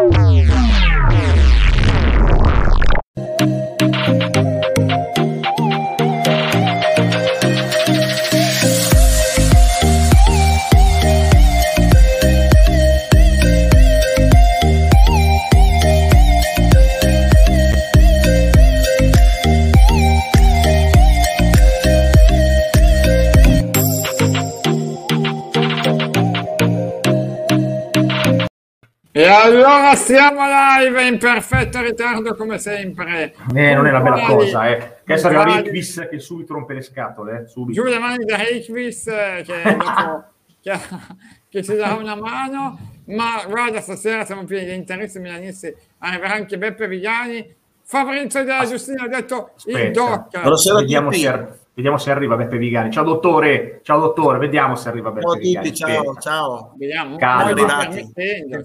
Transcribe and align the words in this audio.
E 0.00 0.27
allora 29.78 29.94
siamo 29.94 30.40
live 30.44 31.06
in 31.06 31.18
perfetto 31.18 31.80
ritardo 31.80 32.34
come 32.34 32.58
sempre. 32.58 33.34
Eh, 33.54 33.74
non 33.74 33.86
è 33.86 33.90
una 33.90 34.00
bella 34.00 34.26
cosa, 34.26 34.68
eh. 34.68 34.76
Che 35.04 35.12
adesso 35.12 35.28
arriva. 35.28 35.60
Rikvis 35.60 36.06
che 36.10 36.18
subito 36.18 36.54
rompe 36.54 36.74
le 36.74 36.82
scatole, 36.82 37.42
eh, 37.42 37.48
subito. 37.48 37.80
Giù 37.80 37.88
le 37.88 37.98
mani 37.98 38.24
da 38.24 38.36
Reikvis 38.36 39.06
eh, 39.06 39.42
che, 39.46 39.62
dopo, 39.76 40.24
che, 40.60 40.78
che 41.48 41.62
ci 41.62 41.74
darà 41.76 41.94
una 41.94 42.16
mano. 42.16 42.78
Ma 43.06 43.44
guarda, 43.48 43.80
stasera 43.80 44.24
siamo 44.24 44.44
pieni 44.44 44.66
di 44.66 44.74
interessi 44.74 45.18
milanisti. 45.20 45.74
Arriverà 45.98 46.34
anche 46.34 46.58
Beppe 46.58 46.88
Vigliani. 46.88 47.56
Fabrizio 47.84 48.44
della 48.44 48.66
Giustina 48.66 49.04
ha 49.04 49.08
detto 49.08 49.52
il 49.66 49.74
Aspetta. 49.74 50.00
doc. 50.00 50.40
Buonasera 50.40 50.76
a 50.76 50.80
Vediamo 50.80 51.10
se, 51.10 51.48
vediamo 51.72 51.96
se 51.96 52.10
arriva 52.10 52.36
Beppe 52.36 52.58
Vigani. 52.58 52.90
Ciao 52.90 53.04
dottore, 53.04 53.80
ciao 53.82 53.98
dottore, 53.98 54.36
vediamo 54.36 54.74
se 54.74 54.90
arriva 54.90 55.10
Beppe 55.10 55.22
Ciao 55.22 55.32
a 55.32 55.38
Vigani. 55.38 55.66
tutti, 55.68 55.78
ciao, 55.78 55.98
Aspetta. 56.00 56.20
ciao. 56.20 56.74
Vediamo. 56.76 57.16
Calma. 57.16 57.44
Arrivati. 57.44 58.12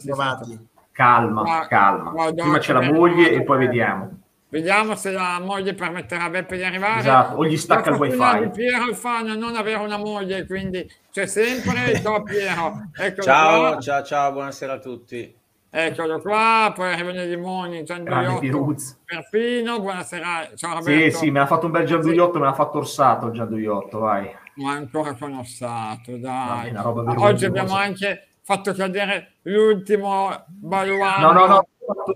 trovati. 0.04 0.72
Calma, 0.94 1.42
Ma- 1.42 1.68
calma. 1.68 2.12
ma 2.12 2.32
Prima 2.32 2.58
c'è 2.60 2.72
la 2.74 2.82
moglie 2.92 3.32
e 3.32 3.44
poi 3.44 3.58
vediamo. 3.58 4.20
Vediamo 4.50 4.94
se 4.96 5.10
la 5.12 5.40
moglie 5.44 5.74
permetterà 5.74 6.26
a 6.26 6.30
Beppe 6.30 6.56
di 6.58 6.64
arrivare. 6.64 7.00
Esatto, 7.00 7.38
o 7.38 7.46
gli 7.46 7.58
stacca 7.58 7.90
il 7.90 7.96
wifi. 7.96 8.40
di 8.44 8.50
Piero 8.52 8.84
Alfano 8.84 9.34
non 9.34 9.56
avere 9.56 9.82
una 9.84 9.98
moglie, 9.98 10.46
quindi 10.46 10.88
c'è 11.12 11.26
sempre. 11.26 12.00
Ciao 12.00 12.22
Piero. 12.22 12.90
Eccolo 12.96 13.24
Ciao, 13.24 13.72
qua. 13.72 13.80
ciao, 13.82 14.04
ciao, 14.04 14.32
buonasera 14.32 14.74
a 14.74 14.78
tutti. 14.80 15.36
Eccolo 15.76 16.22
qua, 16.22 16.72
poi 16.76 16.94
arrivano 16.94 17.24
i 17.24 17.28
limoni, 17.30 17.82
Grande 17.82 18.12
Gianduiotto. 18.12 18.76
Perfino, 19.04 19.80
buonasera, 19.80 20.50
ciao 20.56 20.82
Sì, 20.84 20.92
Roberto. 20.92 21.18
sì, 21.18 21.32
me 21.32 21.40
l'ha 21.40 21.48
fatto 21.48 21.66
un 21.66 21.72
bel 21.72 21.86
Gianduiotto, 21.88 22.38
me 22.38 22.46
l'ha 22.46 22.54
fatto 22.54 22.78
orsato 22.78 23.26
il 23.26 23.34
Gianduiotto, 23.34 23.98
vai. 23.98 24.30
Ma 24.58 24.74
ancora 24.74 25.16
conosciato, 25.16 26.12
Vabbè, 26.12 26.20
dai. 26.20 26.70
una 26.70 26.82
roba 26.84 27.16
Oggi 27.18 27.46
abbiamo 27.46 27.74
anche 27.76 28.28
fatto 28.44 28.74
cadere 28.74 29.36
l'ultimo 29.44 30.44
baluardo. 30.48 31.32
No, 31.32 31.32
no, 31.32 31.46
no, 31.48 31.68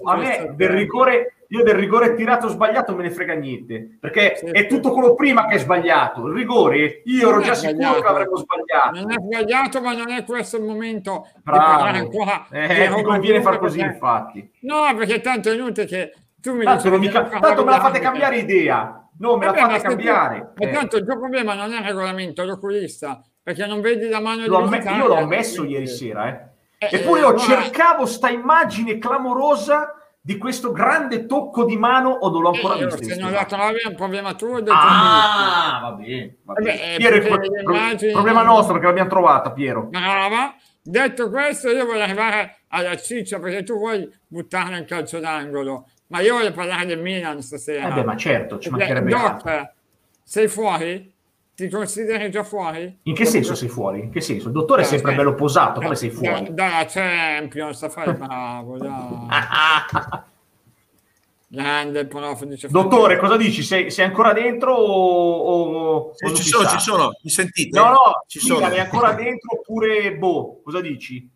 a 0.06 0.16
me 0.18 0.54
del 0.56 0.70
rigore, 0.70 1.36
io 1.50 1.64
del 1.64 1.76
rigore 1.76 2.14
tirato 2.16 2.48
sbagliato 2.50 2.94
me 2.96 3.04
ne 3.04 3.12
frega 3.12 3.34
niente, 3.34 3.98
perché 4.00 4.36
Sì, 4.38 4.46
è 4.48 4.68
tutto 4.68 4.92
quello 4.92 5.14
prima 5.16 5.46
che 5.48 5.56
è 5.56 5.60
sbagliato. 5.60 6.28
Il 6.28 6.34
rigore, 6.34 7.02
io 7.06 7.30
ero 7.30 7.42
già 7.42 7.54
sicuro 7.54 8.00
che 8.02 8.08
avremmo 8.08 8.36
sbagliato. 8.38 9.00
Non 9.00 9.12
è 9.12 9.16
sbagliato, 9.20 9.82
ma 9.82 9.94
non 9.94 10.10
è 10.12 10.24
questo 10.26 10.58
il 10.58 10.64
momento 10.64 11.28
Bravo. 11.44 11.84
ancora. 11.84 12.46
di 12.50 12.58
Eh, 12.58 12.92
ti 12.96 13.02
conviene 13.04 13.42
far 13.42 13.58
così, 13.60 13.78
perché- 13.80 13.94
infatti. 13.94 14.52
No, 14.62 14.94
perché 14.96 15.22
tanto 15.22 15.50
è 15.50 15.54
inutile 15.54 15.86
che 15.86 16.14
tu 16.42 16.54
mi 16.56 16.64
Tanto, 16.66 16.90
non 16.90 17.00
mi 17.00 17.08
che 17.08 17.12
ca- 17.14 17.20
devo 17.20 17.30
parlare 17.32 17.56
tanto 17.56 17.66
me 17.70 17.78
la 17.78 17.84
fate 17.84 18.00
cambiare 18.00 18.38
idea. 18.38 19.10
No, 19.20 19.36
me 19.38 19.46
la 19.46 19.52
Vabbè, 19.52 19.62
fate 19.62 19.72
ma 19.74 19.78
se 19.80 19.84
tu- 19.84 19.90
cambiare. 19.90 20.52
Ma 20.56 20.66
Eh, 20.68 20.72
tanto 20.72 20.98
il 20.98 21.06
tuo 21.06 21.18
problema 21.20 21.54
non 21.56 21.72
è 21.74 21.80
il 21.80 21.84
regolamento, 21.86 22.44
l'oculista, 22.46 23.22
perché 23.48 23.66
non 23.66 23.80
vedi 23.80 24.10
la 24.10 24.20
mano 24.20 24.46
l'ho 24.46 24.68
Vitale, 24.68 24.98
io 24.98 25.08
l'ho 25.08 25.16
ammesso 25.16 25.64
ieri 25.64 25.88
sera, 25.88 26.28
eh. 26.28 26.86
Eh, 26.86 26.90
Eppure 26.98 27.22
eh, 27.22 27.24
io 27.24 27.32
ma- 27.32 27.40
cercavo 27.40 28.06
sta 28.06 28.28
immagine 28.30 28.98
clamorosa 28.98 29.94
di 30.20 30.38
questo 30.38 30.74
grande 30.74 31.26
tocco 31.28 31.64
di 31.64 31.78
mano 31.78 32.10
o 32.10 32.30
non 32.30 32.42
l'ho 32.42 32.52
Eh, 32.52 32.56
ancora 32.58 32.76
io, 32.76 32.88
visto. 32.88 33.04
se 33.06 33.16
non 33.16 33.32
la 33.32 33.46
trovi 33.46 33.78
è 33.86 33.88
un 33.88 33.96
problema 33.96 34.34
tuo 34.34 34.58
Ah, 34.70 35.80
va 35.82 35.92
bene. 35.94 36.36
Va 36.44 36.54
Vabbè, 36.56 36.62
bene. 36.62 36.94
eh, 36.94 36.98
Piero, 36.98 37.20
pro- 37.26 37.46
immagini- 37.74 38.12
problema 38.12 38.44
nostro 38.44 38.74
perché 38.74 38.88
l'abbiamo 38.88 39.10
trovata, 39.10 39.52
Piero. 39.54 39.84
Brava. 39.84 40.54
Detto 40.82 41.30
questo, 41.30 41.70
io 41.70 41.86
voglio 41.86 42.04
arrivare 42.04 42.58
alla 42.68 42.98
ciccia 42.98 43.40
perché 43.40 43.64
tu 43.64 43.78
vuoi 43.78 44.10
buttarla 44.28 44.76
in 44.76 44.84
calcio 44.86 45.20
d'angolo, 45.20 45.88
ma 46.08 46.20
io 46.20 46.34
voglio 46.36 46.52
parlare 46.52 46.86
del 46.86 47.00
Milan 47.00 47.42
stasera. 47.42 47.88
Eh 47.88 47.94
beh, 47.94 48.04
ma 48.04 48.18
certo, 48.18 48.60
ci 48.60 48.70
mancherebbe. 48.70 49.10
Doc, 49.10 49.70
sei 50.22 50.50
fuori? 50.50 51.16
Ti 51.58 51.70
consideri 51.70 52.30
già 52.30 52.44
fuori? 52.44 53.00
In 53.02 53.16
che 53.16 53.26
senso 53.26 53.56
sei 53.56 53.68
fuori? 53.68 54.02
In 54.02 54.12
che 54.12 54.22
senso? 54.22 54.46
Il 54.50 54.54
dottore 54.54 54.84
è 54.84 54.86
Eh, 54.86 54.88
sempre 54.90 55.14
eh. 55.14 55.16
bello 55.16 55.34
posato, 55.34 55.82
come 55.82 55.96
sei 55.96 56.10
Da- 56.10 56.16
fuori? 56.16 56.54
Dalla 56.54 56.86
Champions, 56.86 57.90
fai 57.92 58.10
il 58.10 58.16
bravo. 58.16 58.78
Grande 61.50 62.06
prof, 62.06 62.44
dice 62.44 62.68
Dottore, 62.68 63.18
cosa 63.18 63.38
dici? 63.38 63.64
Sei, 63.64 63.90
sei 63.90 64.06
ancora 64.06 64.34
dentro 64.34 64.76
o, 64.76 65.64
o- 66.04 66.12
Sì, 66.14 66.36
ci 66.36 66.44
sono, 66.44 66.68
sa? 66.68 66.78
ci 66.78 66.80
sono, 66.80 67.10
mi 67.24 67.30
sentite? 67.32 67.80
No, 67.80 67.86
no, 67.90 68.24
ci 68.28 68.38
sono. 68.40 68.68
è 68.70 68.80
ancora 68.80 69.14
dentro 69.14 69.58
oppure 69.58 70.16
boh, 70.16 70.62
cosa 70.64 70.80
dici? 70.80 71.28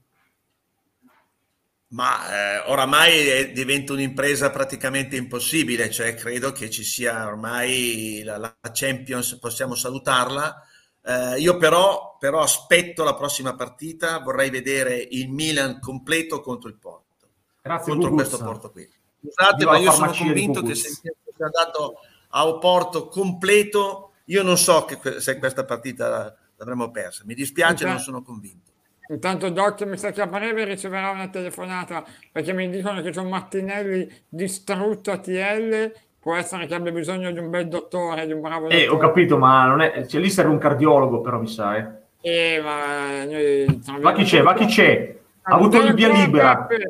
Ma 1.91 2.56
eh, 2.57 2.57
oramai 2.72 3.28
è- 3.28 3.52
diventa 3.52 3.91
un'impresa 3.94 4.50
praticamente 4.50 5.18
impossibile, 5.18 5.90
cioè 5.90 6.16
credo 6.16 6.53
che 6.53 6.69
ci 6.69 6.84
sia 6.85 7.25
ormai 7.28 8.22
la, 8.24 8.38
la 8.38 8.56
Champions, 8.72 9.38
possiamo 9.40 9.75
salutarla. 9.75 10.66
Eh, 11.03 11.40
io 11.40 11.57
però, 11.57 12.16
però 12.18 12.40
aspetto 12.41 13.03
la 13.03 13.13
prossima 13.16 13.56
partita, 13.56 14.19
vorrei 14.19 14.50
vedere 14.50 14.96
il 14.96 15.29
Milan 15.29 15.79
completo 15.81 16.40
contro 16.40 16.69
il 16.69 16.75
Porto, 16.78 17.28
Grazie, 17.62 17.91
contro 17.91 18.09
Guguzza. 18.09 18.29
questo 18.29 18.46
Porto 18.46 18.72
qui. 18.72 18.90
Scusate, 19.23 19.56
Viva 19.58 19.72
ma 19.72 19.78
io 19.78 19.91
sono 19.91 20.13
convinto 20.13 20.62
che 20.62 20.75
se 20.75 20.88
Milan 21.03 21.16
sia 21.35 21.46
andato 21.46 21.96
a 22.29 22.47
Oporto 22.47 23.08
completo, 23.09 24.13
io 24.25 24.44
non 24.44 24.58
so 24.58 24.85
che 24.85 25.19
se 25.19 25.38
questa 25.40 25.66
partita 25.66 26.38
l'avremmo 26.56 26.90
persa. 26.90 27.23
Mi 27.25 27.34
dispiace, 27.34 27.84
Ok. 27.84 27.90
non 27.90 28.00
sono 28.00 28.22
convinto. 28.23 28.70
Intanto 29.11 29.49
Doc 29.49 29.81
mi 29.83 29.97
sa 29.97 30.11
che 30.11 30.22
a 30.22 30.27
breve 30.27 30.63
riceverà 30.63 31.09
una 31.11 31.27
telefonata 31.27 32.03
perché 32.31 32.53
mi 32.53 32.69
dicono 32.69 33.01
che 33.01 33.09
c'è 33.11 33.19
un 33.19 33.27
Martinelli 33.29 34.09
distrutto 34.29 35.11
a 35.11 35.17
TL. 35.17 35.91
Può 36.19 36.35
essere 36.35 36.66
che 36.67 36.75
abbia 36.75 36.91
bisogno 36.91 37.31
di 37.31 37.39
un 37.39 37.49
bel 37.49 37.67
dottore, 37.67 38.25
di 38.25 38.31
un 38.31 38.41
bravo 38.41 38.67
dottore. 38.67 38.83
Eh, 38.83 38.88
ho 38.88 38.97
capito, 38.97 39.38
ma 39.38 39.66
non 39.66 39.81
è... 39.81 40.05
cioè, 40.05 40.22
lì 40.22 40.29
serve 40.29 40.51
un 40.51 40.59
cardiologo, 40.59 41.19
però 41.22 41.39
mi 41.39 41.47
sa, 41.47 41.75
eh. 41.77 41.99
Eh, 42.22 42.61
ma 42.61 43.25
noi 43.25 43.81
Va 43.99 44.13
chi 44.13 44.23
c'è, 44.23 44.41
va 44.44 44.53
chi 44.53 44.66
c'è? 44.67 45.17
Ha 45.41 45.55
avuto 45.55 45.78
il 45.81 45.93
via 45.95 46.09
libera. 46.09 46.67
Cosa 46.67 46.85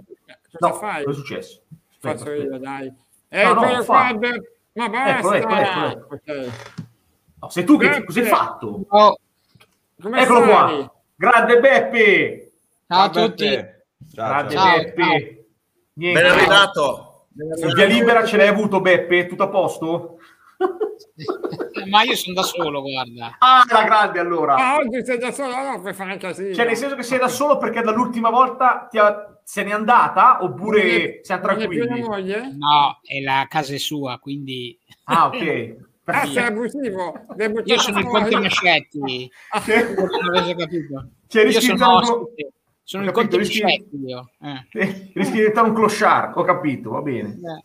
No, 0.59 0.73
fai? 0.73 1.03
cosa 1.05 1.17
è 1.17 1.21
successo? 1.21 1.61
Aspetta, 1.89 2.17
Faccio 2.17 2.29
aspetta. 2.31 2.43
io, 2.53 2.59
dai. 2.59 2.87
No, 2.87 2.95
Eccolo 3.29 3.61
no, 3.77 3.83
qua, 3.83 3.83
fa. 3.83 4.13
Beppe. 4.13 4.55
Ma 4.73 4.89
basta. 4.89 5.17
Eccolo, 5.17 5.33
eccolo, 5.35 5.59
eccolo. 5.89 6.07
Ok. 6.09 6.49
No, 7.39 7.49
sei 7.49 7.63
tu 7.63 7.77
che 7.77 7.87
Beppe. 7.89 8.03
cosa 8.03 8.19
hai 8.19 8.25
fatto? 8.27 8.85
Oh, 8.89 9.19
Come 10.01 10.21
Eccolo 10.21 10.39
stai? 10.41 10.49
qua. 10.49 10.93
Grande 11.21 11.59
Beppe! 11.59 12.51
ciao 12.87 13.03
a 13.03 13.09
tutti. 13.11 13.45
Ciao, 13.45 14.27
Grande 14.27 14.55
ciao. 14.55 14.77
Beppe! 14.79 15.45
Niente. 15.93 16.19
Ben 16.19 16.31
arrivato. 16.31 17.27
Il 17.35 17.73
via 17.75 17.85
libera 17.85 18.25
ce 18.25 18.37
l'hai 18.37 18.47
avuto, 18.47 18.81
Beppe? 18.81 19.27
Tutto 19.27 19.43
a 19.43 19.49
posto? 19.49 20.17
Ma 21.91 22.01
io 22.01 22.15
sono 22.15 22.33
da 22.33 22.41
solo, 22.41 22.81
guarda. 22.81 23.35
Ah, 23.37 23.63
la 23.69 23.83
grande 23.83 24.17
allora. 24.19 24.55
Ah, 24.55 24.77
oggi 24.77 25.05
sei 25.05 25.19
da 25.19 25.31
solo, 25.31 25.55
no, 25.61 25.79
per 25.79 25.93
fare 25.93 26.17
casino. 26.17 26.55
Cioè, 26.55 26.65
nel 26.65 26.75
senso 26.75 26.95
che 26.95 27.03
sei 27.03 27.19
da 27.19 27.27
solo 27.27 27.57
perché 27.57 27.81
dall'ultima 27.81 28.31
volta 28.31 28.87
ti 28.89 28.97
ha- 28.97 29.39
se 29.43 29.63
n'è 29.63 29.73
andata 29.73 30.43
oppure 30.43 31.19
siamo 31.21 31.45
Non 31.45 31.61
è 31.61 31.67
più 31.67 31.85
tranquilli? 31.85 32.57
No, 32.57 32.99
è 33.03 33.21
la 33.21 33.45
casa 33.47 33.75
è 33.75 33.77
sua, 33.77 34.17
quindi 34.17 34.75
Ah, 35.03 35.27
ok. 35.27 35.89
Ah, 36.11 36.25
sei 36.25 36.43
abusivo. 36.45 37.25
Io 37.65 37.77
sono 37.79 37.99
il. 37.99 38.05
Conte 38.05 38.39
Mascetti. 38.39 39.31
Ah, 39.51 39.63
Non 39.67 40.35
avete 40.37 40.55
capito. 40.55 41.07
Cioè, 41.27 41.43
Io 41.43 41.47
di 41.59 41.65
sono 41.65 41.95
ospite. 41.95 42.51
Il 42.83 42.97
capito, 42.97 43.11
Conte 43.13 43.37
rischi- 43.37 43.61
Mascetti 43.61 43.95
io. 44.05 44.29
Eh. 44.41 44.67
Rischi 45.13 45.31
di 45.31 45.37
diventare 45.37 45.67
un 45.69 45.73
clochard, 45.75 46.37
ho 46.37 46.43
capito, 46.43 46.89
va 46.91 47.01
bene. 47.01 47.29
Eh. 47.29 47.63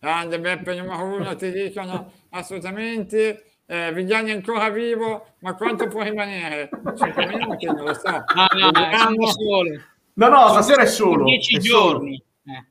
Grande 0.00 0.40
Beppe 0.40 0.74
numero 0.74 1.04
uno, 1.04 1.34
ti 1.36 1.50
dicono 1.52 2.12
assolutamente. 2.30 3.42
Eh, 3.66 3.92
Vigliani 3.92 4.30
è 4.30 4.34
ancora 4.34 4.70
vivo, 4.70 5.34
ma 5.40 5.54
quanto 5.54 5.86
può 5.88 6.02
rimanere? 6.02 6.70
Cinque 6.96 7.26
minuti, 7.26 7.66
non 7.66 7.84
lo 7.84 7.92
so. 7.94 8.08
No, 8.10 8.46
no, 8.58 8.70
no. 8.70 9.62
No, 10.14 10.28
no, 10.28 10.48
stasera 10.48 10.82
è 10.82 10.86
solo. 10.86 11.24
Dieci 11.24 11.56
è 11.56 11.60
solo. 11.60 11.90
giorni. 11.98 12.22
Eh. 12.46 12.64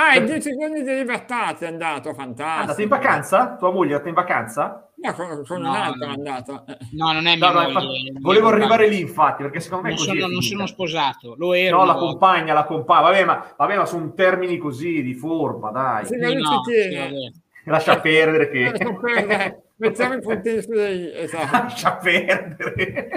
Ah, 0.00 0.14
i 0.14 0.24
dieci 0.24 0.56
giorni 0.56 0.84
di 0.84 0.94
libertà 0.94 1.52
ti 1.54 1.64
è 1.64 1.66
andato, 1.66 2.14
fantastico. 2.14 2.60
andate 2.60 2.82
in 2.82 2.88
vacanza? 2.88 3.56
Tua 3.58 3.72
moglie 3.72 3.90
è 3.90 3.92
andata 3.94 4.08
in 4.08 4.14
vacanza? 4.14 4.90
No, 4.94 5.12
con, 5.12 5.44
con 5.44 5.60
No, 5.60 5.70
un 5.70 5.74
altro 5.74 6.06
no. 6.06 6.12
è 6.12 6.14
andato. 6.14 6.64
Eh, 6.68 6.76
No, 6.92 7.12
non 7.12 7.26
è 7.26 7.36
No, 7.36 7.50
mia 7.50 7.50
no, 7.50 7.58
moglie, 7.72 7.98
infatti, 7.98 8.12
volevo 8.20 8.48
arrivare 8.48 8.86
lì, 8.86 9.00
infatti, 9.00 9.42
perché 9.42 9.58
secondo 9.58 9.84
me 9.84 9.94
Non 9.94 9.98
così 9.98 10.18
sono, 10.20 10.32
non 10.32 10.42
sono 10.42 10.66
sposato, 10.66 11.34
lo 11.36 11.52
ero. 11.52 11.78
No, 11.78 11.84
la 11.84 11.94
compagna, 11.96 12.54
la 12.54 12.64
compagna, 12.64 13.00
vabbè, 13.02 13.24
ma, 13.24 13.44
vabbè, 13.56 13.76
ma 13.76 13.86
sono 13.86 14.12
termini 14.14 14.56
così 14.58 15.02
di 15.02 15.14
forma, 15.14 15.72
dai. 15.72 16.06
Sì, 16.06 16.16
no, 16.16 16.28
ci 16.28 16.72
sì. 16.72 17.32
Lascia 17.64 17.98
perdere 18.00 18.50
che... 18.50 18.70
Lascia 18.70 18.94
perdere. 18.94 19.62
Mettiamo 19.78 20.14
i 20.14 20.20
puntini 20.20 20.62
su 20.62 20.70
lei. 20.70 21.12
Esatto. 21.12 21.48
Lascia 21.50 21.96
perdere. 21.96 23.08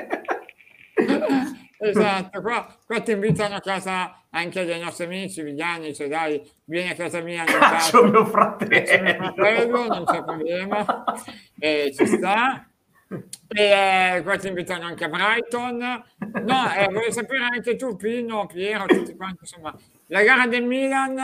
Esatto, 1.89 2.42
qua, 2.42 2.78
qua 2.86 3.01
ti 3.01 3.12
invitano 3.12 3.56
a 3.56 3.60
casa 3.60 4.24
anche 4.30 4.66
dei 4.66 4.80
nostri 4.80 5.06
amici, 5.06 5.42
Vigliani, 5.42 5.94
cioè 5.94 6.07
dai, 6.07 6.42
vieni 6.66 6.89
a 6.89 6.95
casa 6.95 7.22
mia. 7.22 7.44
Cazzo, 7.45 8.04
mio 8.06 8.25
fratello. 8.25 9.04
mio 9.04 9.33
fratello, 9.33 9.88
non 9.88 10.06
c'è 10.06 10.24
problema, 10.24 11.04
e 11.60 11.94
ci 11.95 12.06
sta. 12.06 12.66
E 13.48 14.16
eh, 14.18 14.24
qua 14.24 14.38
ti 14.38 14.48
invitano 14.48 14.86
anche 14.86 15.04
a 15.04 15.10
Brighton. 15.10 15.78
No, 15.78 16.74
eh, 16.74 16.86
volevo 16.86 17.12
sapere 17.12 17.44
anche 17.44 17.75
tu, 17.75 17.95
Pino, 17.95 18.45
Piero, 18.45 18.86
tutti 18.86 19.16
quanti, 19.16 19.39
insomma, 19.42 19.75
la 20.07 20.24
gara 20.24 20.48
del 20.48 20.63
Milan, 20.63 21.16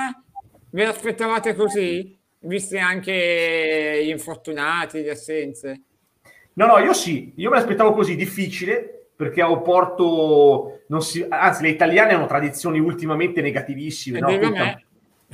ve 0.71 0.85
l'aspettavate 0.85 1.55
così? 1.55 2.15
Visti 2.39 2.77
anche 2.77 4.01
gli 4.03 4.09
infortunati, 4.09 5.01
le 5.01 5.11
assenze? 5.11 5.81
No, 6.53 6.65
no, 6.65 6.77
io 6.79 6.93
sì, 6.93 7.33
io 7.35 7.49
me 7.49 7.57
l'aspettavo 7.57 7.93
così, 7.93 8.15
difficile, 8.15 8.96
perché 9.17 9.41
a 9.41 9.49
Oporto, 9.49 10.81
non 10.87 11.01
si, 11.01 11.25
anzi, 11.27 11.63
le 11.63 11.69
italiane 11.69 12.13
hanno 12.13 12.27
tradizioni 12.27 12.79
ultimamente 12.79 13.41
negativissime. 13.41 14.19
E 14.19 14.21
no? 14.21 14.27
dillo 14.27 14.45
a 14.45 14.49
Tutte- 14.49 14.59
me. 14.59 14.85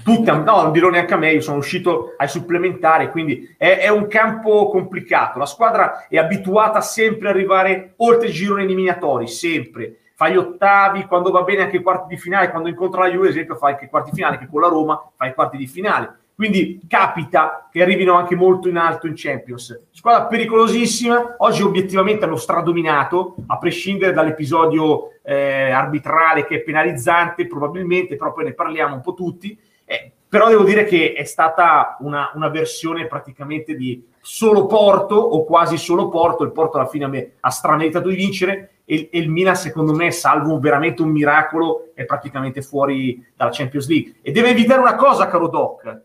tutte- 0.04 0.32
no, 0.32 0.62
non 0.64 0.72
dirò 0.72 0.90
neanche 0.90 1.14
a 1.14 1.18
me, 1.18 1.34
io 1.34 1.42
sono 1.42 1.58
uscito 1.58 2.14
ai 2.18 2.28
supplementari, 2.30 3.10
quindi 3.12 3.54
è, 3.58 3.78
è 3.80 3.90
un 3.90 4.08
campo 4.08 4.70
complicato. 4.70 5.38
La 5.38 5.46
squadra 5.46 6.08
è 6.08 6.18
abituata 6.18 6.80
sempre 6.82 7.30
ad 7.30 7.36
arrivare 7.36 7.94
oltre 7.98 8.28
il 8.30 8.34
girone 8.34 8.64
eliminatori, 8.64 9.28
sempre. 9.28 9.98
Fa 10.16 10.30
gli 10.30 10.38
ottavi, 10.38 11.06
quando 11.06 11.30
va 11.32 11.42
bene 11.44 11.64
anche 11.64 11.78
i 11.78 11.82
quarti 11.82 12.08
di 12.16 12.18
finale, 12.22 12.50
quando 12.52 12.70
incontra 12.70 13.02
la 13.02 13.10
Juve, 13.12 13.26
ad 13.28 13.34
esempio, 13.34 13.56
fa 13.56 13.68
anche 13.68 13.86
i 13.86 13.90
quarti 13.90 14.12
di 14.12 14.16
finale, 14.16 14.38
che 14.38 14.48
con 14.50 14.62
la 14.62 14.68
Roma 14.70 15.12
fa 15.16 15.26
i 15.28 15.34
quarti 15.34 15.58
di 15.58 15.68
finale. 15.68 16.18
Quindi 16.36 16.82
capita 16.88 17.70
che 17.72 17.82
arrivino 17.82 18.16
anche 18.16 18.36
molto 18.36 18.68
in 18.68 18.78
alto 18.78 19.08
in 19.08 19.14
Champions. 19.16 19.88
Squadra 19.92 20.26
pericolosissima, 20.26 21.36
oggi 21.38 21.62
obiettivamente 21.62 22.26
hanno 22.26 22.36
stradominato, 22.36 23.36
a 23.48 23.58
prescindere 23.58 24.14
dall'episodio 24.14 25.20
eh, 25.24 25.70
arbitrale 25.70 26.46
che 26.46 26.56
è 26.56 26.62
penalizzante, 26.62 27.48
probabilmente, 27.48 28.16
però 28.16 28.34
poi 28.34 28.46
ne 28.46 28.54
parliamo 28.54 28.96
un 28.96 29.02
po' 29.02 29.14
tutti. 29.14 29.58
Eh, 29.86 30.12
però 30.28 30.48
devo 30.48 30.64
dire 30.64 30.86
che 30.86 31.14
è 31.14 31.24
stata 31.26 31.98
una, 32.00 32.32
una 32.34 32.50
versione 32.50 33.06
praticamente 33.06 33.76
di 33.76 34.04
solo 34.20 34.66
Porto 34.66 35.16
o 35.16 35.44
quasi 35.44 35.78
solo 35.78 36.10
Porto. 36.10 36.44
Il 36.44 36.52
Porto 36.52 36.78
alla 36.78 36.88
fine 36.88 37.34
ha 37.40 37.50
strameritato 37.52 38.10
di 38.10 38.16
vincere 38.16 38.80
e, 38.86 39.10
e 39.12 39.20
il 39.20 39.30
Milan, 39.30 39.56
secondo 39.56 39.94
me, 39.94 40.10
salvo 40.10 40.58
veramente 40.60 41.04
un 41.04 41.10
miracolo, 41.10 41.92
è 41.94 42.06
praticamente 42.06 42.64
fuori 42.64 43.24
dalla 43.36 43.52
Champions 43.54 43.88
League. 43.88 44.16
E 44.24 44.32
deve 44.32 44.50
evitare 44.50 44.82
una 44.82 44.96
cosa, 44.96 45.28
caro 45.28 45.48
Doc, 45.48 46.02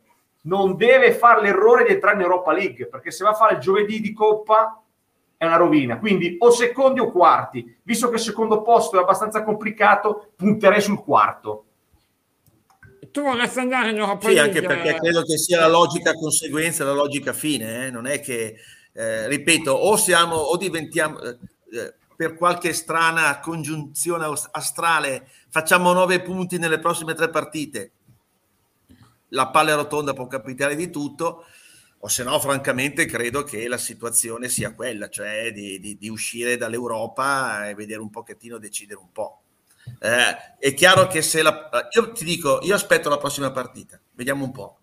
non 0.48 0.76
deve 0.76 1.12
fare 1.12 1.42
l'errore 1.42 1.84
di 1.84 1.92
entrare 1.92 2.16
in 2.16 2.22
Europa 2.22 2.52
League, 2.52 2.86
perché 2.86 3.10
se 3.10 3.22
va 3.22 3.30
a 3.30 3.34
fare 3.34 3.54
il 3.54 3.60
giovedì 3.60 4.00
di 4.00 4.12
Coppa 4.14 4.82
è 5.36 5.44
una 5.44 5.56
rovina. 5.56 5.98
Quindi 5.98 6.36
o 6.38 6.50
secondi 6.50 7.00
o 7.00 7.10
quarti. 7.12 7.76
Visto 7.82 8.08
che 8.08 8.14
il 8.14 8.22
secondo 8.22 8.62
posto 8.62 8.96
è 8.96 9.02
abbastanza 9.02 9.44
complicato, 9.44 10.32
punterei 10.34 10.80
sul 10.80 11.02
quarto. 11.02 11.64
Tu 13.10 13.22
vorresti 13.22 13.60
andare 13.60 13.90
in 13.90 13.98
Europa 13.98 14.28
Sì, 14.28 14.38
anche 14.38 14.60
League, 14.60 14.66
perché 14.66 14.96
eh, 14.96 14.98
credo 14.98 15.22
che 15.22 15.38
sia 15.38 15.60
la 15.60 15.68
logica 15.68 16.12
conseguenza, 16.14 16.84
la 16.84 16.92
logica 16.92 17.32
fine, 17.32 17.86
eh? 17.86 17.90
non 17.90 18.06
è 18.06 18.20
che, 18.20 18.56
eh, 18.92 19.28
ripeto, 19.28 19.70
o 19.70 19.96
siamo 19.96 20.34
o 20.36 20.56
diventiamo, 20.56 21.20
eh, 21.20 21.38
eh, 21.72 21.94
per 22.16 22.34
qualche 22.34 22.72
strana 22.72 23.38
congiunzione 23.40 24.26
astrale, 24.50 25.28
facciamo 25.48 25.92
nove 25.92 26.20
punti 26.20 26.58
nelle 26.58 26.80
prossime 26.80 27.14
tre 27.14 27.30
partite, 27.30 27.92
la 29.30 29.48
palla 29.48 29.74
rotonda 29.74 30.12
può 30.12 30.26
capitare 30.26 30.74
di 30.74 30.90
tutto, 30.90 31.44
o 32.00 32.08
se 32.08 32.22
no, 32.22 32.38
francamente, 32.38 33.06
credo 33.06 33.42
che 33.42 33.66
la 33.66 33.78
situazione 33.78 34.48
sia 34.48 34.74
quella, 34.74 35.08
cioè 35.08 35.50
di, 35.52 35.80
di- 35.80 35.98
di 35.98 36.08
uscire 36.08 36.56
dall'Europa 36.56 37.68
e 37.68 37.74
vedere 37.74 38.00
un 38.00 38.10
pochettino, 38.10 38.58
decidere 38.58 39.00
un 39.00 39.10
po'. 39.10 39.40
Eh, 40.00 40.58
è 40.58 40.74
chiaro 40.74 41.06
che 41.06 41.22
se 41.22 41.42
la... 41.42 41.68
Io 41.96 42.12
ti 42.12 42.24
dico, 42.24 42.60
io 42.62 42.74
aspetto 42.74 43.08
la 43.08 43.18
prossima 43.18 43.50
partita, 43.50 43.98
vediamo 44.12 44.44
un 44.44 44.52
po'. 44.52 44.78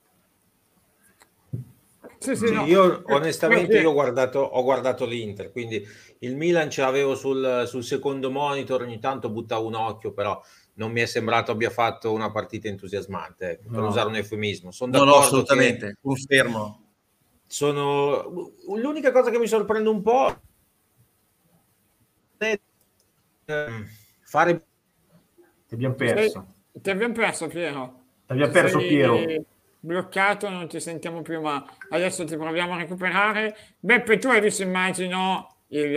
Sì, 2.17 2.35
sì, 2.35 2.51
no. 2.51 2.65
io 2.65 3.03
onestamente 3.07 3.77
io 3.77 3.91
ho 3.91 3.93
guardato, 3.93 4.39
ho 4.39 4.63
guardato 4.63 5.05
l'Inter, 5.05 5.51
quindi 5.51 5.85
il 6.19 6.35
Milan 6.35 6.71
ce 6.71 6.81
l'avevo 6.81 7.13
sul, 7.13 7.65
sul 7.67 7.83
secondo 7.83 8.31
monitor, 8.31 8.81
ogni 8.81 8.99
tanto 8.99 9.29
buttavo 9.29 9.67
un 9.67 9.75
occhio, 9.75 10.11
però 10.11 10.41
non 10.75 10.91
mi 10.91 11.01
è 11.01 11.05
sembrato 11.05 11.51
abbia 11.51 11.69
fatto 11.69 12.11
una 12.13 12.31
partita 12.31 12.67
entusiasmante, 12.67 13.51
ecco, 13.51 13.69
per 13.69 13.79
No. 13.81 13.87
usare 13.87 14.07
un 14.09 14.15
eufemismo. 14.15 14.71
Sono 14.71 14.91
No, 14.91 14.99
no, 14.99 15.05
d'accordo 15.05 15.25
assolutamente, 15.25 15.87
che 15.87 15.97
confermo. 16.01 16.83
sono... 17.47 18.51
L'unica 18.75 19.11
cosa 19.11 19.29
che 19.29 19.39
mi 19.39 19.47
sorprende 19.47 19.89
un 19.89 20.01
po' 20.01 20.35
è 22.37 22.59
ehm, 23.45 23.85
fare 24.21 24.65
Ti 25.67 25.73
abbiamo 25.73 25.95
perso. 25.95 26.45
Sei- 26.73 26.81
Ti 26.81 26.89
abbiamo 26.89 27.13
perso, 27.13 27.47
Piero. 27.47 28.03
Ti 28.25 28.33
abbiamo 28.33 28.51
perso, 28.51 28.79
Sei 28.79 28.87
Piero. 28.87 29.45
Bloccato, 29.79 30.49
non 30.49 30.67
ti 30.67 30.79
sentiamo 30.79 31.21
più, 31.21 31.39
ma 31.41 31.63
adesso 31.89 32.25
ti 32.25 32.35
proviamo 32.35 32.73
a 32.73 32.77
recuperare. 32.77 33.55
Beppe, 33.79 34.17
tu 34.17 34.27
hai 34.29 34.41
visto, 34.41 34.63
immagino, 34.63 35.57
il, 35.67 35.91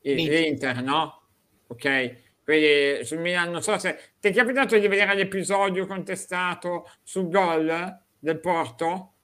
il- 0.00 0.14
L'Inter. 0.14 0.40
l'Inter, 0.40 0.82
no? 0.82 1.22
Ok. 1.68 2.24
Quindi 2.46 3.04
sul 3.04 3.18
Milan, 3.18 3.50
non 3.50 3.60
so 3.60 3.76
se 3.76 3.98
ti 4.20 4.28
è 4.28 4.32
capitato 4.32 4.78
di 4.78 4.86
vedere 4.86 5.16
l'episodio 5.16 5.84
contestato 5.84 6.88
sul 7.02 7.28
gol 7.28 7.98
del 8.20 8.38
Porto? 8.38 9.14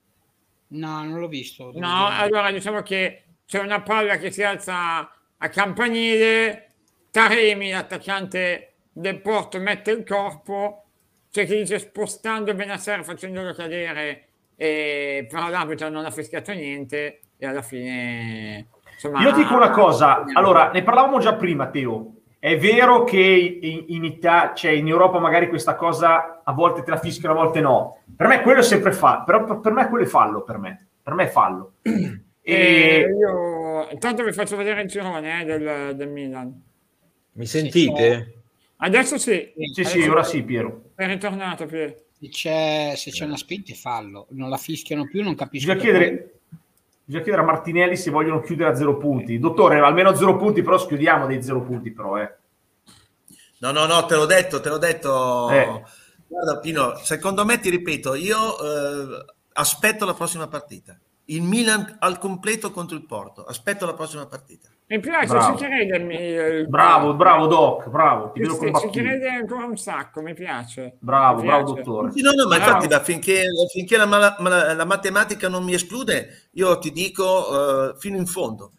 No, 0.67 1.05
non 1.05 1.21
l'ho 1.21 1.29
visto. 1.29 1.71
No, 1.73 2.09
allora 2.09 2.51
diciamo 2.51 2.83
che 2.83 3.23
c'è 3.47 3.61
una 3.61 3.81
palla 3.81 4.17
che 4.17 4.33
si 4.33 4.43
alza 4.43 5.09
a 5.37 5.49
campanile, 5.51 6.73
Taremi, 7.13 7.71
l'attaccante 7.71 8.73
del 8.91 9.21
Porto, 9.21 9.61
mette 9.61 9.93
il 9.93 10.05
corpo, 10.05 10.87
c'è 11.31 11.47
chi 11.47 11.59
dice 11.59 11.79
spostando 11.79 12.53
Benasser 12.55 13.05
facendolo 13.05 13.53
cadere, 13.53 14.31
e, 14.57 15.29
però 15.31 15.49
l'arbitro 15.49 15.89
non 15.91 16.05
ha 16.05 16.11
fischiato 16.11 16.51
niente 16.51 17.21
e 17.39 17.47
alla 17.47 17.63
fine... 17.63 18.67
Insomma, 18.95 19.23
Io 19.23 19.31
dico 19.31 19.55
una 19.55 19.71
cosa, 19.71 20.25
allora 20.33 20.73
ne 20.73 20.83
parlavamo 20.83 21.21
già 21.21 21.37
prima, 21.37 21.71
Teo. 21.71 22.15
È 22.43 22.59
vero 22.59 23.05
che 23.05 23.21
in, 23.21 23.85
in 23.87 24.05
Italia, 24.05 24.53
cioè 24.53 24.73
in 24.73 24.89
Europa 24.89 25.21
magari 25.21 25.49
questa 25.49 25.77
cosa 25.77 26.43
a 26.43 26.53
volte 26.53 26.83
te 26.83 26.91
la 26.91 26.97
fischiano, 26.99 27.39
a 27.39 27.45
volte 27.45 27.61
no. 27.61 27.99
Per 28.17 28.27
me 28.27 28.41
quello 28.43 28.59
è 28.59 28.65
sempre 28.65 28.91
fallo, 28.91 29.23
però 29.23 29.45
per, 29.45 29.61
per 29.61 29.71
me 29.71 29.89
quello 29.89 30.05
è 30.05 30.09
fallo, 30.09 30.43
per 30.43 30.59
me. 30.59 30.89
Per 31.01 31.15
me 31.15 31.23
è 31.23 31.29
fallo. 31.29 31.75
E 32.45 32.53
E 32.53 33.17
io 33.17 33.89
intanto 33.93 34.25
vi 34.25 34.33
faccio 34.33 34.57
vedere 34.57 34.83
il 34.83 34.89
girone 34.89 35.43
eh, 35.43 35.45
del, 35.45 35.95
del 35.95 36.09
Milan. 36.09 36.61
Mi 37.35 37.47
sentite? 37.47 38.43
Adesso 38.79 39.19
sì, 39.19 39.53
sì, 39.73 39.85
sì, 39.85 40.01
ora 40.09 40.25
sì, 40.25 40.43
Piero. 40.43 40.91
è 40.97 41.07
ritornato 41.07 41.67
Pier. 41.67 41.95
Se 42.19 42.29
c'è, 42.29 42.95
se 42.97 43.13
c'è 43.13 43.25
una 43.25 43.37
spinta 43.37 43.71
è 43.71 43.77
fallo, 43.77 44.27
non 44.31 44.49
la 44.49 44.57
fischiano 44.57 45.05
più, 45.05 45.23
non 45.23 45.37
capisco. 45.37 45.73
Bisogna 45.73 45.93
chiedere, 45.93 46.41
bisogna 47.05 47.23
chiedere 47.23 47.43
a 47.43 47.47
Martinelli 47.47 47.97
se 47.97 48.11
vogliono 48.11 48.41
chiudere 48.41 48.71
a 48.71 48.75
zero 48.75 48.97
punti. 48.97 49.39
Dottore, 49.39 49.79
almeno 49.79 50.15
zero 50.15 50.37
punti, 50.37 50.63
però 50.63 50.79
schiudiamo 50.79 51.27
dei 51.27 51.43
zero 51.43 51.63
punti, 51.63 51.93
però, 51.93 52.17
eh. 52.19 52.37
No, 53.59 53.71
no, 53.71 53.87
no, 53.87 54.07
te 54.07 54.17
l'ho 54.17 54.27
detto, 54.27 54.61
te 54.61 54.69
l'ho 54.69 54.79
detto. 54.79 55.51
Eh. 55.51 55.83
Guarda, 56.27 56.59
Pino, 56.61 56.97
secondo 56.97 57.45
me, 57.45 57.61
ti 57.61 57.71
ripeto, 57.71 58.15
io 58.15 58.59
eh, 58.59 59.25
aspetto 59.53 60.05
la 60.05 60.15
prossima 60.15 60.49
partita. 60.49 60.99
Il 61.27 61.43
Milan 61.43 61.99
al 62.01 62.19
completo 62.19 62.73
contro 62.73 62.97
il 62.97 63.05
Porto. 63.05 63.45
Aspetto 63.45 63.87
la 63.87 63.95
prossima 63.95 64.27
partita. 64.27 64.69
Mi 64.93 65.01
piace, 65.01 65.27
Bravo. 65.29 65.57
ci 65.57 65.65
crede 65.65 65.97
il- 65.97 66.11
il- 66.61 66.69
Bravo, 66.69 67.15
bravo 67.15 67.47
Doc, 67.47 67.89
bravo. 67.89 68.31
Ti 68.33 68.45
Sì, 68.45 68.59
vedo 68.67 68.79
ci 68.79 68.91
crede 68.91 69.29
ancora 69.31 69.65
un 69.65 69.79
sacco, 69.79 70.21
mi 70.21 70.35
piace. 70.35 70.97
Bravo, 70.99 71.41
Mi 71.41 71.47
bravo 71.47 71.65
piace. 71.73 71.83
dottore. 71.83 72.13
Sì, 72.13 72.21
no, 72.21 72.33
no, 72.33 72.47
ma 72.47 72.57
Bravo. 72.57 72.65
infatti, 72.73 72.87
da- 72.89 73.01
finché, 73.01 73.43
finché 73.73 73.97
la, 73.97 74.05
ma- 74.05 74.75
la 74.75 74.85
matematica 74.85 75.49
non 75.49 75.65
mi 75.65 75.73
esclude, 75.73 76.49
io 76.53 76.79
ti 76.79 76.93
dico 76.93 77.93
eh, 77.93 77.95
fino 77.99 78.19
in 78.19 78.27
fondo. 78.27 78.73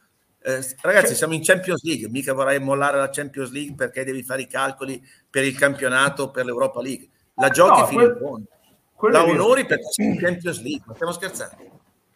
Eh, 0.44 0.60
ragazzi, 0.82 1.16
siamo 1.16 1.34
in 1.34 1.42
Champions 1.42 1.82
League, 1.84 2.08
mica 2.10 2.34
vorrei 2.34 2.60
mollare 2.60 2.98
la 3.00 3.10
Champions 3.10 3.50
League 3.52 3.74
perché 3.76 4.04
devi 4.04 4.22
fare 4.22 4.44
i 4.44 4.48
calcoli 4.48 5.02
per 5.28 5.44
il 5.44 5.58
campionato, 5.58 6.30
per 6.30 6.46
l'Europa 6.46 6.80
League. 6.80 7.10
La 7.38 7.50
giochi 7.50 7.80
No, 7.80 7.86
fino 7.88 8.02
quel- 8.02 8.12
in 8.14 8.18
fondo. 8.20 8.48
La 9.10 9.24
onori 9.26 9.66
perché 9.66 9.86
siamo 9.90 10.14
in 10.14 10.20
Champions 10.20 10.62
League, 10.62 10.84
ma 10.86 10.94
stiamo 10.94 11.12
scherzando. 11.12 11.73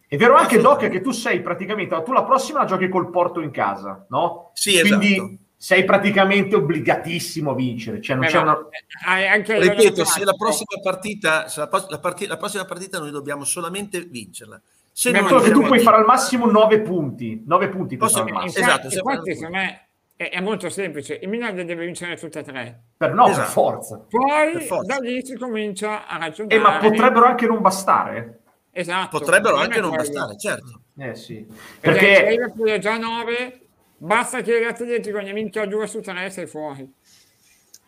È 0.10 0.16
vero 0.16 0.36
anche, 0.36 0.60
Doc, 0.60 0.88
che 0.88 1.02
tu 1.02 1.12
sei 1.12 1.42
praticamente, 1.42 2.02
tu 2.04 2.14
la 2.14 2.24
prossima 2.24 2.60
la 2.60 2.66
giochi 2.66 2.88
col 2.88 3.10
Porto 3.10 3.42
in 3.42 3.52
casa, 3.52 4.06
no? 4.10 4.52
Sì, 4.54 4.80
Quindi 4.80 5.14
esatto. 5.14 5.36
sei 5.58 5.84
praticamente 5.84 6.56
obbligatissimo 6.56 7.52
a 7.52 7.56
vincere. 7.56 8.02
Cioè, 8.02 8.16
non 8.16 8.26
Beh, 8.26 8.38
una... 8.38 8.58
livello 9.06 9.60
Ripeto, 9.60 10.06
se 10.06 10.24
la 10.24 10.34
prossima 10.34 10.80
partita, 10.82 11.50
se 11.50 11.60
la, 11.60 11.86
la 11.90 12.00
parti- 12.00 12.26
la 12.26 12.38
prossima 12.38 12.64
partita 12.64 13.00
noi 13.00 13.12
dobbiamo 13.12 13.44
solamente 13.44 14.00
vincerla. 14.02 14.62
Se 14.94 15.12
Beh, 15.12 15.20
non 15.20 15.42
che 15.42 15.52
tu 15.52 15.62
puoi 15.62 15.80
fare 15.80 15.98
al 15.98 16.06
massimo 16.06 16.46
9 16.50 16.80
punti. 16.82 17.44
9 17.46 17.68
punti 17.68 17.98
Posso- 17.98 18.26
fare. 18.26 18.46
Esatto, 18.46 18.60
Infatti, 18.60 18.90
sempre- 18.92 19.14
infatti, 19.14 19.36
secondo 19.36 19.58
me 19.58 19.88
è, 20.16 20.30
è 20.30 20.40
molto 20.40 20.70
semplice. 20.70 21.20
Il 21.22 21.28
Milan 21.28 21.54
deve 21.54 21.86
vincere 21.86 22.16
tutte 22.16 22.40
e 22.40 22.44
tre. 22.44 22.82
Per, 22.96 23.14
no, 23.14 23.24
per 23.26 23.34
Esatto. 23.34 23.50
forza. 23.52 24.06
Poi 24.10 24.52
Per 24.54 24.62
forza. 24.64 24.96
da 24.96 25.06
lì 25.06 25.24
si 25.26 25.36
comincia 25.38 26.08
a 26.08 26.18
ragionare. 26.18 26.56
Eh, 26.56 26.60
ma 26.60 26.78
potrebbero 26.78 27.26
anche 27.26 27.46
non 27.46 27.62
bastare. 27.62 28.40
Esatto. 28.80 29.18
Potrebbero 29.18 29.56
anche 29.56 29.80
non 29.80 29.90
bastare, 29.96 30.38
certo. 30.38 30.82
Eh 31.00 31.16
sì. 31.16 31.46
Perché 31.80 32.00
Perché 32.00 32.30
Liverpool 32.30 32.70
è 32.70 32.80
già 32.80 32.98
9 32.98 33.62
basta 33.98 34.42
che 34.42 34.60
l'Atletico 34.64 35.18
ne 35.20 35.34
vinca 35.34 35.66
due 35.66 35.88
su 35.88 36.00
tre 36.02 36.30
sei 36.30 36.46
fuori. 36.46 36.88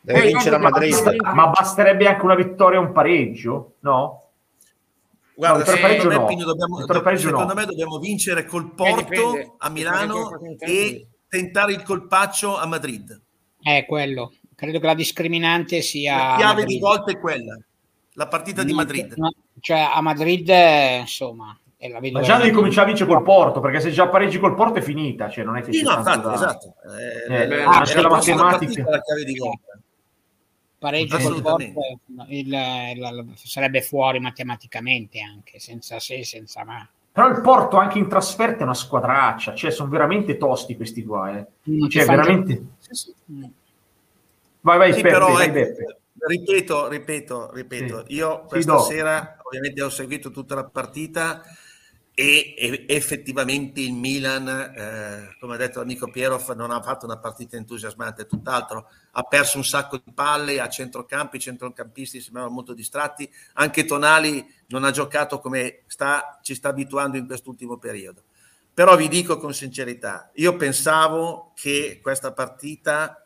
Deve 0.02 0.20
Poi 0.22 0.28
vincere 0.32 0.56
a 0.56 0.60
dopo- 0.60 0.72
Madrid. 0.72 1.16
Ma 1.34 1.48
basterebbe 1.48 2.08
anche 2.08 2.24
una 2.26 2.36
vittoria 2.36 2.80
e 2.80 2.82
un 2.82 2.92
pareggio? 2.92 3.76
No? 3.82 4.24
Guarda, 5.36 5.58
No, 5.60 5.64
per 5.64 5.74
secondo, 5.76 5.88
pareggio 5.88 6.08
me, 6.10 6.16
no. 6.16 6.26
Pino, 6.26 6.44
dobbiamo, 6.46 6.78
secondo 7.18 7.46
no. 7.46 7.54
me 7.54 7.66
dobbiamo 7.66 8.00
vincere 8.00 8.46
col 8.46 8.64
Eh, 8.66 8.74
Porto 8.76 9.56
a 9.60 9.70
Milano 9.70 10.32
e 10.60 11.08
tentare 11.28 11.74
il 11.74 11.84
colpaccio 11.84 12.58
a 12.58 12.66
Madrid. 12.66 13.22
È 13.62 13.86
quello. 13.88 14.34
Credo 14.56 14.80
che 14.80 14.86
la 14.86 14.96
discriminante 14.96 15.82
sia... 15.82 16.16
La 16.18 16.36
chiave 16.38 16.62
Madrid. 16.62 16.68
di 16.68 16.80
volta 16.80 17.12
è 17.12 17.20
quella, 17.20 17.58
la 18.20 18.28
partita 18.28 18.64
di 18.64 18.74
Madrid. 18.74 19.14
no, 19.16 19.32
cioè 19.62 19.90
a 19.94 20.02
Madrid, 20.02 20.50
eh, 20.50 20.98
insomma, 21.00 21.58
e 21.78 21.88
la 21.88 22.02
vedo 22.02 22.20
Ma 22.20 22.26
già 22.26 22.36
devi 22.38 22.52
cominciare 22.52 22.84
a 22.84 22.88
vincere 22.90 23.10
col 23.10 23.24
Porto, 23.24 23.62
perché 23.62 23.80
se 23.80 23.92
già 23.92 24.10
pareggi 24.10 24.40
col 24.40 24.56
Porto 24.56 24.80
è 24.80 24.82
finita, 24.82 25.30
cioè 25.30 25.46
non 25.46 25.56
è 25.56 25.62
che 25.62 25.72
Sì, 25.72 25.84
no, 25.84 26.02
tanto 26.04 26.10
infatti, 26.10 26.28
da- 26.28 26.34
esatto. 26.34 26.74
Eh, 26.98 27.34
Eh, 27.34 27.42
eh, 27.44 27.48
è 27.62 28.02
la 28.02 28.08
prossima 28.10 28.36
matematica. 28.44 28.84
partita 28.84 28.90
la 28.90 29.02
chiave 29.02 29.24
di 29.24 29.40
pareggio 30.78 31.18
col. 31.18 31.42
Porto, 31.42 31.82
il- 32.28 32.48
il- 32.48 33.32
sarebbe 33.36 33.82
fuori 33.82 34.20
matematicamente 34.20 35.22
anche, 35.22 35.60
senza 35.60 35.98
se, 36.00 36.26
senza 36.26 36.66
ma. 36.66 36.86
Però 37.12 37.28
il 37.30 37.40
Porto 37.42 37.78
anche 37.78 37.98
in 38.00 38.10
trasferta 38.10 38.60
è 38.60 38.64
una 38.64 38.74
squadraccia, 38.74 39.56
cioè 39.56 39.72
sono 39.72 39.90
veramente 39.90 40.36
tosti 40.36 40.76
questi 40.76 41.06
qua. 41.06 41.38
Eh. 41.38 41.46
Cioè, 41.90 42.06
veramente... 42.06 42.64
Sì, 42.80 42.94
sì. 42.94 43.14
Vai, 44.62 44.78
vai, 44.78 44.94
Sì, 44.94 45.02
Peppe, 45.02 45.14
però 45.14 45.32
vai, 45.32 45.46
ecco, 45.46 45.54
Peppe. 45.54 45.98
Ripeto, 46.28 46.88
ripeto, 46.88 47.52
ripeto, 47.54 48.06
Sì. 48.08 48.14
io 48.16 48.42
Sì, 48.44 48.48
questa 48.48 48.74
do. 48.74 48.80
sera 48.80 49.38
ovviamente 49.44 49.82
ho 49.82 49.90
seguito 49.90 50.32
tutta 50.32 50.56
la 50.56 50.66
partita 50.66 51.44
e, 52.14 52.54
e- 52.58 52.86
effettivamente 52.88 53.80
il 53.80 53.94
Milan, 53.94 54.48
eh, 54.48 55.38
come 55.40 55.54
ha 55.56 55.58
detto 55.58 55.80
l'amico 55.80 56.10
Piero, 56.12 56.38
fa- 56.38 56.54
non 56.54 56.72
ha 56.72 56.82
fatto 56.82 57.06
una 57.06 57.18
partita 57.18 57.56
entusiasmante, 57.56 58.26
tutt'altro, 58.26 58.90
ha 59.12 59.24
perso 59.24 59.58
un 59.58 59.64
sacco 59.64 60.02
di 60.04 60.12
palle 60.14 60.60
a 60.60 60.68
centrocampo, 60.68 61.38
i 61.38 61.40
centrocampisti 61.40 62.20
sembravano 62.20 62.54
molto 62.54 62.74
distratti, 62.74 63.30
anche 63.54 63.86
Tonali 63.86 64.46
non 64.68 64.84
ha 64.84 64.92
giocato 64.92 65.40
come 65.40 65.84
sta, 65.88 66.40
ci 66.44 66.56
sta 66.56 66.70
abituando 66.70 67.18
in 67.18 67.26
quest'ultimo 67.26 67.78
periodo. 67.78 68.24
Però 68.74 68.96
vi 68.96 69.08
dico 69.08 69.38
con 69.38 69.54
sincerità, 69.54 70.30
io 70.36 70.56
pensavo 70.56 71.52
che 71.56 72.00
questa 72.02 72.32
partita 72.32 73.19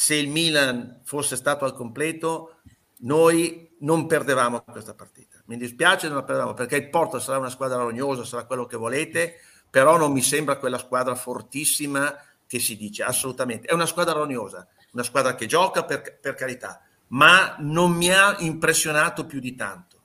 se 0.00 0.14
il 0.14 0.30
Milan 0.30 1.02
fosse 1.04 1.36
stato 1.36 1.66
al 1.66 1.74
completo, 1.74 2.60
noi 3.00 3.76
non 3.80 4.06
perdevamo 4.06 4.62
questa 4.62 4.94
partita. 4.94 5.42
Mi 5.44 5.58
dispiace, 5.58 6.06
non 6.06 6.16
la 6.16 6.22
perdevamo 6.22 6.54
perché 6.54 6.76
il 6.76 6.88
Porto 6.88 7.18
sarà 7.18 7.36
una 7.36 7.50
squadra 7.50 7.82
rognosa, 7.82 8.24
sarà 8.24 8.46
quello 8.46 8.64
che 8.64 8.78
volete, 8.78 9.34
però 9.68 9.98
non 9.98 10.10
mi 10.12 10.22
sembra 10.22 10.56
quella 10.56 10.78
squadra 10.78 11.14
fortissima 11.14 12.16
che 12.46 12.58
si 12.60 12.78
dice, 12.78 13.02
assolutamente. 13.02 13.68
È 13.68 13.74
una 13.74 13.84
squadra 13.84 14.14
rognosa, 14.14 14.66
una 14.92 15.02
squadra 15.02 15.34
che 15.34 15.44
gioca 15.44 15.84
per, 15.84 16.18
per 16.18 16.34
carità, 16.34 16.80
ma 17.08 17.56
non 17.58 17.92
mi 17.92 18.10
ha 18.10 18.36
impressionato 18.38 19.26
più 19.26 19.38
di 19.38 19.54
tanto 19.54 19.98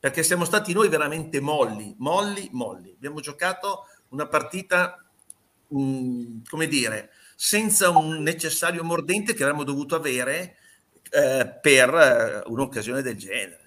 perché 0.00 0.22
siamo 0.22 0.46
stati 0.46 0.72
noi 0.72 0.88
veramente 0.88 1.40
molli, 1.40 1.94
molli, 1.98 2.48
molli. 2.52 2.92
Abbiamo 2.96 3.20
giocato 3.20 3.88
una 4.08 4.26
partita, 4.26 5.04
mh, 5.68 6.44
come 6.48 6.66
dire, 6.66 7.10
senza 7.36 7.90
un 7.90 8.22
necessario 8.22 8.82
mordente 8.84 9.34
che 9.34 9.42
avremmo 9.42 9.64
dovuto 9.64 9.94
avere 9.94 10.56
eh, 11.10 11.58
per 11.60 11.94
eh, 11.94 12.42
un'occasione 12.50 13.02
del 13.02 13.16
genere. 13.16 13.60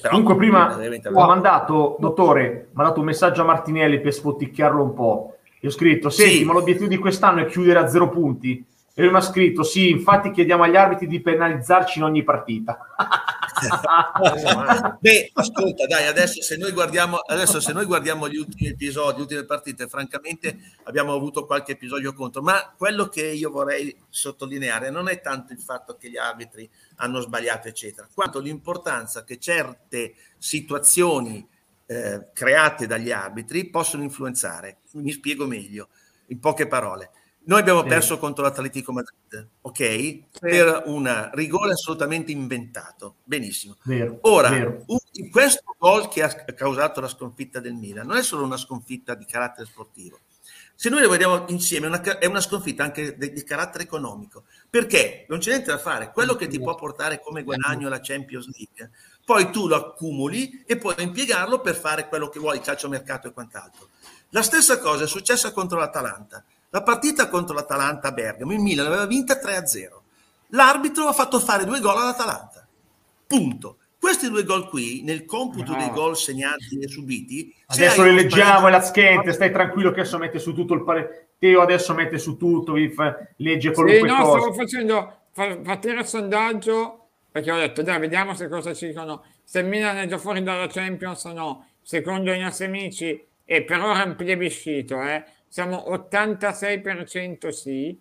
Però, 0.00 0.14
Comunque 0.14 0.36
prima 0.36 0.78
ho 1.12 1.26
mandato, 1.26 1.96
dottore, 1.98 2.68
ha 2.68 2.74
mandato 2.74 3.00
un 3.00 3.06
messaggio 3.06 3.42
a 3.42 3.44
Martinelli 3.44 4.00
per 4.00 4.14
spotticchiarlo 4.14 4.82
un 4.82 4.94
po'. 4.94 5.36
Gli 5.60 5.66
ho 5.66 5.70
scritto, 5.70 6.08
senti, 6.08 6.38
Sì. 6.38 6.44
ma 6.44 6.54
l'obiettivo 6.54 6.88
di 6.88 6.96
quest'anno 6.96 7.40
è 7.42 7.46
chiudere 7.46 7.80
a 7.80 7.86
zero 7.86 8.08
punti? 8.08 8.64
E 8.94 9.02
lui 9.02 9.10
mi 9.10 9.18
ha 9.18 9.22
scritto, 9.22 9.62
sì, 9.62 9.90
infatti 9.90 10.30
chiediamo 10.30 10.62
agli 10.62 10.76
arbitri 10.76 11.06
di 11.06 11.20
penalizzarci 11.20 11.98
in 11.98 12.04
ogni 12.04 12.22
partita. 12.22 12.78
Beh, 15.00 15.30
ascolta, 15.34 15.86
dai, 15.86 16.06
adesso 16.06 16.42
se 16.42 16.56
noi 16.56 16.72
guardiamo, 16.72 17.16
adesso 17.16 17.60
se 17.60 17.72
noi 17.72 17.84
guardiamo 17.84 18.28
gli 18.28 18.36
ultimi 18.36 18.70
episodi, 18.70 19.16
le 19.16 19.22
ultime 19.22 19.44
partite, 19.44 19.88
francamente 19.88 20.58
abbiamo 20.84 21.14
avuto 21.14 21.46
qualche 21.46 21.72
episodio 21.72 22.12
contro, 22.12 22.42
ma 22.42 22.74
quello 22.76 23.08
che 23.08 23.26
io 23.26 23.50
vorrei 23.50 23.96
sottolineare 24.08 24.90
non 24.90 25.08
è 25.08 25.20
tanto 25.20 25.52
il 25.52 25.60
fatto 25.60 25.96
che 25.96 26.10
gli 26.10 26.16
arbitri 26.16 26.68
hanno 26.96 27.20
sbagliato, 27.20 27.68
eccetera, 27.68 28.08
quanto 28.12 28.38
l'importanza 28.40 29.24
che 29.24 29.38
certe 29.38 30.14
situazioni 30.38 31.46
eh, 31.86 32.28
create 32.32 32.86
dagli 32.86 33.10
arbitri 33.10 33.68
possono 33.68 34.02
influenzare. 34.02 34.78
Mi 34.92 35.10
spiego 35.10 35.46
meglio, 35.46 35.88
in 36.26 36.38
poche 36.38 36.66
parole. 36.66 37.10
Noi 37.50 37.58
abbiamo 37.58 37.82
Sì. 37.82 37.88
perso 37.88 38.16
contro 38.18 38.44
l'Atletico 38.44 38.92
Madrid, 38.92 39.48
ok? 39.62 40.38
Per 40.38 40.82
un 40.86 41.30
rigore 41.32 41.72
assolutamente 41.72 42.30
inventato. 42.30 43.16
Benissimo. 43.24 43.76
Vero, 43.82 44.18
Ora, 44.22 44.50
vero. 44.50 44.84
un- 44.86 45.30
questo 45.30 45.74
gol 45.76 46.06
che 46.08 46.22
ha 46.22 46.28
causato 46.54 47.00
la 47.00 47.08
sconfitta 47.08 47.58
del 47.58 47.74
Milan 47.74 48.06
non 48.06 48.18
è 48.18 48.22
solo 48.22 48.44
una 48.44 48.56
sconfitta 48.56 49.16
di 49.16 49.24
carattere 49.24 49.66
sportivo. 49.66 50.20
Se 50.76 50.88
noi 50.90 51.00
le 51.00 51.08
vediamo 51.08 51.44
insieme, 51.48 51.86
è 51.86 51.88
una, 51.88 52.18
è 52.18 52.26
una 52.26 52.40
sconfitta 52.40 52.84
anche 52.84 53.16
di, 53.18 53.32
di 53.32 53.42
carattere 53.42 53.82
economico, 53.82 54.44
perché 54.70 55.26
non 55.28 55.40
c'è 55.40 55.50
niente 55.50 55.72
da 55.72 55.78
fare. 55.78 56.12
Quello 56.12 56.36
che 56.36 56.46
ti 56.46 56.60
può 56.60 56.76
portare 56.76 57.20
come 57.20 57.42
guadagno 57.42 57.88
la 57.88 57.98
Champions 58.00 58.46
League, 58.56 58.92
poi 59.24 59.50
tu 59.50 59.66
lo 59.66 59.74
accumuli 59.74 60.62
e 60.64 60.76
puoi 60.76 60.94
impiegarlo 61.02 61.58
per 61.60 61.74
fare 61.74 62.06
quello 62.06 62.28
che 62.28 62.38
vuoi, 62.38 62.60
calciomercato 62.60 63.26
e 63.26 63.32
quant'altro. 63.32 63.88
La 64.28 64.42
stessa 64.42 64.78
cosa 64.78 65.02
è 65.02 65.08
successa 65.08 65.50
contro 65.52 65.80
l'Atalanta. 65.80 66.44
La 66.70 66.82
partita 66.82 67.28
contro 67.28 67.54
l'Atalanta 67.54 68.08
a 68.08 68.12
Bergamo, 68.12 68.52
il 68.52 68.60
Milan 68.60 68.86
aveva 68.86 69.06
vinta 69.06 69.34
3-0. 69.34 69.88
L'arbitro 70.48 71.06
ha 71.06 71.12
fatto 71.12 71.38
fare 71.40 71.64
due 71.64 71.80
gol 71.80 71.96
all'Atalanta. 71.96 72.66
Punto. 73.26 73.76
Questi 73.98 74.28
due 74.28 74.44
gol 74.44 74.68
qui, 74.68 75.02
nel 75.02 75.24
computo 75.24 75.74
dei 75.74 75.90
gol 75.90 76.16
segnati 76.16 76.78
e 76.80 76.88
subiti, 76.88 77.54
Adesso 77.66 78.00
uno 78.00 78.12
leggiamo, 78.12 78.68
è 78.68 78.70
la 78.70 78.80
schente, 78.80 79.32
stai 79.32 79.52
tranquillo 79.52 79.90
che 79.90 80.00
adesso 80.00 80.16
mette 80.18 80.38
su 80.38 80.54
tutto 80.54 80.74
il 80.74 80.82
pare... 80.84 81.26
Teo 81.38 81.60
adesso 81.62 81.94
mette 81.94 82.18
su 82.18 82.36
tutto, 82.36 82.72
vi 82.74 82.90
fa- 82.90 83.16
legge 83.36 83.68
Sì, 83.68 83.74
qualunque 83.74 84.08
no, 84.08 84.16
cosa. 84.22 84.38
stavo 84.38 84.52
facendo 84.52 85.16
fa- 85.32 85.56
partire 85.56 86.00
il 86.00 86.06
sondaggio 86.06 87.08
perché 87.30 87.50
ho 87.50 87.56
detto 87.56 87.82
dai 87.82 87.98
vediamo 87.98 88.34
se 88.34 88.48
cosa 88.48 88.74
ci 88.74 88.88
dicono 88.88 89.24
se 89.42 89.60
il 89.60 89.66
Milan 89.66 89.96
è 89.96 90.06
già 90.06 90.18
fuori 90.18 90.42
dalla 90.42 90.66
Champions 90.66 91.24
o 91.24 91.32
no 91.32 91.66
secondo 91.80 92.30
i 92.32 92.40
nostri 92.40 92.66
amici 92.66 93.24
e 93.44 93.62
per 93.62 93.80
ora 93.80 94.02
è 94.02 94.06
un 94.06 94.16
plebiscito 94.16 95.00
eh. 95.00 95.24
Siamo 95.50 95.84
86% 95.88 97.48
sì 97.48 97.98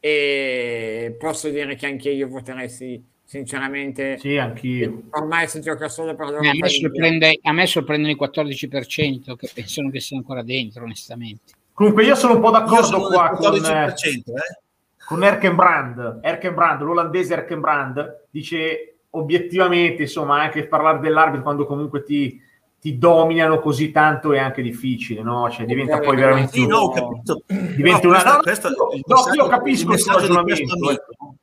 e 0.00 1.16
posso 1.16 1.48
dire 1.48 1.76
che 1.76 1.86
anche 1.86 2.10
io 2.10 2.26
voterei 2.26 2.68
sì 2.68 3.00
sinceramente 3.24 4.18
Sì, 4.18 4.36
anch'io. 4.36 5.02
ormai 5.10 5.46
si 5.46 5.60
gioca 5.60 5.88
solo 5.88 6.16
per 6.16 6.26
Eh, 6.26 6.28
a, 6.28 6.40
l'Europa 6.40 6.58
me 6.60 6.68
sorprende, 6.68 7.38
a 7.42 7.52
me 7.52 7.66
sorprendono 7.66 8.12
i 8.12 8.16
14% 8.18 9.36
che 9.36 9.50
pensano 9.54 9.90
che 9.90 10.00
sia 10.00 10.16
ancora 10.16 10.42
dentro, 10.42 10.84
onestamente. 10.84 11.52
Comunque 11.72 12.04
io 12.04 12.14
sono 12.14 12.34
un 12.34 12.40
po' 12.40 12.50
d'accordo 12.50 12.86
sono 12.86 13.06
qua 13.06 13.30
con, 13.30 13.52
14%, 13.52 13.94
eh. 13.94 14.60
con 15.06 15.22
Erkenbrand, 15.22 16.20
Erkenbrand, 16.22 16.80
l'olandese 16.80 17.34
Erkenbrand, 17.34 18.24
dice 18.30 18.96
obiettivamente, 19.10 20.02
insomma, 20.02 20.40
anche 20.40 20.66
parlare 20.66 20.98
dell'arbitro 20.98 21.42
quando 21.42 21.66
comunque 21.66 22.02
ti, 22.02 22.40
ti 22.80 22.96
dominano 22.98 23.58
così 23.60 23.90
tanto 23.90 24.32
è 24.32 24.38
anche 24.38 24.62
difficile, 24.62 25.22
no? 25.22 25.50
Cioè 25.50 25.66
diventa 25.66 25.98
poi 25.98 26.16
veramente... 26.16 26.52
Sì, 26.52 26.66
no, 26.66 26.78
ho 26.78 26.90
capito. 26.90 27.42
Diventa 27.46 28.00
Però 28.00 28.10
una- 28.20 28.36
questo- 28.38 28.68
no, 28.68 28.74
questo- 28.76 29.04
no, 29.08 29.14
no, 29.14 29.16
messaggio- 29.16 29.34
io 29.42 29.46
capisco 29.48 29.82
il 29.82 29.88
messaggio 29.88 30.18
il 30.26 30.30
di 30.30 30.42
questo 30.42 30.72
amico. 30.74 31.34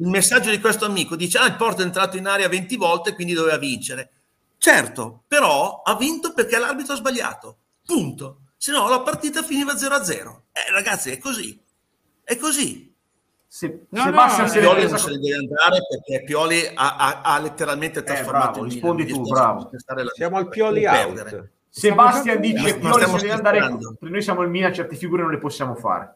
Il 0.00 0.06
messaggio 0.06 0.50
di 0.50 0.60
questo 0.60 0.84
amico 0.84 1.16
dice: 1.16 1.38
Ah, 1.38 1.46
il 1.46 1.56
Porto 1.56 1.82
è 1.82 1.84
entrato 1.84 2.16
in 2.16 2.26
area 2.26 2.46
20 2.48 2.76
volte, 2.76 3.14
quindi 3.14 3.32
doveva 3.32 3.56
vincere. 3.58 4.10
Certo, 4.56 5.22
però 5.26 5.82
ha 5.84 5.96
vinto 5.96 6.32
perché 6.32 6.56
l'arbitro 6.58 6.92
ha 6.92 6.96
sbagliato. 6.96 7.56
Punto. 7.84 8.40
Se 8.56 8.70
no, 8.70 8.88
la 8.88 9.00
partita 9.00 9.42
finiva 9.42 9.72
0-0. 9.74 10.42
Eh, 10.52 10.70
ragazzi, 10.72 11.10
è 11.10 11.18
così. 11.18 11.60
È 12.22 12.36
così. 12.36 12.87
Se, 13.50 13.86
No, 13.88 14.02
Sebastian 14.02 14.46
no, 14.46 14.52
se 14.52 14.54
ne 14.60 14.60
Pioli 14.60 14.78
presa 14.80 14.90
non 14.90 14.98
se 15.04 15.10
ne 15.10 15.18
deve 15.18 15.36
andare 15.36 15.78
perché 15.88 16.24
Pioli 16.24 16.70
ha, 16.74 16.96
ha- 16.96 17.20
ha 17.22 17.40
letteralmente 17.40 18.02
trasformato 18.02 18.50
bravo, 18.52 18.66
il 18.66 18.72
rispondi 18.72 19.06
tu, 19.06 19.22
bravo. 19.22 19.70
Siamo 20.12 20.36
al 20.36 20.48
Pioli 20.48 20.84
out. 20.86 21.48
Sebastian 21.70 22.40
dice 22.40 22.64
che 22.74 22.78
Pioli 22.78 23.04
se 23.06 23.16
deve 23.16 23.32
andare 23.32 23.76
noi 24.00 24.22
siamo 24.22 24.42
il 24.42 24.50
Milan 24.50 24.74
certe 24.74 24.96
figure 24.96 25.22
non 25.22 25.30
le 25.30 25.38
possiamo 25.38 25.74
fare 25.76 26.14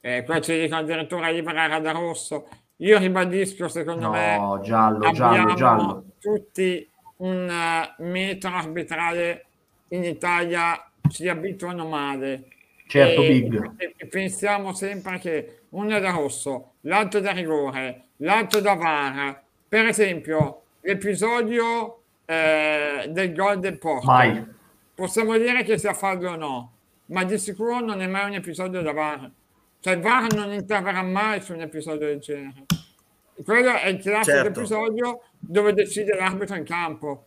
Eh, 0.00 0.22
qua 0.24 0.40
ci 0.40 0.56
dicono 0.60 0.80
addirittura 0.82 1.28
Ibra 1.30 1.80
da 1.80 1.90
rosso. 1.90 2.46
Io 2.76 2.98
ribadisco, 2.98 3.68
secondo 3.68 4.10
me, 4.10 4.38
no 4.38 4.60
giallo 4.60 5.10
giallo 5.10 5.30
abbiamo 5.40 5.54
giallo 5.54 6.04
tutti 6.20 6.88
un 7.18 7.48
eh, 7.48 7.94
metro 8.04 8.50
arbitrale 8.50 9.46
in 9.88 10.04
Italia, 10.04 10.88
ci 11.08 11.26
abituano 11.28 11.86
male. 11.88 12.44
certo 12.86 13.22
e, 13.22 13.26
Big 13.28 13.72
e- 13.78 13.94
e 13.96 14.06
pensiamo 14.06 14.74
sempre 14.74 15.18
che 15.18 15.60
uno 15.76 15.96
è 15.96 16.00
da 16.00 16.10
rosso, 16.10 16.72
l'altro 16.82 17.20
da 17.20 17.32
rigore, 17.32 18.08
l'altro 18.16 18.60
da 18.60 18.74
VAR. 18.74 19.42
Per 19.68 19.86
esempio, 19.86 20.62
l'episodio 20.80 22.00
eh, 22.24 23.06
del 23.08 23.34
gol 23.34 23.60
del 23.60 23.78
Porto. 23.78 24.06
mai 24.06 24.44
Possiamo 24.94 25.36
dire 25.36 25.62
che 25.62 25.76
sia 25.78 25.92
fallo 25.92 26.30
o 26.30 26.36
no? 26.36 26.70
ma 27.08 27.22
di 27.24 27.38
sicuro 27.38 27.78
non 27.80 28.00
è 28.00 28.06
mai 28.06 28.26
un 28.30 28.34
episodio 28.34 28.82
da 28.82 28.92
VAR. 28.92 29.30
Cioè 29.78 29.94
il 29.94 30.00
VAR 30.00 30.32
non 30.34 30.52
interverrà 30.52 31.02
mai 31.02 31.40
su 31.40 31.52
un 31.52 31.60
episodio 31.60 32.06
del 32.06 32.18
genere. 32.18 32.64
Quello 33.44 33.74
è 33.76 33.88
il 33.88 34.00
classico 34.00 34.36
Certo. 34.36 34.58
episodio 34.58 35.20
dove 35.38 35.72
decide 35.74 36.16
l'arbitro 36.16 36.56
in 36.56 36.64
campo. 36.64 37.26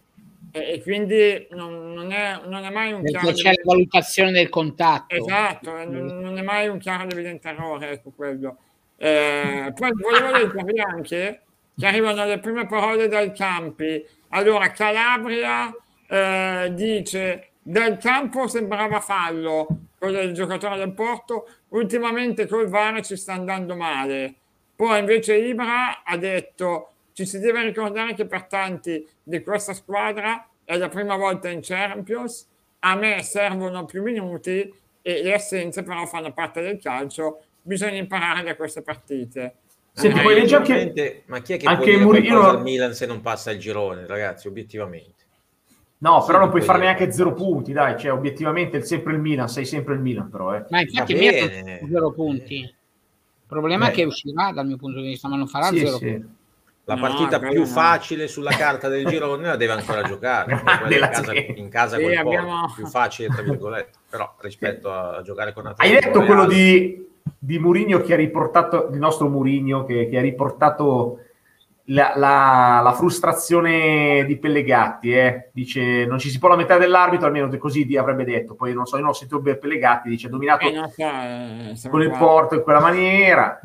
E, 0.51 0.81
quindi 0.81 1.47
non, 1.51 1.93
non 1.93 2.11
è, 2.11 2.39
non 2.45 2.63
è 2.63 2.69
mai 2.69 2.91
un 2.91 3.03
chiaro... 3.03 3.27
Perché 3.27 3.41
c'è 3.41 3.49
la 3.49 3.61
valutazione 3.63 4.31
del 4.31 4.49
contatto. 4.49 5.15
Esatto, 5.15 5.77
eh, 5.77 5.85
non, 5.85 6.19
non 6.19 6.37
è 6.37 6.41
mai 6.41 6.67
un 6.67 6.79
chiaro 6.79 7.03
ed 7.03 7.11
evidente 7.11 7.49
errore, 7.49 7.91
ecco 7.91 8.11
quello. 8.15 8.57
Eh, 8.97 9.71
poi 9.75 9.91
volevo 9.93 10.31
leggervi 10.31 10.79
anche 10.79 11.41
che 11.77 11.85
arrivano 11.85 12.25
le 12.25 12.39
prime 12.39 12.65
parole 12.65 13.07
dai 13.07 13.31
campi. 13.31 14.05
Allora, 14.29 14.71
Calabria 14.71 15.73
eh, 16.07 16.71
dice 16.73 17.51
dal 17.61 17.97
campo 17.97 18.47
sembrava 18.47 18.99
fallo, 18.99 19.67
quello 19.97 20.17
del 20.17 20.33
giocatore 20.33 20.77
del 20.77 20.93
Porto, 20.93 21.47
ultimamente 21.69 22.47
col 22.47 22.67
VAR 22.67 23.01
ci 23.05 23.15
sta 23.15 23.33
andando 23.33 23.75
male. 23.75 24.35
Poi 24.75 24.99
invece 24.99 25.35
Ibra 25.35 26.03
ha 26.03 26.17
detto 26.17 26.88
ci 27.19 27.25
si 27.25 27.39
deve 27.39 27.63
ricordare 27.63 28.13
che 28.13 28.25
per 28.25 28.45
tanti 28.45 29.05
di 29.21 29.41
questa 29.43 29.73
squadra 29.73 30.47
è 30.63 30.77
la 30.77 30.87
prima 30.87 31.17
volta 31.17 31.49
in 31.49 31.59
Champions, 31.61 32.47
a 32.79 32.95
me 32.95 33.21
servono 33.23 33.83
più 33.83 34.01
minuti 34.03 34.73
e 35.01 35.21
le 35.21 35.33
assenze 35.33 35.83
però 35.83 36.05
fanno 36.05 36.31
parte 36.31 36.61
del 36.61 36.79
calcio, 36.79 37.41
bisogna 37.61 37.97
imparare 37.97 38.43
da 38.43 38.55
queste 38.55 38.81
partite. 38.81 39.55
Senti, 39.91 40.17
Eh, 40.17 40.23
poi 40.23 40.33
leggi 40.35 40.55
anche... 40.55 41.23
Ma 41.25 41.41
chi 41.41 41.53
è 41.53 41.57
che 41.57 41.65
anche 41.65 41.81
può 41.81 41.91
dire 41.91 42.03
Muri- 42.05 42.19
io 42.21 42.27
qualcosa 42.29 42.51
non- 42.51 42.55
al 42.59 42.63
Milan 42.63 42.93
se 42.93 43.05
non 43.05 43.19
passa 43.21 43.51
il 43.51 43.59
girone, 43.59 44.07
ragazzi, 44.07 44.47
obiettivamente? 44.47 45.25
No, 45.97 46.23
però 46.23 46.37
Sì, 46.37 46.43
non 46.43 46.49
puoi 46.51 46.61
fare 46.61 46.79
neanche 46.79 47.11
zero 47.11 47.33
punti, 47.33 47.73
dai, 47.73 47.99
cioè 47.99 48.13
obiettivamente 48.13 48.77
è 48.77 48.81
sempre 48.81 49.11
il 49.11 49.19
Milan, 49.19 49.49
sei 49.49 49.65
sempre 49.65 49.95
il 49.95 49.99
Milan 49.99 50.29
però, 50.29 50.55
eh. 50.55 50.63
Ma 50.69 50.79
infatti 50.79 51.13
Milan 51.15 51.49
zero 51.89 52.11
punti. 52.13 52.55
Il 52.59 52.73
problema 53.47 53.87
Eh. 53.87 53.89
è 53.89 53.93
che 53.93 54.03
uscirà 54.05 54.53
dal 54.53 54.65
mio 54.67 54.77
punto 54.77 55.01
di 55.01 55.07
vista, 55.07 55.27
ma 55.27 55.35
non 55.35 55.47
farà 55.47 55.65
Sì, 55.65 55.79
zero 55.79 55.97
sì. 55.97 56.05
punti. 56.05 56.37
La 56.89 56.95
No, 56.95 57.01
partita 57.01 57.37
più 57.39 57.59
no. 57.59 57.65
facile 57.67 58.27
sulla 58.27 58.49
carta 58.49 58.87
del 58.87 59.05
girone 59.07 59.45
la 59.45 59.55
deve 59.55 59.73
ancora 59.73 60.01
giocare, 60.01 60.59
Della 60.89 61.05
in 61.05 61.11
casa, 61.11 61.33
in 61.33 61.69
casa 61.69 61.97
Sì, 61.97 62.15
abbiamo- 62.15 62.71
più 62.73 62.87
facile 62.87 63.27
tra 63.29 63.43
virgolette, 63.43 63.97
però 64.09 64.33
rispetto 64.39 64.91
a, 64.91 65.21
giocare 65.21 65.53
con 65.53 65.67
Hai 65.67 65.73
Atletico 65.73 66.07
letto 66.19 66.25
quello 66.25 66.45
di, 66.47 67.07
di 67.37 67.59
Murigno 67.59 68.01
che 68.01 68.13
ha 68.13 68.17
riportato, 68.17 68.89
il 68.91 68.97
nostro 68.97 69.27
Murigno 69.29 69.85
che, 69.85 70.09
che 70.09 70.17
ha 70.17 70.21
riportato 70.21 71.19
la, 71.91 72.13
la- 72.15 72.81
la 72.83 72.93
frustrazione 72.93 74.23
di 74.25 74.37
Pellegatti, 74.37 75.11
eh? 75.13 75.49
dice 75.53 76.05
non 76.07 76.17
ci 76.17 76.29
si 76.29 76.39
può 76.39 76.49
lamentare 76.49 76.79
dell'arbitro, 76.79 77.27
almeno 77.27 77.55
così 77.59 77.95
avrebbe 77.97 78.23
detto, 78.25 78.55
poi 78.55 78.73
non 78.73 78.85
so, 78.87 78.95
io 78.95 79.01
non 79.03 79.11
ho 79.11 79.13
sentito 79.13 79.41
Pellegatti, 79.41 80.09
dice 80.09 80.25
ha 80.27 80.29
dominato 80.31 80.67
Eh, 80.67 81.75
so, 81.75 81.87
eh, 81.87 81.89
con 81.89 82.01
il 82.01 82.09
qua. 82.09 82.17
Porto 82.17 82.55
in 82.55 82.61
quella 82.63 82.79
maniera, 82.79 83.59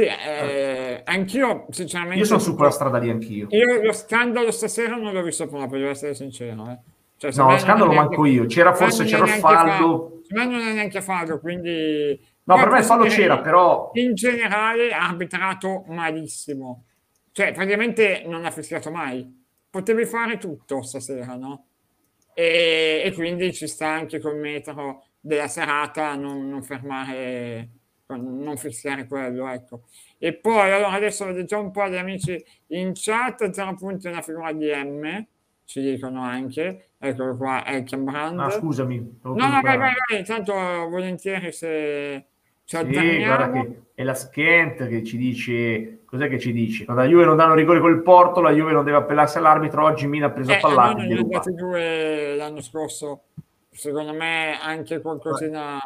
Sì, 0.00 0.06
eh, 0.06 1.02
anch'io 1.04 1.66
sinceramente... 1.70 2.18
io 2.20 2.24
sono 2.24 2.38
su 2.38 2.54
quella 2.54 2.70
strada 2.70 2.96
lì 2.96 3.10
anch'io. 3.10 3.48
Io 3.50 3.82
lo 3.82 3.92
scandalo 3.92 4.50
stasera 4.50 4.96
non 4.96 5.12
l'ho 5.12 5.22
visto 5.22 5.46
proprio, 5.46 5.78
devo 5.78 5.90
essere 5.90 6.14
sincero. 6.14 6.70
Eh. 6.70 6.78
Cioè, 7.18 7.32
No, 7.34 7.50
lo 7.50 7.58
scandalo 7.58 7.92
manco 7.92 8.24
io. 8.24 8.46
C'era 8.46 8.72
forse- 8.72 9.04
c'era 9.04 9.26
fallo. 9.26 10.22
Me 10.28 10.46
non 10.46 10.60
è 10.60 10.72
neanche 10.72 11.02
fallo, 11.02 11.38
quindi... 11.38 12.18
No, 12.44 12.54
Poi 12.54 12.64
per 12.64 12.72
me 12.72 12.82
fallo 12.82 13.04
c'era, 13.04 13.40
però 13.40 13.90
In 13.94 14.14
generale 14.14 14.90
ha 14.92 15.06
arbitrato 15.06 15.84
malissimo. 15.88 16.84
Cioè, 17.32 17.52
praticamente 17.52 18.24
non 18.26 18.46
ha 18.46 18.50
fischiato 18.50 18.90
mai. 18.90 19.38
Potevi 19.68 20.06
fare 20.06 20.38
tutto 20.38 20.82
stasera, 20.82 21.36
no? 21.36 21.66
E, 22.32 23.02
e 23.04 23.12
quindi 23.12 23.52
ci 23.52 23.66
sta 23.66 23.88
anche 23.88 24.18
col 24.18 24.38
metro 24.38 25.04
della 25.20 25.46
serata 25.48 26.14
non, 26.14 26.48
non 26.48 26.62
fermare, 26.62 27.68
non 28.16 28.56
fischiare 28.56 29.06
quello, 29.06 29.48
ecco. 29.48 29.82
E 30.18 30.34
poi, 30.34 30.70
allora, 30.70 30.92
adesso 30.92 31.24
vedo 31.26 31.44
già 31.44 31.58
un 31.58 31.70
po' 31.70 31.88
di 31.88 31.96
amici 31.96 32.42
in 32.68 32.92
chat, 32.94 33.50
0 33.50 33.74
punti 33.74 34.08
una 34.08 34.22
figura 34.22 34.52
di 34.52 34.70
M, 34.70 35.26
ci 35.64 35.80
dicono 35.80 36.22
anche, 36.22 36.90
eccolo 36.98 37.36
qua, 37.36 37.64
Elken 37.66 38.04
Brand. 38.04 38.38
ah, 38.40 38.50
scusami. 38.50 39.20
No, 39.22 39.34
no, 39.34 39.60
vai, 39.62 39.76
vai, 39.76 39.92
vai, 40.08 40.18
intanto 40.18 40.52
volentieri 40.52 41.52
se 41.52 42.26
ci 42.64 42.76
Sì, 42.76 43.24
guarda 43.24 43.50
che 43.50 43.82
è 43.94 44.02
la 44.02 44.14
Skent 44.14 44.86
che 44.88 45.02
ci 45.04 45.16
dice 45.16 46.00
cos'è 46.04 46.28
che 46.28 46.38
ci 46.40 46.52
dice? 46.52 46.84
Quando 46.84 47.02
la 47.04 47.08
Juve 47.08 47.24
non 47.24 47.36
danno 47.36 47.54
rigore 47.54 47.78
col 47.80 48.02
Porto, 48.02 48.40
la 48.40 48.50
Juve 48.50 48.72
non 48.72 48.84
deve 48.84 48.96
appellarsi 48.98 49.38
all'arbitro. 49.38 49.84
Oggi 49.84 50.08
Mina 50.08 50.26
ha 50.26 50.30
preso 50.30 50.50
Eh, 50.50 50.56
a 50.56 50.58
pallate. 50.58 51.52
due 51.54 52.34
l'anno 52.36 52.60
scorso, 52.60 53.22
secondo 53.70 54.12
me 54.12 54.58
anche 54.60 55.00
qualcosina 55.00 55.78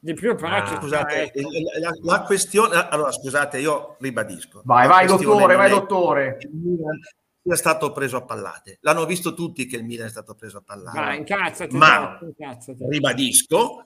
di 0.00 0.14
più, 0.14 0.34
però 0.34 0.56
Ah, 0.56 0.66
Scusate, 0.80 1.22
ecco. 1.32 1.40
la, 1.80 1.90
la 2.02 2.22
questione, 2.22 2.88
allora 2.88 3.12
scusate, 3.12 3.58
io 3.58 3.96
ribadisco. 4.00 4.62
Vai, 4.64 4.88
vai, 4.88 5.06
dottore, 5.06 5.56
vai, 5.56 5.66
è 5.70 5.74
dottore. 5.74 6.36
che 6.38 6.46
il 6.46 6.54
Milan 6.54 6.98
sia 7.42 7.56
stato 7.56 7.92
preso 7.92 8.16
a 8.16 8.22
pallate. 8.22 8.78
L'hanno 8.80 9.04
visto 9.06 9.34
tutti 9.34 9.66
che 9.66 9.76
il 9.76 9.84
Milan 9.84 10.06
è 10.06 10.10
stato 10.10 10.34
preso 10.34 10.58
a 10.58 10.62
pallate. 10.64 10.98
Vai, 10.98 11.18
incazzati, 11.18 11.76
Ma- 11.76 12.18
incazzati. 12.22 12.86
Ribadisco, 12.88 13.84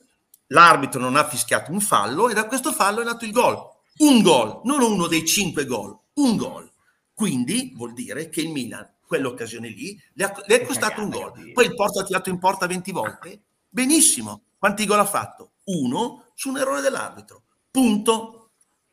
l'arbitro 0.48 1.00
non 1.00 1.16
ha 1.16 1.24
fischiato 1.24 1.72
un 1.72 1.80
fallo 1.80 2.28
e 2.28 2.34
da 2.34 2.46
questo 2.46 2.72
fallo 2.72 3.00
è 3.00 3.04
nato 3.04 3.24
il 3.24 3.32
gol. 3.32 3.58
Un 3.98 4.22
gol, 4.22 4.60
non 4.64 4.82
uno 4.82 5.06
dei 5.06 5.24
cinque 5.24 5.66
gol, 5.66 5.96
un 6.14 6.36
gol. 6.36 6.70
Quindi 7.12 7.72
vuol 7.76 7.92
dire 7.92 8.28
che 8.28 8.40
il 8.40 8.50
Milan, 8.50 8.88
quell'occasione 9.06 9.68
lì, 9.68 9.96
le, 10.14 10.24
ha- 10.24 10.42
le 10.46 10.60
è 10.60 10.66
costato 10.66 11.00
un 11.02 11.10
gol. 11.10 11.52
Poi 11.52 11.64
il 11.66 11.74
Porto 11.74 12.00
ha 12.00 12.04
tirato 12.04 12.28
in 12.30 12.38
porta 12.38 12.66
20 12.66 12.90
volte. 12.92 13.40
Benissimo. 13.68 14.42
Quanti 14.58 14.84
gol 14.86 14.98
ha 14.98 15.04
fatto? 15.04 15.50
Uno 15.64 16.30
su 16.34 16.50
un 16.50 16.58
errore 16.58 16.80
dell'arbitro. 16.80 17.42
Punto. 17.70 18.50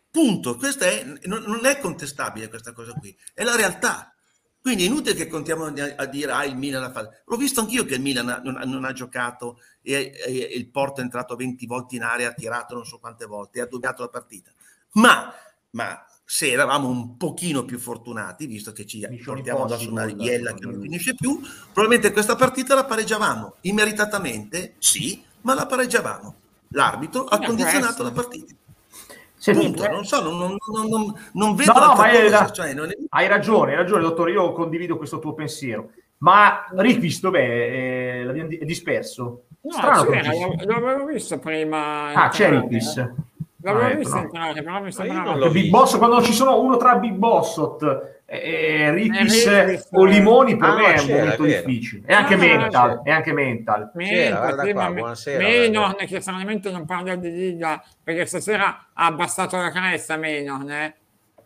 Punto. 0.10 0.55
Questa 0.57 0.86
è, 0.86 1.03
non, 1.23 1.43
non 1.43 1.65
è 1.65 1.79
contestabile 1.79 2.49
questa 2.49 2.73
cosa 2.73 2.93
qui, 2.93 3.15
è 3.34 3.43
la 3.43 3.55
realtà. 3.55 4.13
Quindi 4.62 4.84
è 4.84 4.88
inutile 4.88 5.15
che 5.15 5.27
contiamo 5.27 5.65
a, 5.65 6.05
dire 6.05 6.31
ah 6.31 6.45
il 6.45 6.55
Milan 6.55 6.84
ha 6.84 6.91
fatto. 6.91 7.21
L'ho 7.25 7.38
visto 7.38 7.62
anch'io 7.62 7.84
che 7.84 7.95
il 7.95 8.01
Milan 8.01 8.29
ha- 8.29 8.41
non, 8.43 8.57
ha- 8.57 8.63
non 8.63 8.86
ha 8.86 8.93
giocato 8.93 9.60
e, 9.81 10.12
e- 10.23 10.49
e 10.51 10.55
il 10.55 10.69
Porto 10.69 11.01
è 11.01 11.03
entrato 11.03 11.36
20 11.36 11.65
volte 11.65 11.95
in 11.95 12.03
area, 12.03 12.29
ha 12.29 12.34
tirato 12.34 12.75
non 12.75 12.86
so 12.86 12.99
quante 12.99 13.25
volte 13.25 13.57
e 13.57 13.62
ha 13.63 13.65
dominato 13.65 14.03
la 14.03 14.10
partita. 14.10 14.51
Ma, 14.93 15.34
ma 15.71 16.05
se 16.23 16.51
eravamo 16.51 16.88
un 16.89 17.17
pochino 17.17 17.65
più 17.65 17.79
fortunati, 17.79 18.45
visto 18.45 18.71
che 18.71 18.86
ci 18.86 19.05
Mission 19.10 19.36
portiamo 19.36 19.63
addosso 19.63 19.89
una 19.89 20.03
Impossible, 20.03 20.23
riviella 20.31 20.53
che 20.53 20.65
non 20.65 20.79
finisce 20.79 21.15
più, 21.15 21.41
probabilmente 21.73 22.12
questa 22.12 22.36
partita 22.36 22.75
la 22.75 22.86
pareggiavamo. 22.86 23.55
Immeritatamente, 23.62 24.75
sì, 24.77 25.23
ma 25.41 25.55
la 25.55 25.65
pareggiavamo. 25.65 26.40
L'arbitro 26.71 27.23
ha 27.25 27.39
Eh, 27.41 27.45
condizionato 27.45 28.03
la 28.03 28.12
partita. 28.12 28.53
Senti, 29.36 29.65
Punto. 29.65 29.88
Non 29.89 30.05
so, 30.05 30.21
non, 30.21 30.38
non- 30.38 30.57
non- 30.67 30.88
non- 30.88 31.15
non 31.34 31.55
vedo 31.55 31.73
No, 31.73 31.79
no, 31.88 31.93
ma 31.95 32.10
è 32.10 32.21
cosa, 32.23 32.41
la- 32.43 32.51
cioè, 32.51 32.73
non 32.73 32.89
è- 32.89 32.97
Hai 33.10 33.27
ragione, 33.27 33.71
hai 33.71 33.77
ragione, 33.77 34.03
dottore. 34.03 34.31
Io 34.31 34.51
condivido 34.51 34.97
questo 34.97 35.17
tuo 35.19 35.34
pensiero. 35.34 35.89
Ma 36.19 36.67
Ricvis, 36.75 37.19
dov'è? 37.21 37.39
Eh, 37.39 38.60
è 38.60 38.65
disperso? 38.65 39.43
No, 39.62 39.71
Strano 39.71 40.05
c'era, 40.05 40.31
l'avevo 40.65 41.05
visto 41.05 41.39
prima. 41.39 42.13
Ah, 42.13 42.29
c'è 42.29 42.51
eh. 42.51 43.13
L'avevo 43.63 43.86
Ah, 43.86 43.89
ecco, 43.89 43.97
visto 43.99 44.17
entrare, 44.17 44.63
però 44.63 44.81
mi 44.81 44.91
sembrava... 44.91 45.34
Big 45.49 45.51
visto. 45.51 45.69
Boss, 45.77 45.97
quando 45.97 46.21
ci 46.23 46.34
sono 46.34 46.60
uno 46.62 46.77
tra 46.77 46.95
Big 46.95 47.13
Bossot 47.13 48.20
e 48.33 48.91
Ricvis 48.91 49.45
Eh, 49.45 49.65
Ricvis, 49.65 49.87
o 49.91 50.07
eh. 50.07 50.11
Limoni, 50.11 50.55
per 50.55 50.69
Ah, 50.69 50.75
me 50.75 50.93
è 50.93 50.99
un 51.01 51.07
momento 51.09 51.43
vero. 51.43 51.65
difficile. 51.65 52.03
E 52.07 52.13
anche 52.13 52.33
Ah, 52.35 52.37
mental, 52.37 53.01
e 53.03 53.11
anche 53.11 53.33
mental. 53.33 53.91
Guarda 53.93 54.63
sì, 54.63 54.71
qua, 54.71 54.83
ma 54.83 54.89
me- 54.89 54.99
buonasera, 54.99 55.43
Menon, 55.43 55.83
guarda. 55.83 56.05
che 56.05 56.21
stranamente 56.21 56.71
non 56.71 56.85
parla 56.85 57.15
di 57.15 57.29
Liga, 57.31 57.83
perché 58.03 58.25
stasera 58.25 58.87
ha 58.93 59.05
abbassato 59.05 59.57
la 59.57 59.69
cresta 59.69 60.15
Menon, 60.15 60.71
eh. 60.71 60.95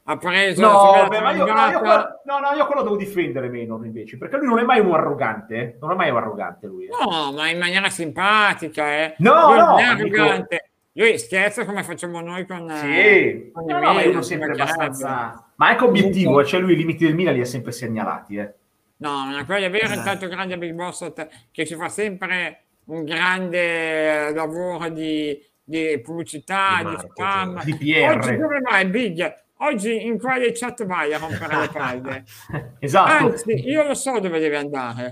Ha 0.07 0.17
preso 0.17 0.61
No, 0.61 1.07
beh, 1.09 1.19
ma 1.19 1.31
io, 1.31 1.45
no, 1.47 1.67
io 1.71 1.79
quello, 1.79 2.21
no, 2.25 2.37
no, 2.39 2.51
io 2.55 2.65
quello 2.67 2.83
devo 2.83 2.95
difendere 2.95 3.49
Menor 3.49 3.83
invece, 3.85 4.19
perché 4.19 4.37
lui 4.37 4.45
non 4.45 4.59
è 4.59 4.63
mai 4.63 4.79
un 4.79 4.93
arrogante, 4.93 5.55
eh. 5.55 5.77
non 5.81 5.93
è 5.93 5.95
mai 5.95 6.11
un 6.11 6.17
arrogante 6.17 6.67
lui. 6.67 6.85
eh. 6.85 6.89
No, 6.89 7.31
ma 7.31 7.49
in 7.49 7.57
maniera 7.57 7.89
simpatica, 7.89 8.85
eh. 8.93 9.15
No, 9.17 9.47
Lui 9.47 9.57
no, 9.57 9.65
non 9.71 9.79
è 9.79 9.95
dico- 9.95 10.21
arrogante. 10.21 10.69
Lui 10.97 11.17
scherza 11.17 11.65
come 11.65 11.81
facciamo 11.83 12.21
noi 12.21 12.45
con... 12.45 12.69
eh, 12.69 12.75
Sì, 12.77 13.51
con 13.51 13.65
no, 13.65 13.77
i 13.79 13.81
no, 13.81 13.87
ma 13.87 13.93
Milan, 13.97 14.09
uno 14.11 14.21
sempre 14.21 14.51
abbastanza... 14.51 15.44
Ma 15.55 15.69
anche 15.69 15.83
obiettivo, 15.83 16.41
eh, 16.41 16.45
cioè 16.45 16.59
lui 16.59 16.73
i 16.73 16.77
limiti 16.77 17.05
del 17.05 17.15
Milan 17.15 17.33
li 17.33 17.41
ha 17.41 17.45
sempre 17.45 17.71
segnalati, 17.71 18.35
eh. 18.35 18.53
No, 18.97 19.25
ma 19.25 19.45
quello 19.45 19.65
è 19.65 19.69
vero, 19.69 19.93
intanto 19.93 20.27
grande 20.27 20.57
Big 20.57 20.73
Bossot 20.73 21.27
che 21.51 21.65
ci 21.65 21.75
fa 21.75 21.89
sempre 21.89 22.63
un 22.85 23.03
grande 23.03 24.33
lavoro 24.33 24.89
di, 24.89 25.37
di 25.63 25.99
pubblicità, 26.01 26.81
Di 26.83 26.89
di, 26.89 26.97
spam. 26.97 27.63
Di 27.63 27.75
PR. 27.75 28.17
Oggi 28.17 28.37
dove 28.37 28.59
vai, 28.59 28.85
Big? 28.85 29.43
Oggi 29.59 30.05
in 30.05 30.19
quale 30.19 30.51
chat 30.53 30.85
vai 30.85 31.13
a 31.13 31.17
rompere 31.17 31.57
le 31.57 31.69
palle? 31.69 32.23
esatto. 32.79 33.25
Anzi, 33.25 33.53
io 33.67 33.83
lo 33.83 33.93
so 33.93 34.19
dove 34.19 34.39
deve 34.39 34.57
andare. 34.57 35.03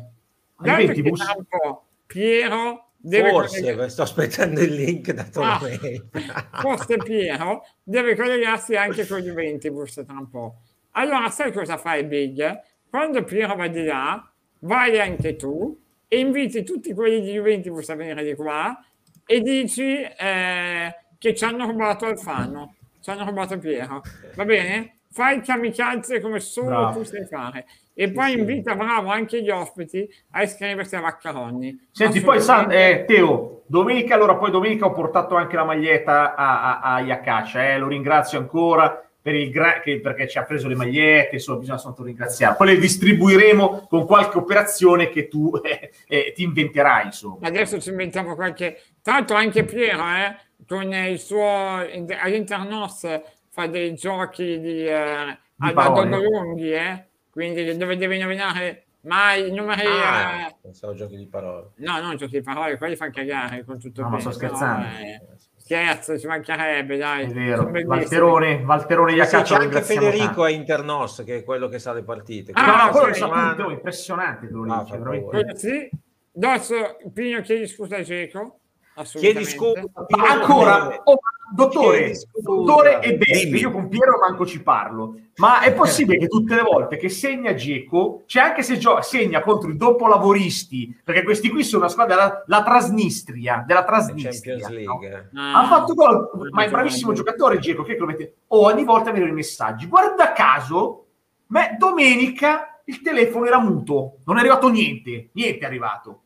Ai 0.58 0.66
Dato 0.66 0.78
che 0.78 0.86
Ventibus? 0.86 1.24
tra 1.24 1.34
un 1.38 1.46
po' 1.46 1.88
Piero 2.06 2.92
deve 3.06 3.30
Forse, 3.32 3.60
collega- 3.60 3.90
sto 3.90 4.02
aspettando 4.04 4.62
il 4.62 4.74
link 4.74 5.12
da 5.12 5.24
Ah, 5.24 5.30
Tolomei. 5.60 6.02
forse 6.62 6.96
Piero 6.98 7.66
deve 7.84 8.16
collegarsi 8.16 8.76
anche 8.78 9.06
con 9.06 9.20
gli 9.20 9.26
Juventus 9.26 9.94
tra 9.94 10.18
un 10.18 10.30
po'. 10.30 10.62
Allora, 10.92 11.30
sai 11.30 11.52
cosa 11.52 11.76
fai, 11.78 12.06
Big? 12.06 12.62
Quando 12.90 13.24
Piero 13.26 13.56
va 13.56 13.68
di 13.68 13.84
là, 13.84 14.26
vai 14.60 15.00
anche 15.00 15.36
tu 15.36 15.78
e 16.08 16.20
inviti 16.20 16.64
tutti 16.64 16.94
quelli 16.94 17.20
di 17.22 17.32
Juventus 17.34 17.90
a 17.90 17.96
venire 17.96 18.24
di 18.24 18.36
qua 18.36 18.80
e 19.26 19.42
dici 19.42 20.02
eh, 20.02 20.96
che 21.18 21.34
ci 21.36 21.44
hanno 21.44 21.66
rubato 21.66 22.06
Alfano, 22.06 22.76
ci 23.02 23.10
hanno 23.10 23.26
rubato 23.26 23.58
Piero, 23.58 24.02
va 24.36 24.46
bene? 24.46 25.00
Fai 25.12 25.38
il 25.38 25.44
kamikaze 25.44 26.22
come 26.22 26.40
solo 26.40 26.68
Bravo. 26.68 27.00
tu 27.00 27.04
sai 27.06 27.26
fare 27.26 27.66
e 27.94 28.12
poi 28.12 28.38
invita 28.38 28.76
bravo 28.76 29.10
anche 29.10 29.42
gli 29.42 29.50
ospiti 29.50 30.08
a 30.32 30.42
iscriversi 30.44 30.96
a 30.96 31.02
Vaccaroni. 31.02 31.88
Senti, 31.92 32.22
poi 32.22 32.42
San- 32.42 32.72
eh, 32.72 33.06
Teo, 33.06 33.64
domenica, 33.68 34.16
allora 34.16 34.36
poi 34.36 34.52
domenica 34.52 34.86
ho 34.86 34.92
portato 34.92 35.36
anche 35.36 35.56
la 35.56 35.64
maglietta 35.64 36.36
a, 36.36 36.80
a, 36.80 36.96
a 36.96 37.00
Iacaccia, 37.02 37.70
eh, 37.74 37.78
lo 37.78 37.88
ringrazio 37.88 38.40
ancora 38.40 39.08
per 39.22 39.36
il 39.36 39.52
gra- 39.52 39.80
che- 39.80 40.02
perché 40.02 40.28
ci 40.28 40.38
ha 40.38 40.44
preso 40.44 40.68
le 40.68 40.76
magliette, 40.76 41.36
insomma 41.36 41.60
bisogna 41.60 41.78
soltanto 41.78 42.04
ringraziare. 42.04 42.56
Poi 42.58 42.68
le 42.68 42.78
distribuiremo 42.78 43.88
con 43.88 44.06
qualche 44.06 44.38
operazione 44.38 45.10
che 45.10 45.28
tu 45.28 45.52
eh, 45.64 45.92
eh, 46.08 46.34
ti 46.36 46.44
inventerai, 46.44 47.06
insomma. 47.06 47.48
Adesso 47.48 47.80
ci 47.80 47.90
inventiamo 47.90 48.36
qualche... 48.36 48.82
L'altro 49.04 49.38
anche 49.38 49.64
Piero, 49.64 50.04
eh, 50.04 50.36
con 50.68 50.92
il 50.94 51.20
suo... 51.20 51.78
all'Internos 51.78 53.22
fa 53.50 53.68
dei 53.68 53.94
giochi 53.94 54.60
di... 54.60 54.88
Eh, 54.88 55.38
a 55.60 55.72
parole. 55.72 56.10
da 56.10 56.18
lunghi, 56.18 56.72
eh? 56.74 57.06
Quindi 57.34 57.76
dove 57.78 57.98
devi 57.98 58.16
indovinare 58.18 58.84
mai 59.02 59.48
i 59.48 59.52
numeri... 59.52 59.88
Ah, 59.88 60.42
eh, 60.50 60.56
pensavo 60.62 60.94
giochi 60.94 61.18
di 61.18 61.26
parole. 61.26 61.72
No, 61.78 62.00
non 62.00 62.16
giochi 62.16 62.38
di 62.38 62.44
parole, 62.44 62.78
quelli 62.78 62.96
fanno 62.96 63.12
cagare 63.12 63.64
con 63.66 63.80
tutto 63.80 64.02
No, 64.02 64.08
il 64.08 64.14
ma 64.14 64.20
bene, 64.20 64.32
sto 64.32 64.40
scherzando. 64.40 64.86
eh, 65.00 65.22
scherzo, 65.58 66.20
ci 66.20 66.28
mancherebbe, 66.28 66.96
dai. 66.98 67.24
È 67.26 67.28
vero. 67.30 67.72
Valterone, 67.86 68.62
Valterone 68.62 69.12
Sì, 69.14 69.18
Iacaccia 69.18 69.42
c'è 69.44 69.58
lo 69.58 69.64
anche 69.64 69.82
Federico 69.82 70.24
tanto. 70.26 70.44
a 70.44 70.50
Internos, 70.52 71.24
che 71.26 71.38
è 71.38 71.44
quello 71.44 71.68
che 71.70 71.80
sa 71.80 71.92
le 71.94 72.04
partite. 72.04 72.52
Ah, 72.54 72.66
No, 72.68 72.84
no, 72.84 72.90
quello 72.92 73.06
sì, 73.06 73.12
è 73.12 73.26
stato 73.26 73.70
impressionante, 73.72 74.46
te 74.48 74.54
lo 74.54 74.72
Ah. 74.72 74.84
Quello 74.86 75.56
sì. 75.56 75.90
Adesso 76.36 76.98
Pino 77.14 77.42
chiedi 77.42 77.66
scusa 77.68 77.98
a 77.98 78.02
Geco. 78.04 78.60
Chiedi 79.02 79.46
scusa. 79.46 79.82
Ma 80.10 80.30
ancora, 80.30 81.02
oh, 81.04 81.20
dottore, 81.54 82.14
dottore 82.42 83.00
e 83.02 83.18
Dimmi. 83.18 83.60
io 83.60 83.72
con 83.72 83.88
Piero 83.88 84.20
manco 84.20 84.46
ci 84.46 84.62
parlo, 84.62 85.16
ma 85.38 85.62
è 85.62 85.74
possibile 85.74 86.20
che 86.20 86.28
tutte 86.28 86.54
le 86.56 86.62
volte 86.62 86.98
che 86.98 87.10
segna 87.10 87.56
Geco, 87.56 88.24
c'è 88.28 88.40
anche 88.40 88.62
se 88.62 88.78
gio- 88.78 89.02
segna 89.02 89.42
contro 89.42 89.72
i 89.72 89.78
dopolavoristi, 89.78 90.96
perché 91.04 91.24
questi 91.24 91.50
qui 91.50 91.64
sono 91.64 91.84
una 91.84 91.92
squadra 91.92 92.16
della 92.16 92.44
la 92.46 92.64
Trasnistria, 92.64 93.64
della 93.66 93.84
Trasnistria. 93.84 94.68
No? 94.68 94.74
League. 94.74 95.30
Ha 95.34 95.68
fatto 95.68 95.94
gol, 95.96 96.30
ma 96.52 96.64
è 96.64 96.70
bravissimo 96.70 97.14
giocatore 97.14 97.58
Geco, 97.58 97.82
che 97.84 97.98
lo 97.98 98.06
mette 98.06 98.36
oh, 98.48 98.66
ogni 98.66 98.84
volta 98.84 99.12
vedo 99.12 99.26
i 99.26 99.32
messaggi. 99.32 99.88
Guarda 99.88 100.34
caso, 100.34 101.06
me- 101.48 101.76
domenica 101.80 102.82
il 102.86 103.02
telefono 103.02 103.46
era 103.46 103.60
muto, 103.60 104.18
non 104.26 104.38
è 104.38 104.40
arrivato 104.40 104.70
niente, 104.70 105.30
niente 105.34 105.60
è 105.60 105.66
arrivato. 105.66 106.22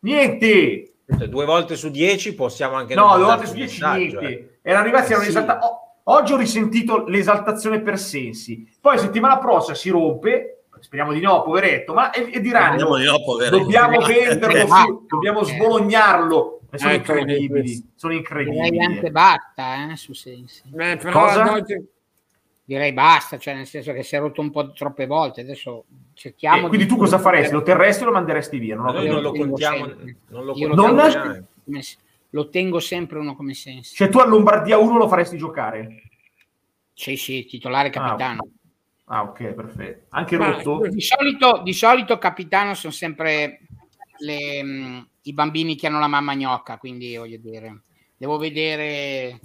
Niente! 0.00 0.92
Cioè, 1.08 1.28
Due 1.28 1.44
volte 1.44 1.76
su 1.76 1.88
dieci 1.90 2.34
possiamo 2.34 2.74
anche 2.74 2.94
No, 2.94 3.14
due 3.16 3.24
volte 3.24 3.46
su 3.46 3.54
dieci 3.54 3.84
niente. 3.84 4.18
eh. 4.28 4.58
Erano 4.62 4.82
arrivati, 4.84 5.06
erano 5.10 5.22
Sì. 5.24 5.30
esalta- 5.30 5.58
oh, 5.60 5.78
oggi 6.04 6.32
ho 6.32 6.36
risentito 6.36 7.04
l'esaltazione 7.06 7.80
per 7.80 7.98
Sensi. 7.98 8.68
Poi 8.80 8.98
settimana 8.98 9.38
prossima 9.38 9.76
si 9.76 9.88
rompe, 9.90 10.64
speriamo 10.80 11.12
di 11.12 11.20
no, 11.20 11.42
poveretto, 11.42 11.94
ma 11.94 12.10
e, 12.10 12.28
e 12.32 12.40
diranno 12.40 12.78
Speriamo 12.78 12.96
di 12.96 13.04
no, 13.04 13.24
poveretto. 13.24 13.58
dobbiamo 13.58 14.00
venderlo, 14.00 14.56
Eh, 14.56 14.66
sì, 14.66 14.98
dobbiamo 15.08 15.40
eh. 15.40 15.44
sbolognarlo. 15.44 16.60
E 16.68 16.78
sono 16.78 16.90
Ecco, 16.92 17.12
incredibili, 17.16 17.92
sono 17.94 18.12
Direi 18.12 18.18
incredibili. 18.18 18.84
anche 18.84 19.10
basta, 19.12 19.90
eh, 19.92 19.96
su 19.96 20.12
Sensi. 20.12 20.62
Beh, 20.66 20.96
però 20.96 21.20
Cosa? 21.20 21.52
oggi- 21.52 21.88
Direi 22.68 22.92
basta, 22.92 23.38
cioè 23.38 23.54
nel 23.54 23.66
senso 23.66 23.92
che 23.92 24.02
si 24.02 24.16
è 24.16 24.18
rotto 24.18 24.40
un 24.40 24.50
po' 24.50 24.72
troppe 24.72 25.06
volte. 25.06 25.42
Adesso 25.42 25.84
cerchiamo 26.14 26.64
Eh, 26.64 26.68
quindi 26.68 26.86
di- 26.86 26.92
tu 26.92 26.96
cosa 26.98 27.20
faresti? 27.20 27.52
Lo 27.52 27.62
terresti 27.62 28.02
o 28.02 28.06
lo 28.06 28.12
manderesti 28.12 28.58
via? 28.58 28.74
Non 28.74 28.92
non 28.92 29.22
lo 29.22 29.30
contiamo, 29.32 29.86
sempre. 29.86 30.16
non 30.30 30.44
lo 30.44 30.52
contiamo 30.52 30.74
tengo 30.74 31.06
neanche. 31.06 31.44
come- 31.64 31.82
lo 32.30 32.48
tengo 32.48 32.80
sempre 32.80 33.18
uno 33.20 33.36
come 33.36 33.54
Sensi. 33.54 33.94
Cioè 33.94 34.08
tu 34.08 34.18
a 34.18 34.26
Lombardia 34.26 34.78
1 34.78 34.98
lo 34.98 35.06
faresti 35.06 35.36
giocare? 35.36 36.02
Sì, 36.92 37.16
sì, 37.16 37.46
titolare 37.46 37.88
capitano. 37.88 38.48
Ah, 39.04 39.22
ok, 39.22 39.52
perfetto. 39.52 40.06
Anche 40.08 40.36
Ma, 40.36 40.50
rotto? 40.60 40.88
Di 40.88 41.00
solito, 41.00 41.60
di 41.62 41.72
solito 41.72 42.18
capitano 42.18 42.74
sono 42.74 42.92
sempre 42.92 43.60
le, 44.18 44.62
mh, 44.64 45.08
i 45.22 45.32
bambini 45.32 45.76
che 45.76 45.86
hanno 45.86 46.00
la 46.00 46.08
mamma 46.08 46.34
gnocca, 46.34 46.78
quindi 46.78 47.16
voglio 47.16 47.38
dire, 47.38 47.82
devo 48.16 48.38
vedere... 48.38 49.38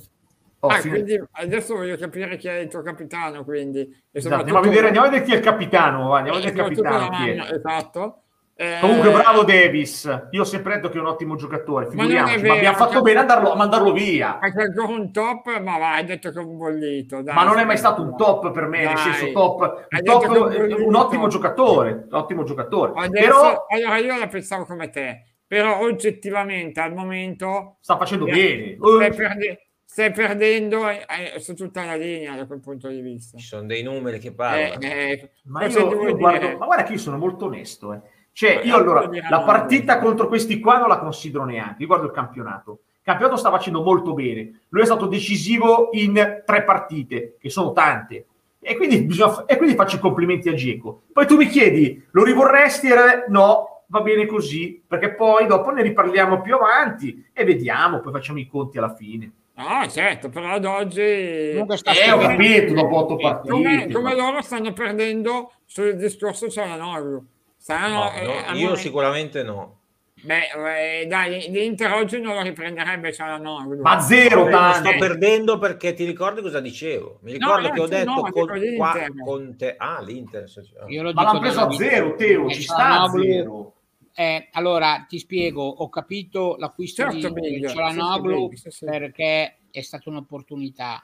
Oh, 0.64 0.68
ah, 0.68 0.76
fine- 0.76 0.94
quindi 1.02 1.24
adesso 1.34 1.76
voglio 1.76 1.98
capire 1.98 2.38
chi 2.38 2.48
è 2.48 2.54
il 2.60 2.68
tuo 2.70 2.82
capitano, 2.82 3.44
quindi. 3.44 3.88
Esatto, 4.12 4.36
andiamo 4.36 4.60
a 4.60 4.62
vedere, 4.62 4.88
andiamo 4.88 5.08
a 5.08 5.10
vedere 5.10 5.26
chi 5.28 5.34
è 5.34 5.38
il 5.38 5.44
capitano. 5.44 6.14
Andiamo 6.14 6.38
a 6.38 6.42
e 6.42 6.46
vedere 6.52 6.68
il 6.68 6.82
capitano. 6.82 7.46
esatto. 7.56 8.16
Eh, 8.54 8.78
Comunque, 8.80 9.10
bravo 9.10 9.44
Davis. 9.44 10.28
Io 10.32 10.42
ho 10.42 10.46
sempre 10.46 10.76
detto 10.76 10.90
che 10.90 11.00
è 11.00 11.02
un 11.02 11.08
ottimo 11.08 11.36
giocatore. 11.36 11.86
Ma 11.86 11.92
Figuriamoci, 11.92 12.36
ma, 12.36 12.42
vero, 12.42 12.54
abbiamo 12.54 12.78
fatto 12.78 13.02
bene 13.02 13.20
a, 13.22 13.24
darlo- 13.24 13.54
a 13.54 13.56
mandarlo 13.56 13.92
via. 13.92 14.38
Anche 14.38 14.62
ancora 14.62 14.94
un 14.94 15.12
top, 15.12 15.60
ma 15.60 15.78
va, 15.80 15.94
hai 15.94 16.06
detto 16.06 16.30
che 16.30 16.40
è 16.40 16.44
un 16.44 16.58
bollito. 16.58 17.24
dai, 17.24 17.34
Ma 17.34 17.44
non 17.44 17.58
è 17.58 17.66
mai 17.66 17.78
stato 17.78 18.04
un 18.04 18.16
top 18.16 18.52
per 18.52 18.68
me, 18.68 18.84
nel 18.84 18.94
Dai. 18.94 18.98
senso 19.14 19.32
top, 19.32 19.88
top- 20.04 20.30
un 20.30 20.84
un 20.86 20.96
ottimo 20.96 21.28
giocatore, 21.28 22.06
un 22.08 22.16
ottimo 22.16 22.44
giocatore. 22.44 22.92
Adesso, 22.98 23.26
Però 23.26 23.66
allora 23.68 23.98
io 23.98 24.16
la 24.20 24.28
pensavo 24.28 24.66
come 24.66 24.92
te, 24.92 25.24
però 25.48 25.80
oggettivamente 25.80 26.80
al 26.82 26.94
momento 26.94 27.78
sta 27.82 27.98
facendo 27.98 28.28
eh, 28.28 28.32
bene. 28.32 28.78
stai, 28.78 29.08
Eh, 29.08 29.10
perde- 29.16 29.71
stai 29.92 30.12
perdendo 30.14 30.88
eh, 30.88 31.06
eh, 31.36 31.40
su 31.42 31.54
tutta 31.54 31.84
la 31.84 31.96
linea 31.96 32.34
da 32.38 32.46
quel 32.46 32.62
punto 32.62 32.88
di 32.88 33.02
vista. 33.02 33.38
Ci 33.38 33.46
sono 33.46 33.66
dei 33.66 33.84
numeri 33.84 34.20
che 34.20 34.30
Eh, 34.30 34.32
parlano. 34.34 34.80
eh, 34.80 35.32
Ma 35.48 35.60
cosa 35.66 35.80
io, 35.80 35.92
io 35.92 36.00
dire? 36.00 36.14
guardo, 36.14 36.58
ma 36.58 36.66
guarda 36.66 36.84
che 36.84 36.94
io 36.94 36.98
sono 36.98 37.18
molto 37.18 37.46
onesto. 37.46 37.94
eh. 37.94 38.00
Cioè, 38.32 38.56
Ma 38.56 38.62
io 38.62 38.76
allora 38.78 39.10
la 39.30 39.42
partita 39.42 40.00
contro 40.00 40.30
questi 40.30 40.62
qua 40.62 40.78
non 40.78 40.88
la 40.88 40.98
considero 41.00 41.44
neanche. 41.44 41.82
Io 41.82 41.88
guardo 41.88 42.06
il 42.06 42.14
campionato. 42.14 42.80
Il 43.00 43.04
campionato 43.04 43.36
sta 43.38 43.50
facendo 43.50 43.82
molto 43.84 44.14
bene. 44.14 44.62
Lui 44.70 44.82
è 44.84 44.86
stato 44.86 45.08
decisivo 45.08 45.90
in 45.92 46.42
tre 46.46 46.64
partite, 46.64 47.36
che 47.38 47.50
sono 47.50 47.74
tante. 47.74 48.26
E 48.62 48.78
quindi, 48.78 49.02
bisogna 49.02 49.44
e 49.46 49.58
quindi 49.58 49.76
faccio 49.76 49.98
i 49.98 50.00
complimenti 50.00 50.48
a 50.48 50.54
Geco. 50.54 51.02
Poi 51.12 51.28
tu 51.28 51.36
mi 51.36 51.48
chiedi, 51.48 52.02
lo 52.12 52.24
rivorresti? 52.24 52.88
No, 53.28 53.84
va 53.88 54.00
bene 54.02 54.26
così, 54.26 54.82
perché 54.88 55.16
poi 55.16 55.48
dopo 55.48 55.72
ne 55.72 55.82
riparliamo 55.82 56.40
più 56.42 56.56
avanti 56.56 57.26
e 57.34 57.44
vediamo, 57.44 58.00
poi 58.00 58.14
facciamo 58.14 58.40
i 58.40 58.48
conti 58.48 58.78
alla 58.78 58.96
fine. 58.96 59.30
No, 59.62 59.90
certo, 59.90 60.30
però 60.30 60.52
ad 60.52 60.66
oggi 60.66 61.50
Comunque 61.52 61.78
sta 61.78 61.92
Eh, 61.92 62.12
ho 62.12 62.18
capito, 62.18 62.74
dopo 62.74 62.98
otto 62.98 63.16
partite. 63.18 63.54
come, 63.54 63.88
come 63.92 64.16
loro 64.16 64.42
stanno 64.42 64.74
perdendo 64.74 65.52
sul 65.66 65.96
discorso 65.96 66.50
Cialanoglu. 66.50 67.26
Stanno, 67.58 68.04
No, 68.06 68.12
eh, 68.14 68.26
no, 68.26 68.34
al 68.48 68.58
io 68.58 68.76
sicuramente 68.76 69.44
no. 69.44 69.78
Beh, 70.24 71.02
eh, 71.02 71.06
dai, 71.08 71.48
l'Inter 71.50 71.94
oggi 71.94 72.20
non 72.22 72.36
lo 72.36 72.42
riprenderebbe 72.42 73.12
Cialanoglu. 73.12 73.82
Ma 73.82 74.00
zero, 74.00 74.42
Io 74.44 74.50
non 74.50 74.52
tanto. 74.52 74.90
sto 74.90 74.98
perdendo 75.00 75.58
perché 75.58 75.94
ti 75.94 76.06
ricordi 76.06 76.42
cosa 76.42 76.60
dicevo? 76.60 77.20
Mi 77.24 77.32
ricordo 77.34 77.68
no, 77.70 77.74
che 77.74 77.80
ho 77.82 77.88
detto 77.88 78.12
no, 78.12 78.22
con, 78.30 78.50
qua- 78.78 79.06
con 79.24 79.56
te. 79.58 79.76
Ah, 79.78 80.00
l'Inter. 80.02 80.46
Io 80.88 81.02
lo 81.02 81.12
Ma 81.14 81.24
l'hanno 81.24 81.40
preso 81.40 81.62
a 81.62 81.72
zero, 81.72 82.16
Teo, 82.16 82.48
Eh, 82.48 82.54
ci 82.54 82.62
sta 82.62 83.02
a 83.02 83.10
zero. 83.10 83.74
Eh, 84.14 84.50
allora 84.52 85.06
ti 85.08 85.20
spiego, 85.20 85.64
ho 85.64 85.90
capito 85.90 86.56
l'acquisto 86.58 87.04
Certo, 87.10 87.30
di 87.30 87.66
Cialanoglu 87.68 88.50
perché 88.80 89.58
è 89.72 89.82
stata 89.82 90.10
un'opportunità, 90.10 91.04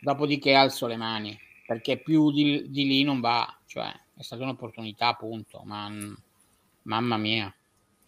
dopodiché 0.00 0.54
alzo 0.54 0.86
le 0.86 0.96
mani, 0.96 1.38
perché 1.66 1.96
più 1.98 2.30
di, 2.30 2.66
di 2.70 2.86
lì 2.86 3.02
non 3.04 3.20
va, 3.20 3.46
cioè 3.66 3.90
è 4.14 4.22
stata 4.22 4.42
un'opportunità 4.42 5.08
appunto, 5.08 5.62
ma 5.64 5.88
mm, 5.88 6.12
mamma 6.82 7.16
mia. 7.16 7.54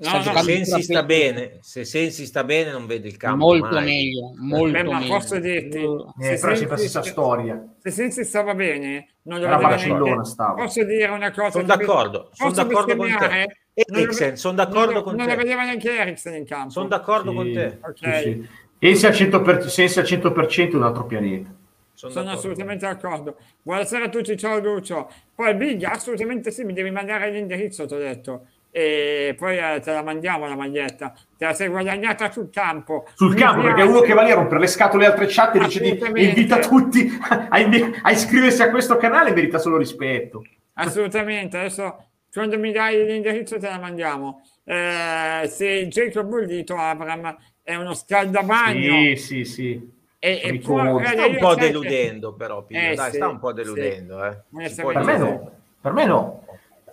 No, 0.01 0.11
no, 0.11 0.17
Se 0.19 0.21
giocando 0.21 0.53
Sensi 0.53 0.83
sta 0.83 1.03
bene, 1.03 1.59
se 1.61 1.85
Sensi 1.85 2.25
sta 2.27 2.45
bene, 2.45 2.71
non 2.71 2.87
vede 2.87 3.09
il 3.09 3.17
campo. 3.17 3.47
molto 3.47 3.75
mai. 3.77 3.85
meglio, 3.85 4.33
molto 4.37 4.71
Beh, 4.71 4.85
ma 4.85 4.99
meglio. 5.01 5.15
posso 5.15 5.41
dirti, 5.41 5.77
Eh, 5.79 6.35
Eh, 6.35 6.39
però 6.39 6.53
è 6.53 6.55
sempre 6.55 6.69
la 6.69 6.77
stessa 6.77 7.03
storia. 7.03 7.75
se 7.79 7.91
Sensi 7.91 8.25
stava 8.25 8.55
bene, 8.55 9.15
non 9.23 9.41
lo 9.41 9.49
vedeva 9.49 9.69
Barcellona, 9.71 10.05
neanche. 10.05 10.29
stava. 10.31 10.55
Posso 10.55 10.85
dire 10.85 11.07
una 11.09 11.33
cosa? 11.33 11.51
Sono 11.51 11.65
d'accordo, 11.65 12.31
sono 12.33 12.53
d'accordo 12.53 12.95
con 12.95 13.17
te. 13.17 13.61
Non 13.87 14.01
Eriksen, 14.01 14.37
sono 14.37 14.55
d'accordo 14.55 14.93
non, 14.95 15.03
con 15.03 15.15
non 15.15 15.27
te. 15.27 15.33
la 15.33 15.37
vedeva 15.37 15.63
neanche 15.65 15.97
Eriksen 15.97 16.35
in 16.35 16.45
campo. 16.45 16.71
Sono 16.71 16.89
d'accordo 16.89 17.33
con 17.33 17.47
Sì, 17.47 17.53
te. 17.53 17.79
Ok. 17.83 18.17
sì, 18.19 18.49
sì. 18.97 19.07
Al 19.07 19.13
100%, 19.13 19.67
Sensi 19.67 19.99
al 19.99 20.05
100% 20.05 20.73
è 20.73 20.75
un 20.77 20.83
altro 20.83 21.05
pianeta. 21.07 21.51
Sono, 21.95 22.13
Sono 22.13 22.25
d'accordo. 22.27 22.39
assolutamente 22.49 22.87
d'accordo. 22.87 23.37
Buonasera 23.63 24.05
a 24.05 24.09
tutti, 24.09 24.37
ciao 24.37 24.59
Lucio. 24.61 25.11
Poi 25.35 25.55
Big, 25.55 25.83
assolutamente 25.85 26.51
sì, 26.53 26.63
mi 26.65 26.73
devi 26.73 26.91
mandare 26.91 27.31
l'indirizzo, 27.31 27.87
ti 27.87 27.95
ho 27.95 27.99
detto. 27.99 28.47
E 28.71 29.35
poi 29.37 29.57
eh, 29.59 29.81
te 29.81 29.93
la 29.93 30.03
mandiamo 30.03 30.47
la 30.47 30.55
maglietta. 30.55 31.13
Te 31.37 31.45
la 31.47 31.55
sei 31.55 31.69
guadagnata 31.69 32.31
sul 32.31 32.51
campo. 32.51 33.07
Sul 33.15 33.31
Mi 33.31 33.37
campo, 33.37 33.63
perché 33.63 33.77
piace. 33.77 33.91
uno 33.91 34.01
che 34.01 34.13
va 34.15 34.23
lì 34.23 34.31
a 34.31 34.35
rompere 34.35 34.61
le 34.61 34.67
scatole 34.69 35.07
alle 35.07 35.15
altre 35.15 35.27
chat 35.29 35.55
e 35.57 35.59
dice 35.59 35.81
di 35.81 36.23
invita 36.25 36.59
tutti 36.61 37.11
a, 37.29 37.49
a 37.49 38.11
iscriversi 38.13 38.63
a 38.63 38.71
questo 38.71 38.97
canale 38.97 39.33
merita 39.33 39.59
solo 39.59 39.77
rispetto. 39.77 40.45
Assolutamente, 40.75 41.57
adesso 41.59 42.08
quando 42.33 42.59
mi 42.59 42.73
dai 42.73 43.05
l'indirizzo 43.05 43.59
te 43.59 43.69
la 43.69 43.79
mandiamo. 43.79 44.43
Eh, 44.65 45.47
se 45.49 45.89
Jacob 45.89 46.27
Bollito 46.29 46.77
Abram 46.77 47.37
è 47.63 47.75
uno 47.75 47.95
scaldabagno 47.95 48.95
Sì, 49.15 49.17
sì, 49.17 49.45
sì. 49.45 49.91
e, 50.19 50.41
e 50.43 50.59
può- 50.59 51.01
sta 51.03 51.27
un 51.27 51.37
po' 51.39 51.55
deludendo, 51.55 52.35
però. 52.35 52.63
Pino, 52.65 52.81
Eh, 52.81 52.95
dai, 52.95 53.11
sì, 53.11 53.17
sta 53.17 53.29
un 53.29 53.39
po' 53.39 53.49
sì. 53.49 53.55
deludendo. 53.55 54.25
Eh. 54.25 54.37
Onestamente 54.53 54.81
può 54.81 54.93
Per 54.93 55.03
me 55.05 55.17
no. 55.19 55.51
Per 55.81 55.93
me 55.93 56.05
no. 56.07 56.45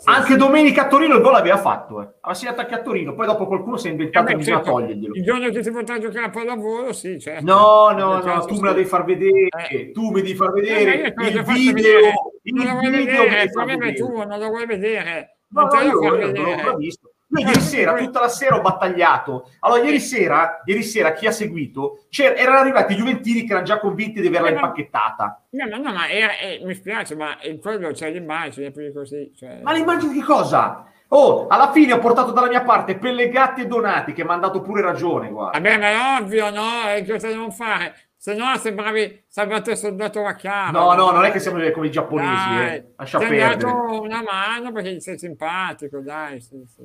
Anche 0.03 0.36
domenica 0.36 0.84
a 0.84 0.88
Torino 0.88 1.15
il 1.15 1.21
gol 1.21 1.36
aveva 1.36 1.58
fatto, 1.58 2.01
eh. 2.01 2.08
aveva 2.21 2.34
segnato 2.34 2.62
anche 2.62 2.73
a 2.75 2.81
Torino, 2.81 3.13
poi 3.15 3.25
dopo 3.25 3.47
qualcuno 3.47 3.77
si 3.77 3.88
è 3.88 3.91
inventato 3.91 4.27
Eh 4.27 4.31
beh, 4.31 4.38
bisogna 4.38 4.58
certo, 4.58 4.71
toglierglielo. 4.71 5.13
Il 5.15 5.23
giorno 5.23 5.49
che 5.49 5.63
si 5.63 5.71
potrà 5.71 5.97
giocare 5.99 6.25
a 6.25 6.29
pallavolo, 6.29 6.93
sì, 6.93 7.19
certo. 7.19 7.43
No, 7.45 7.89
no, 7.91 8.13
Nel 8.15 8.17
no, 8.25 8.34
caso 8.34 8.47
tu 8.47 8.55
sì. 8.55 8.62
me 8.62 8.67
la 8.67 8.73
devi 8.73 8.88
far 8.88 9.05
vedere, 9.05 9.47
Eh. 9.69 9.91
tu 9.91 10.12
mi 10.12 10.21
devi 10.21 10.36
far 10.36 10.49
Eh, 10.49 10.62
vedere 10.62 11.13
te 11.13 11.23
l'ho 11.23 11.27
il 11.39 11.45
fatto 11.45 11.51
video, 11.53 11.73
vedere. 11.73 12.13
il 12.43 12.53
Non 12.53 12.65
lo 12.65 12.71
vuoi 12.73 12.89
video 12.91 13.23
vedere, 13.23 13.43
il 13.43 13.51
problema 13.51 13.86
è 13.86 13.93
tuo, 13.93 14.25
non 14.25 14.39
lo 14.39 14.47
vuoi 14.47 14.65
vedere. 14.65 15.38
No, 15.47 15.62
Non 15.62 15.69
te 15.69 15.75
no, 15.77 15.84
lo 15.84 15.88
io, 15.89 16.10
far 16.10 16.19
io 16.19 16.25
vedere. 16.27 16.63
l'ho 16.63 16.75
visto. 16.75 17.08
Io 17.08 17.13
ieri 17.41 17.60
sera, 17.60 17.93
tutta 17.93 18.19
la 18.21 18.28
sera 18.30 18.56
ho 18.58 18.62
battagliato. 18.62 19.50
Allora, 19.60 19.82
ieri 19.84 20.00
sera, 20.00 20.62
ieri 20.65 20.84
sera 20.84 21.13
chi 21.13 21.28
ha 21.28 21.32
seguito, 21.32 22.06
erano 22.17 22.58
arrivati 22.60 22.93
i 22.93 22.98
Juventini 22.98 23.41
che 23.43 23.52
erano 23.52 23.65
già 23.65 23.80
convinti 23.80 24.21
di 24.21 24.28
averla 24.28 24.50
Eh, 24.50 24.54
ma- 24.54 24.60
impacchettata. 24.60 25.41
No, 25.52 25.67
ma, 25.69 25.78
no, 25.78 25.93
ma 25.93 26.10
era- 26.10 26.38
eh, 26.38 26.62
mi 26.63 26.74
spiace, 26.74 27.15
ma 27.15 27.38
il 27.43 27.60
quello 27.60 27.91
c'è 27.91 28.12
l'immagine, 28.12 28.71
più 28.71 28.91
così. 28.93 29.32
Cioè... 29.36 29.60
Ma 29.63 29.71
l'immagine 29.74 30.13
di 30.13 30.21
cosa? 30.21 30.86
Oh, 31.10 31.48
alla 31.48 31.71
fine 31.71 31.93
ho 31.93 32.00
portato 32.00 32.32
dalla 32.32 32.48
mia 32.48 32.63
parte 32.63 32.98
Pellegatti 32.98 33.62
e 33.62 33.67
Donati 33.67 34.12
che 34.12 34.24
mi 34.24 34.32
hanno 34.32 34.41
dato 34.41 34.62
pure 34.62 34.82
ragione, 34.82 35.30
guarda. 35.30 35.60
Vabbè, 35.60 35.78
ma 35.78 35.88
è 36.17 36.21
ovvio, 36.21 36.50
no? 36.50 36.89
E 36.93 37.06
cosa 37.08 37.28
devono 37.28 37.52
fare? 37.52 37.93
Se 38.17 38.34
no 38.34 38.56
sembravi 38.58 39.26
Salvatore 39.28 39.76
Soldato 39.76 40.21
Vaccaro. 40.24 40.71
No, 40.71 40.93
no, 40.95 41.12
non 41.12 41.26
è 41.26 41.32
che 41.32 41.39
siamo 41.39 41.60
come 41.71 41.86
i 41.88 41.91
giapponesi, 41.91 42.50
Dai, 42.56 42.76
eh. 42.76 42.93
Lascia 42.98 43.19
ti 43.19 43.24
hanno 43.26 43.36
perdere. 43.36 43.71
dato 43.71 44.02
una 44.02 44.24
mano 44.24 44.71
perché 44.71 45.00
sei 45.00 45.19
simpatico, 45.19 46.00
dai. 46.00 46.41
Sì, 46.41 46.65
sì. 46.67 46.84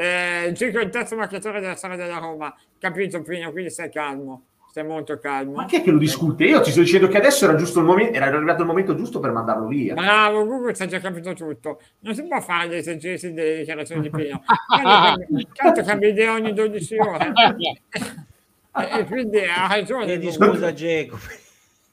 Eh, 0.00 0.52
Gico 0.52 0.78
è 0.78 0.84
il 0.84 0.90
terzo 0.90 1.16
marcatore 1.16 1.58
della 1.60 1.74
storia 1.74 1.96
della 1.96 2.18
Roma, 2.18 2.54
capito 2.78 3.20
Pino, 3.22 3.50
quindi 3.50 3.68
stai 3.68 3.90
calmo, 3.90 4.44
stai 4.70 4.84
molto 4.84 5.18
calmo. 5.18 5.54
Ma 5.54 5.64
chi 5.64 5.78
è 5.78 5.82
che 5.82 5.90
lo 5.90 5.98
discute? 5.98 6.44
Io 6.44 6.60
ti 6.60 6.70
sto 6.70 6.82
dicendo 6.82 7.08
che 7.08 7.16
adesso 7.16 7.46
era 7.46 7.56
giusto 7.56 7.80
il 7.80 7.84
momento, 7.86 8.16
era 8.16 8.26
arrivato 8.26 8.60
il 8.60 8.68
momento 8.68 8.94
giusto 8.94 9.18
per 9.18 9.32
mandarlo 9.32 9.66
via. 9.66 9.94
Bravo, 9.94 10.46
Google 10.46 10.72
ci 10.72 10.82
ha 10.84 10.86
già 10.86 11.00
capito 11.00 11.32
tutto. 11.32 11.80
Non 12.00 12.14
si 12.14 12.24
può 12.28 12.40
fare 12.40 12.68
le 12.68 12.76
esegesi 12.76 13.32
delle 13.32 13.56
dichiarazioni 13.58 14.02
di 14.02 14.10
Pino. 14.10 14.40
Tanto 15.52 15.82
cambia 15.82 16.08
idea 16.10 16.32
ogni 16.34 16.52
12 16.52 16.96
ore. 17.00 17.32
E, 18.76 19.00
e 19.00 19.04
quindi 19.04 19.38
ha 19.40 19.66
ragione. 19.66 20.04
Chiedi 20.04 20.30
scusa 20.30 20.72
Geco. 20.72 21.18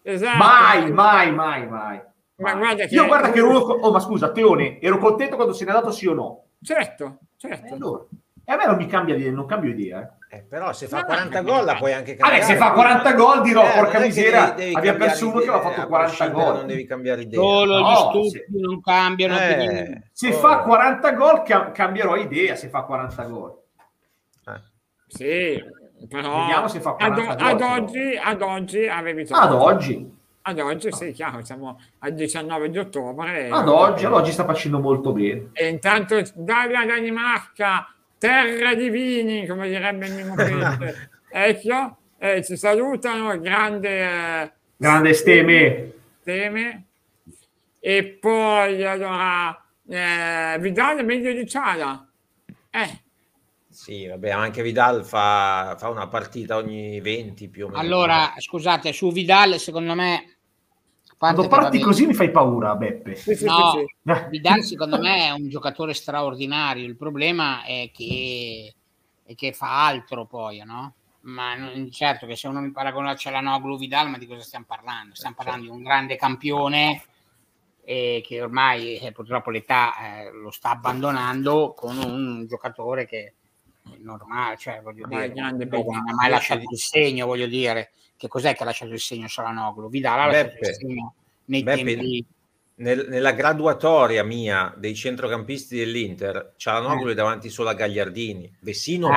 Esatto. 0.03 0.37
Mai, 0.37 0.91
mai, 0.91 1.31
mai, 1.33 1.67
mai. 1.67 1.99
Ma 2.35 2.53
guarda 2.53 2.85
che- 2.85 2.93
Io 2.93 3.07
guarda 3.07 3.31
che 3.31 3.39
ero 3.39 3.49
uno... 3.49 3.57
Oh, 3.57 3.91
ma 3.91 3.99
scusa, 3.99 4.31
Teone, 4.31 4.79
ero 4.79 4.99
contento 4.99 5.35
quando 5.35 5.53
se 5.53 5.65
n'è 5.65 5.71
andato 5.71 5.89
sì 5.89 6.05
o 6.05 6.13
no? 6.13 6.43
Certo, 6.61 7.17
E 7.41 7.47
certo. 7.47 7.73
allora? 7.73 8.03
E 8.47 8.51
a 8.53 8.55
me 8.57 8.65
non 8.67 8.75
mi 8.75 8.85
cambia, 8.85 9.31
non 9.31 9.45
cambio 9.45 9.71
idea, 9.71 10.01
eh. 10.01 10.37
Eh, 10.37 10.41
però 10.41 10.73
se 10.73 10.87
fa 10.87 10.99
No, 10.99 11.05
40 11.05 11.41
no, 11.41 11.51
gol 11.51 11.65
la 11.65 11.75
puoi 11.75 11.93
anche 11.93 12.15
Vabbè, 12.15 12.29
cambiare. 12.39 12.53
se 12.53 12.57
fa 12.59 12.71
40 12.71 13.13
gol 13.13 13.41
dirò, 13.41 13.63
Eh, 13.63 13.71
porca 13.73 13.99
miseria, 13.99 14.45
devi- 14.51 14.55
devi 14.73 14.75
abbiamo 14.75 14.97
perso 14.97 15.27
uno 15.29 15.39
che 15.39 15.47
aveva 15.47 15.61
fatto 15.61 15.81
a 15.81 15.85
40 15.85 15.97
prescindere 16.15 16.45
gol. 16.45 16.55
Non 16.57 16.67
devi 16.67 16.85
cambiare 16.85 17.21
idea. 17.21 17.39
Solo 17.39 17.79
No, 17.79 17.89
gli 17.89 17.95
stupidi 17.95 18.29
sì. 18.29 18.59
non 18.59 18.81
cambiano. 18.81 19.37
Eh. 19.39 20.01
Se 20.11 20.29
oh. 20.29 20.33
fa 20.33 20.57
40 20.59 21.11
gol 21.13 21.43
ca- 21.43 21.71
cambierò 21.71 22.15
idea 22.17 22.55
se 22.55 22.67
fa 22.69 22.81
40 22.83 23.23
gol. 23.23 23.57
Eh. 24.47 24.61
Sì, 25.07 25.63
però 26.09 26.39
Vediamo 26.41 26.67
se 26.67 26.79
fa 26.81 26.95
ad, 26.99 27.13
40 27.13 27.45
ad 27.45 27.57
gol, 27.57 27.69
oggi, 27.71 28.19
ad 28.21 28.41
oggi 28.41 28.87
avevi 28.87 29.25
Ad 29.29 29.51
oggi, 29.53 30.13
Ad 30.47 30.59
oggi, 30.59 30.91
sì, 30.91 31.11
chiaro, 31.11 31.43
siamo 31.43 31.81
al 31.99 32.13
19 32.13 32.69
di 32.69 32.77
ottobre. 32.77 33.49
ad 33.49 33.67
oggi, 33.67 34.05
ad 34.05 34.13
oggi 34.13 34.31
sta 34.31 34.45
facendo 34.45 34.79
molto 34.79 35.11
bene. 35.11 35.49
E 35.53 35.69
intanto 35.69 36.21
dalla 36.35 36.85
Danimarca, 36.85 37.91
terra 38.19 38.75
di 38.75 38.89
vini, 38.91 39.47
come 39.47 39.67
direbbe 39.67 40.05
il 40.05 40.13
mio 40.13 40.35
ecco, 41.31 41.97
eh, 42.19 42.43
ci 42.43 42.57
salutano, 42.57 43.39
grande 43.39 43.99
eh, 44.43 44.51
Grande 44.77 45.13
steme. 45.13 45.91
teme. 46.23 46.85
E 47.79 48.03
poi, 48.03 48.83
allora, 48.85 49.49
eh, 49.89 50.57
Vidal 50.59 50.97
è 50.99 51.03
meglio 51.03 51.33
di 51.33 51.47
Ciala. 51.47 52.07
Eh, 52.69 53.01
Sì, 53.67 54.05
vabbè, 54.05 54.29
anche 54.29 54.61
Vidal 54.61 55.03
fa, 55.03 55.75
fa 55.79 55.89
una 55.89 56.07
partita 56.07 56.55
ogni 56.57 57.01
20 57.01 57.49
più 57.49 57.65
o 57.65 57.67
meno. 57.69 57.79
Allora, 57.79 58.33
scusate, 58.37 58.93
su 58.93 59.11
Vidal, 59.11 59.57
secondo 59.59 59.95
me, 59.95 60.34
Quando 61.17 61.47
parti 61.47 61.79
così 61.79 62.05
mi 62.05 62.13
fai 62.13 62.29
paura, 62.29 62.75
Beppe. 62.75 63.11
No. 63.41 63.71
sì. 63.71 64.09
Eh, 64.09 64.27
Vidal 64.29 64.63
secondo 64.63 64.99
me 64.99 65.27
è 65.27 65.31
un 65.31 65.47
giocatore 65.49 65.93
straordinario. 65.93 66.85
Il 66.85 66.97
problema 66.97 67.63
è 67.63 67.89
che, 67.93 68.73
è 69.23 69.33
che 69.33 69.53
fa 69.53 69.85
altro 69.85 70.25
poi, 70.25 70.61
no? 70.65 70.93
Ma 71.21 71.55
non- 71.55 71.89
certo 71.89 72.27
che 72.27 72.35
se 72.35 72.47
uno 72.47 72.59
mi 72.59 72.71
paragona 72.71 73.11
a 73.11 73.15
Cialanoglu 73.15 73.77
Vidal, 73.77 74.09
ma 74.09 74.17
di 74.17 74.27
cosa 74.27 74.41
stiamo 74.41 74.65
parlando? 74.67 75.15
Stiamo 75.15 75.35
parlando 75.35 75.63
di 75.63 75.71
un 75.71 75.81
grande 75.81 76.17
campione 76.17 77.01
eh, 77.85 78.21
che 78.25 78.41
ormai 78.41 78.97
eh, 78.97 79.11
purtroppo 79.11 79.51
l'età 79.51 79.93
eh, 79.97 80.31
lo 80.31 80.51
sta 80.51 80.71
abbandonando 80.71 81.73
con 81.75 81.97
un 81.97 82.45
giocatore 82.47 83.05
che 83.05 83.33
è 83.83 83.97
normale, 83.99 84.57
cioè 84.57 84.81
voglio 84.81 85.07
dire, 85.07 85.31
non 85.33 85.45
ha 85.45 86.13
mai 86.13 86.29
lasciato 86.29 86.63
il 86.69 86.77
segno, 86.77 87.25
voglio 87.25 87.47
dire. 87.47 87.91
Che 88.17 88.27
cos'è 88.27 88.55
che 88.55 88.63
ha 88.63 88.65
lasciato 88.65 88.91
il 88.93 88.99
segno 88.99 89.27
Cialanoglu? 89.27 89.89
Vidal 89.89 90.19
ha 90.19 90.25
lasciato 90.27 90.49
Beppe. 90.53 90.67
il 90.69 90.73
segno 90.75 91.13
nei 91.45 91.63
Beppe, 91.63 91.83
tempi 91.83 92.25
Nel- 92.77 93.05
nella 93.07 93.31
graduatoria 93.31 94.23
mia 94.23 94.73
dei 94.77 94.93
centrocampisti 94.95 95.77
dell'Inter, 95.77 96.53
Cialanoglu 96.57 97.11
è 97.11 97.13
davanti 97.13 97.49
solo 97.49 97.69
a 97.69 97.73
Gagliardini. 97.73 98.53
Vessino. 98.59 99.07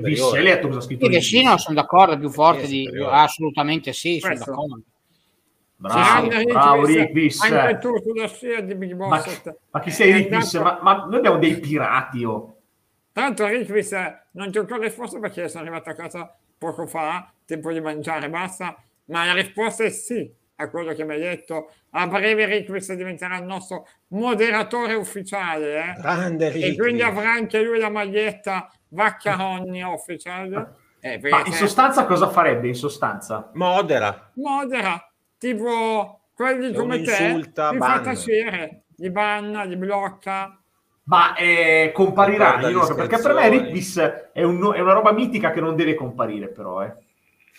Biss. 0.00 0.32
Hai 0.32 0.42
letto 0.42 0.68
cosa 0.68 0.78
ha 0.78 0.82
scritto 0.82 1.04
Sì, 1.20 1.40
Biss? 1.40 1.54
sono 1.56 1.74
d'accordo, 1.74 2.12
è 2.14 2.18
più 2.18 2.30
forte 2.30 2.66
Sì, 2.66 2.86
è 2.86 2.90
di 2.90 3.02
assolutamente 3.04 3.92
sì, 3.92 4.18
sono 4.20 4.32
Questo. 4.34 4.50
d'accordo. 4.52 4.80
Bravo, 5.76 6.28
Grande 6.28 6.52
bravo 6.52 6.82
Biss, 6.82 6.94
Rick 6.96 7.10
Biss. 7.12 7.40
Anche 7.50 7.78
tu 7.78 7.96
sulla 8.02 8.28
scia 8.28 8.60
di 8.60 8.74
Big 8.74 8.92
Ma, 8.94 9.06
Boss. 9.08 9.42
ma 9.70 9.80
chi 9.80 9.90
sei 9.90 10.10
È 10.10 10.14
Rick 10.16 10.28
Biss? 10.28 10.54
andato- 10.54 10.82
Ma, 10.82 10.94
ma 10.96 11.04
noi 11.06 11.16
abbiamo 11.18 11.38
dei 11.38 11.58
pirati, 11.58 12.24
oh. 12.24 12.54
L'altro 13.14 13.48
Rickvis 13.48 13.90
non 14.32 14.52
ti 14.52 14.58
ho 14.58 14.60
ancora 14.60 14.84
risposto 14.84 15.18
perché 15.18 15.48
sono 15.48 15.62
arrivato 15.64 15.90
a 15.90 15.94
casa 15.94 16.38
poco 16.60 16.86
fa, 16.86 17.32
tempo 17.46 17.72
di 17.72 17.80
mangiare, 17.80 18.28
basta, 18.28 18.76
ma 19.06 19.24
la 19.24 19.32
risposta 19.32 19.82
è 19.82 19.88
sì 19.88 20.30
a 20.56 20.68
quello 20.68 20.92
che 20.92 21.04
mi 21.04 21.14
hai 21.14 21.20
detto. 21.20 21.72
A 21.92 22.06
breve 22.06 22.44
Rickvis 22.44 22.92
diventerà 22.92 23.38
il 23.38 23.44
nostro 23.44 23.86
moderatore 24.08 24.92
ufficiale 24.92 25.78
eh? 25.78 26.00
Grande 26.00 26.46
e 26.48 26.50
Rick. 26.50 26.76
quindi 26.78 27.00
avrà 27.00 27.32
anche 27.32 27.62
lui 27.62 27.78
la 27.78 27.88
maglietta 27.88 28.70
Vaccaroni 28.88 29.82
official. 29.82 30.74
Eh, 31.00 31.18
perché 31.18 31.30
Ma 31.30 31.46
in 31.46 31.52
sostanza 31.54 32.04
cosa 32.04 32.28
farebbe? 32.28 32.68
In 32.68 32.74
sostanza? 32.74 33.50
Modera. 33.54 34.30
modera, 34.34 35.10
tipo 35.38 36.20
quelli 36.34 36.72
Se 36.72 36.74
come 36.74 37.00
te, 37.00 37.16
insulta, 37.24 37.70
li 37.70 37.78
fa 37.78 37.86
ban. 37.86 38.02
tacere, 38.02 38.82
li 38.96 39.10
banna, 39.10 39.64
li 39.64 39.76
blocca. 39.76 40.59
Ma 41.10 41.34
eh, 41.34 41.90
comparirà, 41.92 42.60
io 42.68 42.86
no, 42.86 42.94
perché 42.94 43.18
per 43.18 43.34
me 43.34 43.70
Biss 43.72 43.98
è, 44.32 44.42
un- 44.44 44.72
è 44.72 44.78
una 44.78 44.92
roba 44.92 45.10
mitica 45.10 45.50
che 45.50 45.60
non 45.60 45.74
deve 45.74 45.96
comparire, 45.96 46.46
però. 46.50 46.84
Eh. 46.84 46.94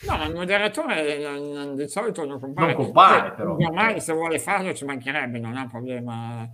No, 0.08 0.16
ma 0.18 0.26
il 0.26 0.34
moderatore 0.34 1.18
eh, 1.18 1.50
non- 1.52 1.76
di 1.76 1.86
solito 1.90 2.26
non 2.26 2.40
compare. 2.40 2.74
Non 2.74 2.84
compare, 2.86 3.28
Poi, 3.28 3.32
però. 3.36 3.56
Ormai 3.56 4.00
se 4.00 4.14
vuole 4.14 4.40
farlo 4.40 4.74
ci 4.74 4.86
mancherebbe, 4.86 5.38
non 5.38 5.58
un 5.58 5.70
problema. 5.70 6.48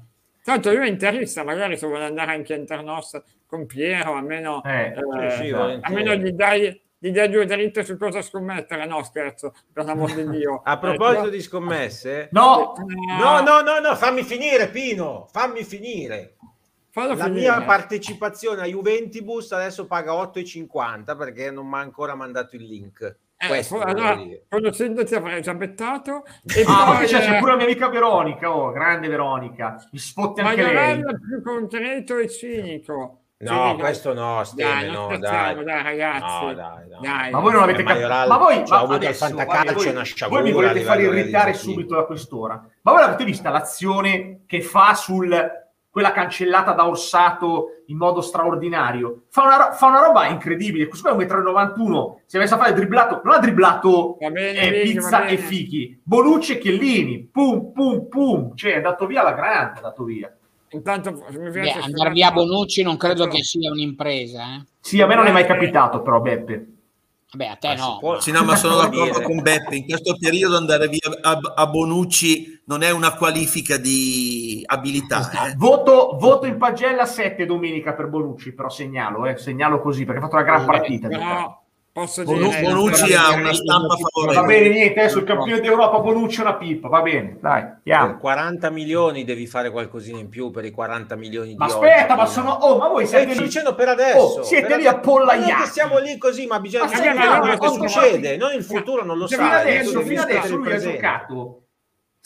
Tanto 0.43 0.73
lui 0.73 0.87
è 0.87 0.89
interista, 0.89 1.43
magari 1.43 1.77
se 1.77 1.85
vuole 1.85 2.05
andare 2.05 2.31
anche 2.31 2.53
a 2.53 2.57
Internos 2.57 3.21
con 3.45 3.67
Piero, 3.67 4.15
almeno, 4.15 4.63
Eh, 4.63 4.87
eh, 4.87 5.29
sì, 5.31 5.49
almeno 5.51 5.61
volentieri. 5.85 6.19
gli 6.23 6.31
dai, 6.31 6.81
gli 6.97 7.11
dai 7.11 7.29
due 7.29 7.45
dritte 7.45 7.83
su 7.83 7.95
cosa 7.95 8.23
scommettere. 8.23 8.87
No, 8.87 9.03
scherzo, 9.03 9.53
per 9.71 9.85
l'amor 9.85 10.15
di 10.15 10.27
Dio. 10.31 10.61
A 10.65 10.79
proposito 10.79 11.19
Ecco. 11.25 11.29
di 11.29 11.41
scommesse, 11.41 12.29
No, 12.31 12.73
no, 13.19 13.41
no, 13.41 13.61
no, 13.61 13.79
no, 13.79 13.95
fammi 13.95 14.23
finire, 14.23 14.69
Pino, 14.69 15.27
fammi 15.31 15.63
finire. 15.63 16.31
Fallo 16.99 17.13
La 17.13 17.25
finire. 17.25 17.41
mia 17.41 17.61
partecipazione 17.61 18.61
a 18.61 18.65
Juventibus 18.65 19.51
adesso 19.51 19.85
paga 19.85 20.13
8,50 20.13 21.15
perché 21.15 21.51
non 21.51 21.67
mi 21.67 21.75
ha 21.75 21.79
ancora 21.79 22.15
mandato 22.15 22.55
il 22.55 22.63
link. 22.63 23.17
Eh, 23.37 23.47
Questo 23.47 23.79
allora, 23.79 24.19
conoscendoti 24.49 25.13
avrei 25.13 25.43
già 25.43 25.53
bettato. 25.53 26.23
E 26.55 26.63
Ah, 26.65 26.85
ma 26.85 26.85
poi, 26.85 26.97
che 27.01 27.05
c'è, 27.05 27.19
c'è 27.19 27.35
eh, 27.35 27.37
pure 27.39 27.51
la 27.51 27.57
mia 27.57 27.65
amica 27.65 27.87
Veronica, 27.89 28.55
oh, 28.55 28.71
grande 28.71 29.07
Veronica. 29.07 29.75
Mi 29.91 29.99
sfotte 29.99 30.41
anche 30.41 30.63
lei. 30.73 30.99
Più 31.03 31.43
concreto 31.43 32.17
e 32.17 32.27
cinico. 32.29 33.19
No, 33.41 33.73
Sì, 33.75 33.79
questo 33.79 34.13
no, 34.15 34.43
Steve, 34.43 34.87
no, 34.87 35.15
dai. 35.19 35.63
dai, 35.63 35.83
ragazzi. 35.83 36.45
No, 36.45 36.53
dai, 36.55 36.87
no. 36.89 36.99
Dai. 36.99 37.29
Ma 37.29 37.39
voi 37.39 37.51
non 37.53 37.61
avete 37.61 37.81
Eh, 37.81 37.85
capito. 37.85 38.07
Ma 38.07 38.37
voi, 38.37 38.55
cioè, 38.55 38.67
ma 38.69 38.77
avuto 38.77 38.95
il 38.95 39.03
adesso, 39.05 39.25
fantacalcio 39.27 39.63
guarda, 39.63 39.73
voi- 39.83 39.91
una 39.91 40.01
sciagura 40.03 40.39
voi 40.41 40.49
mi 40.49 40.55
volete 40.55 40.81
far 40.81 40.99
irritare 40.99 41.53
subito 41.53 41.93
da 41.93 42.05
quest'ora. 42.05 42.53
Ma 42.81 42.91
voi 42.91 43.01
l'avete 43.01 43.23
vista 43.23 43.51
l'azione 43.51 44.39
che 44.47 44.61
fa 44.63 44.95
sul 44.95 45.65
quella 45.97 46.11
cancellata 46.11 46.73
da 46.73 46.87
Orsato 46.87 47.81
in 47.87 47.97
modo 47.97 48.21
straordinario? 48.21 49.23
Fa 49.29 49.41
una, 49.41 49.57
ro- 49.57 49.71
fa 49.73 49.87
una 49.87 50.05
roba 50.05 50.27
incredibile. 50.27 50.85
Questo 50.87 51.09
qua 51.11 51.17
è 51.17 51.25
un 51.25 51.43
1,91 51.43 51.89
m. 51.89 52.15
Se 52.27 52.37
avesse 52.37 52.53
a 52.53 52.57
fare 52.57 52.73
dribblato, 52.73 53.21
non 53.23 53.33
ha 53.33 53.39
dribblato 53.39 54.15
Va 54.21 54.29
bene, 54.29 54.59
eh, 54.59 54.81
pizza 54.83 55.25
e 55.25 55.37
fichi. 55.37 55.99
Bonucci 56.03 56.53
e 56.53 56.57
Chiellini. 56.59 57.27
Pum, 57.31 57.71
pum, 57.73 58.07
pum. 58.07 58.55
Cioè, 58.55 58.73
è 58.73 58.75
andato 58.75 59.07
via 59.07 59.23
la 59.23 59.31
grande, 59.33 59.73
è 59.73 59.77
andato 59.77 60.03
via. 60.03 60.31
Intanto 60.69 61.11
mi 61.13 61.49
Beh, 61.49 61.71
andare 61.71 62.11
via 62.11 62.31
Bonucci 62.31 62.83
non 62.83 62.95
credo 62.97 63.23
Questo- 63.27 63.35
che 63.37 63.43
sia 63.43 63.71
un'impresa. 63.71 64.43
eh. 64.43 64.65
Sì, 64.79 65.01
a 65.01 65.07
me 65.07 65.15
non 65.15 65.25
è 65.25 65.31
mai 65.31 65.47
capitato, 65.47 66.03
però, 66.03 66.19
Beppe. 66.21 66.67
Vabbè, 67.31 67.49
a 67.49 67.55
te 67.57 67.67
Ma 67.67 67.75
no. 67.75 67.97
può- 67.99 68.19
Sì, 68.21 68.31
no, 68.31 68.43
ma 68.43 68.55
sono 68.55 68.77
d'accordo 68.81 69.21
con 69.21 69.41
Beppe. 69.41 69.75
In 69.75 69.85
questo 69.85 70.15
periodo 70.17 70.55
andare 70.57 70.87
via 70.87 70.99
a, 71.21 71.37
a 71.55 71.67
Bonucci 71.67 72.61
non 72.65 72.81
è 72.83 72.89
una 72.91 73.15
qualifica 73.15 73.77
di 73.77 74.63
abilità. 74.65 75.47
eh. 75.49 75.53
Voto, 75.55 76.17
voto 76.19 76.45
in 76.45 76.57
pagella 76.57 77.05
7 77.05 77.45
domenica 77.45 77.93
per 77.93 78.07
Bonucci, 78.07 78.53
però 78.53 78.69
segnalo, 78.69 79.25
eh, 79.25 79.37
segnalo 79.37 79.81
così 79.81 80.05
perché 80.05 80.19
ha 80.19 80.23
fatto 80.23 80.35
una 80.35 80.45
gran 80.45 80.65
partita. 80.65 81.07
Però 81.09 81.61
posso 81.97 82.23
dire... 82.23 82.61
Bonucci 82.61 83.13
ha 83.13 83.33
una 83.33 83.53
stampa 83.53 83.95
Va 83.95 83.97
favorevole. 84.09 84.45
bene, 84.45 84.69
niente, 84.69 84.99
adesso 84.99 85.17
il 85.17 85.23
campione 85.23 85.59
d'Europa 85.61 85.99
Bonucci 85.99 86.39
è 86.39 86.41
una 86.41 86.55
pippa, 86.55 86.87
va 86.89 87.01
bene, 87.01 87.37
dai, 87.41 87.61
andiamo. 87.61 88.17
40 88.17 88.69
milioni 88.69 89.23
devi 89.23 89.47
fare 89.47 89.71
qualcosina 89.71 90.19
in 90.19 90.29
più 90.29 90.51
per 90.51 90.65
i 90.65 90.71
40 90.71 91.15
milioni 91.15 91.49
di 91.49 91.55
Ma 91.57 91.65
oggi, 91.65 91.73
aspetta, 91.73 92.15
ma 92.15 92.23
Pino. 92.23 92.27
sono... 92.27 92.49
Oh, 92.51 92.77
ma 92.77 92.87
voi 92.89 93.05
Stai 93.07 93.23
siete 93.25 93.39
lì... 93.39 93.45
dicendo 93.45 93.73
per 93.75 93.87
adesso. 93.89 94.17
Oh, 94.19 94.43
siete 94.43 94.67
per 94.67 94.77
lì 94.77 94.85
a. 94.87 95.01
Ma 95.03 95.35
che 95.63 95.65
siamo 95.71 95.97
lì 95.99 96.17
così, 96.17 96.45
ma 96.45 96.59
bisogna 96.59 96.83
Ma 96.85 96.89
sapere 96.89 97.13
quello 97.15 97.39
ma- 97.39 97.57
che 97.57 97.65
ma- 97.79 97.87
succede. 97.87 98.37
Non 98.37 98.53
il 98.53 98.63
futuro 98.63 99.03
non 99.03 99.17
lo 99.17 99.27
Cioè, 99.27 99.37
sai. 99.37 99.47
fino 99.47 99.59
adesso, 99.59 100.01
fino 100.01 100.21
adesso 100.21 100.55
lui 100.55 100.65
ha 100.65 100.69
presente. 100.69 100.99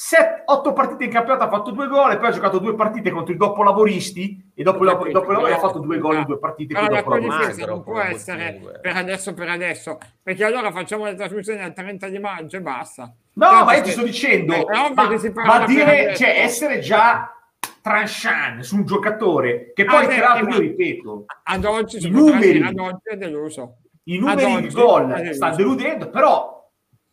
Giocato 0.03 0.41
8 0.45 0.73
partite 0.73 1.03
in 1.03 1.11
campionato, 1.11 1.43
ha 1.43 1.49
fatto 1.49 1.69
due 1.69 1.87
gol 1.87 2.11
e 2.11 2.17
poi 2.17 2.29
ha 2.29 2.31
giocato 2.31 2.57
due 2.57 2.73
partite 2.73 3.11
contro 3.11 3.33
i 3.33 3.37
dopolavoristi 3.37 4.51
e 4.55 4.63
dopo, 4.63 4.83
dopo, 4.83 5.07
dopo 5.07 5.31
ha 5.31 5.57
fatto 5.59 5.77
due 5.77 5.99
gol 5.99 6.15
in 6.15 6.23
due 6.25 6.39
partite 6.39 6.73
Però 6.73 6.87
la 6.89 7.03
tua 7.03 7.19
difesa 7.19 7.65
non 7.67 7.83
può 7.83 7.99
essere 7.99 8.59
per 8.81 8.95
adesso 8.97 9.33
per 9.35 9.49
adesso, 9.49 9.99
perché 10.23 10.43
allora 10.43 10.71
facciamo 10.71 11.05
le 11.05 11.13
trasmissioni 11.13 11.61
al 11.61 11.73
30 11.73 12.07
di 12.07 12.17
maggio 12.17 12.57
e 12.57 12.61
basta. 12.61 13.13
No, 13.33 13.45
Tanto 13.47 13.65
ma 13.65 13.75
io 13.75 13.83
ti 13.83 13.91
sto 13.91 14.03
dicendo, 14.03 14.65
ma, 14.67 15.45
ma 15.45 15.65
dire, 15.65 16.15
cioè 16.15 16.39
essere 16.39 16.79
già 16.79 17.31
tranchant 17.81 18.61
su 18.61 18.77
un 18.77 18.85
giocatore 18.85 19.71
che 19.73 19.83
Ah, 19.83 19.91
poi 19.91 20.07
beh, 20.07 20.15
tra 20.15 20.27
l'altro 20.29 20.49
io 20.49 20.59
ripeto, 20.59 21.25
Ad 21.43 21.65
oggi, 21.65 22.05
I 22.05 22.09
numeri. 22.09 22.59
ad 22.61 22.77
oggi 22.79 23.01
è 23.03 23.17
deluso. 23.17 23.75
i 24.05 24.17
numeri 24.17 24.43
oggi 24.45 24.67
di 24.67 24.73
gol 24.73 25.29
stanno 25.33 25.55
deludendo, 25.55 26.09
però 26.09 26.60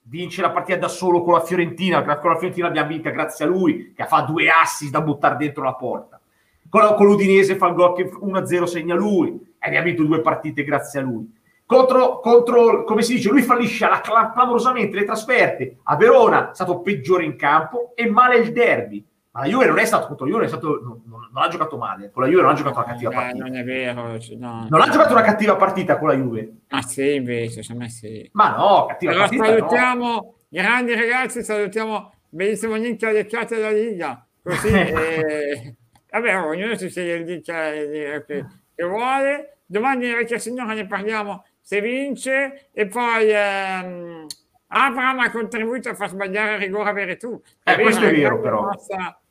vince 0.08 0.40
la 0.40 0.50
partita 0.50 0.78
da 0.78 0.88
solo 0.88 1.22
con 1.22 1.34
la 1.34 1.40
Fiorentina, 1.40 2.02
con 2.02 2.30
la 2.30 2.36
Fiorentina 2.36 2.66
abbiamo 2.66 2.88
vinta 2.88 3.10
grazie 3.10 3.44
a 3.44 3.48
lui, 3.48 3.92
che 3.94 4.04
fa 4.06 4.22
due 4.22 4.48
assi 4.48 4.90
da 4.90 5.02
buttare 5.02 5.36
dentro 5.36 5.62
la 5.62 5.74
porta. 5.74 6.20
Con, 6.68 6.94
con 6.96 7.06
l'Udinese 7.06 7.56
fa 7.56 7.68
il 7.68 7.74
gol 7.74 7.94
che 7.94 8.04
1-0 8.04 8.64
segna 8.64 8.94
lui, 8.94 9.28
e 9.58 9.66
abbiamo 9.66 9.86
vinto 9.86 10.04
due 10.04 10.20
partite 10.20 10.64
grazie 10.64 11.00
a 11.00 11.02
lui. 11.02 11.36
Contro, 11.66 12.20
contro, 12.20 12.84
come 12.84 13.02
si 13.02 13.16
dice, 13.16 13.28
lui 13.28 13.42
fallisce 13.42 13.86
la- 13.86 14.00
cla- 14.00 14.32
clamorosamente 14.32 14.96
le 14.96 15.04
trasferte. 15.04 15.78
A 15.82 15.96
Verona 15.96 16.50
è 16.50 16.54
stato 16.54 16.80
peggiore 16.80 17.24
in 17.24 17.36
campo 17.36 17.92
e 17.94 18.08
male 18.08 18.38
il 18.38 18.52
derby. 18.52 19.04
Ma 19.30 19.40
la 19.40 19.46
Juve 19.46 19.66
non 19.66 19.78
è 19.78 19.84
stato 19.84 20.06
contro 20.06 20.24
la 20.26 20.32
Juve, 20.32 20.44
è 20.44 20.48
stato, 20.48 20.80
non, 20.82 21.02
non- 21.06 21.28
non 21.32 21.42
ha 21.42 21.48
giocato 21.48 21.76
male. 21.76 22.10
Con 22.10 22.22
la 22.22 22.28
Juve 22.28 22.42
non 22.42 22.50
ha 22.52 22.54
giocato 22.54 22.78
una 22.78 22.86
cattiva 22.88 23.10
Eh, 23.10 23.14
partita. 23.14 23.44
non 23.44 23.56
è 23.56 23.64
vero. 23.64 24.18
cioè, 24.18 24.36
no. 24.36 24.66
Non 24.68 24.80
ha 24.80 24.88
giocato 24.88 25.12
una 25.12 25.22
cattiva 25.22 25.56
partita 25.56 25.98
con 25.98 26.08
la 26.08 26.14
Juve. 26.14 26.52
Ah 26.68 26.82
sì, 26.82 27.14
invece, 27.14 27.62
secondo 27.62 27.84
me 27.84 27.90
sì. 27.90 28.28
Ma 28.32 28.56
no, 28.56 28.86
cattiva 28.86 29.12
Allora 29.12 29.26
partita. 29.28 29.44
no. 29.44 29.56
salutiamo, 29.58 30.34
grandi 30.48 30.94
ragazzi, 30.94 31.42
salutiamo 31.44 32.12
benissimo 32.30 32.74
Nicchia 32.76 33.10
Lecchiate 33.10 33.56
della 33.56 33.70
Liga. 33.70 34.26
Così, 34.42 34.68
eh, 34.72 35.74
vabbè, 36.10 36.40
ognuno 36.40 36.74
si 36.76 36.88
sceglie 36.88 37.14
il 37.16 37.24
Nicchia 37.24 37.72
eh, 37.72 38.24
che, 38.26 38.44
che 38.74 38.84
vuole. 38.84 39.58
Domani, 39.66 40.10
vecchia 40.14 40.38
signora, 40.38 40.72
ne 40.72 40.86
parliamo 40.86 41.44
se 41.60 41.80
vince. 41.82 42.68
E 42.72 42.86
poi 42.86 43.28
ehm, 43.30 44.26
Abraham 44.68 45.20
ha 45.20 45.30
contribuito 45.30 45.88
a 45.88 45.94
far 45.94 46.08
sbagliare 46.10 46.54
il 46.54 46.60
rigore 46.60 46.90
a 46.90 46.92
Veretù. 46.92 47.40
Eh, 47.64 47.74
questo 47.80 48.02
è 48.02 48.06
la 48.06 48.18
vero, 48.18 48.40
però. 48.40 48.68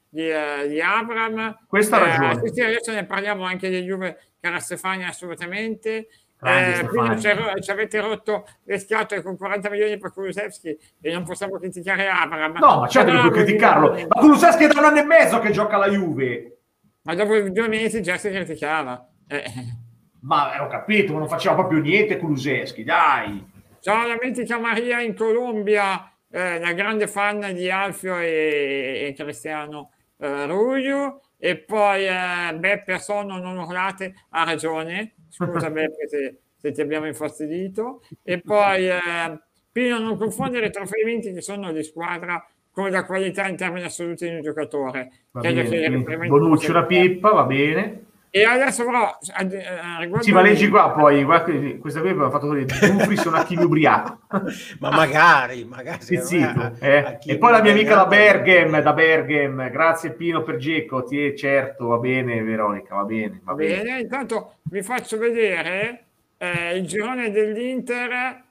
Di, 0.10 0.28
eh, 0.30 0.68
di 0.68 0.82
Abraham. 0.82 1.58
Questa 1.68 1.98
Eh, 1.98 2.18
ragione. 2.18 2.52
sì, 2.52 2.62
adesso 2.62 2.92
ne 2.92 3.06
parliamo 3.06 3.44
anche 3.44 3.70
di 3.70 3.82
Juve, 3.82 4.20
cara 4.40 4.60
Stefania, 4.60 5.08
assolutamente. 5.08 6.08
Eh, 6.40 6.86
quindi 6.88 7.20
ci, 7.20 7.72
avete 7.72 8.00
rotto 8.00 8.48
le 8.66 8.78
scatole 8.78 9.24
con 9.24 9.36
40 9.38 9.70
milioni 9.72 9.98
per 9.98 10.14
Kulusevski 10.14 10.78
e 11.02 11.12
non 11.12 11.24
possiamo 11.24 11.58
criticare 11.58 12.08
Abraham. 12.08 12.58
No, 12.60 12.80
ma 12.82 12.88
certo 12.88 13.12
che 13.12 13.18
puoi 13.20 13.32
criticarlo. 13.32 13.92
Ma 13.92 14.20
Kulusevski 14.22 14.64
è 14.66 14.68
da 14.68 14.80
un 14.80 14.86
anno 14.86 15.00
e 15.00 15.04
mezzo 15.04 15.40
che 15.40 15.50
gioca 15.52 15.76
alla 15.76 15.90
Juve. 15.90 16.58
Ma 17.04 17.16
dopo 17.16 17.40
due 17.40 17.68
mesi 17.68 18.02
già 18.04 18.18
si 18.18 18.30
criticava. 18.30 19.08
Eh, 19.28 19.44
Ma 20.22 20.56
eh, 20.56 20.60
ho 20.60 20.68
capito, 20.68 21.14
ma 21.14 21.20
non 21.20 21.28
faceva 21.28 21.56
proprio 21.56 21.80
niente 21.80 22.18
Kulusevski, 22.18 22.84
dai. 22.84 23.56
Ciao, 23.88 24.06
la 24.06 24.18
mitica 24.22 24.60
Maria 24.60 25.00
in 25.00 25.16
Colombia, 25.16 26.12
eh, 26.30 26.60
la 26.60 26.74
grande 26.74 27.08
fan 27.08 27.54
di 27.54 27.72
Alfio 27.72 28.20
e, 28.20 29.06
e 29.08 29.14
Cristiano 29.16 29.92
eh, 30.18 30.46
Ruglio. 30.46 31.22
E 31.38 31.56
poi 31.56 32.06
eh, 32.06 32.54
Beppe 32.58 33.00
Sonno 33.00 33.40
non 33.40 33.58
urlate, 33.58 34.14
ha 34.32 34.44
ragione. 34.44 35.14
Scusa 35.30 35.70
Beppe 35.72 36.06
se, 36.06 36.40
se 36.58 36.72
ti 36.74 36.82
abbiamo 36.82 37.08
infastidito. 37.08 38.02
E 38.24 38.42
poi 38.42 38.90
eh, 38.90 39.00
Pino 39.72 40.00
non 40.00 40.18
confondere 40.18 40.66
i 40.66 40.72
trofei 40.72 41.06
vinti 41.06 41.32
che 41.32 41.42
sono 41.42 41.72
di 41.72 41.82
squadra 41.82 42.46
con 42.70 42.92
la 42.92 43.06
qualità 43.06 43.48
in 43.48 43.56
termini 43.56 43.86
assoluti 43.86 44.28
di 44.28 44.36
un 44.36 44.42
giocatore. 44.42 45.12
Bene, 45.32 46.28
Bonucci 46.28 46.72
una 46.72 46.86
pippa, 46.86 47.30
va 47.30 47.46
bene. 47.46 48.07
E 48.30 48.44
adesso 48.44 48.84
però 48.86 49.18
eh, 49.40 50.00
riguardo 50.00 50.22
Sì, 50.22 50.32
ma 50.32 50.42
leggi 50.42 50.68
qua 50.68 50.92
poi, 50.92 51.24
guarda 51.24 51.46
che 51.52 51.78
questa 51.78 52.02
qui 52.02 52.10
aveva 52.10 52.30
fatto 52.30 52.50
vedere 52.50 52.92
Dufri 52.92 53.16
sono 53.16 53.38
Achille 53.38 53.64
ubriaco. 53.64 54.20
Ma 54.80 54.92
magari, 54.92 55.64
magari. 55.64 56.02
Sì, 56.02 56.38
a- 56.42 56.74
eh. 56.80 56.98
a 56.98 57.14
chi 57.18 57.32
E 57.32 57.38
poi 57.38 57.52
la 57.52 57.62
mia 57.62 57.72
amica 57.72 57.96
da 57.96 58.06
Berghem, 58.06 58.82
da 58.82 58.94
Berghem, 58.94 59.72
grazie 59.72 60.12
Pino 60.12 60.44
per 60.44 60.58
Gecco, 60.58 61.04
ti 61.04 61.36
certo, 61.36 61.88
va 61.88 61.98
bene 61.98 62.42
Veronica, 62.42 62.96
va 62.96 63.04
bene, 63.04 63.40
va 63.44 63.54
bene. 63.54 63.82
bene, 63.82 64.00
intanto 64.02 64.56
vi 64.64 64.82
faccio 64.84 65.18
vedere 65.18 66.06
eh, 66.38 66.76
il 66.76 66.86
girone 66.86 67.32
dell'Inter. 67.32 68.44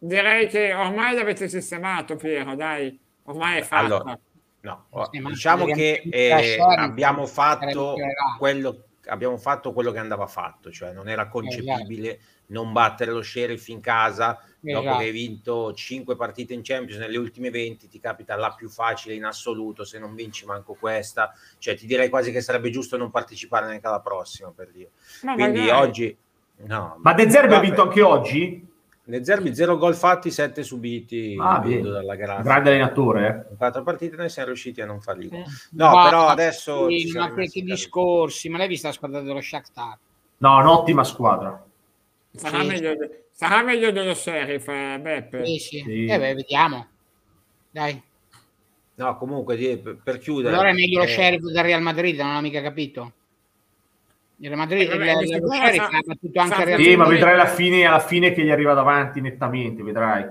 Direi 0.00 0.46
che 0.46 0.72
ormai 0.72 1.14
l'avete 1.14 1.48
sistemato, 1.48 2.14
Piero, 2.16 2.54
dai, 2.54 2.96
ormai 3.24 3.58
è 3.58 3.62
fatta. 3.62 3.84
Allora, 3.84 4.18
no, 4.60 4.86
Sì, 5.10 5.20
diciamo 5.20 5.64
che 5.66 6.02
eh, 6.08 6.56
abbiamo 6.60 7.26
fatto 7.26 7.94
quello 8.38 8.84
abbiamo 9.08 9.36
fatto 9.36 9.72
quello 9.72 9.90
che 9.90 9.98
andava 9.98 10.26
fatto, 10.26 10.70
cioè 10.70 10.92
non 10.92 11.08
era 11.08 11.28
concepibile 11.28 12.20
non 12.50 12.72
battere 12.72 13.10
lo 13.10 13.20
sheriff 13.22 13.68
in 13.68 13.80
casa 13.80 14.40
dopo 14.60 14.80
Esatto. 14.80 14.98
che 14.98 15.04
hai 15.04 15.10
vinto 15.10 15.72
5 15.74 16.16
partite 16.16 16.54
in 16.54 16.62
Champions 16.62 16.98
nelle 17.00 17.18
ultime 17.18 17.50
20 17.50 17.88
ti 17.88 18.00
capita 18.00 18.34
la 18.36 18.52
più 18.54 18.68
facile 18.70 19.14
in 19.14 19.24
assoluto 19.24 19.84
se 19.84 19.98
non 19.98 20.14
vinci 20.14 20.46
manco 20.46 20.74
questa 20.74 21.32
cioè 21.58 21.76
ti 21.76 21.86
direi 21.86 22.08
quasi 22.08 22.32
che 22.32 22.40
sarebbe 22.40 22.70
giusto 22.70 22.96
non 22.96 23.10
partecipare 23.10 23.66
neanche 23.66 23.86
alla 23.86 24.00
prossima 24.00 24.50
per 24.50 24.70
dire 24.70 24.90
Ma 25.22 25.34
quindi 25.34 25.60
magari. 25.60 25.80
oggi 25.86 26.16
no, 26.64 26.96
Ma 27.02 27.12
De 27.12 27.30
Zerbi 27.30 27.54
ha 27.54 27.60
vinto 27.60 27.82
anche 27.82 28.02
oggi? 28.02 28.66
De 29.08 29.24
Zerbi 29.24 29.54
0 29.54 29.78
gol 29.78 29.94
fatti 29.94 30.30
7 30.30 30.62
subiti 30.62 31.34
Ah, 31.40 31.60
dalla 31.60 32.14
grafica 32.14 32.42
Grande 32.42 32.68
allenatore, 32.68 33.26
eh. 33.26 33.50
in 33.52 33.56
quattro 33.56 33.82
partite 33.82 34.16
noi 34.16 34.28
siamo 34.28 34.48
riusciti 34.48 34.82
a 34.82 34.84
non 34.84 35.00
farli 35.00 35.28
gol. 35.28 35.38
Eh, 35.38 35.44
No, 35.70 35.94
ma- 35.94 36.04
però 36.04 36.26
adesso 36.26 36.90
sì, 36.90 37.10
ma 37.12 37.32
questi 37.32 37.62
discorsi, 37.62 38.50
ma 38.50 38.58
l'hai 38.58 38.68
vista 38.68 38.88
la 38.88 38.92
squadra 38.92 39.22
dello 39.22 39.40
Shakhtar? 39.40 39.96
No, 40.36 40.58
un'ottima 40.58 41.04
squadra. 41.04 41.66
Sarà, 42.34 42.60
Sì. 42.60 42.66
meglio, 42.66 42.96
sarà 43.32 43.62
meglio 43.62 43.90
dello 43.92 44.12
sheriff, 44.12 44.68
eh, 44.68 44.98
Beppe. 45.00 45.46
Sì, 45.46 45.58
sì. 45.58 45.82
Sì. 45.86 46.04
Eh 46.04 46.18
beh, 46.18 46.34
vediamo. 46.34 46.86
Dai. 47.70 48.02
No, 48.96 49.16
comunque 49.16 49.56
per, 50.02 50.18
chiudere. 50.18 50.52
Allora 50.52 50.68
è 50.68 50.74
meglio 50.74 50.98
lo 50.98 51.04
eh, 51.04 51.08
sheriff 51.08 51.44
del 51.44 51.64
Real 51.64 51.80
Madrid, 51.80 52.18
non 52.18 52.36
ho 52.36 52.40
mica 52.42 52.60
capito. 52.60 53.12
Il 54.40 54.46
Real 54.48 54.58
Madrid, 54.58 54.82
Eh, 54.82 54.98
vabbè, 54.98 55.12
il- 55.22 55.28
sheriff 55.28 55.74
sa- 55.74 55.88
ha 55.88 56.00
battuto 56.04 56.40
anche 56.40 56.60
il 56.60 56.66
Real 56.66 56.82
Sì, 56.82 56.90
ma 56.90 56.96
Madrid. 56.98 57.14
vedrai 57.18 57.34
alla 57.34 57.46
fine, 57.46 57.84
alla 57.86 57.98
fine 57.98 58.32
che 58.32 58.44
gli 58.44 58.50
arriva 58.50 58.72
davanti 58.74 59.20
nettamente, 59.20 59.82
vedrai. 59.82 60.24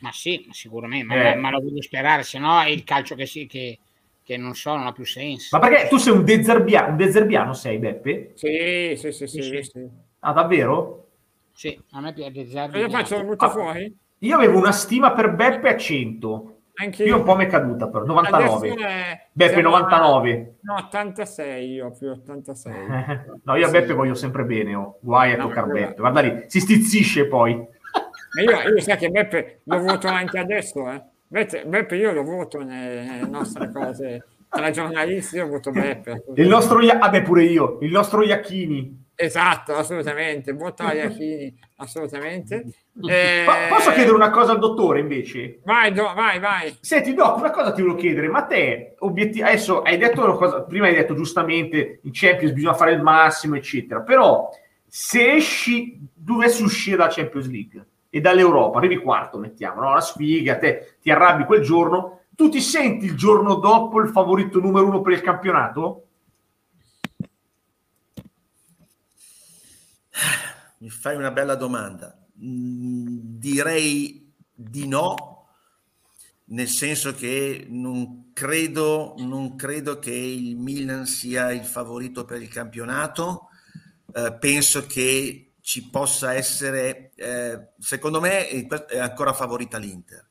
Ma 0.00 0.12
sì, 0.12 0.44
ma 0.46 0.52
sicuramente, 0.52 1.06
ma, 1.06 1.32
Eh. 1.32 1.34
ma 1.36 1.50
lo 1.50 1.60
voglio 1.60 1.82
sperare, 1.82 2.22
se 2.22 2.38
no 2.38 2.60
è 2.60 2.68
il 2.68 2.84
calcio 2.84 3.14
che, 3.14 3.26
sì, 3.26 3.46
che, 3.46 3.78
che 4.22 4.36
non 4.36 4.54
so, 4.54 4.76
non 4.76 4.86
ha 4.86 4.92
più 4.92 5.04
senso. 5.04 5.58
Ma 5.58 5.66
perché 5.66 5.88
tu 5.88 5.96
sei 5.96 6.12
un 6.12 6.24
dezerbiano, 6.24 6.90
un 6.90 6.96
dezerbiano 6.96 7.52
sei, 7.54 7.78
Beppe? 7.78 8.32
Sì, 8.34 8.94
sì, 8.96 9.12
sì, 9.12 9.26
sì, 9.26 9.42
Sì, 9.42 9.62
sì. 9.62 9.88
Ah, 10.20 10.32
davvero? 10.32 11.06
Sì, 11.52 11.76
a 11.92 12.00
me 12.00 12.12
piace 12.12 12.46
Zerbi. 12.46 12.82
Cosa 12.84 12.88
faccio? 12.90 13.34
Ah. 13.38 13.48
fuori? 13.50 13.96
Io 14.20 14.36
avevo 14.36 14.58
una 14.58 14.72
stima 14.72 15.12
per 15.12 15.34
Beppe 15.34 15.68
a 15.68 15.76
100. 15.76 16.57
Anche 16.80 17.02
Io 17.02 17.16
un 17.16 17.24
po' 17.24 17.34
mi 17.34 17.44
è 17.44 17.48
caduta, 17.48 17.88
però. 17.88 18.04
99. 18.04 18.68
Adesso 18.70 18.86
è- 18.86 19.26
Beppe, 19.32 19.52
siamo- 19.54 19.70
99. 19.70 20.54
No, 20.60 20.74
86 20.74 21.72
io, 21.72 21.90
più 21.90 22.08
86. 22.10 22.72
No, 23.42 23.56
io 23.56 23.66
a. 23.66 23.70
Beppe 23.70 23.92
voglio 23.94 24.14
sempre 24.14 24.44
bene, 24.44 24.74
oh. 24.76 24.98
guai 25.00 25.32
a 25.32 25.36
No, 25.36 25.48
toccare 25.48 25.72
Beppe. 25.72 26.00
Guarda 26.00 26.20
lì, 26.20 26.44
si 26.46 26.60
stizzisce 26.60 27.26
poi. 27.26 27.54
Ma 28.34 28.42
io, 28.42 28.74
io 28.74 28.80
sai 28.80 28.96
che 28.96 29.08
Beppe 29.10 29.62
lo 29.64 29.80
voto 29.80 30.06
anche 30.06 30.38
adesso, 30.38 30.88
eh. 30.88 31.02
Beppe, 31.26 31.64
Beppe 31.66 31.96
io 31.96 32.12
lo 32.12 32.22
voto 32.22 32.62
nelle, 32.62 33.26
nostre 33.28 33.72
cose. 33.72 34.24
Tra 34.48 34.70
giornalisti 34.70 35.36
io 35.36 35.48
voto 35.48 35.72
Beppe. 35.72 36.24
Il 36.36 36.46
nostro, 36.46 36.78
vabbè 36.78 37.22
pure 37.22 37.42
io, 37.42 37.78
il 37.80 37.90
nostro 37.90 38.22
Iachini. 38.22 39.06
Esatto, 39.20 39.74
assolutamente. 39.74 40.52
Voto 40.52 40.84
a 40.84 40.92
Iachini, 40.92 41.52
assolutamente. 41.76 42.64
Eh, 43.00 43.46
posso 43.68 43.92
chiedere 43.92 44.16
una 44.16 44.30
cosa 44.30 44.50
al 44.50 44.58
dottore 44.58 44.98
invece? 44.98 45.60
Vai, 45.62 45.92
do- 45.92 46.12
vai, 46.16 46.40
vai. 46.40 46.76
Senti, 46.80 47.14
Doc, 47.14 47.36
una 47.38 47.52
cosa 47.52 47.70
ti 47.70 47.80
volevo 47.80 47.96
chiedere, 47.96 48.26
ma 48.26 48.42
te, 48.42 48.96
obietti- 48.98 49.40
adesso 49.40 49.82
hai 49.82 49.96
detto 49.96 50.24
una 50.24 50.34
cosa, 50.34 50.62
prima 50.62 50.86
hai 50.88 50.96
detto 50.96 51.14
giustamente 51.14 52.00
in 52.02 52.10
Champions 52.12 52.52
bisogna 52.52 52.74
fare 52.74 52.90
il 52.92 53.00
massimo, 53.00 53.54
eccetera, 53.54 54.00
però 54.00 54.50
se 54.84 55.34
esci, 55.34 55.96
dovessi 56.12 56.64
uscire 56.64 56.96
dalla 56.96 57.10
Champions 57.12 57.48
League, 57.48 57.86
e 58.10 58.20
dall'Europa, 58.20 58.78
arrivi 58.78 58.96
quarto, 58.96 59.38
mettiamo, 59.38 59.80
no? 59.80 59.94
la 59.94 60.00
sfiga, 60.00 60.56
te 60.58 60.96
ti 61.00 61.12
arrabbi 61.12 61.44
quel 61.44 61.62
giorno, 61.62 62.22
tu 62.34 62.48
ti 62.48 62.60
senti 62.60 63.04
il 63.04 63.16
giorno 63.16 63.54
dopo 63.54 64.00
il 64.00 64.08
favorito 64.08 64.58
numero 64.58 64.86
uno 64.86 65.02
per 65.02 65.12
il 65.12 65.20
campionato? 65.20 66.07
Mi 70.78 70.90
fai 70.90 71.16
una 71.16 71.30
bella 71.30 71.54
domanda. 71.54 72.16
Mm, 72.42 73.16
direi 73.38 74.32
di 74.52 74.86
no, 74.86 75.48
nel 76.46 76.68
senso 76.68 77.14
che 77.14 77.66
non 77.68 78.30
credo, 78.32 79.14
non 79.18 79.56
credo 79.56 79.98
che 79.98 80.12
il 80.12 80.56
Milan 80.56 81.06
sia 81.06 81.50
il 81.52 81.64
favorito 81.64 82.24
per 82.24 82.40
il 82.42 82.48
campionato. 82.48 83.48
Eh, 84.12 84.32
penso 84.38 84.86
che 84.86 85.54
ci 85.60 85.88
possa 85.90 86.32
essere, 86.34 87.10
eh, 87.16 87.70
secondo 87.78 88.20
me 88.20 88.48
è 88.48 88.98
ancora 88.98 89.32
favorita 89.34 89.76
l'Inter, 89.78 90.26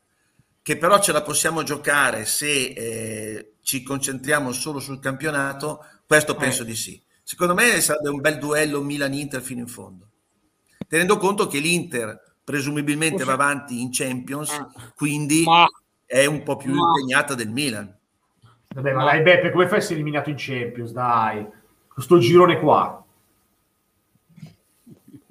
che 0.62 0.78
però 0.78 1.00
ce 1.00 1.12
la 1.12 1.22
possiamo 1.22 1.62
giocare 1.64 2.26
se 2.26 2.48
eh, 2.48 3.54
ci 3.62 3.84
concentriamo 3.84 4.52
solo 4.52 4.80
sul 4.80 5.00
campionato, 5.00 5.86
questo 6.08 6.34
Eh. 6.34 6.38
penso 6.38 6.64
di 6.64 6.76
sì. 6.76 7.02
Secondo 7.22 7.54
me 7.54 7.80
sarebbe 7.82 8.10
un 8.10 8.22
bel 8.22 8.40
duello 8.40 8.82
Milan-Inter 8.82 9.42
fino 9.42 9.60
in 9.60 9.68
fondo 9.68 10.10
tenendo 10.88 11.18
conto 11.18 11.48
che 11.48 11.60
l'Inter 11.60 12.24
presumibilmente 12.44 13.24
va 13.24 13.34
avanti 13.34 13.82
in 13.82 13.90
Champions, 13.92 14.52
Ah. 14.52 14.72
quindi 14.96 15.44
Ma 15.44 15.66
è 16.06 16.26
un 16.26 16.44
po' 16.44 16.56
più 16.56 16.74
Ma- 16.74 16.88
impegnata 16.88 17.34
del 17.36 17.50
Milan. 17.50 17.94
Vabbè, 18.70 18.94
ma 18.94 19.04
dai 19.04 19.22
Beppe, 19.22 19.52
come 19.52 19.66
fai 19.68 19.76
a 19.76 19.82
essere 19.82 19.96
eliminato 19.96 20.30
in 20.30 20.36
Champions? 20.38 20.92
Dai, 20.92 21.46
questo 21.92 22.20
girone 22.20 22.60
qua, 22.60 23.04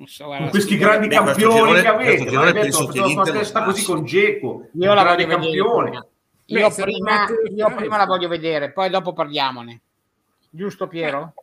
so, 0.05 0.25
con 0.27 0.49
questi 0.51 0.77
grandi 0.77 1.09
Beh, 1.09 1.17
questo 1.21 1.41
campioni 1.49 1.55
girone- 1.55 1.81
che 1.83 1.89
avete, 1.89 2.11
questo 2.11 2.31
girone 2.31 2.53
detto, 2.53 2.87
che 3.25 3.33
testa 3.33 3.65
così 3.65 3.85
con 3.85 4.05
Geco, 4.05 4.69
io 4.73 4.95
la 4.95 5.03
voglio 5.03 5.17
vedere 5.27 5.41
campione. 5.41 5.91
Beh, 6.49 6.61
Io, 6.61 6.71
se 6.71 6.83
prima, 6.83 7.27
io 7.55 7.75
prima 7.75 7.97
la 7.97 8.07
voglio 8.07 8.29
vedere, 8.29 8.71
poi 8.73 8.89
dopo 8.91 9.13
parliamone. 9.13 9.81
Giusto 10.51 10.87
Piero? 10.87 11.35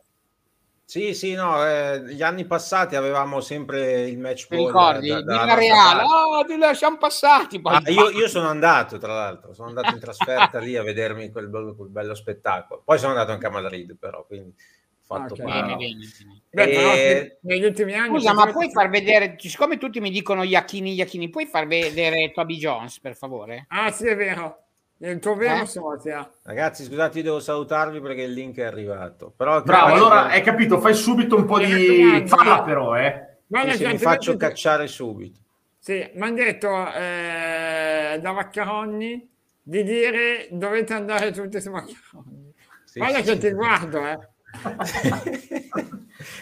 Sì, 0.94 1.12
sì, 1.12 1.34
no, 1.34 1.66
eh, 1.66 2.04
gli 2.04 2.22
anni 2.22 2.44
passati 2.44 2.94
avevamo 2.94 3.40
sempre 3.40 4.02
il 4.08 4.16
match 4.16 4.46
Ti 4.46 4.54
ball 4.54 4.66
ricordi? 4.66 5.08
da- 5.08 5.22
da- 5.22 5.54
Reale, 5.56 6.02
parte. 6.02 6.14
oh, 6.14 6.44
ti 6.44 6.56
lasciamo 6.56 6.98
passati. 6.98 7.60
Poi 7.60 7.74
Ah, 7.74 7.90
io, 7.90 8.10
io 8.10 8.28
sono 8.28 8.46
andato, 8.46 8.96
tra 8.98 9.12
l'altro, 9.12 9.52
sono 9.54 9.66
andato 9.66 9.92
in 9.92 9.98
trasferta 9.98 10.60
lì 10.60 10.76
a 10.76 10.84
vedermi 10.84 11.32
quel 11.32 11.48
bello, 11.48 11.74
quel 11.74 11.88
bello 11.88 12.14
spettacolo. 12.14 12.82
Poi 12.84 12.96
sono 13.00 13.10
andato 13.10 13.32
anche 13.32 13.46
a 13.48 13.50
Madrid, 13.50 13.96
però, 13.98 14.24
quindi 14.24 14.50
ho 14.50 15.02
fatto 15.04 15.34
Ok. 15.34 15.40
qua- 15.40 15.50
Bene, 15.50 15.74
bene, 15.74 16.12
bene. 16.16 16.42
Beh, 16.48 16.68
però 16.68 16.92
E- 16.94 17.38
negli 17.40 17.64
ultimi 17.64 17.94
anni... 17.94 18.10
Scusa, 18.16 18.32
ma 18.32 18.46
puoi 18.52 18.70
far 18.70 18.88
vedere, 18.88 19.34
siccome 19.36 19.78
tutti 19.78 19.98
mi 19.98 20.10
dicono 20.10 20.44
Iachini, 20.44 20.92
Iachini, 20.94 21.28
puoi 21.28 21.46
far 21.46 21.66
vedere 21.66 22.30
Toby 22.30 22.56
Jones, 22.56 23.00
per 23.00 23.16
favore? 23.16 23.64
Ah 23.70 23.90
sì, 23.90 24.06
è 24.06 24.14
vero. 24.14 24.63
Il 24.98 25.18
tuo 25.18 25.34
vero 25.34 25.62
Eh? 25.62 25.66
sosia. 25.66 26.30
Ragazzi, 26.44 26.84
scusate, 26.84 27.18
io 27.18 27.24
devo 27.24 27.40
salutarvi 27.40 28.00
perché 28.00 28.22
il 28.22 28.32
link 28.32 28.56
è 28.58 28.64
arrivato. 28.64 29.32
Però 29.36 29.60
Bravo, 29.62 29.92
allora 29.94 30.26
hai 30.26 30.40
capito, 30.42 30.78
fai 30.80 30.94
subito 30.94 31.36
un 31.36 31.44
po' 31.44 31.58
di 31.58 32.24
falla 32.26 32.62
però, 32.62 32.96
eh. 32.96 33.38
Guarda 33.46 33.72
sì, 33.72 33.84
che 33.84 33.88
mi 33.92 33.98
faccio 33.98 34.32
ti- 34.32 34.38
cacciare 34.38 34.86
subito. 34.86 35.40
Sì, 35.78 36.10
mi 36.14 36.22
hanno 36.22 36.36
detto 36.36 36.68
eh, 36.94 38.18
da 38.22 38.30
Vaccaroni 38.30 39.28
di 39.62 39.82
dire 39.82 40.48
dovete 40.50 40.94
andare 40.94 41.30
tutti 41.32 41.60
su 41.60 41.70
Vaccaroni. 41.70 42.52
Sì, 42.84 42.98
Guarda 43.00 43.18
sì, 43.18 43.22
che 43.24 43.32
sì. 43.32 43.38
ti 43.38 43.50
guardo, 43.50 44.06
eh. 44.06 44.18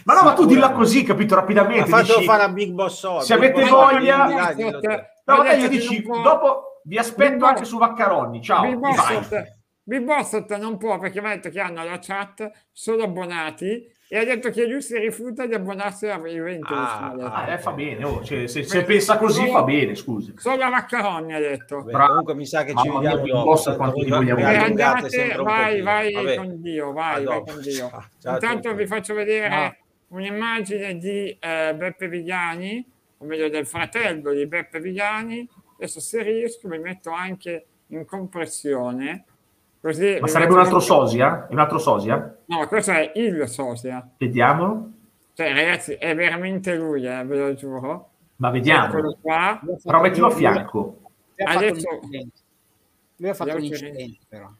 Ma 0.04 0.14
no, 0.14 0.22
ma 0.22 0.32
tu 0.34 0.44
dilla 0.44 0.70
così, 0.72 1.02
capito, 1.02 1.34
Ha 1.34 1.40
rapidamente. 1.40 1.88
fatto 1.88 2.14
dici- 2.14 2.24
fare 2.24 2.42
a 2.44 2.48
Big 2.50 2.72
Boss. 2.72 3.18
Se 3.18 3.32
avete 3.34 3.64
voglia- 3.64 4.26
dai, 4.26 4.54
dillo 4.54 4.78
te. 4.80 5.10
No, 5.24 5.42
detto 5.42 5.56
io 5.62 5.68
dici, 5.68 6.02
dopo 6.02 6.71
vi 6.84 6.98
aspetto 6.98 7.32
Big 7.34 7.42
anche 7.42 7.60
Boss- 7.60 7.68
su 7.68 7.78
Vaccaroni. 7.78 8.42
Ciao, 8.42 8.62
Big. 8.62 8.76
Bossot, 8.76 9.56
Big 9.82 10.02
Bossot 10.02 10.56
non 10.58 10.78
può 10.78 10.98
perché 10.98 11.20
mi 11.20 11.28
ha 11.28 11.34
detto 11.34 11.50
che 11.50 11.60
hanno 11.60 11.84
la 11.84 11.98
chat 12.00 12.50
solo 12.70 13.04
abbonati 13.04 13.90
e 14.12 14.18
ha 14.18 14.24
detto 14.24 14.50
che 14.50 14.66
lui 14.66 14.82
si 14.82 14.98
rifiuta 14.98 15.46
di 15.46 15.54
abbonarsi 15.54 16.06
a 16.06 16.18
Juventus. 16.18 16.76
Ah. 16.76 17.14
Ah, 17.18 17.52
eh, 17.52 17.58
fa 17.58 17.72
bene, 17.72 18.04
oh, 18.04 18.22
cioè, 18.22 18.46
se, 18.46 18.62
se 18.62 18.84
pensa 18.84 19.16
così 19.16 19.50
fa 19.50 19.62
bene, 19.62 19.94
scusi. 19.94 20.34
Solo 20.36 20.64
a 20.64 20.68
Vaccaroni 20.68 21.32
ha 21.32 21.38
detto. 21.38 21.82
Beh, 21.82 21.92
comunque 21.92 22.34
mi 22.34 22.44
sa 22.44 22.62
che 22.62 22.74
ci 22.74 22.88
vediamo 22.90 22.98
mia, 23.00 23.16
Big 23.16 23.32
dopo. 23.32 23.74
Quanto 23.74 23.94
vogliamo 24.06 24.40
E 24.40 24.44
allungate 24.44 25.22
andate, 25.22 25.42
vai, 25.42 25.80
vai 25.80 26.12
Vabbè. 26.12 26.36
con 26.36 26.60
Dio, 26.60 26.92
vai, 26.92 27.24
vai 27.24 27.42
con 27.42 27.60
Dio. 27.62 27.88
Ciao, 27.88 28.04
ciao 28.20 28.34
Intanto 28.34 28.68
tutti. 28.68 28.82
vi 28.82 28.86
faccio 28.86 29.14
vedere 29.14 29.48
Ciao. 29.50 29.74
un'immagine 30.08 30.98
di 30.98 31.34
eh, 31.40 31.74
Beppe 31.74 32.08
Vigliani, 32.08 32.86
o 33.16 33.24
meglio 33.24 33.48
del 33.48 33.66
fratello 33.66 34.32
di 34.34 34.46
Beppe 34.46 34.78
Vigliani. 34.78 35.48
Adesso 35.82 35.98
se 35.98 36.22
riesco 36.22 36.68
mi 36.68 36.78
metto 36.78 37.10
anche 37.10 37.66
in 37.88 38.04
compressione. 38.04 39.24
Così 39.80 40.18
Ma 40.20 40.28
sarebbe 40.28 40.52
un 40.52 40.60
altro 40.60 40.78
sosia? 40.78 41.48
È 41.48 41.52
un 41.52 41.58
altro 41.58 41.78
sosia? 41.78 42.38
No, 42.44 42.68
questo 42.68 42.92
è 42.92 43.10
il 43.16 43.48
sosia. 43.48 44.08
Vediamolo. 44.16 44.90
Cioè, 45.34 45.52
ragazzi, 45.52 45.94
è 45.94 46.14
veramente 46.14 46.76
lui, 46.76 47.04
eh, 47.04 47.24
ve 47.24 47.36
lo 47.36 47.54
giuro. 47.54 48.10
Ma 48.36 48.50
vediamo. 48.50 48.86
Eccolo 48.86 49.18
qua. 49.20 49.60
Però 49.82 50.00
mettilo 50.00 50.26
a 50.28 50.30
fianco. 50.30 51.00
Lui 51.34 51.46
ha 51.46 51.50
fatto 51.50 51.66
Adesso- 51.66 51.88
un 51.88 51.94
incidente. 51.96 52.38
Lui 53.16 53.28
ha 53.28 53.34
fatto 53.34 53.56
un 53.56 53.64
incidente, 53.64 54.18
però. 54.28 54.50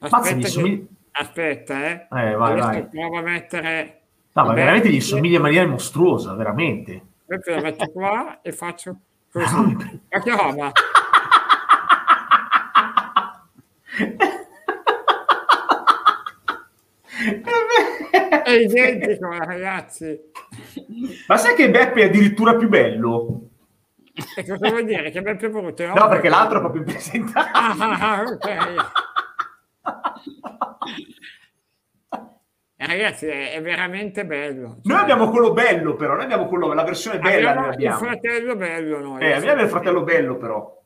Aspetta, 0.00 0.34
gli 0.34 0.42
che- 0.42 0.48
somigli- 0.48 0.86
aspetta, 1.12 1.86
eh. 1.86 1.92
Eh, 1.92 2.34
vai, 2.34 2.52
Adesso 2.52 2.66
vai. 2.66 2.88
provo 2.88 3.18
a 3.18 3.22
mettere... 3.22 4.00
No, 4.32 4.44
ma 4.44 4.52
veramente 4.54 4.88
gli 4.88 5.00
somiglia 5.00 5.36
in 5.36 5.42
maniera 5.42 5.68
mostruosa, 5.68 6.34
veramente. 6.34 7.00
Adesso 7.28 7.54
lo 7.54 7.60
metto 7.60 7.86
qua 7.92 8.40
e 8.42 8.50
faccio 8.50 8.96
così. 9.34 10.00
Ma 10.10 10.20
che 10.20 10.30
roba? 10.30 10.72
È 18.44 18.50
identico, 18.50 19.28
ragazzi. 19.30 20.18
Ma 21.26 21.36
sai 21.36 21.54
che 21.56 21.70
Beppe 21.70 22.02
è 22.02 22.04
addirittura 22.04 22.56
più 22.56 22.68
bello? 22.68 23.48
E 24.36 24.46
cosa 24.46 24.68
vuol 24.68 24.84
dire? 24.84 25.10
Che 25.10 25.18
abbiamo 25.18 25.38
più 25.38 25.50
voluto? 25.50 25.86
No, 25.86 26.08
perché 26.08 26.28
l'altro 26.28 26.58
è 26.58 26.60
proprio 26.60 26.84
presentato. 26.84 27.48
Ah, 27.52 27.74
ah, 27.76 28.18
ah, 28.18 28.22
ok. 28.22 28.76
Ragazzi, 32.86 33.26
è, 33.26 33.60
veramente 33.62 34.26
bello. 34.26 34.80
Noi 34.82 34.98
abbiamo 34.98 35.30
quello 35.30 35.52
bello, 35.52 35.94
però. 35.94 36.14
Noi 36.14 36.24
abbiamo 36.24 36.46
quello, 36.46 36.72
la 36.72 36.84
versione 36.84 37.18
bella. 37.18 37.50
Abbiamo 37.50 37.60
Noi 37.60 37.68
il 37.68 37.74
abbiamo. 37.74 37.98
fratello 37.98 38.56
bello 38.56 39.00
noi. 39.00 39.22
Eh, 39.22 39.32
abbiamo 39.32 39.62
il 39.62 39.68
fratello 39.68 40.02
bello, 40.02 40.36
però. 40.36 40.82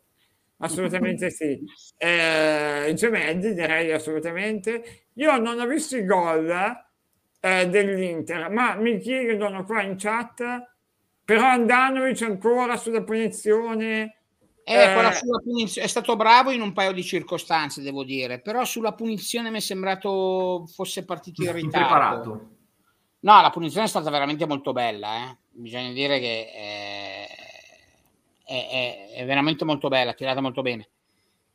Assolutamente 0.59 1.31
sì. 1.31 1.59
Eh, 1.97 2.93
gemelli 2.95 3.55
direi 3.55 3.93
assolutamente. 3.93 5.07
Io 5.15 5.37
non 5.39 5.59
ho 5.59 5.67
visto 5.67 5.97
i 5.97 6.05
gol 6.05 6.51
eh, 7.41 7.69
dell'Inter, 7.69 8.51
ma 8.51 8.75
mi 8.77 8.99
chiedono 8.99 9.65
qua 9.65 9.83
in 9.83 9.97
chat, 9.97 10.45
però 11.25 11.45
Andanovic 11.47 12.23
ancora 12.23 12.77
sulla 12.77 13.03
punizione. 13.03 14.18
Eh, 14.71 14.93
Eh, 14.93 15.41
punizione- 15.43 15.87
è 15.87 15.89
stato 15.89 16.15
bravo 16.15 16.51
in 16.51 16.61
un 16.61 16.75
paio 16.75 16.93
di 16.93 17.03
circostanze, 17.03 17.81
devo 17.81 18.05
dire, 18.05 18.41
però 18.41 18.65
sulla 18.65 18.93
punizione 18.93 19.51
mi 19.51 19.57
è 19.57 19.61
sembrato 19.61 20.67
fosse 20.75 21.05
partito 21.07 21.43
in 21.43 21.53
ritardo. 21.53 21.77
Impreparato. 21.79 22.49
No, 23.21 23.41
la 23.41 23.51
punizione 23.51 23.87
è 23.87 23.89
stata 23.89 24.11
veramente 24.11 24.47
molto 24.47 24.73
bella, 24.73 25.31
eh. 25.31 25.37
bisogna 25.53 25.91
dire 25.93 26.21
che 26.21 26.51
eh, 26.55 27.27
è, 28.45 28.69
è- 28.69 29.17
è 29.21 29.25
veramente 29.25 29.65
molto 29.65 29.89
bella, 29.89 30.13
tirata 30.13 30.41
molto 30.43 30.61
bene. 30.61 30.89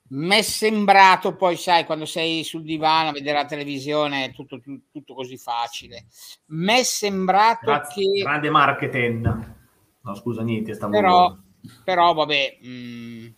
Mi 0.05 0.35
è 0.37 0.41
sembrato 0.41 1.35
poi, 1.35 1.55
sai, 1.55 1.85
quando 1.85 2.05
sei 2.05 2.43
sul 2.43 2.63
divano 2.63 3.09
a 3.09 3.13
vedere 3.13 3.37
la 3.37 3.45
televisione 3.45 4.25
è 4.25 4.31
tutto, 4.31 4.59
tutto, 4.59 4.85
tutto 4.91 5.13
così 5.13 5.37
facile. 5.37 6.05
Mi 6.47 6.73
è 6.73 6.83
sembrato 6.83 7.65
Grazie. 7.65 8.11
che... 8.11 8.21
Grande 8.21 8.49
marketing. 8.49 9.53
No, 10.01 10.15
scusa, 10.15 10.41
niente, 10.43 10.73
stavo... 10.73 10.91
Però, 10.91 11.37
però 11.83 12.13
vabbè, 12.13 12.57
mh, 12.59 13.33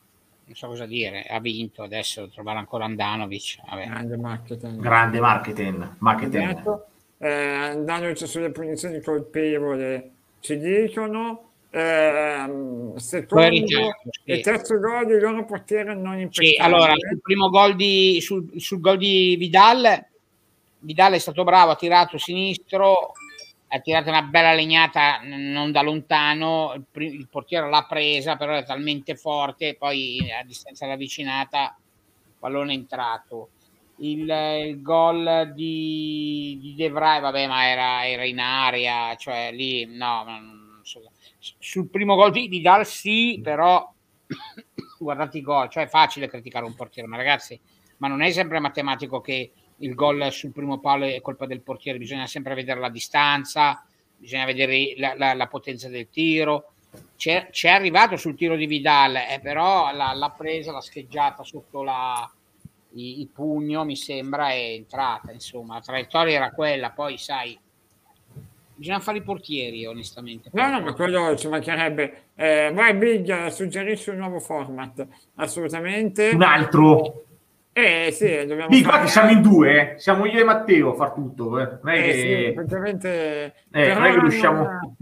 non 0.45 0.55
so 0.55 0.67
cosa 0.67 0.85
dire, 0.85 1.23
ha 1.23 1.39
vinto 1.39 1.83
adesso 1.83 2.29
trovare 2.29 2.59
ancora 2.59 2.85
Andanovic. 2.85 3.57
Vabbè. 3.67 3.85
Grande 3.85 4.17
marketing. 4.17 4.79
Grande 4.79 5.19
marketing. 5.19 5.95
marketing. 5.99 6.49
Esatto. 6.49 6.85
Eh, 7.17 7.29
Andanovic 7.29 8.27
sulle 8.27 8.51
punizioni 8.51 9.01
colpevole 9.01 10.11
ci 10.39 10.57
dicono. 10.57 11.41
Ehm, 11.71 12.95
secondo 12.95 13.67
sì. 13.67 13.75
e 14.23 14.39
terzo 14.39 14.79
gol 14.79 15.07
di 15.07 15.19
loro 15.19 15.43
portiere 15.43 15.93
non 15.93 16.17
impeccabile. 16.17 16.53
Sì, 16.53 16.61
allora, 16.61 16.93
sul 16.95 17.19
primo 17.19 17.49
gol 17.49 17.75
di, 17.75 18.19
sul, 18.21 18.49
sul 18.55 18.79
gol 18.79 18.97
di 18.97 19.35
Vidal, 19.37 20.05
Vidal 20.79 21.13
è 21.13 21.19
stato 21.19 21.43
bravo, 21.43 21.71
ha 21.71 21.75
tirato 21.75 22.17
sinistro, 22.17 23.11
ha 23.75 23.79
tirato 23.81 24.09
una 24.09 24.21
bella 24.21 24.53
legnata 24.53 25.19
non 25.21 25.71
da 25.71 25.81
lontano, 25.81 26.73
il, 26.73 26.85
il 27.13 27.27
portiere 27.29 27.69
l'ha 27.69 27.85
presa, 27.87 28.37
però 28.37 28.55
è 28.55 28.63
talmente 28.63 29.15
forte, 29.15 29.75
poi 29.75 30.31
a 30.31 30.43
distanza 30.45 30.87
ravvicinata, 30.87 31.77
pallone 32.39 32.73
entrato. 32.73 33.49
Il, 33.97 34.29
il 34.29 34.81
gol 34.81 35.51
di, 35.53 36.57
di 36.61 36.73
De 36.75 36.89
Vrij, 36.89 37.21
vabbè, 37.21 37.47
ma 37.47 37.67
era, 37.67 38.07
era 38.07 38.25
in 38.25 38.39
aria, 38.39 39.15
cioè 39.15 39.51
lì 39.51 39.85
no, 39.85 40.23
non- 40.23 40.81
sul 41.59 41.89
primo 41.89 42.15
gol 42.15 42.31
di 42.31 42.47
Vidal 42.47 42.85
sì, 42.85 43.39
però 43.43 43.91
guardate 44.99 45.37
i 45.37 45.41
gol, 45.41 45.69
cioè 45.69 45.83
è 45.83 45.87
facile 45.87 46.27
criticare 46.27 46.65
un 46.65 46.75
portiere, 46.75 47.07
ma 47.07 47.17
ragazzi, 47.17 47.59
ma 47.97 48.07
non 48.07 48.21
è 48.21 48.31
sempre 48.31 48.59
matematico 48.59 49.19
che 49.19 49.51
il 49.77 49.93
gol 49.93 50.31
sul 50.31 50.51
primo 50.51 50.79
palo 50.79 51.05
è 51.05 51.21
colpa 51.21 51.45
del 51.45 51.61
portiere, 51.61 51.97
bisogna 51.97 52.27
sempre 52.27 52.53
vedere 52.53 52.79
la 52.79 52.89
distanza, 52.89 53.83
bisogna 54.17 54.45
vedere 54.45 54.93
la, 54.97 55.13
la, 55.17 55.33
la 55.33 55.47
potenza 55.47 55.89
del 55.89 56.09
tiro. 56.09 56.71
C'è, 57.17 57.49
c'è, 57.51 57.69
arrivato 57.69 58.15
sul 58.15 58.35
tiro 58.35 58.55
di 58.55 58.67
Vidal, 58.67 59.15
eh, 59.15 59.39
però 59.41 59.93
l'ha, 59.93 60.13
l'ha 60.13 60.29
presa, 60.29 60.71
l'ha 60.71 60.81
scheggiata 60.81 61.43
sotto 61.43 61.83
la, 61.83 62.29
il, 62.91 63.19
il 63.19 63.27
pugno, 63.27 63.83
mi 63.83 63.97
sembra, 63.97 64.49
è 64.49 64.71
entrata. 64.71 65.31
Insomma, 65.31 65.75
la 65.75 65.81
traiettoria 65.81 66.35
era 66.35 66.51
quella, 66.51 66.91
poi 66.91 67.17
sai, 67.17 67.57
bisogna 68.75 68.99
fare 68.99 69.17
i 69.17 69.23
portieri, 69.23 69.85
onestamente. 69.85 70.49
No, 70.53 70.69
no, 70.69 70.81
ma 70.81 70.93
quello 70.93 71.35
ci 71.35 71.47
mancherebbe. 71.47 72.23
Eh, 72.35 72.71
vai, 72.73 72.93
Big, 72.95 73.47
suggerisci 73.47 74.09
un 74.09 74.17
nuovo 74.17 74.39
format, 74.39 75.05
assolutamente. 75.35 76.29
Un 76.29 76.43
altro. 76.43 77.24
Eh 77.77 78.09
sì, 78.13 78.45
dobbiamo 78.45 78.69
Big, 78.69 78.85
fare... 78.85 79.03
che 79.03 79.09
siamo 79.09 79.31
in 79.31 79.41
due, 79.41 79.95
eh. 79.95 79.99
siamo 79.99 80.25
io 80.25 80.39
e 80.39 80.45
Matteo 80.45 80.93
a 80.93 80.95
far 80.95 81.11
tutto. 81.11 81.59
Eh. 81.59 81.77
Non 81.83 81.93
è 81.93 81.99
eh, 81.99 82.03
che... 82.03 82.45
sì, 82.47 82.53
praticamente... 82.53 83.53
Eh, 83.69 83.93
non 83.93 84.05
è 84.05 84.11
che 84.13 84.19
riusciamo... 84.21 84.63
Non... 84.63 84.95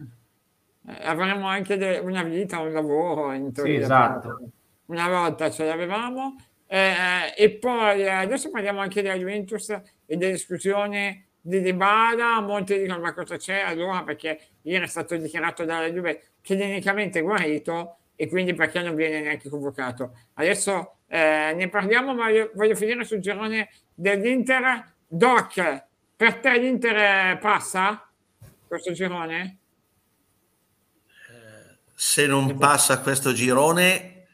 Eh, 0.87 1.05
avremo 1.05 1.45
anche 1.45 1.77
de- 1.77 1.99
una 1.99 2.23
vita, 2.23 2.57
un 2.57 2.73
lavoro 2.73 3.31
in 3.31 3.53
teoria. 3.53 3.75
Sì, 3.75 3.81
esatto. 3.83 4.39
Una 4.87 5.07
volta 5.07 5.51
ce 5.51 5.65
l'avevamo. 5.65 6.35
Eh, 6.65 7.35
e 7.37 7.51
poi 7.51 8.09
adesso 8.09 8.49
parliamo 8.49 8.79
anche 8.79 9.03
della 9.03 9.17
Juventus 9.17 9.69
e 9.69 10.17
dell'esclusione 10.17 11.25
di 11.39 11.61
Dybala, 11.61 12.41
molti 12.41 12.79
dicono 12.79 13.01
ma 13.01 13.13
cosa 13.13 13.37
c'è 13.37 13.59
allora 13.59 14.01
perché 14.01 14.39
ieri 14.63 14.85
è 14.85 14.87
stato 14.87 15.15
dichiarato 15.15 15.63
dalla 15.63 15.91
Juve 15.91 16.23
clinicamente 16.41 17.21
guarito 17.21 17.97
e 18.15 18.27
quindi 18.27 18.55
perché 18.55 18.81
non 18.81 18.95
viene 18.95 19.21
neanche 19.21 19.49
convocato. 19.49 20.17
Adesso 20.33 20.95
eh, 21.13 21.53
ne 21.53 21.69
parliamo, 21.69 22.15
ma 22.15 22.29
io 22.29 22.49
voglio 22.55 22.73
finire 22.73 23.03
sul 23.03 23.19
girone 23.19 23.69
dell'Inter. 23.93 24.93
Doc, 25.07 25.83
per 26.15 26.39
te 26.39 26.57
l'Inter 26.57 27.37
passa 27.37 28.09
questo 28.67 28.93
girone? 28.93 29.57
Se 31.93 32.25
non 32.25 32.57
passa 32.57 32.99
questo 33.01 33.31
girone, 33.31 34.25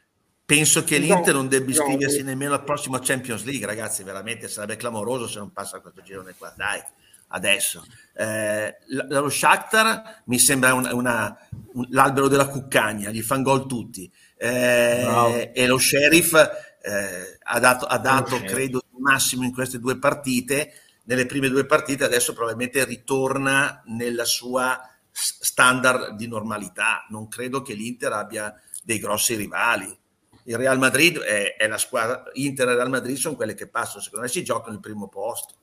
penso 0.46 0.86
che 0.86 1.00
l'Inter 1.00 1.34
non 1.34 1.50
debba 1.50 1.70
iscriversi 1.70 2.24
nemmeno 2.24 2.54
al 2.54 2.64
prossimo 2.64 2.98
Champions 3.00 3.44
League, 3.44 3.66
ragazzi, 3.66 4.04
veramente 4.04 4.48
sarebbe 4.48 4.78
clamoroso 4.78 5.28
se 5.28 5.40
non 5.40 5.52
passa 5.52 5.82
questo 5.82 6.02
girone 6.02 6.34
qua, 6.38 6.54
dai 6.56 6.82
adesso. 7.30 7.86
Eh, 8.14 8.78
lo 8.88 9.30
Shakhtar 9.30 10.22
mi 10.26 10.40
sembra 10.40 10.74
una, 10.74 10.94
una, 10.94 11.38
un, 11.74 11.88
l'albero 11.90 12.28
della 12.28 12.48
cuccagna, 12.48 13.10
gli 13.10 13.22
fan 13.22 13.44
gol 13.44 13.68
tutti. 13.68 14.10
Eh, 14.38 15.52
e 15.54 15.68
lo 15.68 15.78
Sheriff 15.78 16.34
eh, 16.82 17.38
ha 17.44 17.60
dato, 17.60 17.86
ha 17.86 17.98
dato 17.98 18.40
credo, 18.42 18.82
il 18.94 19.02
massimo 19.02 19.44
in 19.44 19.54
queste 19.54 19.80
due 19.80 19.98
partite. 19.98 20.74
Nelle 21.04 21.26
prime 21.26 21.50
due 21.50 21.66
partite 21.66 22.04
adesso 22.04 22.34
probabilmente 22.34 22.84
ritorna 22.86 23.82
nella 23.88 24.26
sua 24.26 24.80
standard 25.12 26.16
di 26.16 26.28
normalità. 26.28 27.06
Non 27.10 27.28
credo 27.28 27.62
che 27.62 27.74
l'Inter 27.74 28.14
abbia 28.14 28.54
dei 28.84 29.00
grossi 29.00 29.36
rivali. 29.36 29.98
Il 30.44 30.58
Real 30.58 30.78
Madrid 30.78 31.20
è, 31.20 31.56
è 31.58 31.68
la 31.68 31.78
squadra, 31.78 32.24
Inter 32.34 32.70
e 32.70 32.76
Real 32.76 32.90
Madrid 32.90 33.16
sono 33.18 33.36
quelle 33.36 33.54
che 33.54 33.68
passano, 33.68 34.02
secondo 34.02 34.26
me 34.26 34.32
si 34.32 34.44
giocano 34.44 34.76
il 34.76 34.82
primo 34.82 35.08
posto. 35.08 35.54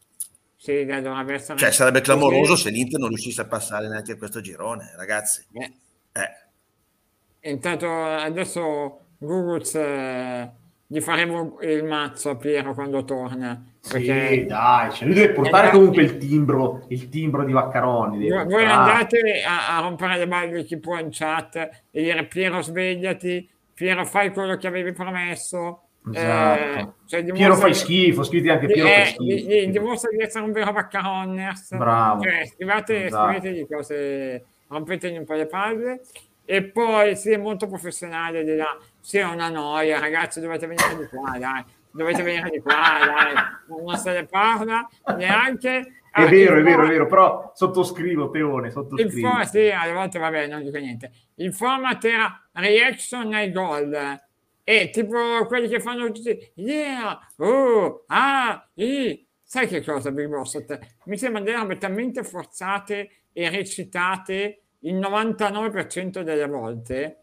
Sì, 0.56 0.86
cioè, 1.56 1.70
sarebbe 1.70 2.00
clamoroso 2.00 2.56
se 2.56 2.70
l'Inter 2.70 2.98
non 2.98 3.08
riuscisse 3.08 3.40
a 3.42 3.46
passare 3.46 3.88
neanche 3.88 4.12
a 4.12 4.16
questo 4.16 4.40
girone, 4.40 4.92
ragazzi. 4.96 5.44
Eh. 5.52 5.72
Eh. 6.12 7.50
Intanto 7.50 7.88
adesso 7.88 9.00
Guguz 9.18 9.74
eh, 9.74 10.50
gli 10.87 11.01
faremo 11.01 11.59
il 11.62 11.84
mazzo 11.84 12.30
a 12.30 12.37
Piero 12.37 12.74
quando 12.74 13.05
torna. 13.05 13.62
Perché... 13.89 14.28
Sì, 14.28 14.45
dai, 14.47 14.93
cioè 14.93 15.07
lui 15.07 15.14
deve 15.14 15.32
portare 15.32 15.70
comunque 15.70 16.03
il 16.03 16.16
timbro, 16.18 16.84
il 16.89 17.09
timbro 17.09 17.45
di 17.45 17.53
Vaccaroni. 17.53 18.28
Voi, 18.28 18.45
voi 18.45 18.64
andate 18.64 19.43
a, 19.45 19.76
a, 19.76 19.80
rompere 19.80 20.18
le 20.18 20.28
balle 20.28 20.64
chi 20.64 20.78
può 20.78 20.99
in 20.99 21.09
chat 21.11 21.57
e 21.91 22.03
dire 22.03 22.26
Piero 22.26 22.62
svegliati, 22.62 23.49
Piero 23.74 24.05
fai 24.05 24.30
quello 24.32 24.57
che 24.57 24.66
avevi 24.66 24.93
promesso 24.93 25.87
Esatto. 26.12 26.78
Eh, 26.78 26.89
cioè 27.07 27.24
Piero 27.24 27.57
fai 27.57 27.74
schifo, 27.74 28.22
scriviti 28.22 28.51
anche 28.51 28.66
Piero 28.66 28.89
eh, 28.89 28.93
fai 28.93 29.07
schifo. 29.07 29.49
Gli, 29.49 29.66
dimostra 29.68 30.11
di 30.11 30.22
essere 30.22 30.45
un 30.45 30.53
vero 30.53 30.72
vaccaronners. 30.72 31.76
Bravo. 31.76 32.22
Cioè, 32.22 32.47
scrivete, 32.47 33.05
esatto. 33.07 33.32
scrivetegli 33.32 33.66
cose, 33.66 34.45
rompetegli 34.68 35.16
un 35.16 35.24
po' 35.24 35.34
le 35.34 35.47
palle. 35.47 36.01
E 36.45 36.62
poi 36.62 37.16
si 37.16 37.32
è 37.32 37.37
molto 37.37 37.66
professionale 37.66 38.45
di 38.45 38.55
là. 38.55 38.78
Sì, 39.07 39.18
è 39.18 39.24
una 39.24 39.48
noia, 39.48 40.00
ragazzi, 40.00 40.40
dovete 40.40 40.66
venire 40.66 40.96
di 40.96 41.07
qua, 41.07 41.38
dai. 41.38 41.64
Dovete 41.92 42.24
venire 42.24 42.50
di 42.50 42.59
qua, 42.59 42.72
dai. 42.74 43.34
Non 43.68 43.96
se 43.96 44.11
ne 44.11 44.26
parla 44.26 44.84
neanche. 45.16 46.00
È 46.11 46.22
ah, 46.22 46.26
vero, 46.26 46.59
è 46.59 46.62
vero, 46.64 46.82
è 46.82 46.88
vero, 46.88 47.07
però 47.07 47.52
sottoscrivo, 47.54 48.30
Teone, 48.30 48.72
sottoscrivo. 48.72 49.30
For- 49.30 49.46
sì, 49.46 49.70
alle 49.70 49.92
volte 49.92 50.18
vabbè, 50.18 50.48
non 50.48 50.64
dico 50.64 50.78
niente. 50.78 51.12
Il 51.36 51.54
format 51.54 52.04
era 52.04 52.48
reaction 52.50 53.32
ai 53.32 53.52
gol 53.52 54.20
e 54.64 54.90
tipo 54.90 55.46
quelli 55.46 55.68
che 55.68 55.78
fanno 55.78 56.11
tutti 56.11 56.36
yeah, 56.57 57.16
oh, 57.36 58.02
ah, 58.09 58.68
i. 58.74 59.24
Sai 59.40 59.68
che 59.68 59.84
cosa, 59.84 60.11
Big 60.11 60.26
Boss? 60.26 60.64
Mi 61.04 61.16
sembra 61.16 61.40
delle 61.42 61.59
robe 61.59 61.78
talmente 61.78 62.24
forzate 62.24 63.09
e 63.32 63.50
recitate 63.50 64.62
il 64.80 64.96
99% 64.96 66.22
delle 66.22 66.48
volte 66.48 67.20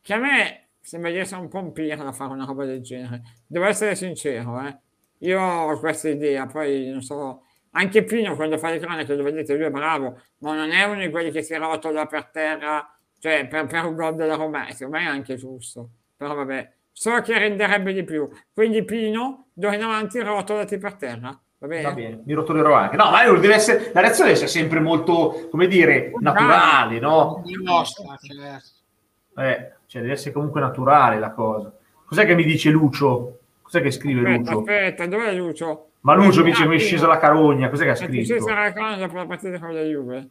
che 0.00 0.14
a 0.14 0.18
me 0.18 0.61
sembra 0.82 1.10
di 1.10 1.18
essere 1.18 1.40
un 1.40 1.48
po' 1.48 1.58
un 1.58 1.72
pirla 1.72 2.06
a 2.06 2.12
fare 2.12 2.32
una 2.32 2.44
roba 2.44 2.64
del 2.64 2.82
genere. 2.82 3.22
Devo 3.46 3.64
essere 3.64 3.94
sincero, 3.94 4.60
eh. 4.60 4.76
Io 5.18 5.40
ho 5.40 5.78
questa 5.78 6.08
idea, 6.08 6.46
poi 6.46 6.88
non 6.90 7.00
so, 7.00 7.44
anche 7.70 8.02
Pino 8.04 8.34
quando 8.34 8.58
fa 8.58 8.70
le 8.70 8.78
cronache 8.78 9.14
lo 9.14 9.22
vedete, 9.22 9.54
lui 9.54 9.66
è 9.66 9.70
bravo, 9.70 10.20
ma 10.38 10.54
non 10.54 10.70
è 10.72 10.82
uno 10.84 11.00
di 11.00 11.10
quelli 11.10 11.30
che 11.30 11.42
si 11.42 11.54
rotola 11.54 12.06
per 12.06 12.26
terra, 12.26 12.94
cioè 13.18 13.46
per, 13.46 13.66
per 13.66 13.84
un 13.84 13.94
gol 13.94 14.16
della 14.16 14.34
Roma, 14.34 14.68
secondo 14.72 14.98
me 14.98 15.04
è 15.04 15.08
anche 15.08 15.36
giusto 15.36 15.90
però 16.22 16.34
vabbè, 16.36 16.72
so 16.92 17.20
che 17.20 17.36
renderebbe 17.36 17.92
di 17.92 18.04
più. 18.04 18.28
Quindi 18.54 18.84
Pino, 18.84 19.48
d'ora 19.52 19.74
in 19.74 19.82
avanti 19.82 20.20
rotolati 20.20 20.78
per 20.78 20.94
terra. 20.94 21.38
Va 21.58 21.66
bene? 21.66 21.82
Va 21.82 21.92
bene, 21.92 22.22
mi 22.24 22.32
rotolerò 22.32 22.74
anche. 22.74 22.96
No, 22.96 23.10
ma 23.10 23.24
deve 23.24 23.54
essere, 23.54 23.90
la 23.92 24.00
reazione 24.00 24.30
essere 24.30 24.48
sempre 24.48 24.78
molto, 24.78 25.48
come 25.50 25.66
dire, 25.66 26.12
naturale, 26.20 27.00
no? 27.00 27.42
Nostra, 27.62 28.16
certo. 28.20 28.80
Eh, 29.36 29.72
cioè 29.86 30.02
deve 30.02 30.14
essere 30.14 30.32
comunque 30.32 30.60
naturale 30.60 31.18
la 31.18 31.30
cosa. 31.30 31.72
Cos'è 32.04 32.26
che 32.26 32.34
mi 32.34 32.44
dice 32.44 32.70
Lucio? 32.70 33.38
Cos'è 33.62 33.80
che 33.80 33.90
scrive 33.90 34.20
aspetta, 34.20 34.52
Lucio? 34.52 34.70
Aspetta, 34.70 35.06
dov'è 35.06 35.32
Lucio? 35.34 35.86
Ma 36.00 36.14
Lucio 36.14 36.42
mi 36.42 36.50
dice 36.50 36.66
mi 36.66 36.76
è 36.76 36.78
scesa 36.78 37.06
la 37.06 37.18
carogna, 37.18 37.70
cos'è 37.70 37.84
che 37.84 37.90
ha 37.90 37.94
scritto? 37.94 38.12
Mi 38.12 38.20
è 38.20 38.24
scesa 38.24 38.54
la 38.54 38.72
carogna 38.72 38.96
dopo 38.96 39.16
la 39.16 39.26
partita 39.26 39.58
con 39.58 39.74
la 39.74 39.82
Juve. 39.82 40.28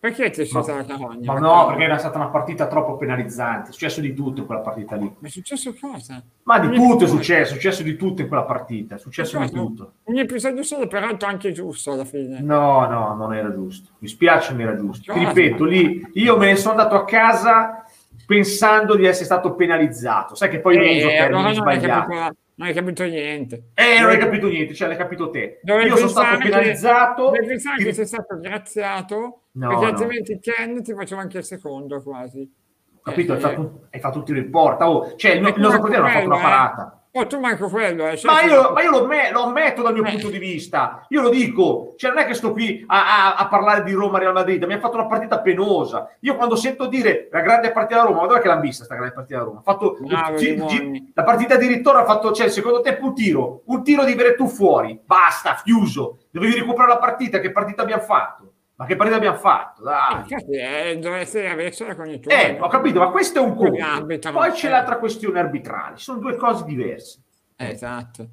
Perché 0.00 0.30
ti 0.30 0.42
è 0.42 0.44
scesa 0.44 0.76
la 0.76 0.84
carogna? 0.84 1.32
Ma 1.32 1.40
no, 1.40 1.66
perché 1.66 1.82
era 1.82 1.98
stata 1.98 2.18
una 2.18 2.28
partita 2.28 2.68
troppo 2.68 2.96
penalizzante. 2.96 3.70
È 3.70 3.72
successo 3.72 4.00
di 4.00 4.14
tutto 4.14 4.40
in 4.40 4.46
quella 4.46 4.60
partita 4.60 4.94
lì. 4.94 5.12
Ma 5.18 5.26
è 5.26 5.30
successo 5.30 5.74
cosa? 5.78 6.22
Ma 6.44 6.58
di 6.60 6.76
tutto 6.76 7.04
è 7.04 7.08
successo, 7.08 7.52
è 7.52 7.54
successo 7.56 7.82
di 7.82 7.96
tutto 7.96 8.22
in 8.22 8.28
quella 8.28 8.44
partita. 8.44 8.94
È 8.94 8.98
successo 8.98 9.40
di 9.40 9.50
tutto. 9.50 9.94
Un 10.04 10.18
episodio 10.18 10.62
solo, 10.62 10.86
peraltro, 10.86 11.28
anche 11.28 11.50
giusto 11.50 11.90
alla 11.90 12.04
fine. 12.04 12.40
No, 12.40 12.86
no, 12.86 13.16
non 13.16 13.34
era 13.34 13.52
giusto. 13.52 13.90
Mi 13.98 14.06
spiace, 14.06 14.52
non 14.52 14.60
era 14.60 14.76
giusto. 14.76 15.12
Ti 15.12 15.18
ripeto, 15.18 15.64
lì 15.64 16.08
io 16.12 16.36
me 16.36 16.46
ne 16.46 16.56
sono 16.56 16.76
andato 16.78 16.94
a 16.94 17.04
casa 17.04 17.82
pensando 18.28 18.94
di 18.94 19.06
essere 19.06 19.24
stato 19.24 19.54
penalizzato. 19.54 20.34
Sai 20.34 20.50
che 20.50 20.60
poi 20.60 20.76
eh, 20.76 20.78
non 20.78 20.96
uso 20.96 21.08
termini 21.08 21.38
allora 21.38 21.54
sbagliati. 21.54 22.14
Non 22.14 22.36
non 22.58 22.66
hai 22.66 22.74
capito 22.74 23.04
niente. 23.04 23.70
Eh, 23.74 24.00
non 24.00 24.10
hai 24.10 24.18
capito 24.18 24.48
niente, 24.48 24.74
cioè 24.74 24.88
l'hai 24.88 24.96
capito 24.96 25.30
te. 25.30 25.60
Io 25.62 25.96
sono 25.96 26.08
stato 26.08 26.38
penalizzato. 26.38 27.30
Devi 27.30 27.46
pensare 27.46 27.84
che 27.84 27.92
sei 27.92 28.06
stato 28.06 28.38
graziato, 28.40 29.42
no, 29.52 29.68
perché 29.68 29.84
no. 29.84 29.90
altrimenti 29.90 30.40
Ken 30.40 30.82
ti 30.82 30.92
faceva 30.92 31.20
anche 31.20 31.38
il 31.38 31.44
secondo 31.44 32.02
quasi. 32.02 32.52
Capito? 33.00 33.32
Eh, 33.32 33.36
hai, 33.36 33.40
fatto, 33.40 33.86
hai 33.90 34.00
fatto 34.00 34.18
un 34.18 34.24
tiro 34.24 34.38
in 34.40 34.50
porta. 34.50 34.90
Oh, 34.90 35.14
cioè, 35.14 35.34
il, 35.34 35.40
nostro 35.40 35.78
portiere 35.78 36.04
ha 36.04 36.10
fatto 36.10 36.26
una 36.26 36.38
eh. 36.38 36.42
parata. 36.42 37.07
Oh, 37.12 37.26
tu 37.26 37.40
manco 37.40 37.68
quello, 37.68 38.06
eh. 38.06 38.20
ma, 38.24 38.42
io, 38.42 38.72
ma 38.72 38.82
io, 38.82 38.90
lo, 38.90 39.06
me, 39.06 39.30
lo 39.32 39.44
ammetto 39.44 39.80
dal 39.82 39.94
mio 39.94 40.04
eh. 40.04 40.10
punto 40.10 40.28
di 40.28 40.38
vista. 40.38 41.06
Io 41.08 41.22
lo 41.22 41.30
dico, 41.30 41.94
cioè 41.96 42.10
non 42.10 42.20
è 42.20 42.26
che 42.26 42.34
sto 42.34 42.52
qui 42.52 42.84
a, 42.86 43.34
a, 43.34 43.34
a 43.36 43.48
parlare 43.48 43.82
di 43.82 43.92
Roma 43.92 44.18
Real 44.18 44.34
Madrid, 44.34 44.62
mi 44.64 44.74
ha 44.74 44.78
fatto 44.78 44.96
una 44.96 45.06
partita 45.06 45.40
penosa. 45.40 46.10
Io 46.20 46.36
quando 46.36 46.54
sento 46.54 46.86
dire 46.86 47.28
la 47.32 47.40
grande 47.40 47.72
partita 47.72 48.00
da 48.00 48.08
Roma, 48.08 48.20
ma 48.20 48.26
dove 48.26 48.38
è 48.38 48.42
che 48.42 48.48
l'hanno 48.48 48.60
vista 48.60 48.84
sta 48.84 48.94
grande 48.94 49.14
partita 49.14 49.38
da 49.38 49.44
Roma? 49.44 49.58
Ha 49.60 49.62
fatto 49.62 49.98
ah, 50.10 50.32
gi, 50.34 50.54
gi, 50.66 51.12
la 51.14 51.24
partita 51.24 51.56
di 51.56 51.66
ritorno 51.66 52.00
ha 52.00 52.04
fatto, 52.04 52.30
cioè, 52.32 52.50
secondo 52.50 52.82
te 52.82 52.98
un 53.00 53.14
tiro, 53.14 53.62
un 53.64 53.82
tiro 53.82 54.04
di 54.04 54.14
Veretù 54.14 54.46
fuori, 54.46 55.00
basta, 55.02 55.58
chiuso. 55.64 56.18
Dovevi 56.30 56.54
recuperare 56.56 56.92
la 56.92 56.98
partita, 56.98 57.40
che 57.40 57.50
partita 57.50 57.82
abbiamo 57.82 58.02
fatto? 58.02 58.52
Ma 58.78 58.86
che 58.86 58.94
partita 58.94 59.16
abbiamo 59.16 59.38
fatto? 59.38 59.82
Dai. 59.82 60.24
Eh, 60.52 60.98
deve 61.00 61.18
essere 61.18 61.50
avercela 61.50 61.96
con 61.96 62.08
i 62.08 62.20
tuoi. 62.20 62.32
Eh, 62.32 62.58
ho 62.60 62.68
capito, 62.68 63.00
ma 63.00 63.10
questo 63.10 63.40
è 63.40 63.42
un 63.42 63.56
conto. 63.56 64.30
Poi 64.30 64.52
c'è 64.52 64.68
l'altra 64.68 64.98
questione 64.98 65.40
arbitrale, 65.40 65.96
sono 65.96 66.20
due 66.20 66.36
cose 66.36 66.64
diverse. 66.64 67.20
Esatto. 67.56 68.28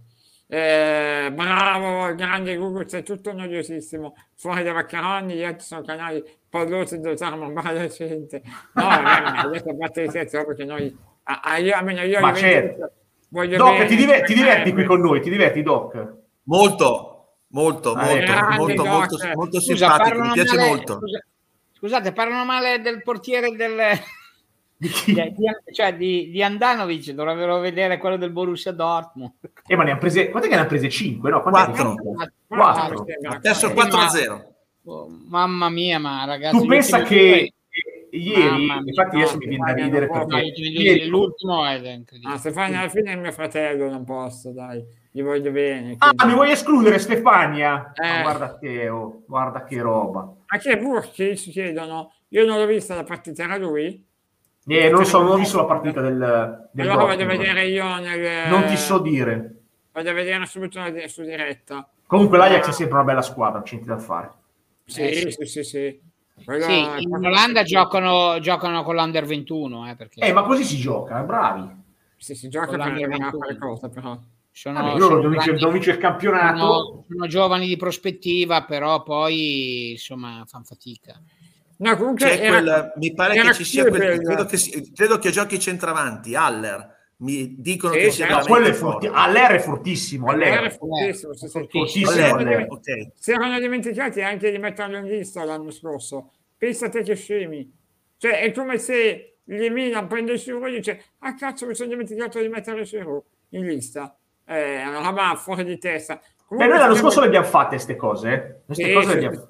eh, 0.48 1.32
bravo, 1.34 2.14
grande 2.14 2.58
Google, 2.58 2.88
sei 2.88 3.02
tutto 3.02 3.34
noiosissimo, 3.34 4.16
fuori 4.36 4.62
da 4.62 4.74
Vaccaroni, 4.74 5.34
gli 5.34 5.44
altri 5.44 5.66
sono 5.66 5.82
canali 5.82 6.24
usare 6.52 7.36
ma 7.36 7.72
la 7.72 7.88
gente. 7.88 8.44
No, 8.74 8.86
adesso 8.88 9.70
a 9.72 9.76
parte 9.76 10.04
di 10.04 10.10
scherzo, 10.10 10.46
perché 10.46 10.64
noi, 10.64 10.96
a, 11.24 11.42
a, 11.44 11.58
io, 11.58 11.74
almeno 11.76 12.04
io 12.04 12.20
Ma 12.20 12.36
certo. 12.36 12.92
Doc, 13.30 13.86
ti, 13.88 13.96
diver- 13.96 14.24
ti 14.24 14.36
diverti 14.36 14.72
qui 14.74 14.86
con 14.86 15.02
noi, 15.02 15.22
ti 15.22 15.32
diverti 15.32 15.64
Doc? 15.64 16.14
Molto, 16.44 17.15
molto, 17.56 17.94
ah, 17.94 18.04
molto, 18.04 18.34
molto, 18.34 18.84
molto, 18.84 18.84
molto, 18.86 19.32
molto 19.34 19.60
simpatico, 19.62 20.22
mi 20.22 20.32
piace 20.34 20.56
male, 20.56 20.68
molto. 20.68 21.00
Scusa, 21.00 21.26
scusate, 21.72 22.12
parlano 22.12 22.46
male 22.46 22.82
del 22.82 23.02
portiere 23.02 23.56
del... 23.56 23.80
Di, 24.78 24.90
di, 25.06 25.74
cioè 25.74 25.96
di, 25.96 26.30
di 26.30 26.44
Andanovic 26.44 27.12
dovrebbero 27.12 27.60
vedere 27.60 27.98
quello 27.98 28.18
del 28.18 28.32
Borussia 28.32 28.74
Dortmund. 28.74 29.32
Eh, 29.66 29.76
ma 29.78 29.84
ne 29.86 29.92
hanno 29.92 30.00
prese, 30.00 30.30
quante 30.30 30.50
che 30.50 30.56
ne 30.56 30.60
hanno 30.60 30.70
prese 30.70 30.90
5? 30.90 31.30
No, 31.30 31.42
4. 31.42 31.96
4. 32.46 33.06
Ha 33.30 33.40
perso 33.40 33.70
4-0. 33.70 34.44
Oh, 34.84 35.08
mamma 35.30 35.70
mia, 35.70 35.98
ma 35.98 36.26
ragazzi. 36.26 36.58
Tu 36.58 36.66
pensa 36.66 37.04
che 37.04 37.54
ieri, 38.12 38.66
mia, 38.66 38.82
infatti, 38.86 39.16
adesso 39.16 39.38
mi 39.38 39.48
viene 39.48 39.64
da 39.66 39.82
ridere 39.82 40.10
perché 40.10 40.42
ieri... 40.42 41.08
l'ultimo 41.08 41.66
è 41.66 41.76
incredibile. 41.76 42.34
Ah, 42.34 42.38
Stefania, 42.38 42.80
alla 42.80 42.90
fine 42.90 43.14
è 43.14 43.16
mio 43.16 43.32
fratello, 43.32 43.90
non 43.90 44.04
posso, 44.04 44.52
dai, 44.52 44.84
gli 45.16 45.24
voglio 45.24 45.50
bene. 45.50 45.96
Quindi... 45.96 46.18
Ah, 46.18 46.26
mi 46.26 46.34
vuoi 46.34 46.52
escludere 46.52 47.00
Stefania? 47.00 47.94
Eh. 47.94 48.06
Ah, 48.06 48.22
guarda 48.22 48.58
te, 48.58 48.90
oh, 48.90 49.24
guarda 49.26 49.64
che 49.64 49.80
roba. 49.80 50.30
Anche 50.48 50.70
che 50.72 50.78
Burchi 50.78 51.38
ci 51.38 51.52
chiedono, 51.52 52.12
io 52.28 52.46
non 52.46 52.58
l'ho 52.58 52.66
vista 52.66 52.96
la 52.96 53.06
partita, 53.06 53.44
era 53.44 53.56
lui? 53.56 54.06
Eh, 54.68 54.90
non 54.90 55.06
so, 55.06 55.22
non 55.22 55.32
ho 55.32 55.36
visto 55.38 55.56
la 55.56 55.64
partita 55.64 56.02
del, 56.02 56.68
del 56.70 56.90
allora 56.90 57.06
vado 57.06 57.24
a 57.24 57.28
vedere 57.28 57.66
io 57.66 57.98
nel... 58.00 58.50
Non 58.50 58.66
ti 58.66 58.76
so 58.76 59.00
dire. 59.00 59.56
Vado 59.94 60.10
a 60.10 60.14
vedere 60.14 60.46
subito 60.48 60.82
su 61.08 61.22
diretta. 61.22 61.88
Comunque 62.06 62.38
l'Ajax 62.38 62.68
è 62.68 62.74
sempre 62.74 62.96
una 62.96 63.06
bella 63.06 63.22
squadra, 63.22 63.62
c'è 63.62 63.76
niente 63.76 63.94
da 63.94 63.98
fare. 63.98 64.32
Sì, 64.84 65.02
eh, 65.02 65.32
sì, 65.32 65.46
sì, 65.46 65.64
sì. 65.64 66.02
Quella 66.44 66.66
sì 66.66 66.86
in 66.98 67.26
Olanda 67.26 67.64
giocano, 67.64 68.38
giocano 68.42 68.84
con 68.84 68.96
l'Under 68.96 69.24
21. 69.24 69.92
Eh, 69.92 69.96
perché... 69.96 70.20
eh, 70.20 70.34
ma 70.34 70.42
così 70.42 70.66
si 70.66 70.76
gioca, 70.76 71.22
bravi. 71.22 71.84
Sì, 72.18 72.36
si 72.36 72.50
gioca 72.50 72.76
con 72.76 72.80
per 72.80 73.38
fare 73.40 73.58
cosa, 73.58 73.88
però. 73.88 74.20
Sono, 74.58 74.82
Vabbè, 74.82 74.98
loro 74.98 75.22
sono, 75.22 75.72
vince, 75.72 75.92
il 75.92 75.98
campionato. 75.98 76.58
Sono, 76.58 77.06
sono, 77.10 77.28
giovani 77.28 77.68
di 77.68 77.76
prospettiva, 77.76 78.64
però 78.64 79.04
poi 79.04 79.92
insomma 79.92 80.46
fanno 80.48 80.64
fatica. 80.64 81.22
No, 81.80 81.98
comunque 81.98 82.40
era, 82.40 82.62
quel, 82.62 82.94
mi 82.96 83.14
pare 83.14 83.34
che 83.38 83.54
ci 83.54 83.66
sia 83.66 83.86
quel, 83.86 84.22
credo, 84.22 84.46
che, 84.46 84.58
credo 84.96 85.18
che 85.18 85.32
giochi 85.32 85.60
centravanti, 85.60 86.36
Haller. 86.36 86.94
Mi 87.18 87.56
dicono 87.60 87.96
sì, 87.96 88.00
che 88.00 88.12
sia 88.12 88.30
no, 88.30 88.46
quello 88.46 88.68
è 88.68 88.72
forti, 88.72 89.08
Haller 89.08 89.52
è 89.52 89.60
fortissimo. 89.60 90.30
Haller 90.30 90.64
è 90.64 90.70
fortissimo. 90.70 91.34
Fortissimo, 91.34 92.12
Haller. 92.12 92.66
Okay. 92.70 93.12
Si 93.14 93.32
erano 93.32 93.60
dimenticati 93.60 94.22
anche 94.22 94.52
di 94.52 94.58
metterlo 94.58 94.96
in 94.96 95.06
lista 95.06 95.44
l'anno 95.44 95.72
scorso. 95.72 96.32
Pensate 96.58 97.04
che 97.04 97.16
scemi. 97.16 97.70
Cioè, 98.16 98.40
è 98.40 98.54
come 98.54 98.78
se 98.78 99.40
gli 99.44 99.68
Milan 99.68 100.08
prende 100.08 100.32
il 100.32 100.40
Giroud 100.40 100.68
e 100.68 100.78
dice 100.78 101.04
ah 101.20 101.36
cazzo 101.36 101.68
mi 101.68 101.76
sono 101.76 101.90
dimenticato 101.90 102.40
di 102.40 102.48
mettere 102.48 102.80
il 102.80 102.88
Giroud 102.88 103.22
in 103.50 103.66
lista. 103.66 104.18
Eh, 104.46 104.82
è 104.82 104.88
una 104.88 105.02
roba 105.02 105.36
fuori 105.36 105.64
di 105.64 105.78
testa. 105.78 106.20
Comunque, 106.46 106.72
Beh, 106.72 106.78
noi 106.78 106.88
l'anno 106.88 107.00
scorso 107.00 107.20
le 107.22 107.28
abbiamo 107.28 107.48
fatte 107.48 107.70
queste 107.70 107.96
cose. 107.96 108.34
Eh? 108.34 108.56
Queste 108.66 108.84
sì, 108.84 108.94
cose 108.94 109.08
sì, 109.08 109.20
le 109.20 109.26
abbiamo 109.26 109.48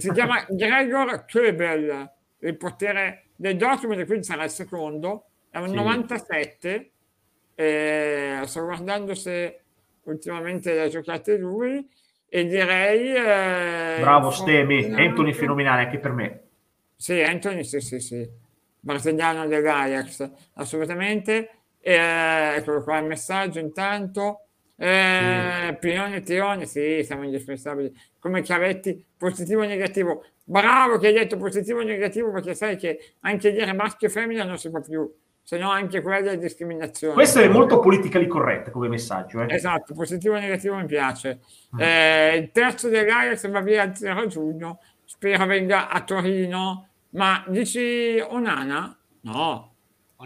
si 0.00 0.10
chiama 0.12 0.44
Gregor 0.50 1.24
Köbel, 1.24 2.12
il 2.40 2.56
portiere 2.56 3.26
del 3.36 3.56
Dortmund, 3.56 4.00
e 4.00 4.06
quindi 4.06 4.24
sarà 4.24 4.44
il 4.44 4.50
secondo, 4.50 5.26
è 5.50 5.58
un 5.58 5.68
sì. 5.68 5.74
97, 5.74 6.90
eh, 7.54 8.40
sto 8.44 8.64
guardando 8.64 9.14
se 9.14 9.60
ultimamente 10.04 10.80
ha 10.80 10.88
giocato 10.88 11.34
lui, 11.36 11.88
e 12.28 12.46
direi... 12.46 13.14
Eh, 13.14 14.00
Bravo 14.00 14.30
Stemi, 14.30 14.92
Anthony 14.92 15.32
fenomenale 15.32 15.84
anche 15.84 15.98
per 15.98 16.12
me. 16.12 16.40
Sì, 16.96 17.20
Anthony, 17.20 17.64
sì, 17.64 17.80
sì, 17.80 18.00
sì, 18.00 18.28
brasiliano 18.80 19.46
dell'Ajax, 19.46 20.30
assolutamente. 20.54 21.50
Eh, 21.86 22.56
eccolo 22.56 22.82
qua 22.82 22.96
il 22.98 23.04
messaggio 23.04 23.58
intanto. 23.58 24.46
Eh, 24.76 25.68
sì. 25.68 25.76
Pione 25.78 26.16
e 26.16 26.22
Tirone, 26.22 26.64
sì, 26.64 27.02
siamo 27.04 27.24
indispensabili. 27.24 27.92
Come 28.18 28.40
Chiavetti, 28.40 29.04
positivo 29.18 29.62
e 29.62 29.66
negativo. 29.66 30.24
Bravo 30.42 30.96
che 30.96 31.08
hai 31.08 31.12
detto 31.12 31.36
positivo 31.36 31.80
e 31.80 31.84
negativo, 31.84 32.30
perché 32.30 32.54
sai 32.54 32.76
che 32.78 33.16
anche 33.20 33.52
dire 33.52 33.74
maschio 33.74 34.08
e 34.08 34.10
femmina 34.10 34.44
non 34.44 34.56
si 34.56 34.70
può 34.70 34.80
più, 34.80 35.14
se 35.42 35.58
no 35.58 35.70
anche 35.70 36.00
quella 36.00 36.30
è 36.30 36.38
discriminazione. 36.38 37.12
Questo 37.12 37.40
è 37.40 37.48
molto 37.48 37.80
politically 37.80 38.26
corretto 38.26 38.70
come 38.70 38.88
messaggio. 38.88 39.42
Eh? 39.42 39.54
Esatto, 39.54 39.92
positivo 39.92 40.36
e 40.36 40.40
negativo 40.40 40.76
mi 40.76 40.86
piace. 40.86 41.40
Mm. 41.76 41.80
Eh, 41.80 42.36
il 42.36 42.50
terzo 42.50 42.88
dell'Ajax 42.88 43.46
va 43.50 43.60
via 43.60 43.82
il 43.82 43.94
0 43.94 44.26
giugno, 44.26 44.80
spero 45.04 45.44
venga 45.44 45.90
a 45.90 46.02
Torino, 46.02 46.88
ma 47.10 47.44
dici 47.46 48.18
Onana? 48.26 48.98
No, 49.20 49.73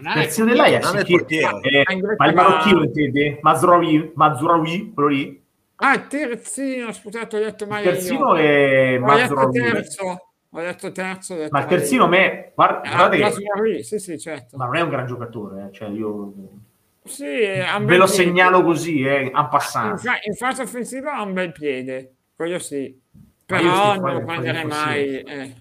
Terzino 0.01 0.47
dell'Ajax 0.47 0.95
è 0.95 1.05
portiere. 1.05 1.59
Eh, 1.61 2.15
ma 2.17 2.27
il 2.27 2.35
marocchino 2.35 2.83
intende? 2.83 3.39
Mazraoui, 3.41 4.11
Mazraoui, 4.15 4.91
quello 4.93 5.09
lì? 5.09 5.43
Ah, 5.75 5.99
terzino, 5.99 6.91
scusate, 6.91 7.37
ho 7.37 7.39
detto 7.39 7.65
male. 7.67 7.83
Il 7.83 7.91
terzino 7.91 8.35
è 8.35 8.97
Mazraoui. 8.97 9.59
Ho 9.59 9.71
terzo. 9.71 10.23
Ho 10.51 10.59
detto 10.61 10.91
terzo. 10.91 11.33
Ho 11.33 11.37
detto 11.37 11.49
ma 11.51 11.59
il 11.59 11.65
terzino 11.67 12.03
a 12.05 12.07
me, 12.07 12.51
guarda, 12.55 12.89
ah, 12.89 13.07
guardate 13.07 13.41
che... 13.41 13.83
sì, 13.83 13.99
sì, 13.99 14.19
certo. 14.19 14.57
Ma 14.57 14.65
non 14.65 14.75
è 14.77 14.81
un 14.81 14.89
gran 14.89 15.05
giocatore, 15.05 15.67
eh. 15.67 15.73
cioè 15.73 15.89
io... 15.89 16.33
Sì, 17.03 17.23
ve 17.23 17.97
lo 17.97 18.07
segnalo 18.07 18.63
così, 18.63 19.01
eh, 19.01 19.31
a 19.33 19.45
passare. 19.45 19.99
In, 20.01 20.11
in 20.23 20.33
fase 20.33 20.63
offensiva 20.63 21.13
ha 21.13 21.21
un 21.23 21.33
bel 21.33 21.51
piede, 21.51 22.13
quello 22.35 22.59
sì. 22.59 22.95
Però 23.45 23.95
non 23.95 24.13
lo 24.13 24.23
prenderei 24.25 24.65
mai. 24.65 25.19
Eh. 25.21 25.55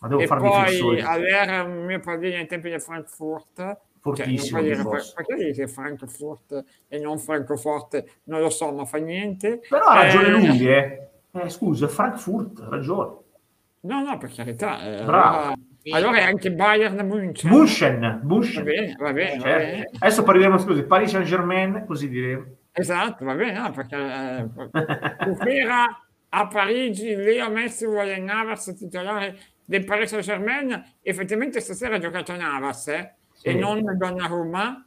Ma 0.00 0.08
devo 0.08 0.20
e 0.20 0.26
poi 0.26 1.00
avere 1.00 1.58
un 1.60 1.84
mio 1.84 2.00
padrino 2.00 2.36
ai 2.36 2.46
tempi 2.46 2.70
di 2.70 2.78
Frankfurt 2.78 3.84
fortissimo 4.06 4.60
cioè, 4.60 4.68
dire, 4.68 4.84
perché 5.14 5.34
dice 5.34 5.66
Frankfurt 5.66 6.64
e 6.86 6.98
non 7.00 7.18
Francoforte 7.18 8.08
non 8.24 8.40
lo 8.40 8.50
so 8.50 8.72
ma 8.72 8.84
fa 8.84 8.98
niente 8.98 9.60
però 9.68 9.86
ha 9.86 10.02
ragione 10.02 10.28
eh, 10.28 10.30
lui 10.30 10.68
eh. 10.68 11.08
eh 11.32 11.50
scusa 11.50 11.88
Frankfurt 11.88 12.60
ha 12.60 12.68
ragione 12.68 13.16
no 13.80 14.02
no 14.02 14.18
per 14.18 14.32
carità 14.32 14.82
eh, 14.84 14.96
allora, 14.98 15.54
allora, 15.92 16.18
è 16.18 16.22
anche 16.22 16.52
Bayern 16.52 17.04
München 17.06 17.50
München, 17.50 18.20
München. 18.22 18.64
va 18.64 18.70
bene 18.70 18.96
va 18.98 19.12
bene, 19.12 19.40
certo. 19.40 19.48
va 19.48 19.56
bene. 19.56 19.90
adesso 19.98 20.22
parleremo 20.22 20.58
scusi 20.58 20.82
Paris 20.84 21.10
Saint 21.10 21.26
Germain 21.26 21.84
così 21.86 22.08
diremo 22.08 22.44
esatto 22.72 23.24
va 23.24 23.34
bene 23.34 23.58
no, 23.58 23.70
perché 23.72 23.96
eh, 23.96 24.48
a 26.28 26.46
Parigi 26.48 27.14
Leo 27.14 27.50
Messi 27.50 27.86
vuole 27.86 28.18
Navas 28.18 28.74
titolare 28.76 29.38
del 29.66 29.84
Paris 29.84 30.08
Saint 30.08 30.24
Germain 30.24 30.96
effettivamente 31.02 31.60
stasera 31.60 31.96
ha 31.96 31.98
giocato 31.98 32.34
Navas 32.34 32.86
eh? 32.88 33.14
sì. 33.34 33.48
e 33.48 33.54
non 33.54 33.82
Donnarumma. 33.98 34.80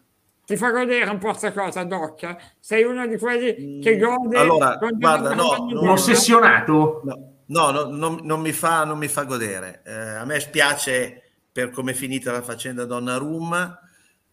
Ti 0.46 0.58
fa 0.58 0.72
godere 0.72 1.08
un 1.12 1.20
po' 1.20 1.28
questa 1.28 1.52
cosa 1.52 1.84
Doc? 1.84 2.36
Sei 2.60 2.84
uno 2.84 3.06
di 3.06 3.18
quelli 3.18 3.80
che 3.80 3.98
gode 4.00 4.38
allora 4.38 4.80
guarda 4.98 5.36
no, 5.36 5.68
un 5.70 5.90
ossessionato? 5.90 7.02
no, 7.04 7.36
no, 7.46 7.72
no 7.72 7.96
non, 7.96 8.20
non, 8.24 8.42
mi 8.42 8.52
fa, 8.52 8.84
non 8.84 8.98
mi 8.98 9.08
fa 9.08 9.26
godere. 9.26 9.84
Eh, 9.86 9.94
a 9.94 10.26
me 10.26 10.40
spiace 10.40 11.22
per 11.52 11.70
come 11.70 11.92
è 11.92 11.94
finita 11.94 12.32
la 12.32 12.42
faccenda 12.42 12.86
Donnarumma. 12.86 13.80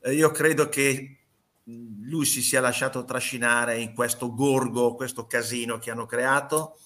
Eh, 0.00 0.14
io 0.14 0.30
credo 0.30 0.70
che 0.70 1.18
lui 1.64 2.24
si 2.24 2.40
sia 2.40 2.60
lasciato 2.60 3.04
trascinare 3.04 3.78
in 3.78 3.92
questo 3.92 4.32
gorgo, 4.32 4.94
questo 4.94 5.26
casino 5.26 5.78
che 5.78 5.90
hanno 5.90 6.06
creato 6.06 6.78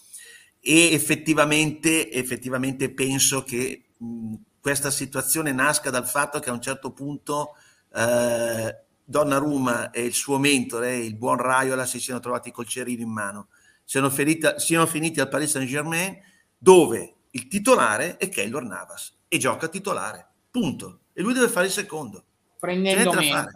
e 0.61 0.93
effettivamente, 0.93 2.11
effettivamente 2.11 2.91
penso 2.93 3.43
che 3.43 3.85
mh, 3.97 4.35
questa 4.61 4.91
situazione 4.91 5.53
nasca 5.53 5.91
dal 5.91 6.07
fatto 6.07 6.39
che 6.39 6.51
a 6.51 6.53
un 6.53 6.61
certo 6.61 6.93
punto 6.93 7.55
eh, 7.95 8.77
Donnarumma 9.05 9.91
e 9.91 10.05
il 10.05 10.13
suo 10.13 10.39
mentore, 10.39 10.99
il 10.99 11.17
buon 11.17 11.39
Raiola, 11.39 11.85
si 11.85 11.99
siano 11.99 12.21
trovati 12.21 12.53
col 12.53 12.67
cerino 12.67 13.03
in 13.03 13.11
mano, 13.11 13.49
siano, 13.85 14.11
ferita, 14.11 14.59
siano 14.59 14.87
finiti 14.87 15.19
al 15.19 15.29
Paris 15.29 15.51
Saint-Germain 15.51 16.17
dove 16.57 17.15
il 17.31 17.49
titolare 17.49 18.19
è 18.19 18.29
Keylor 18.29 18.63
Navas 18.63 19.17
e 19.27 19.39
gioca 19.39 19.69
titolare, 19.69 20.29
punto. 20.51 21.01
E 21.13 21.23
lui 21.23 21.33
deve 21.33 21.49
fare 21.49 21.67
il 21.67 21.73
secondo. 21.73 22.25
Prendendo 22.59 23.13
meno, 23.15 23.51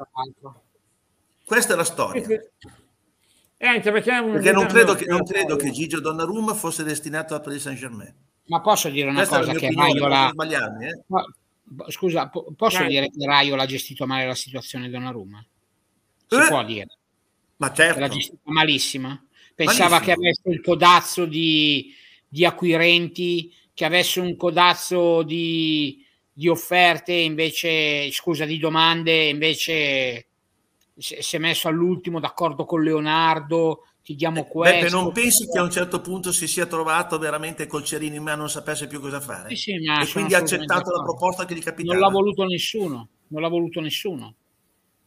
Questa 1.45 1.75
è 1.75 1.77
la 1.77 1.85
storia. 1.85 2.27
E 3.65 3.67
anche 3.67 3.91
perché, 3.91 4.11
perché 4.11 4.53
non 4.53 4.67
credo, 4.67 4.95
che, 4.95 5.07
non 5.07 5.25
credo 5.25 5.57
che 5.57 5.71
Gigio 5.71 5.99
Donnarumma 5.99 6.53
fosse 6.53 6.85
destinato 6.85 7.35
a 7.35 7.41
Paris 7.41 7.63
Saint 7.63 7.79
Germain. 7.79 8.15
Ma 8.49 8.61
posso 8.61 8.91
dire 8.91 9.09
una 9.09 9.21
Questa 9.21 9.39
cosa 9.39 9.55
che 9.55 9.73
Raiola... 9.73 10.31
Eh? 10.83 11.03
Scusa, 11.89 12.29
po- 12.29 12.53
posso 12.55 12.81
Dai. 12.81 12.89
dire 12.89 13.09
che 13.09 13.25
Raiola 13.25 13.63
ha 13.63 13.67
gestito 13.67 14.05
male 14.07 14.27
la 14.27 14.35
situazione 14.35 14.91
Donnarumma? 14.91 15.43
Si 16.27 16.37
eh? 16.37 16.47
può 16.47 16.63
dire. 16.63 16.89
Ma 17.57 17.73
certo. 17.73 18.01
L'ha 18.01 18.09
gestita 18.09 18.43
malissima. 18.43 19.25
Pensava 19.55 19.99
Malissimo. 19.99 20.15
che 20.15 20.21
avesse 20.21 20.51
il 20.51 20.61
codazzo 20.61 21.25
di, 21.25 21.95
di 22.29 22.45
acquirenti, 22.45 23.51
che 23.73 23.87
avesse 23.87 24.21
un 24.21 24.37
codazzo 24.37 25.23
di, 25.23 26.05
di 26.31 26.49
offerte, 26.49 27.15
invece, 27.15 28.11
scusa, 28.11 28.45
di 28.45 28.59
domande, 28.59 29.29
invece 29.29 30.27
si 30.97 31.37
è 31.37 31.39
messo 31.39 31.69
all'ultimo 31.69 32.21
d'accordo 32.21 32.65
con 32.65 32.83
Leonardo, 32.83 33.85
ti 34.03 34.15
diamo 34.15 34.45
questo. 34.45 34.81
Beppe, 34.81 34.91
non 34.91 35.13
pensi 35.13 35.47
che 35.51 35.59
a 35.59 35.63
un 35.63 35.71
certo 35.71 36.01
punto 36.01 36.31
si 36.31 36.47
sia 36.47 36.67
trovato 36.67 37.19
veramente 37.19 37.67
col 37.67 37.85
cerino 37.85 38.17
in 38.17 38.23
mano 38.23 38.41
non 38.43 38.51
sapesse 38.51 38.87
più 38.87 39.01
cosa 39.01 39.21
fare? 39.21 39.49
Sì, 39.51 39.57
sì, 39.57 39.85
ma 39.85 40.01
e 40.01 40.05
sono 40.05 40.13
quindi 40.13 40.35
ha 40.35 40.39
accettato 40.39 40.91
la 40.91 41.03
proposta 41.03 41.45
che 41.45 41.55
gli 41.55 41.63
capitava. 41.63 41.99
Non 41.99 42.07
l'ha 42.07 42.13
voluto 42.13 42.45
nessuno, 42.45 43.09
non 43.29 43.43
l'ha 43.43 43.49
voluto 43.49 43.81
nessuno. 43.81 44.35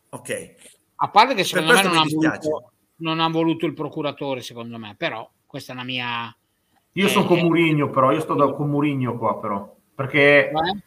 Ok. 0.09 0.55
A 0.95 1.09
parte 1.09 1.35
che 1.35 1.43
secondo 1.43 1.73
me 1.73 1.83
non 1.83 1.97
ha, 1.97 2.03
voluto, 2.03 2.71
non 2.97 3.19
ha 3.19 3.29
voluto 3.29 3.65
il 3.65 3.73
procuratore, 3.73 4.41
secondo 4.41 4.77
me, 4.77 4.95
però 4.97 5.29
questa 5.45 5.71
è 5.71 5.75
una 5.75 5.85
mia... 5.85 6.35
Io 6.93 7.07
sono 7.07 7.25
Eh, 7.25 7.27
con 7.27 7.37
eh. 7.37 7.43
Murigno, 7.43 7.89
però, 7.91 8.11
io 8.11 8.19
sto 8.19 8.33
da, 8.33 8.51
con 8.53 8.69
Murigno 8.69 9.17
qua, 9.17 9.39
però. 9.39 9.75
Perché, 9.93 10.49
Eh? 10.49 10.81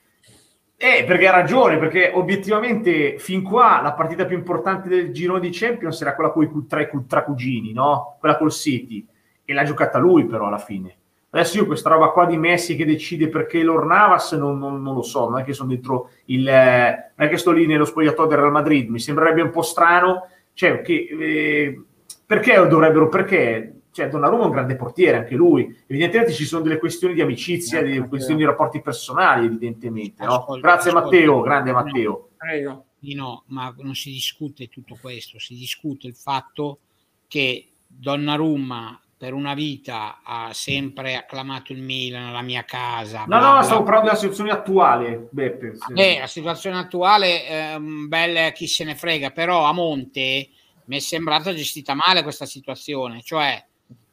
Eh, 0.83 1.05
perché 1.05 1.29
ha 1.29 1.33
ragione, 1.33 1.77
perché 1.77 2.11
obiettivamente 2.15 3.19
fin 3.19 3.43
qua 3.43 3.83
la 3.83 3.93
partita 3.93 4.25
più 4.25 4.39
importante 4.39 4.89
del 4.89 5.13
girone 5.13 5.41
di 5.41 5.51
Champions 5.53 6.01
era 6.01 6.15
quella 6.15 6.31
con 6.31 6.43
i 6.43 6.47
cu- 6.47 6.67
tra 6.67 7.23
cugini, 7.23 7.75
no? 7.75 8.17
Quella 8.19 8.39
col 8.39 8.51
City. 8.51 9.07
E 9.45 9.53
l'ha 9.53 9.65
giocata 9.65 9.99
lui, 9.99 10.25
però, 10.25 10.47
alla 10.47 10.57
fine. 10.57 10.97
Adesso 11.29 11.59
io 11.59 11.67
questa 11.67 11.91
roba 11.91 12.09
qua 12.09 12.25
di 12.25 12.39
Messi 12.39 12.77
che 12.77 12.87
decide 12.87 13.29
perché 13.29 13.63
Lor 13.63 13.85
Navas 13.85 14.33
non, 14.33 14.59
non- 14.59 14.81
non 14.81 14.95
lo 14.95 15.03
so, 15.03 15.29
non 15.29 15.41
è 15.41 15.45
che 15.45 15.53
sono 15.53 15.69
dentro 15.69 16.13
il... 16.27 16.45
non 16.45 17.27
è 17.27 17.29
che 17.29 17.37
sto 17.37 17.51
lì 17.53 17.67
nello 17.67 17.85
spogliatoio 17.85 18.29
del 18.29 18.39
Real 18.39 18.51
Madrid, 18.51 18.89
mi 18.89 19.01
sembrerebbe 19.01 19.43
un 19.43 19.51
po' 19.51 19.61
strano, 19.61 20.29
cioè 20.55 20.81
che... 20.81 21.09
eh, 21.11 21.83
perché 22.25 22.55
dovrebbero... 22.67 23.09
Perché... 23.09 23.80
Cioè, 23.93 24.09
Donnarumma 24.09 24.43
è 24.43 24.47
un 24.47 24.53
grande 24.53 24.77
portiere, 24.77 25.19
anche 25.19 25.35
lui. 25.35 25.77
Evidentemente 25.87 26.33
ci 26.33 26.45
sono 26.45 26.63
delle 26.63 26.79
questioni 26.79 27.15
di 27.15 27.21
amicizia, 27.21 27.81
Eh, 27.81 27.85
delle 27.85 28.09
questioni 28.09 28.39
di 28.39 28.47
rapporti 28.47 28.81
personali, 28.81 29.47
evidentemente. 29.47 30.25
No? 30.25 30.47
Grazie. 30.61 30.93
Matteo, 30.93 31.41
grande 31.41 31.73
Matteo. 31.73 32.31
Prego. 32.37 32.85
No, 33.01 33.45
ma 33.47 33.75
non 33.79 33.95
si 33.95 34.11
discute 34.11 34.69
tutto 34.69 34.97
questo, 35.01 35.39
si 35.39 35.55
discute 35.55 36.07
il 36.07 36.15
fatto 36.15 36.81
che 37.27 37.69
Donnarumma 37.87 39.01
per 39.17 39.35
una 39.35 39.53
vita 39.55 40.21
ha 40.23 40.53
sempre 40.53 41.15
acclamato 41.15 41.73
il 41.73 41.83
Milan, 41.83 42.33
la 42.33 42.41
mia 42.43 42.65
casa. 42.65 43.21
No, 43.21 43.27
bla, 43.27 43.41
no, 43.41 43.53
bla. 43.53 43.63
stavo 43.63 43.83
parlando 43.83 44.09
della 44.09 44.19
situazione 44.19 44.51
attuale, 44.51 45.29
Beppe. 45.31 45.75
sì. 45.77 45.93
Beh, 45.93 46.19
la 46.21 46.27
situazione 46.27 46.79
attuale 46.79 47.45
è 47.45 47.75
un 47.75 48.09
bel 48.09 48.53
chi 48.53 48.67
se 48.67 48.85
ne 48.85 48.95
frega, 48.95 49.31
però 49.31 49.65
a 49.65 49.73
monte 49.73 50.49
mi 50.87 50.97
è 50.97 51.01
sembrata 51.01 51.53
gestita 51.53 51.95
male 51.95 52.23
questa 52.23 52.47
situazione, 52.47 53.23
cioè 53.23 53.63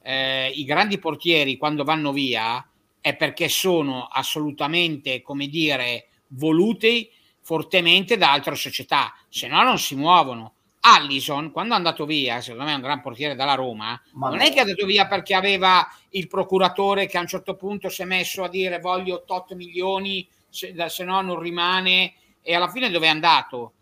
eh, 0.07 0.53
i 0.55 0.63
grandi 0.63 0.99
portieri 0.99 1.57
quando 1.57 1.83
vanno 1.83 2.13
via 2.13 2.65
è 3.01 3.13
perché 3.17 3.49
sono 3.49 4.07
assolutamente, 4.09 5.21
come 5.21 5.47
dire, 5.47 6.07
voluti 6.27 7.11
fortemente 7.41 8.15
da 8.15 8.31
altre 8.31 8.55
società, 8.55 9.13
se 9.27 9.47
no 9.47 9.61
non 9.63 9.77
si 9.77 9.95
muovono. 9.95 10.53
Allison, 10.79 11.51
quando 11.51 11.73
è 11.73 11.77
andato 11.77 12.05
via, 12.05 12.39
secondo 12.39 12.63
me 12.63 12.71
è 12.71 12.75
un 12.75 12.81
gran 12.81 13.01
portiere 13.01 13.35
dalla 13.35 13.55
Roma, 13.55 14.01
Ma 14.13 14.29
non 14.29 14.37
no. 14.37 14.43
è 14.43 14.49
che 14.49 14.55
è 14.55 14.59
andato 14.61 14.85
via 14.85 15.07
perché 15.07 15.33
aveva 15.33 15.85
il 16.11 16.27
procuratore 16.29 17.07
che 17.07 17.17
a 17.17 17.21
un 17.21 17.27
certo 17.27 17.55
punto 17.55 17.89
si 17.89 18.01
è 18.01 18.05
messo 18.05 18.43
a 18.43 18.49
dire 18.49 18.79
voglio 18.79 19.21
8 19.27 19.55
milioni, 19.55 20.25
se, 20.47 20.73
se 20.87 21.03
no 21.03 21.19
non 21.19 21.39
rimane, 21.39 22.13
e 22.41 22.55
alla 22.55 22.69
fine 22.69 22.89
dove 22.89 23.07
è 23.07 23.09
andato? 23.09 23.73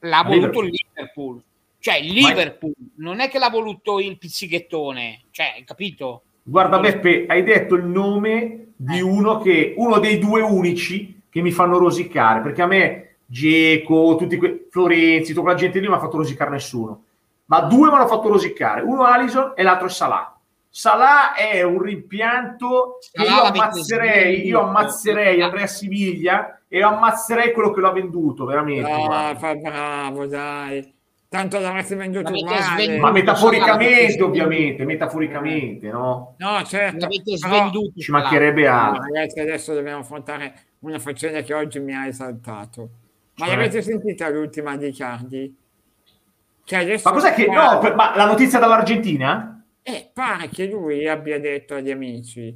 L'ha 0.00 0.22
voluto 0.22 0.60
il 0.60 0.70
Liverpool. 0.70 1.42
Cioè, 1.82 1.96
il 1.96 2.12
Liverpool 2.12 2.72
non 2.98 3.18
è 3.18 3.28
che 3.28 3.40
l'ha 3.40 3.50
voluto 3.50 3.98
il 3.98 4.16
pizzighettone, 4.16 5.22
cioè, 5.32 5.54
hai 5.56 5.64
capito? 5.64 6.22
Guarda 6.44 6.78
Beppe, 6.78 7.24
hai 7.26 7.42
detto 7.42 7.74
il 7.74 7.82
nome 7.82 8.68
di 8.76 8.98
Eh. 8.98 9.02
uno 9.02 9.40
che 9.40 9.74
uno 9.76 9.98
dei 9.98 10.20
due 10.20 10.42
unici 10.42 11.22
che 11.28 11.40
mi 11.40 11.50
fanno 11.50 11.78
rosicare, 11.78 12.40
perché 12.40 12.62
a 12.62 12.66
me 12.66 13.16
Geco, 13.26 14.14
tutti 14.16 14.36
que- 14.36 14.68
Florenzi, 14.70 15.30
tutta 15.30 15.40
quella 15.40 15.56
gente 15.56 15.80
lì 15.80 15.86
non 15.86 15.94
mi 15.94 16.00
ha 16.00 16.04
fatto 16.04 16.18
rosicare 16.18 16.50
nessuno. 16.50 17.02
Ma 17.46 17.62
due 17.62 17.88
mi 17.88 17.94
hanno 17.96 18.06
fatto 18.06 18.28
rosicare, 18.28 18.82
uno 18.82 19.02
Alison 19.02 19.52
e 19.56 19.64
l'altro 19.64 19.88
è 19.88 19.90
Salah. 19.90 20.38
Salah 20.68 21.34
è 21.34 21.62
un 21.62 21.82
rimpianto 21.82 22.98
che 23.12 23.22
io 23.24 23.42
ammazzerei, 23.42 24.46
io 24.46 24.60
ammazzerei 24.60 25.42
Andrea 25.42 25.66
Siviglia 25.66 26.60
e 26.68 26.80
ammazerei 26.80 27.52
quello 27.52 27.72
che 27.72 27.80
l'ha 27.80 27.90
venduto, 27.90 28.44
veramente. 28.44 28.88
Guarda. 28.88 29.36
fa 29.36 29.54
bravo, 29.56 30.26
dai. 30.26 31.00
Tanto 31.32 31.58
l'avresti 31.58 31.94
venduto 31.94 32.24
L'avete 32.30 32.44
uguale. 32.44 32.98
Ma 32.98 33.10
metaforicamente, 33.10 34.22
ovviamente, 34.22 34.84
metaforicamente, 34.84 35.90
no? 35.90 36.34
No, 36.36 36.62
certo. 36.64 37.08
Svenduto. 37.10 37.98
Ci 37.98 38.10
mancherebbe 38.10 38.64
No, 38.68 38.70
altro. 38.74 39.02
ragazzi, 39.04 39.40
adesso 39.40 39.72
dobbiamo 39.72 40.00
affrontare 40.00 40.52
una 40.80 40.98
faccenda 40.98 41.40
che 41.40 41.54
oggi 41.54 41.80
mi 41.80 41.94
ha 41.96 42.06
esaltato. 42.06 42.88
Ma 43.36 43.46
Cioè? 43.46 43.54
l'avete 43.56 43.80
sentita 43.80 44.28
l'ultima 44.28 44.76
di 44.76 44.92
Cardi? 44.92 45.56
Che 46.64 46.76
adesso 46.76 47.08
Ma 47.08 47.14
cos'è 47.14 47.32
che... 47.32 47.46
No, 47.46 47.78
per- 47.78 47.94
ma 47.94 48.14
la 48.14 48.26
notizia 48.26 48.58
dall'Argentina? 48.58 49.64
Eh, 49.82 50.10
pare 50.12 50.48
che 50.50 50.66
lui 50.66 51.08
abbia 51.08 51.40
detto 51.40 51.76
agli 51.76 51.90
amici: 51.90 52.54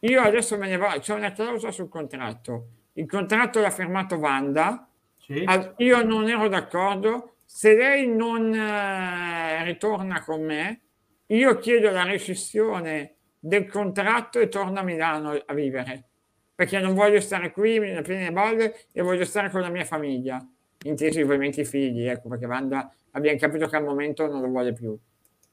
Io 0.00 0.20
adesso 0.22 0.58
me 0.58 0.66
ne 0.66 0.76
vado, 0.76 0.98
c'è 0.98 1.14
una 1.14 1.30
clausola 1.30 1.70
sul 1.70 1.88
contratto. 1.88 2.66
Il 2.94 3.06
contratto 3.06 3.60
l'ha 3.60 3.70
firmato 3.70 4.16
Wanda. 4.16 4.88
Sì. 5.18 5.44
Io 5.76 6.02
non 6.04 6.28
ero 6.28 6.48
d'accordo. 6.48 7.34
Se 7.50 7.74
lei 7.74 8.06
non 8.06 8.54
eh, 8.54 9.64
ritorna 9.64 10.22
con 10.22 10.44
me, 10.44 10.82
io 11.28 11.56
chiedo 11.56 11.90
la 11.90 12.04
rescissione 12.04 13.14
del 13.38 13.66
contratto 13.66 14.38
e 14.38 14.48
torno 14.48 14.78
a 14.78 14.82
Milano 14.82 15.30
a 15.30 15.54
vivere. 15.54 16.04
Perché 16.54 16.78
non 16.78 16.92
voglio 16.92 17.20
stare 17.20 17.50
qui 17.50 17.78
nelle 17.78 18.02
piene 18.02 18.30
bolle 18.32 18.76
e 18.92 19.00
voglio 19.00 19.24
stare 19.24 19.48
con 19.50 19.62
la 19.62 19.70
mia 19.70 19.86
famiglia. 19.86 20.46
Intesi 20.84 21.22
ovviamente 21.22 21.62
i 21.62 21.64
figli, 21.64 22.04
ecco, 22.04 22.28
perché 22.28 22.44
Wanda 22.44 22.92
abbiamo 23.12 23.38
capito 23.38 23.66
che 23.66 23.76
al 23.76 23.84
momento 23.84 24.26
non 24.26 24.42
lo 24.42 24.48
vuole 24.48 24.74
più. 24.74 24.96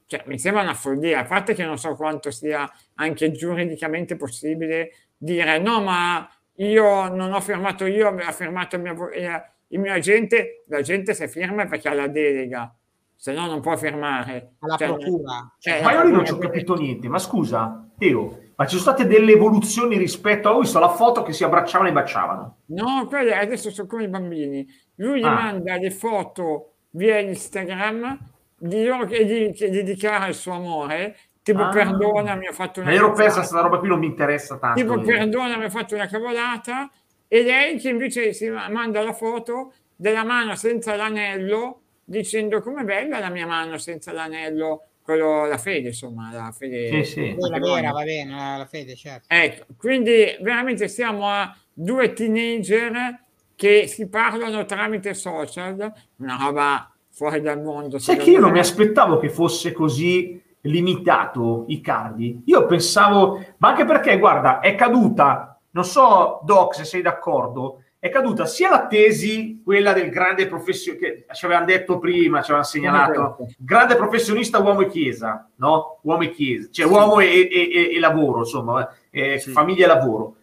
Cioè, 0.06 0.24
mi 0.26 0.38
sembra 0.38 0.64
una 0.64 0.74
follia, 0.74 1.20
a 1.20 1.26
parte 1.26 1.54
che 1.54 1.64
non 1.64 1.78
so 1.80 1.96
quanto 1.96 2.30
sia 2.30 2.70
anche 2.96 3.32
giuridicamente 3.32 4.18
possibile 4.18 4.92
dire 5.16 5.60
no, 5.60 5.82
ma 5.82 6.30
io 6.56 7.08
non 7.08 7.32
ho 7.32 7.40
firmato 7.40 7.86
io, 7.86 8.10
ha 8.10 8.32
firmato 8.34 8.76
avvo- 8.76 9.10
eh, 9.12 9.42
il 9.70 9.80
mio 9.80 9.94
agente, 9.94 10.64
l'agente 10.68 11.14
se 11.14 11.28
firma 11.28 11.66
perché 11.66 11.90
ha 11.90 11.94
la 11.94 12.08
delega, 12.08 12.74
se 13.16 13.34
no 13.34 13.46
non 13.48 13.62
può 13.62 13.76
firmare. 13.78 14.54
alla 14.60 14.76
Cioè, 14.78 14.88
procura. 14.88 15.56
eh, 15.62 15.82
Ma 15.82 15.92
io 15.94 16.04
non 16.04 16.26
ci 16.26 16.32
ho 16.32 16.38
quindi- 16.38 16.54
capito 16.58 16.76
niente. 16.76 17.08
Ma 17.10 17.18
scusa, 17.20 17.88
Teo, 17.98 18.40
ma 18.56 18.66
ci 18.66 18.78
sono 18.78 18.94
state 18.96 19.08
delle 19.08 19.32
evoluzioni 19.34 19.98
rispetto 19.98 20.50
a... 20.50 20.56
Ho 20.56 20.60
visto 20.60 20.80
la 20.80 20.90
foto 20.90 21.24
che 21.24 21.34
si 21.34 21.44
abbracciavano 21.44 21.90
e 21.90 21.94
baciavano. 21.94 22.58
No, 22.68 23.06
quelli 23.08 23.32
adesso 23.32 23.70
sono 23.72 23.88
come 23.88 24.04
i 24.04 24.08
bambini. 24.08 24.66
Lui 24.96 25.20
gli 25.20 25.26
Ah. 25.26 25.34
manda 25.34 25.76
le 25.78 25.92
foto 25.92 26.74
via 26.92 27.18
Instagram 27.20 28.18
di 28.58 28.86
loro 28.86 29.06
che 29.06 29.26
gli, 29.26 29.54
che 29.54 29.70
gli 29.70 29.82
dichiara 29.84 30.28
il 30.28 30.34
suo 30.36 30.54
amore, 30.54 31.16
tipo 31.42 31.62
Ah. 31.64 31.70
perdonami, 31.70 32.48
ho 32.48 32.54
fatto 32.54 32.80
una 32.82 32.90
Ma 32.90 32.96
ero 32.96 33.08
persa, 33.12 33.18
cavolata. 33.18 33.40
questa 33.40 33.62
roba 33.62 33.78
qui 33.80 33.88
non 33.90 34.00
mi 34.00 34.06
interessa 34.08 34.58
tanto. 34.58 34.80
tipo 34.80 35.00
eh. 35.00 35.04
perdonami, 35.04 35.66
ho 35.66 35.70
fatto 35.70 35.96
una 35.96 36.08
cavolata 36.08 36.90
e 37.36 37.44
lei 37.44 37.78
che 37.78 37.90
invece 37.90 38.32
si 38.32 38.48
ma- 38.50 38.70
manda 38.70 39.02
la 39.02 39.12
foto 39.12 39.74
della 39.94 40.24
mano 40.24 40.56
senza 40.56 40.96
l'anello 40.96 41.82
dicendo 42.06 42.62
com'è 42.62 42.84
bella 42.84 43.20
la 43.20 43.30
mia 43.30 43.46
mano 43.46 43.78
senza 43.78 44.14
l'anello, 44.14 44.84
quello, 45.02 45.46
la 45.46 45.58
fede 45.58 45.90
insomma, 45.90 46.32
la 46.32 46.54
fede. 46.58 47.04
Sì, 47.04 47.12
sì. 47.12 47.36
Quella 47.38 47.60
vera, 47.60 47.92
va 47.92 48.04
bene, 48.04 48.32
la, 48.32 48.58
la 48.58 48.66
fede, 48.66 48.96
certo. 48.96 49.26
Ecco, 49.28 49.66
quindi 49.78 50.38
veramente 50.40 50.88
siamo 50.88 51.28
a 51.28 51.54
due 51.74 52.14
teenager 52.14 53.20
che 53.54 53.88
si 53.88 54.08
parlano 54.08 54.64
tramite 54.64 55.14
social, 55.14 55.92
una 56.18 56.38
roba 56.40 56.90
fuori 57.10 57.42
dal 57.42 57.62
mondo. 57.62 58.00
Sai 58.00 58.18
che 58.18 58.32
io 58.32 58.40
non 58.40 58.52
mi 58.52 58.60
aspettavo 58.60 59.18
che 59.18 59.30
fosse 59.30 59.74
così 59.74 60.42
limitato 60.62 61.66
Icardi. 61.68 62.44
Io 62.46 62.66
pensavo, 62.66 63.44
ma 63.58 63.70
anche 63.70 63.84
perché, 63.84 64.18
guarda, 64.18 64.60
è 64.60 64.76
caduta, 64.76 65.55
non 65.76 65.84
so, 65.84 66.40
Doc, 66.44 66.74
se 66.74 66.86
sei 66.86 67.02
d'accordo, 67.02 67.84
è 68.00 68.10
caduta 68.10 68.46
sia 68.46 68.70
la 68.70 68.88
tesi, 68.88 69.62
quella 69.62 69.92
del 69.92 70.10
grande 70.10 70.48
professionista, 70.48 71.06
che 71.06 71.26
ci 71.34 71.44
avevano 71.44 71.66
detto 71.66 72.00
prima, 72.00 72.38
ci 72.38 72.52
avevano 72.52 72.64
segnalato, 72.64 73.38
grande 73.58 73.96
professionista 73.98 74.60
uomo 74.60 74.82
e 74.82 74.88
chiesa, 74.88 75.50
no? 75.56 76.00
Uomo 76.04 76.24
e 76.24 76.30
chiesa, 76.30 76.70
cioè 76.72 76.86
uomo 76.86 77.20
e, 77.20 77.50
e- 77.52 77.94
e- 77.94 78.00
lavoro, 78.00 78.40
insomma, 78.40 78.90
eh, 79.10 79.38
Sì. 79.38 79.52
famiglia 79.52 79.84
e 79.84 79.88
lavoro. 79.88 80.36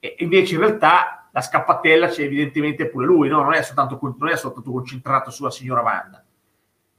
E 0.00 0.16
invece 0.18 0.54
in 0.54 0.60
realtà 0.60 1.28
la 1.30 1.40
scappatella 1.40 2.08
c'è 2.08 2.22
evidentemente 2.22 2.88
pure 2.88 3.06
lui, 3.06 3.28
no? 3.28 3.40
non, 3.40 3.54
è 3.54 3.62
soltanto, 3.62 3.98
non 4.18 4.28
è 4.30 4.36
soltanto 4.36 4.72
concentrato 4.72 5.30
sulla 5.30 5.50
signora 5.50 5.82
Wanda. 5.82 6.24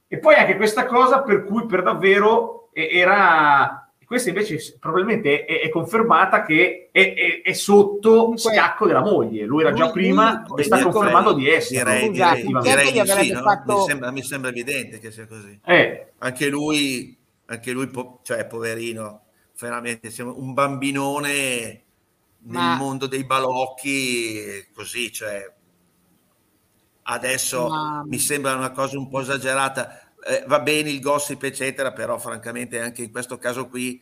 E 0.07 0.19
poi 0.19 0.36
anche 0.36 0.55
questa 0.55 0.86
cosa 0.86 1.21
per 1.21 1.43
cui 1.43 1.65
per 1.65 1.81
davvero 1.84 2.69
era... 2.71 3.82
Questa 4.06 4.30
invece 4.30 4.78
probabilmente 4.80 5.45
è, 5.45 5.62
è 5.62 5.70
confermata 5.70 6.43
che 6.43 6.89
è, 6.91 7.14
è- 7.14 7.41
è 7.41 7.54
sotto 7.54 8.10
Comunque- 8.10 8.54
scacco 8.54 8.86
della 8.88 9.01
moglie. 9.01 9.45
Lui 9.45 9.62
era 9.62 9.74
già 9.74 9.86
Lui- 9.86 9.93
prima 9.93 10.43
lui- 10.47 10.62
e 10.62 10.64
sta 10.64 10.82
confermando 10.82 11.34
di 11.34 11.49
essere. 11.49 11.84
Direi, 11.84 12.12
direi, 12.12 12.45
un 12.45 12.60
direi 12.62 12.91
tempo 12.93 13.14
di 13.20 13.26
sì, 13.26 13.32
no? 13.32 13.41
fatto- 13.41 13.78
mi, 13.78 13.86
sembra, 13.88 14.12
mi 14.12 14.24
sembra 14.24 14.49
evidente 14.49 14.99
che 14.99 15.12
sia 15.12 15.26
così. 15.28 15.60
Eh, 15.66 16.08
Anche 16.20 16.47
lui, 16.49 17.18
anche 17.45 17.72
lui 17.72 17.88
po- 17.88 18.20
cioè, 18.24 18.45
poverino, 18.45 19.22
veramente 19.60 20.10
siamo 20.10 20.34
un 20.38 20.54
bambinone 20.54 21.32
nel 21.32 21.82
Ma- 22.62 22.76
mondo 22.76 23.08
dei 23.08 23.26
balocchi, 23.26 24.68
così, 24.74 25.12
cioè, 25.12 25.51
adesso 27.04 27.68
Ma- 27.68 28.04
mi 28.06 28.18
sembra 28.18 28.56
una 28.56 28.72
cosa 28.72 28.97
un 28.97 29.10
po' 29.10 29.22
esagerata. 29.22 29.99
Eh, 30.26 30.43
va 30.47 30.59
bene 30.59 30.89
il 30.89 30.99
gossip, 30.99 31.43
eccetera, 31.43 31.91
però 31.91 32.17
francamente 32.17 32.80
anche 32.80 33.03
in 33.03 33.11
questo 33.11 33.38
caso 33.38 33.67
qui 33.67 34.01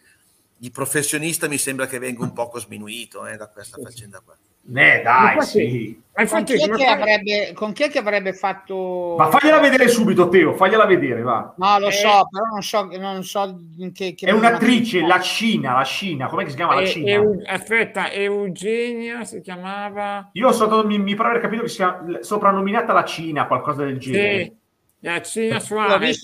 il 0.63 0.71
professionista 0.71 1.47
mi 1.47 1.57
sembra 1.57 1.87
che 1.87 1.99
venga 1.99 2.23
un 2.23 2.33
poco 2.33 2.59
sminuito 2.59 3.25
eh, 3.25 3.35
da 3.35 3.47
questa 3.47 3.77
faccenda 3.81 4.21
qua. 4.23 4.35
Eh, 4.73 5.01
dai, 5.01 5.33
infatti, 5.33 5.49
sì. 5.49 6.01
Ma 6.13 6.21
infatti, 6.21 6.55
con, 6.55 6.75
chi 6.75 6.83
che 6.83 6.85
avrebbe, 6.85 7.51
con 7.53 7.73
chi 7.73 7.83
è 7.83 7.89
che 7.89 7.97
avrebbe 7.97 8.33
fatto... 8.33 9.15
Ma 9.17 9.27
fagliela 9.29 9.59
vedere 9.59 9.87
subito, 9.87 10.29
Teo, 10.29 10.53
fagliela 10.53 10.85
vedere, 10.85 11.21
va. 11.23 11.55
No, 11.57 11.79
lo 11.79 11.87
eh, 11.87 11.91
so, 11.91 12.27
però 12.29 12.45
non 12.51 12.61
so, 12.61 12.83
non 12.83 13.23
so 13.23 13.59
che... 13.91 14.13
che 14.13 14.27
è 14.27 14.31
un'attrice, 14.31 15.01
la 15.01 15.19
Cina, 15.19 15.73
la 15.73 15.83
Cina, 15.83 16.27
com'è 16.27 16.43
che 16.43 16.51
si 16.51 16.55
chiama 16.57 16.75
la 16.75 16.85
Cina? 16.85 17.09
Eu, 17.09 17.41
aspetta, 17.47 18.11
Eugenia 18.11 19.23
si 19.23 19.41
chiamava... 19.41 20.29
Io 20.33 20.51
so, 20.51 20.85
mi, 20.85 20.99
mi 20.99 21.15
pare 21.15 21.29
aver 21.29 21.41
capito 21.41 21.63
che 21.63 21.69
si 21.69 21.77
chiama 21.77 22.19
soprannominata 22.21 22.93
la 22.93 23.03
Cina, 23.03 23.47
qualcosa 23.47 23.83
del 23.83 23.97
genere. 23.97 24.43
Sì. 24.43 24.59
La 25.03 25.19
Cina 25.21 25.59
Suarez. 25.59 26.19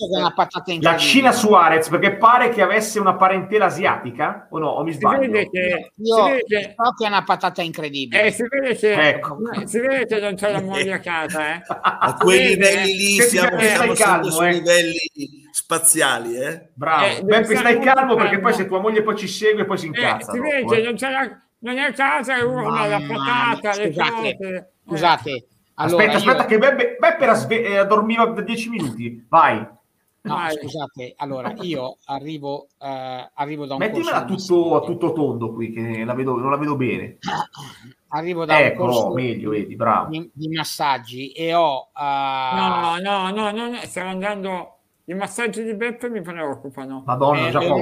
La 0.80 0.96
Cina 0.96 1.32
Suarez, 1.32 1.88
perché 1.88 2.14
pare 2.14 2.50
che 2.50 2.62
avesse 2.62 3.00
una 3.00 3.16
parentela 3.16 3.64
asiatica, 3.64 4.46
o 4.50 4.58
no? 4.60 4.68
O 4.68 4.84
mi 4.84 4.92
sbaglio? 4.92 5.22
Si 5.22 5.28
vede 5.28 5.50
che, 5.50 5.92
Io 5.96 6.14
si 6.14 6.30
vede 6.30 6.44
che... 6.46 6.74
so 6.76 6.92
che 6.96 7.04
è 7.04 7.08
una 7.08 7.24
patata 7.24 7.60
incredibile. 7.62 8.22
Eh, 8.22 8.30
si, 8.30 8.44
vede 8.48 8.76
che, 8.76 9.08
ecco. 9.08 9.38
si 9.64 9.80
vede 9.80 10.06
che 10.06 10.20
non 10.20 10.36
c'è 10.36 10.52
la 10.52 10.62
moglie 10.62 10.92
a 10.92 11.00
casa, 11.00 11.56
eh. 11.56 11.62
A 11.66 12.16
quei 12.20 12.50
livelli 12.50 12.96
lì 12.96 13.20
siamo, 13.20 13.58
siamo 13.58 13.92
calmo, 13.94 14.30
su 14.30 14.42
eh. 14.44 14.52
livelli 14.52 14.98
spaziali, 15.50 16.36
eh. 16.36 16.68
Bravo. 16.72 17.04
Eh, 17.04 17.22
Beppe, 17.22 17.56
stai 17.56 17.80
calmo, 17.80 18.14
perché 18.14 18.38
poi 18.38 18.52
se 18.54 18.66
tua 18.66 18.78
moglie 18.78 19.02
poi 19.02 19.16
ci 19.16 19.26
segue, 19.26 19.64
poi 19.64 19.78
si 19.78 19.86
incazza. 19.86 20.30
Eh, 20.30 20.34
si 20.34 20.40
vede 20.40 20.64
che 20.64 20.82
non, 20.82 20.94
c'è 20.94 21.10
la, 21.10 21.40
non 21.58 21.78
è 21.78 21.80
a 21.80 21.92
casa 21.92 22.36
e 22.36 22.42
urla 22.44 22.86
la 22.86 23.00
patata, 23.04 23.76
le 23.76 23.92
cose. 23.92 24.72
Scusate 24.86 25.46
allora, 25.78 26.04
aspetta, 26.04 26.16
aspetta, 26.16 26.42
io... 26.42 26.48
che 26.48 26.58
Beppe, 26.58 26.96
Beppe 26.98 27.24
era 27.24 27.34
sve- 27.34 27.62
eh, 27.62 27.86
dormiva 27.86 28.26
da 28.26 28.40
dieci 28.42 28.68
minuti. 28.68 29.24
Vai. 29.28 29.66
No, 30.20 30.34
Vai. 30.34 30.56
scusate, 30.56 31.14
allora 31.16 31.54
io 31.60 31.96
arrivo, 32.06 32.66
uh, 32.78 32.86
arrivo 33.34 33.66
da 33.66 33.74
un 33.74 33.80
Mettimela 33.80 34.24
tutto, 34.24 34.76
a 34.76 34.84
tutto 34.84 35.12
tondo 35.12 35.52
qui, 35.52 35.70
che 35.70 36.04
la 36.04 36.12
vedo, 36.14 36.36
non 36.36 36.50
la 36.50 36.56
vedo 36.56 36.76
bene. 36.76 37.18
Arrivo 38.10 38.46
da 38.46 38.58
ecco, 38.58 38.84
un 38.84 38.88
corso 38.88 39.12
meglio, 39.12 39.50
vedi, 39.50 39.76
bravo. 39.76 40.08
Di, 40.08 40.30
di 40.32 40.48
massaggi 40.48 41.30
e 41.32 41.52
ho... 41.52 41.88
Uh... 41.94 42.56
No, 42.56 42.96
no, 43.00 43.30
no, 43.30 43.50
no, 43.50 43.68
no, 43.68 43.76
stiamo 43.82 44.10
andando... 44.10 44.72
I 45.04 45.14
massaggi 45.14 45.62
di 45.62 45.74
Beppe 45.74 46.08
mi 46.10 46.20
preoccupano. 46.20 47.02
Madonna, 47.06 47.48
eh, 47.48 47.50
già 47.50 47.60
ho 47.60 47.80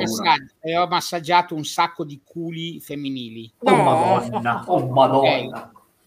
e 0.61 0.77
ho 0.77 0.87
massaggiato 0.87 1.55
un 1.55 1.65
sacco 1.65 2.05
di 2.05 2.21
culi 2.25 2.81
femminili. 2.81 3.53
Oh, 3.59 3.71
no. 3.71 3.83
Madonna, 3.83 4.65
oh, 4.67 4.87
Madonna. 4.89 5.27
Okay. 5.29 5.51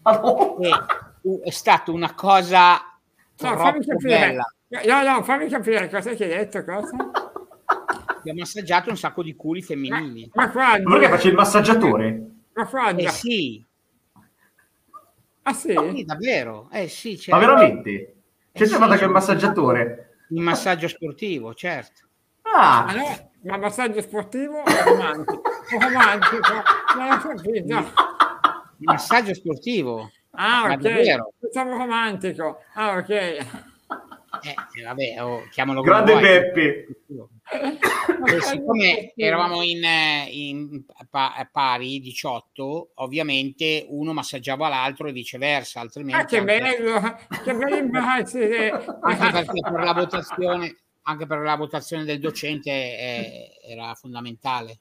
Madonna 0.02 1.09
è 1.42 1.50
stata 1.50 1.90
una 1.90 2.14
cosa 2.14 2.80
no, 3.40 3.56
fammi 3.56 3.84
capire. 3.84 4.36
No, 4.86 5.02
no, 5.02 5.22
fammi 5.22 5.48
capire 5.48 5.88
cosa 5.88 6.14
ti 6.14 6.22
hai 6.22 6.28
detto, 6.28 6.64
cosa? 6.64 6.96
Ti 8.22 8.30
ho 8.30 8.34
massaggiato 8.34 8.90
un 8.90 8.96
sacco 8.96 9.22
di 9.22 9.34
culi 9.34 9.62
femminili. 9.62 10.30
Ma, 10.34 10.44
ma 10.44 10.50
quando? 10.50 10.90
Perché 10.90 11.08
faccio 11.08 11.28
il 11.28 11.34
massaggiatore? 11.34 12.30
Ma 12.52 12.66
quando? 12.66 13.02
Eh 13.02 13.08
sì. 13.08 13.64
Ah 15.42 15.52
sì? 15.54 15.74
sì 15.94 16.04
davvero? 16.04 16.68
Eh 16.70 16.88
sì, 16.88 17.18
certo. 17.18 17.40
Ma 17.40 17.46
veramente? 17.46 18.14
C'è 18.52 18.64
eh, 18.64 18.66
sì, 18.66 18.76
che 18.76 19.04
il 19.04 19.10
massaggiatore? 19.10 20.16
Il 20.28 20.40
massaggio 20.40 20.88
sportivo, 20.88 21.54
certo. 21.54 22.08
Ah, 22.42 22.84
allora, 22.86 23.30
ma 23.44 23.56
massaggio 23.56 24.00
sportivo 24.00 24.58
o 24.58 24.64
romantico? 24.84 25.42
romantico? 25.78 26.52
Non 26.96 27.10
ho 27.10 27.18
capito. 27.18 27.76
Il 28.78 28.86
massaggio 28.86 29.34
sportivo. 29.34 30.10
Ah, 30.32 30.70
ok. 30.72 30.76
Davvero. 30.78 31.32
Pensavo 31.38 31.76
romantico. 31.76 32.62
Ah, 32.74 32.96
ok. 32.96 33.08
Eh, 34.42 34.82
vabbè, 34.84 35.22
oh, 35.22 35.48
chiamalo 35.50 35.82
Grande 35.82 36.18
Beppe. 36.18 36.86
E 38.22 38.40
siccome 38.42 39.12
eravamo 39.16 39.62
in, 39.62 39.82
in 40.30 40.84
pari 41.50 41.98
18, 41.98 42.90
ovviamente 42.94 43.84
uno 43.88 44.12
massaggiava 44.12 44.68
l'altro 44.68 45.08
e 45.08 45.12
viceversa, 45.12 45.80
altrimenti... 45.80 46.20
Ah, 46.20 46.24
che 46.26 46.38
anche... 46.38 46.60
bello! 46.60 47.18
Che 47.42 47.54
bello 47.54 47.76
immagine! 47.76 48.70
anche 49.00 49.30
perché 49.32 49.60
per 49.62 49.82
la 49.82 49.92
votazione, 49.92 50.76
anche 51.02 51.26
per 51.26 51.38
la 51.40 51.56
votazione 51.56 52.04
del 52.04 52.20
docente 52.20 52.70
eh, 52.70 53.50
era 53.64 53.94
fondamentale. 53.94 54.78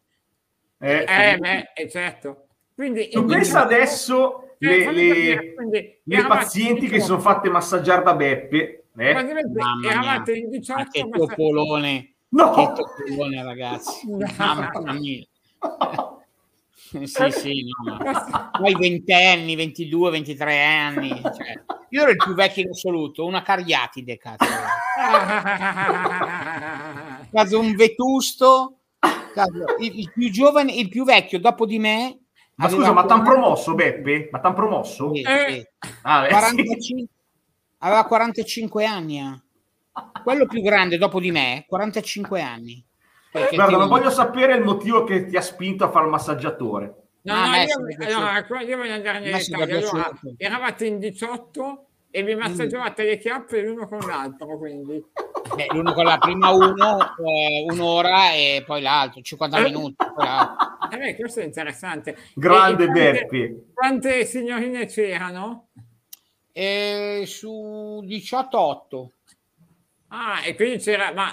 Eh, 0.77 1.05
eh 1.07 1.37
beh, 1.39 1.71
eh, 1.73 1.89
certo. 1.89 2.47
Quindi, 2.75 3.09
pensa 3.25 3.63
adesso 3.63 4.48
le, 4.60 4.91
le, 4.91 5.53
Quindi, 5.53 5.99
le 6.03 6.26
pazienti 6.26 6.88
che 6.88 6.99
si 6.99 7.05
sono 7.05 7.20
fatte 7.20 7.49
massaggiare 7.49 8.03
da 8.03 8.14
Beppe. 8.14 8.84
Eh? 8.97 9.10
Eravate 9.10 10.34
in 10.34 10.49
18 10.49 10.80
ma 10.80 10.88
che 10.89 11.10
topolone. 11.10 12.14
No. 12.30 12.51
Che 12.51 12.72
topolone, 12.74 13.43
ragazzi. 13.43 14.07
Mamma 14.38 14.93
mia. 14.93 15.26
sì, 17.05 17.32
sì, 17.39 17.64
no, 17.64 17.74
ma 18.03 18.49
poi 18.51 18.76
20 18.76 19.14
anni, 19.14 19.55
22, 19.55 20.12
23 20.12 20.62
anni. 20.62 21.10
Cioè, 21.10 21.64
io 21.89 22.01
ero 22.01 22.12
il 22.12 22.18
più 22.18 22.34
vecchio 22.34 22.64
in 22.64 22.70
assoluto, 22.70 23.26
una 23.26 23.41
cariatide, 23.41 24.18
cazzo. 24.18 24.45
caso 27.32 27.60
un 27.60 27.76
vetusto, 27.76 28.80
caso, 29.34 29.78
il, 29.80 29.99
il, 29.99 30.12
più 30.14 30.30
giovane, 30.30 30.74
il 30.74 30.89
più 30.89 31.05
vecchio 31.05 31.39
dopo 31.39 31.66
di 31.66 31.80
me 31.80 32.20
ma 32.60 32.70
scusa, 32.70 32.91
ma 32.91 33.05
t'han 33.05 33.24
promosso 33.24 33.74
Beppe? 33.74 34.30
Ma 34.32 34.39
t'han 34.39 34.53
promosso? 34.53 35.14
Sì, 35.14 35.22
eh. 35.22 35.72
Ah, 36.01 36.22
beh, 36.22 36.30
45, 36.30 36.78
sì. 36.80 37.07
Aveva 37.80 38.05
45 38.05 38.86
anni. 38.86 39.20
Eh. 39.20 40.22
Quello 40.24 40.45
più 40.45 40.62
grande 40.62 40.97
dopo 40.97 41.20
di 41.20 41.32
me, 41.32 41.66
45 41.68 42.41
anni. 42.41 42.84
Guarda, 43.32 43.78
non 43.78 43.88
voglio 43.88 44.10
sapere 44.10 44.55
il 44.55 44.64
motivo 44.64 45.03
che 45.03 45.26
ti 45.26 45.38
ha 45.38 45.41
spinto 45.41 45.86
a 45.86 45.89
fare 45.89 46.05
il 46.05 46.12
massaggiatore. 46.12 46.95
No, 47.22 47.34
ah, 47.34 47.47
no, 47.47 47.55
io, 47.55 48.07
allora, 48.07 48.62
io 48.62 48.78
voglio 48.78 48.93
andare 48.93 49.20
nelle 49.20 49.39
allora, 49.51 50.12
eravate 50.38 50.86
in 50.86 50.99
18 50.99 51.88
e 52.12 52.24
vi 52.24 52.36
massaggiavate 52.36 53.03
mm. 53.03 53.05
le 53.05 53.18
chiappe 53.18 53.62
l'uno 53.62 53.88
con 53.88 53.99
l'altro, 53.99 54.57
quindi. 54.57 55.03
Beh, 55.55 55.68
l'uno 55.72 55.93
con 55.93 56.05
la 56.05 56.18
prima 56.18 56.49
uno, 56.49 56.97
eh, 57.26 57.66
un'ora 57.70 58.34
e 58.34 58.64
poi 58.66 58.82
l'altro, 58.82 59.22
50 59.22 59.57
eh. 59.57 59.64
minuti. 59.64 59.95
Eh 60.91 60.97
beh, 60.97 61.16
questo 61.16 61.39
è 61.41 61.43
interessante. 61.43 62.18
Grande 62.34 62.88
Beppi. 62.88 63.72
Quante 63.74 64.26
signorine 64.26 64.86
c'erano? 64.88 65.70
Eh, 66.51 67.24
su 67.26 68.03
18-8. 68.03 69.07
Ah, 70.07 70.43
e 70.43 70.55
quindi 70.55 70.80
c'era, 70.80 71.14
ma 71.14 71.32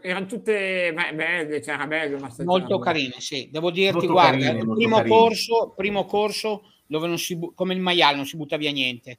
erano 0.00 0.26
tutte 0.26 0.92
belle, 0.92 1.60
c'era 1.60 1.86
bello. 1.86 2.18
Molto 2.44 2.78
carine, 2.78 3.14
sì. 3.18 3.48
Devo 3.50 3.70
dirti, 3.70 4.06
molto 4.06 4.12
guarda, 4.12 4.44
carine, 4.44 4.62
il 4.62 4.72
primo 4.74 5.02
corso, 5.02 5.72
primo 5.76 6.04
corso 6.04 6.62
dove 6.86 7.06
non 7.06 7.18
si 7.18 7.36
bu- 7.36 7.54
come 7.54 7.74
il 7.74 7.80
maiale 7.80 8.16
non 8.16 8.26
si 8.26 8.36
butta 8.36 8.56
via 8.56 8.72
niente. 8.72 9.18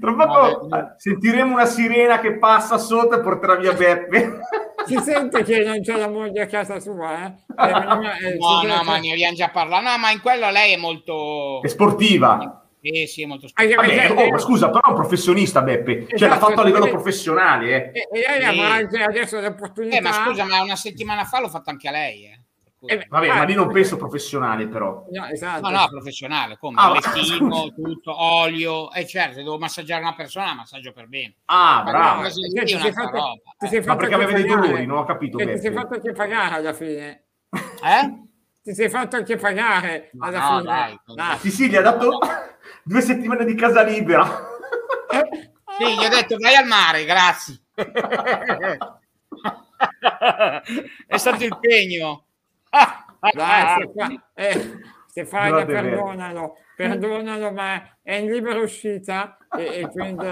Tra 0.00 0.14
poco 0.14 0.68
sentiremo 0.96 1.52
una 1.52 1.66
sirena 1.66 2.20
che 2.20 2.38
passa 2.38 2.78
sotto 2.78 3.16
e 3.16 3.20
porterà 3.20 3.56
via 3.56 3.72
Beppe. 3.72 4.40
Si 4.86 4.96
sente 4.98 5.42
che 5.44 5.64
non 5.64 5.82
c'è 5.82 5.96
la 5.96 6.08
moglie 6.08 6.42
a 6.42 6.46
casa 6.46 6.80
sua, 6.80 7.26
eh? 7.26 7.32
eh 7.58 8.36
no, 8.38 8.62
no, 8.62 8.82
ma 8.84 8.96
ne 8.98 9.12
abbiamo 9.12 9.34
già 9.34 9.50
parlato. 9.50 9.82
No, 9.82 9.98
ma 9.98 10.10
in 10.10 10.20
quello 10.20 10.50
lei 10.50 10.72
è 10.72 10.76
molto... 10.78 11.60
È 11.62 11.68
sportiva. 11.68 12.67
Sì, 12.80 13.06
sì, 13.06 13.26
molto 13.26 13.48
Vabbè, 13.54 14.12
oh, 14.12 14.30
ma 14.30 14.38
scusa, 14.38 14.68
però 14.68 14.80
è 14.80 14.88
un 14.90 14.94
professionista 14.94 15.62
Beppe, 15.62 15.98
esatto, 15.98 16.16
cioè 16.16 16.28
l'ha 16.28 16.38
fatto 16.38 16.60
a 16.60 16.64
livello 16.64 16.86
e, 16.86 16.90
professionale. 16.90 17.92
Eh. 17.92 18.08
E, 18.12 18.38
lei 18.38 18.54
sì. 18.54 18.60
anche 18.60 19.02
adesso 19.02 19.40
l'opportunità. 19.40 19.96
Eh, 19.96 20.00
ma 20.00 20.12
scusa, 20.12 20.44
ma 20.44 20.62
una 20.62 20.76
settimana 20.76 21.24
fa 21.24 21.40
l'ho 21.40 21.48
fatto 21.48 21.70
anche 21.70 21.88
a 21.88 21.90
lei. 21.90 22.24
Eh. 22.26 22.40
Eh, 22.80 23.06
vabbè, 23.08 23.28
ah, 23.28 23.34
ma 23.38 23.42
lì 23.42 23.54
non 23.54 23.72
penso 23.72 23.96
professionale, 23.96 24.68
però. 24.68 25.04
No, 25.10 25.26
esatto. 25.26 25.68
no, 25.68 25.76
no 25.76 25.88
professionale, 25.88 26.56
come 26.58 26.80
ah, 26.80 26.92
lettino, 26.92 27.74
tutto, 27.74 28.22
olio, 28.22 28.92
e 28.92 29.00
eh, 29.00 29.06
certo, 29.06 29.38
devo 29.38 29.58
massaggiare 29.58 30.00
una 30.00 30.14
persona, 30.14 30.54
massaggio 30.54 30.92
per 30.92 31.08
bene. 31.08 31.38
Ah, 31.46 31.82
ma 31.84 31.90
bravo. 31.90 32.22
No, 32.22 32.28
ti 32.28 32.78
sei 32.78 32.92
fatto, 32.92 33.42
ti 33.58 33.66
sei 33.66 33.82
fatto 33.82 33.94
ma 33.94 33.96
perché 33.96 34.14
aveva 34.14 34.32
dei 34.32 34.46
dolori, 34.46 34.86
non 34.86 34.98
ho 34.98 35.04
capito. 35.04 35.38
Ti 35.38 35.58
sei 35.58 35.72
fatto 35.72 35.94
anche 35.94 36.12
pagare 36.12 36.54
alla 36.54 36.72
fine. 36.72 37.24
Eh? 37.50 38.26
Ti 38.62 38.74
sei 38.74 38.88
fatto 38.88 39.16
anche 39.16 39.34
pagare 39.34 40.10
alla 40.16 40.38
no, 40.38 40.58
fine. 40.58 40.62
Dai, 40.62 41.00
dai. 41.16 41.38
Sì, 41.38 41.50
sì, 41.50 41.68
gli 41.68 41.76
ha 41.76 41.82
dato 41.82 42.18
due 42.88 43.02
settimane 43.02 43.44
di 43.44 43.54
casa 43.54 43.82
libera. 43.82 44.24
sì, 45.78 45.94
gli 45.94 46.04
ho 46.04 46.08
detto 46.08 46.36
vai 46.38 46.54
al 46.54 46.66
mare, 46.66 47.04
grazie. 47.04 47.60
È 51.06 51.16
stato 51.16 51.44
il 51.44 51.58
pegno. 51.60 52.24
Dai, 53.32 53.82
Stefano, 53.82 54.22
eh, 54.34 54.80
Stefania, 55.08 55.66
perdonalo, 55.66 56.56
perdonalo, 56.76 57.50
ma 57.50 57.98
è 58.00 58.14
in 58.14 58.30
libera 58.30 58.60
uscita 58.60 59.36
e, 59.56 59.80
e 59.80 59.88
quindi... 59.88 60.26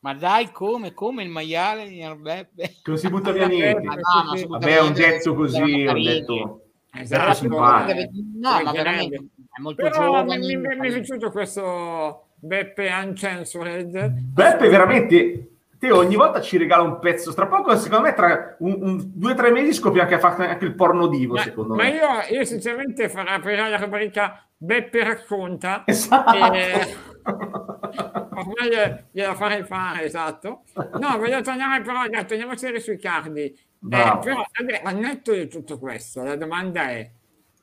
Ma 0.00 0.14
dai, 0.14 0.50
come, 0.52 0.94
come 0.94 1.24
il 1.24 1.28
maiale 1.28 1.88
di 1.88 2.00
non 2.00 2.96
si 2.96 3.08
butta 3.10 3.32
via 3.32 3.48
niente. 3.48 3.82
Ma 3.82 3.94
no, 3.96 4.46
Vabbè, 4.48 4.64
via 4.64 4.82
un 4.82 4.92
detto 4.94 5.34
così, 5.34 5.84
carini. 5.84 6.04
detto... 6.04 6.60
Esatto. 6.92 7.48
No, 7.48 7.58
ma 7.58 8.72
veramente 8.72 9.16
è 9.16 9.20
molto 9.60 9.82
Però 9.82 10.04
giovane. 10.04 10.38
mi, 10.38 10.56
mi- 10.56 10.76
mi 10.76 10.88
è 10.88 10.92
piaciuto 10.92 11.30
questo 11.30 12.28
Beppe 12.34 12.88
Uncensored. 13.02 14.10
Beppe 14.10 14.68
veramente 14.68 15.50
te 15.78 15.90
ogni 15.92 16.16
volta 16.16 16.40
ci 16.40 16.56
regala 16.56 16.82
un 16.82 16.98
pezzo 16.98 17.34
tra 17.34 17.46
poco 17.46 17.76
secondo 17.76 18.04
me 18.06 18.14
tra 18.14 18.56
un, 18.60 18.78
un- 18.80 19.10
due 19.14 19.32
o 19.32 19.34
tre 19.34 19.50
mesi 19.50 19.74
scoprirà 19.74 20.06
che 20.06 20.14
ha 20.14 20.18
fatto 20.18 20.40
anche 20.42 20.64
il 20.64 20.74
porno 20.74 21.06
divo 21.06 21.34
Ma, 21.34 21.42
secondo 21.42 21.74
ma 21.74 21.82
me 21.82 21.90
io, 21.90 22.36
io 22.38 22.44
sinceramente 22.44 23.10
farò 23.10 23.32
aprire 23.32 23.68
la 23.68 23.76
rubrica 23.76 24.42
Beppe 24.56 25.04
racconta. 25.04 25.82
esatto 25.84 26.34
Eh, 26.54 26.96
ormai 27.26 29.04
gliela- 29.10 29.34
farei 29.34 29.64
fare, 29.64 30.04
esatto. 30.04 30.62
No, 30.98 31.18
voglio 31.18 31.40
tornare 31.42 31.82
però, 31.82 32.02
torniamo 32.24 32.52
a 32.52 32.56
serie 32.56 32.80
sui 32.80 32.98
cardi. 32.98 33.42
Eh, 33.42 33.58
però, 33.80 34.44
Andrea, 34.52 34.80
al 34.82 34.96
netto 34.96 35.32
di 35.32 35.48
tutto 35.48 35.78
questo, 35.78 36.22
la 36.22 36.36
domanda 36.36 36.88
è, 36.90 37.10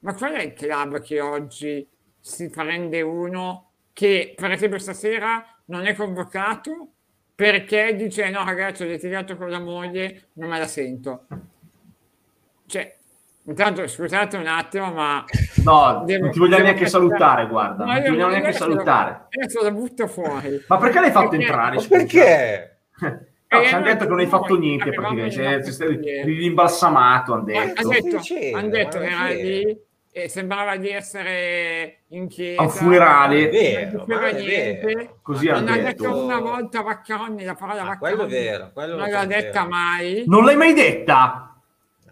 ma 0.04 0.14
qual 0.14 0.34
è 0.34 0.42
il 0.44 0.54
club 0.54 1.02
che 1.02 1.20
oggi 1.20 1.86
si 2.20 2.50
prende 2.50 3.02
uno 3.02 3.70
che, 3.94 4.34
per 4.36 4.52
esempio, 4.52 4.80
stasera 4.80 5.46
non 5.66 5.86
è 5.86 5.94
convocato 5.96 6.88
perché 7.36 7.96
dice 7.96 8.30
no 8.30 8.44
ragazzi 8.46 8.84
ho 8.84 8.86
litigato 8.88 9.36
con 9.36 9.50
la 9.50 9.60
moglie, 9.60 10.30
non 10.34 10.50
me 10.50 10.60
la 10.60 10.68
sento. 10.68 11.26
Cioè, 12.66 12.96
intanto 13.46 13.86
scusate 13.88 14.38
un 14.38 14.48
attimo, 14.48 14.92
ma 14.94 15.24
no 15.66 16.04
Devo- 16.06 16.24
non 16.26 16.32
ti 16.32 16.40
vogliamo 16.40 16.58
devo 16.58 16.64
neanche 16.64 16.74
pensare- 16.82 16.90
salutare 16.90 17.48
guarda 17.48 17.86
No, 17.86 17.92
non 17.92 18.02
ti 18.02 18.08
io- 18.08 18.12
vogliamo 18.14 18.32
io 18.32 18.38
neanche 18.38 18.58
salutare 18.58 19.26
Adesso 19.30 19.62
la 19.64 19.72
butto 19.72 20.08
fuori. 20.08 20.64
ma 20.68 20.78
perché 20.78 21.00
l'hai 21.00 21.12
fatto 21.12 21.30
Perché- 21.30 21.46
entrare 21.46 21.80
scusa? 21.80 21.98
perché? 21.98 22.78
No, 23.54 23.64
ci 23.64 23.74
hanno 23.76 23.86
no, 23.86 23.92
detto 23.92 24.04
che 24.06 24.10
non 24.10 24.20
hai 24.20 24.28
fatto 24.28 24.58
niente 24.58 24.90
praticamente 24.92 25.72
cioè, 25.72 26.24
rimbalsamato 26.24 27.34
hanno 27.34 27.44
Ha 27.44 27.66
detto 27.66 27.82
stai 27.84 28.02
detto, 28.02 28.18
dicendo? 28.18 28.58
han 28.58 28.70
detto 28.70 28.98
Ma 28.98 29.04
era 29.06 29.28
lì 29.28 29.80
e 30.16 30.30
sembrava 30.30 30.78
di 30.78 30.90
essere 30.90 32.02
in 32.10 32.28
chiesa. 32.28 32.62
A 32.62 32.66
un 32.66 32.70
funerale. 32.70 33.42
non 33.92 34.06
Vero, 34.06 34.22
è 34.22 34.34
niente. 34.34 34.86
vero. 34.86 35.20
Così 35.24 35.48
non 35.48 35.68
ha 35.68 35.76
detto. 35.76 36.04
detto 36.04 36.24
una 36.24 36.40
volta 36.40 36.82
Vaccaroni, 36.84 37.44
la 37.44 37.56
parola 37.56 37.82
Ah, 37.82 37.98
quello 37.98 38.14
è 38.14 38.18
Vaccaroni. 38.28 38.32
vero, 38.32 38.72
quello 38.74 38.96
non 38.98 39.10
l'ha 39.10 39.26
detta 39.26 39.68
mai. 39.68 40.24
non 40.28 40.46
l'hai 40.46 40.56
mai 40.56 40.74
detta? 40.74 41.48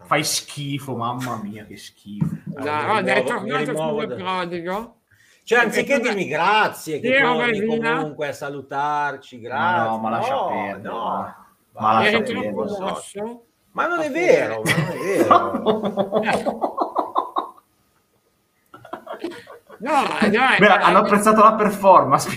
fai 0.03 0.23
schifo 0.25 0.97
mamma 0.97 1.39
mia 1.41 1.63
che 1.63 1.77
schifo 1.77 2.25
mi 2.47 2.53
guarda, 2.53 3.13
è 3.13 3.23
tornato 3.23 3.63
rimuovo 3.63 3.99
figlio 4.01 4.15
da- 4.15 4.23
prodigo. 4.23 4.95
Cioè, 5.43 5.59
anziché 5.59 5.93
Perché- 5.93 6.01
dirmi 6.09 6.27
grazie, 6.27 6.99
che 6.99 7.17
torni 7.21 7.65
comunque 7.65 8.27
a 8.27 8.33
salutarci, 8.33 9.39
grazie. 9.39 9.89
no, 9.89 9.97
ma 9.99 10.09
lascia 10.09 10.33
no, 10.33 10.47
perdere, 10.49 10.93
no. 10.93 11.35
ma- 11.73 11.93
lascia 11.93 12.21
perdere. 12.21 12.67
so. 12.67 13.45
Ma 13.71 13.87
non 13.87 14.01
è 14.01 14.11
vero, 14.11 14.61
ma 14.65 14.71
non 14.73 14.91
è 14.91 14.97
vero. 14.99 16.70
No, 19.81 20.03
dai, 20.29 20.59
Beh, 20.59 20.67
hanno 20.67 20.99
apprezzato 20.99 21.41
la 21.43 21.55
performance 21.55 22.29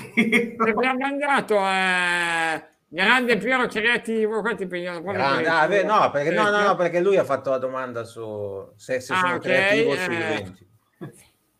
abbiamo 0.58 0.98
mandato 0.98 1.56
eh, 1.58 2.64
grande 2.88 3.36
Piero 3.36 3.66
creativo 3.66 4.40
qua 4.40 4.54
ti 4.54 4.66
pigliano 4.66 4.98
ah, 5.10 5.66
beh, 5.66 5.82
culo. 5.82 5.94
no, 5.94 6.10
perché, 6.10 6.30
no, 6.30 6.48
no, 6.50 6.60
Eh, 6.60 6.64
no, 6.64 6.74
perché 6.76 7.00
lui 7.00 7.18
ha 7.18 7.24
fatto 7.24 7.50
la 7.50 7.58
domanda 7.58 8.04
su 8.04 8.72
se, 8.76 9.00
se 9.00 9.12
Ah, 9.12 9.18
sono 9.18 9.34
ok, 9.34 9.40
creativo 9.42 9.94
sugli 9.94 10.14
eh. 10.14 10.16
eventi. 10.24 10.66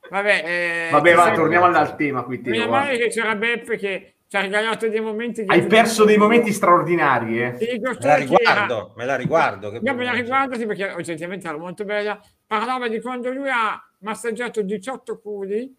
vabbè 0.09 0.43
eh, 0.45 0.89
vabbè 0.91 1.15
va 1.15 1.33
torniamo 1.33 1.65
al 1.67 1.97
tema 1.97 2.23
qui 2.25 2.41
meno 2.45 2.69
male 2.69 2.97
che 2.97 3.09
c'era 3.09 3.35
Beppe 3.35 3.77
che 3.77 4.15
ci 4.27 4.37
ha 4.37 4.41
regalato 4.41 4.89
dei 4.89 5.01
momenti 5.01 5.45
hai 5.47 5.67
perso 5.67 6.05
dei 6.05 6.17
momenti 6.17 6.53
straordinari 6.53 7.43
eh. 7.43 7.57
Me 7.61 7.97
la 8.01 8.15
riguardo, 8.17 8.93
me 8.97 9.05
la 9.05 9.17
riguardo. 9.17 9.71
che 9.71 9.81
Io 9.83 9.95
me 9.95 10.05
la 10.05 10.13
riguardo 10.13 10.57
sì, 10.57 10.67
perché 10.67 10.91
oggettivamente 10.93 11.47
era 11.47 11.57
molto 11.59 11.85
bella. 11.85 12.19
Parlava 12.47 12.89
di 12.89 13.01
quando 13.01 13.31
lui 13.31 13.49
ha 13.51 13.81
massaggiato 14.01 14.63
18 14.63 15.19
culi, 15.19 15.75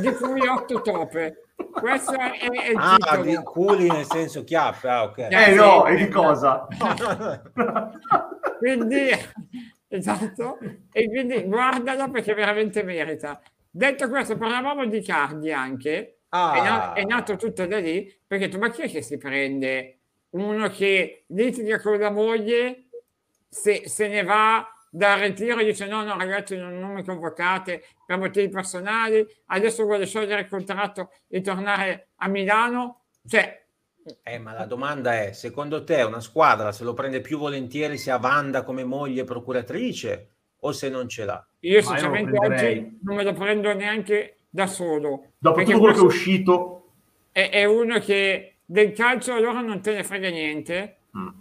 di 0.00 0.12
cui 0.14 0.46
8 0.46 0.80
tope. 0.80 1.44
Questo 1.70 2.12
è, 2.14 2.38
è 2.38 2.70
il 2.70 2.76
Ah, 2.76 2.96
titolo. 2.96 3.22
di 3.22 3.36
culi 3.44 3.88
nel 3.88 4.04
senso 4.06 4.42
chiappe, 4.44 4.88
ah, 4.88 5.04
ok. 5.04 5.18
eh 5.30 5.54
no 5.54 5.86
e 5.86 5.94
di 5.96 6.08
cosa 6.08 6.66
Quindi, 8.58 9.10
esatto, 9.88 10.58
e 10.92 11.08
quindi 11.08 11.42
guardala 11.44 12.08
perché 12.08 12.34
veramente 12.34 12.82
merita. 12.82 13.40
Detto 13.70 14.08
questo, 14.08 14.36
parlavamo 14.36 14.86
di 14.86 15.00
Cardi 15.02 15.52
anche, 15.52 16.16
Ah. 16.32 16.52
è, 16.54 16.62
na- 16.62 16.92
è 16.92 17.02
nato 17.04 17.36
tutto 17.36 17.66
da 17.66 17.78
lì, 17.78 18.12
perché 18.26 18.48
tu, 18.48 18.58
ma 18.58 18.70
chi 18.70 18.82
è 18.82 18.88
che 18.90 19.02
si 19.02 19.16
prende 19.18 19.98
uno 20.30 20.68
che 20.68 21.24
litiga 21.28 21.80
con 21.80 21.98
la 21.98 22.10
moglie, 22.10 22.84
se, 23.48 23.88
se 23.88 24.06
ne 24.08 24.22
va 24.22 24.64
dal 24.90 25.20
ritiro 25.20 25.62
dice 25.62 25.86
no, 25.86 26.02
no 26.04 26.16
ragazzi 26.18 26.56
non, 26.56 26.78
non 26.78 26.92
mi 26.94 27.04
convocate 27.04 27.84
per 28.04 28.18
motivi 28.18 28.48
personali, 28.48 29.24
adesso 29.46 29.84
vuole 29.84 30.06
sciogliere 30.06 30.42
il 30.42 30.48
contratto 30.48 31.10
e 31.28 31.40
tornare 31.40 32.08
a 32.16 32.28
Milano, 32.28 33.04
cioè 33.26 33.58
Eh, 34.22 34.38
ma 34.38 34.52
la 34.52 34.64
domanda 34.66 35.22
è, 35.22 35.32
secondo 35.32 35.84
te 35.84 36.02
una 36.02 36.20
squadra 36.20 36.72
se 36.72 36.84
lo 36.84 36.94
prende 36.94 37.20
più 37.20 37.38
volentieri 37.38 37.96
se 37.98 38.10
ha 38.10 38.18
Wanda 38.20 38.62
come 38.64 38.82
moglie 38.84 39.24
procuratrice 39.24 40.28
o 40.60 40.72
se 40.72 40.88
non 40.88 41.08
ce 41.08 41.24
l'ha? 41.24 41.46
io 41.60 41.82
Ma 41.82 41.98
io 41.98 41.98
sinceramente 41.98 42.30
prenderei. 42.32 42.78
oggi 42.78 42.98
non 43.02 43.16
me 43.16 43.22
lo 43.24 43.32
prendo 43.34 43.72
neanche 43.74 44.36
da 44.48 44.66
solo. 44.66 45.32
dopo 45.38 45.62
tutto 45.62 45.78
quello 45.78 45.92
che 45.94 46.00
è 46.00 46.02
uscito 46.02 46.92
è, 47.30 47.50
è 47.50 47.64
uno 47.64 47.98
che 48.00 48.60
del 48.64 48.92
calcio 48.92 49.38
loro 49.38 49.60
non 49.60 49.80
te 49.82 49.92
ne 49.94 50.02
frega 50.04 50.28
niente 50.30 51.02
mm, 51.16 51.39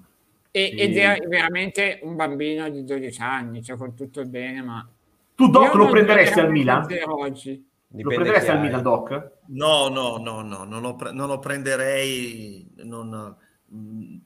e- 0.51 0.69
Sì. 0.75 0.75
ed 0.81 0.97
è 0.97 1.19
veramente 1.27 1.99
un 2.03 2.15
bambino 2.15 2.69
di 2.69 2.83
12 2.83 3.21
anni, 3.21 3.63
cioè 3.63 3.77
con 3.77 3.95
tutto 3.95 4.19
il 4.21 4.27
bene, 4.29 4.61
ma... 4.61 4.87
tu 5.35 5.49
Doc 5.49 5.73
lo 5.75 5.89
prenderesti 5.89 6.39
al 6.39 6.51
Milan? 6.51 6.87
Oggi. 7.07 7.67
lo 7.91 8.09
prenderesti 8.09 8.49
al. 8.49 8.59
Milan 8.61 8.81
Doc? 8.81 9.31
No, 9.47 9.87
no, 9.89 10.17
no, 10.17 10.41
no, 10.41 10.63
non 10.63 10.81
lo, 10.81 10.95
pre- 10.95 11.11
non 11.11 11.27
lo 11.27 11.39
prenderei 11.39 12.67
non, 12.83 13.35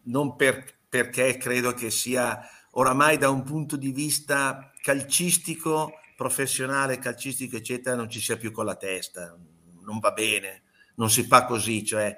non 0.04 0.36
per- 0.36 0.76
perché 0.90 1.38
credo 1.38 1.72
che 1.74 1.90
sia 1.90 2.40
oramai 2.72 3.18
da 3.18 3.30
un 3.30 3.44
punto 3.44 3.78
di 3.78 3.92
vista 3.92 4.72
calcistico, 4.82 5.94
professionale, 6.16 7.00
calcistico, 7.00 7.58
eccetera, 7.58 7.96
non 7.96 8.10
ci 8.10 8.20
sia 8.20 8.38
più 8.38 8.52
con 8.52 8.66
la 8.66 8.76
testa, 8.76 9.36
non 9.84 10.00
va 10.00 10.12
bene, 10.12 10.64
non 10.96 11.10
si 11.10 11.24
fa 11.24 11.46
così, 11.46 11.84
cioè 11.86 12.16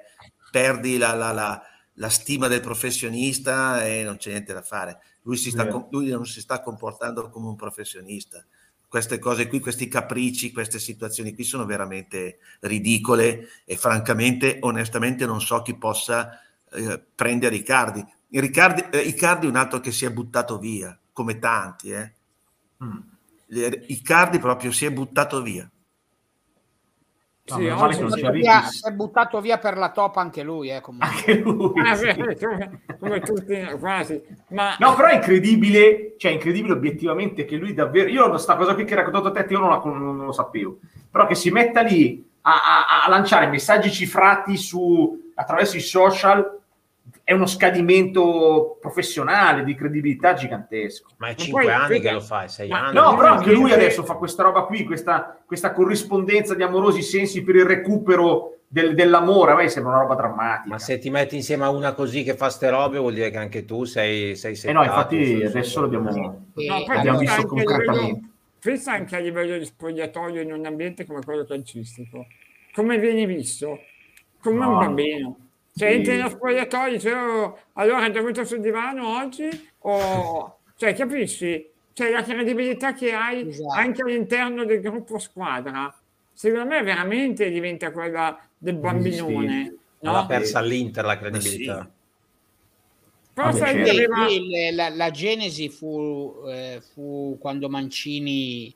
perdi 0.50 0.96
la, 0.98 1.14
la- 1.14 1.32
la- 1.32 1.62
la 1.96 2.08
stima 2.08 2.48
del 2.48 2.60
professionista 2.60 3.84
e 3.84 4.02
non 4.02 4.16
c'è 4.16 4.30
niente 4.30 4.52
da 4.52 4.62
fare. 4.62 5.00
Lui, 5.22 5.36
si 5.36 5.50
sta, 5.50 5.86
lui 5.90 6.08
non 6.08 6.26
si 6.26 6.40
sta 6.40 6.60
comportando 6.60 7.28
come 7.30 7.48
un 7.48 7.56
professionista 7.56 8.44
queste 8.88 9.18
cose 9.18 9.48
qui, 9.48 9.60
questi 9.60 9.88
capricci, 9.88 10.52
queste 10.52 10.78
situazioni 10.78 11.34
qui 11.34 11.44
sono 11.44 11.66
veramente 11.66 12.38
ridicole 12.60 13.48
e 13.64 13.76
francamente, 13.76 14.58
onestamente, 14.60 15.26
non 15.26 15.40
so 15.40 15.60
chi 15.62 15.76
possa 15.76 16.40
eh, 16.72 17.02
prendere 17.14 17.56
Icardi. 17.56 18.04
Il 18.28 18.40
Riccardi, 18.40 18.84
eh, 18.90 19.00
Icardi 19.00 19.46
è 19.46 19.48
un 19.48 19.56
altro 19.56 19.80
che 19.80 19.92
si 19.92 20.04
è 20.04 20.10
buttato 20.10 20.58
via, 20.58 20.98
come 21.12 21.38
tanti. 21.38 21.90
Eh. 21.90 22.12
Mm. 22.82 22.98
Icardi 23.88 24.38
proprio 24.38 24.72
si 24.72 24.84
è 24.84 24.92
buttato 24.92 25.42
via. 25.42 25.70
No, 27.48 27.56
Sì, 27.58 27.62
male 27.68 27.94
che 27.94 28.00
non 28.02 28.30
Via- 28.32 28.62
si 28.62 28.88
è 28.88 28.90
buttato 28.90 29.40
via 29.40 29.58
per 29.58 29.76
la 29.76 29.90
top 29.92 30.16
anche 30.16 30.42
lui, 30.42 30.68
eh, 30.68 30.80
comunque. 30.80 31.08
anche 31.08 31.34
lui 31.38 31.80
Ah, 31.80 31.94
sì. 31.94 32.06
come, 32.40 32.80
come 32.98 33.20
tutti 33.20 33.64
quasi, 33.78 34.20
ma 34.48 34.74
No, 34.80 34.96
però 34.96 35.08
è 35.08 35.14
incredibile, 35.14 36.14
cioè 36.18 36.32
incredibile 36.32 36.72
obiettivamente 36.72 37.44
che 37.44 37.54
lui 37.56 37.72
davvero, 37.72 38.08
io 38.08 38.28
questa 38.30 38.56
cosa 38.56 38.74
qui 38.74 38.82
che 38.84 38.94
hai 38.94 39.04
raccontato 39.04 39.30
te, 39.30 39.46
io 39.52 39.60
non, 39.60 39.70
la- 39.70 39.80
non- 39.84 40.16
non 40.16 40.26
lo 40.26 40.32
sapevo, 40.32 40.78
però 41.08 41.26
che 41.28 41.36
si 41.36 41.50
metta 41.50 41.82
lì 41.82 42.28
a, 42.40 42.50
a- 42.50 43.04
a 43.04 43.08
lanciare 43.08 43.46
messaggi 43.46 43.92
cifrati 43.92 44.56
su, 44.56 45.30
attraverso 45.36 45.76
i 45.76 45.80
social 45.80 46.58
è 47.28 47.32
uno 47.32 47.46
scadimento 47.46 48.78
professionale 48.80 49.64
di 49.64 49.74
credibilità 49.74 50.34
gigantesco. 50.34 51.08
Ma 51.16 51.26
è 51.26 51.30
Ma 51.30 51.36
cinque 51.36 51.62
poi- 51.64 51.72
anni 51.72 52.00
che 52.00 52.12
lo 52.12 52.20
fa, 52.20 52.46
sei 52.46 52.68
Ma- 52.68 52.86
anni. 52.86 52.94
No, 52.94 53.16
però 53.16 53.32
anche 53.32 53.50
lui 53.50 53.72
adesso 53.72 54.04
fa 54.04 54.14
questa 54.14 54.44
roba 54.44 54.62
qui, 54.62 54.84
questa, 54.84 55.36
questa 55.44 55.72
corrispondenza 55.72 56.54
di 56.54 56.62
amorosi 56.62 57.02
sensi 57.02 57.42
per 57.42 57.56
il 57.56 57.64
recupero 57.64 58.58
del- 58.68 58.94
dell'amore, 58.94 59.50
a 59.50 59.54
me 59.56 59.68
sembra 59.68 59.94
una 59.94 60.02
roba 60.02 60.14
drammatica. 60.14 60.68
Ma 60.68 60.78
se 60.78 60.98
ti 60.98 61.10
metti 61.10 61.34
insieme 61.34 61.64
a 61.64 61.70
una 61.70 61.94
così 61.94 62.22
che 62.22 62.36
fa 62.36 62.48
ste 62.48 62.70
robe, 62.70 62.98
vuol 62.98 63.14
dire 63.14 63.30
che 63.30 63.38
anche 63.38 63.64
tu 63.64 63.82
sei, 63.82 64.36
sei 64.36 64.52
Eh 64.62 64.72
no, 64.72 64.82
settato 64.84 65.14
infatti 65.16 65.42
adesso 65.44 65.80
l'abbiamo, 65.80 66.08
E- 66.10 66.66
No, 66.68 66.84
poi 66.84 66.94
l'abbiamo 66.94 67.18
pensa 67.18 67.36
visto 67.38 67.54
anche 67.54 67.54
a 67.54 67.56
livello- 67.56 67.90
concretamente. 67.92 68.28
pensa 68.60 68.92
anche 68.92 69.16
a 69.16 69.18
livello 69.18 69.58
di 69.58 69.64
spogliatoio 69.64 70.40
in 70.42 70.52
un 70.52 70.64
ambiente 70.64 71.04
come 71.04 71.22
quello 71.24 71.44
calcistico. 71.44 72.24
Come 72.72 72.98
vieni 72.98 73.26
visto? 73.26 73.80
Come 74.40 74.64
un 74.64 74.70
No. 74.74 74.78
bambino. 74.78 75.36
Sì. 75.76 75.84
entri 75.84 76.16
nello 76.16 76.30
spogliatoio, 76.30 76.92
dici, 76.92 77.08
"Oh, 77.08 77.58
allora 77.74 78.06
è 78.06 78.10
dormito 78.10 78.44
sul 78.44 78.60
divano 78.60 79.18
oggi? 79.18 79.48
O... 79.80 80.58
Cioè, 80.74 80.94
capisci? 80.94 81.68
Cioè, 81.92 82.10
la 82.10 82.22
credibilità 82.22 82.94
che 82.94 83.12
hai 83.12 83.46
Esatto. 83.48 83.72
anche 83.74 84.02
all'interno 84.02 84.64
del 84.64 84.80
gruppo 84.80 85.18
squadra, 85.18 85.94
secondo 86.32 86.66
me 86.66 86.82
veramente 86.82 87.50
diventa 87.50 87.90
quella 87.92 88.38
del 88.56 88.76
bambinone. 88.76 89.64
Sì. 89.64 89.78
Ma 90.06 90.12
l'ha 90.12 90.20
No? 90.20 90.26
persa 90.26 90.58
all'Inter 90.60 91.04
la 91.04 91.12
sì, 91.12 91.18
credibilità. 91.18 91.90
Lì- 93.34 93.90
aveva- 93.90 94.26
lì 94.26 94.70
la, 94.74 94.88
la 94.88 95.10
genesi 95.10 95.68
fu, 95.68 96.42
eh, 96.48 96.82
fu 96.94 97.36
quando 97.38 97.68
Mancini 97.68 98.74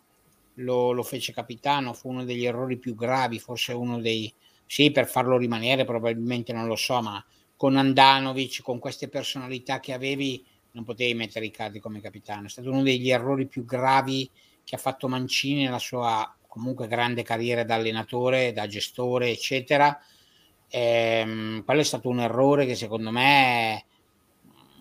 lo, 0.56 0.92
lo 0.92 1.02
fece 1.02 1.32
capitano, 1.32 1.94
fu 1.94 2.10
uno 2.10 2.24
degli 2.24 2.44
errori 2.44 2.76
più 2.76 2.94
gravi, 2.94 3.38
forse 3.38 3.72
uno 3.72 3.98
dei... 4.00 4.30
Sì, 4.72 4.92
per 4.92 5.08
farlo 5.08 5.36
rimanere 5.36 5.84
probabilmente 5.84 6.52
non 6.52 6.68
lo 6.68 6.76
so, 6.76 7.02
ma 7.02 7.20
con 7.56 7.76
Andanovic, 7.76 8.62
con 8.62 8.78
queste 8.78 9.08
personalità 9.08 9.80
che 9.80 9.92
avevi, 9.92 10.46
non 10.70 10.84
potevi 10.84 11.12
mettere 11.14 11.46
Icardi 11.46 11.80
come 11.80 12.00
capitano. 12.00 12.46
È 12.46 12.48
stato 12.48 12.70
uno 12.70 12.84
degli 12.84 13.10
errori 13.10 13.48
più 13.48 13.64
gravi 13.64 14.30
che 14.62 14.76
ha 14.76 14.78
fatto 14.78 15.08
Mancini 15.08 15.64
nella 15.64 15.80
sua 15.80 16.32
comunque 16.46 16.86
grande 16.86 17.24
carriera 17.24 17.64
da 17.64 17.74
allenatore, 17.74 18.52
da 18.52 18.68
gestore, 18.68 19.30
eccetera. 19.30 20.00
Ehm, 20.68 21.64
quello 21.64 21.80
è 21.80 21.84
stato 21.84 22.08
un 22.08 22.20
errore 22.20 22.64
che 22.64 22.76
secondo 22.76 23.10
me 23.10 23.84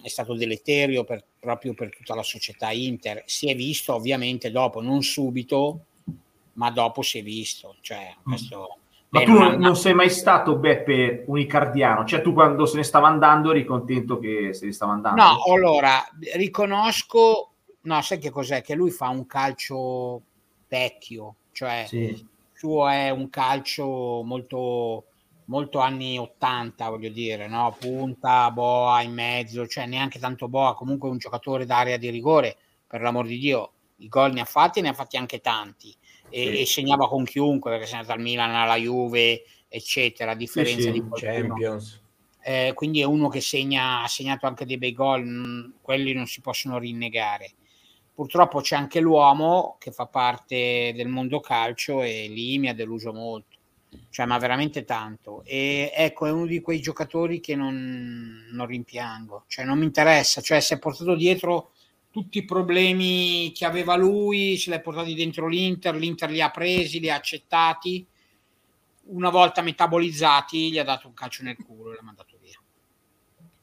è 0.03 0.07
stato 0.07 0.35
deleterio 0.35 1.03
per- 1.03 1.25
proprio 1.39 1.73
per 1.73 1.89
tutta 1.89 2.13
la 2.13 2.21
società 2.21 2.69
Inter. 2.69 3.23
Si 3.25 3.49
è 3.49 3.55
visto 3.55 3.95
ovviamente 3.95 4.51
dopo, 4.51 4.81
non 4.81 5.01
subito, 5.01 5.85
ma 6.53 6.69
dopo 6.69 7.01
si 7.01 7.17
è 7.17 7.23
visto. 7.23 7.75
Cioè, 7.81 8.17
questo, 8.21 8.77
Ma 9.11 9.23
tu 9.23 9.33
non 9.33 9.55
non, 9.55 9.75
sei 9.75 9.95
mai 9.95 10.09
stato, 10.09 10.57
Beppe, 10.57 11.23
un 11.27 11.39
icardiano? 11.39 12.05
Cioè 12.05 12.21
tu 12.21 12.31
quando 12.31 12.67
se 12.67 12.77
ne 12.77 12.83
stava 12.83 13.07
andando 13.07 13.49
eri 13.49 13.65
contento 13.65 14.19
che 14.19 14.53
se 14.53 14.67
ne 14.67 14.71
stava 14.71 14.91
andando? 14.91 15.21
No, 15.21 15.43
allora 15.51 16.07
riconosco, 16.35 17.53
no, 17.81 18.01
sai 18.03 18.19
che 18.19 18.29
cos'è? 18.29 18.61
Che 18.61 18.75
lui 18.75 18.91
fa 18.91 19.09
un 19.09 19.25
calcio 19.25 20.21
vecchio, 20.67 21.35
cioè 21.51 21.85
Sì. 21.87 21.97
il 21.97 22.27
suo 22.53 22.87
è 22.87 23.09
un 23.09 23.31
calcio 23.31 24.21
molto, 24.23 25.05
molto 25.45 25.79
anni 25.79 26.19
80, 26.19 26.89
voglio 26.89 27.09
dire, 27.09 27.47
no? 27.47 27.75
Punta, 27.79 28.51
boa 28.51 29.01
in 29.01 29.13
mezzo, 29.13 29.65
cioè 29.65 29.87
neanche 29.87 30.19
tanto 30.19 30.47
boa, 30.47 30.75
comunque 30.75 31.09
un 31.09 31.17
giocatore 31.17 31.65
d'area 31.65 31.97
di 31.97 32.11
rigore, 32.11 32.57
per 32.85 33.01
l'amor 33.01 33.25
di 33.25 33.39
Dio, 33.39 33.71
i 33.97 34.07
gol 34.07 34.33
ne 34.33 34.41
ha 34.41 34.45
fatti, 34.45 34.81
ne 34.81 34.89
ha 34.89 34.93
fatti 34.93 35.17
anche 35.17 35.41
tanti 35.41 35.95
e, 36.29 36.43
Sì. 36.43 36.61
e 36.61 36.65
segnava 36.65 37.07
con 37.07 37.23
chiunque, 37.23 37.71
perché 37.71 37.85
se 37.85 37.93
è 37.93 37.97
andato 37.97 38.13
al 38.13 38.21
Milan, 38.21 38.55
alla 38.55 38.75
Juve, 38.75 39.43
eccetera, 39.67 40.31
a 40.31 40.35
differenza 40.35 40.81
sì, 40.81 40.91
di 40.91 40.99
qualcuno. 40.99 41.31
Champions. 41.31 42.01
Eh, 42.41 42.71
quindi 42.73 43.01
è 43.01 43.03
uno 43.03 43.27
che 43.27 43.41
segna, 43.41 44.01
ha 44.01 44.07
segnato 44.07 44.47
anche 44.47 44.65
dei 44.65 44.77
bei 44.77 44.93
gol, 44.93 45.23
mh, 45.25 45.73
quelli 45.81 46.13
non 46.13 46.25
si 46.25 46.41
possono 46.41 46.79
rinnegare. 46.79 47.51
Purtroppo 48.13 48.61
c'è 48.61 48.75
anche 48.75 48.99
l'uomo 48.99 49.77
che 49.79 49.91
fa 49.91 50.05
parte 50.05 50.91
del 50.95 51.07
mondo 51.07 51.39
calcio 51.39 52.01
e 52.01 52.27
lì 52.27 52.57
mi 52.57 52.67
ha 52.67 52.73
deluso 52.73 53.13
molto, 53.13 53.57
cioè 54.09 54.25
ma 54.25 54.37
veramente 54.37 54.83
tanto. 54.83 55.41
E 55.45 55.91
ecco, 55.93 56.25
è 56.25 56.31
uno 56.31 56.45
di 56.45 56.59
quei 56.59 56.81
giocatori 56.81 57.39
che 57.39 57.55
non, 57.55 58.47
non 58.51 58.65
rimpiango, 58.65 59.45
cioè 59.47 59.63
non 59.63 59.77
mi 59.77 59.85
interessa, 59.85 60.41
cioè 60.41 60.59
si 60.59 60.73
è 60.73 60.79
portato 60.79 61.15
dietro 61.15 61.71
tutti 62.11 62.39
i 62.39 62.45
problemi 62.45 63.51
che 63.53 63.65
aveva 63.65 63.95
lui, 63.95 64.57
se 64.57 64.69
li 64.71 64.75
ha 64.75 64.81
portati 64.81 65.13
dentro 65.13 65.47
l'Inter, 65.47 65.95
l'Inter 65.95 66.29
li 66.31 66.41
ha 66.41 66.49
presi, 66.49 66.99
li 66.99 67.09
ha 67.09 67.15
accettati 67.15 68.05
una 69.11 69.29
volta 69.29 69.61
metabolizzati 69.61 70.71
gli 70.71 70.77
ha 70.77 70.83
dato 70.83 71.07
un 71.07 71.13
calcio 71.13 71.43
nel 71.43 71.57
culo 71.57 71.91
e 71.91 71.95
l'ha 71.95 72.03
mandato 72.03 72.37
via. 72.41 72.59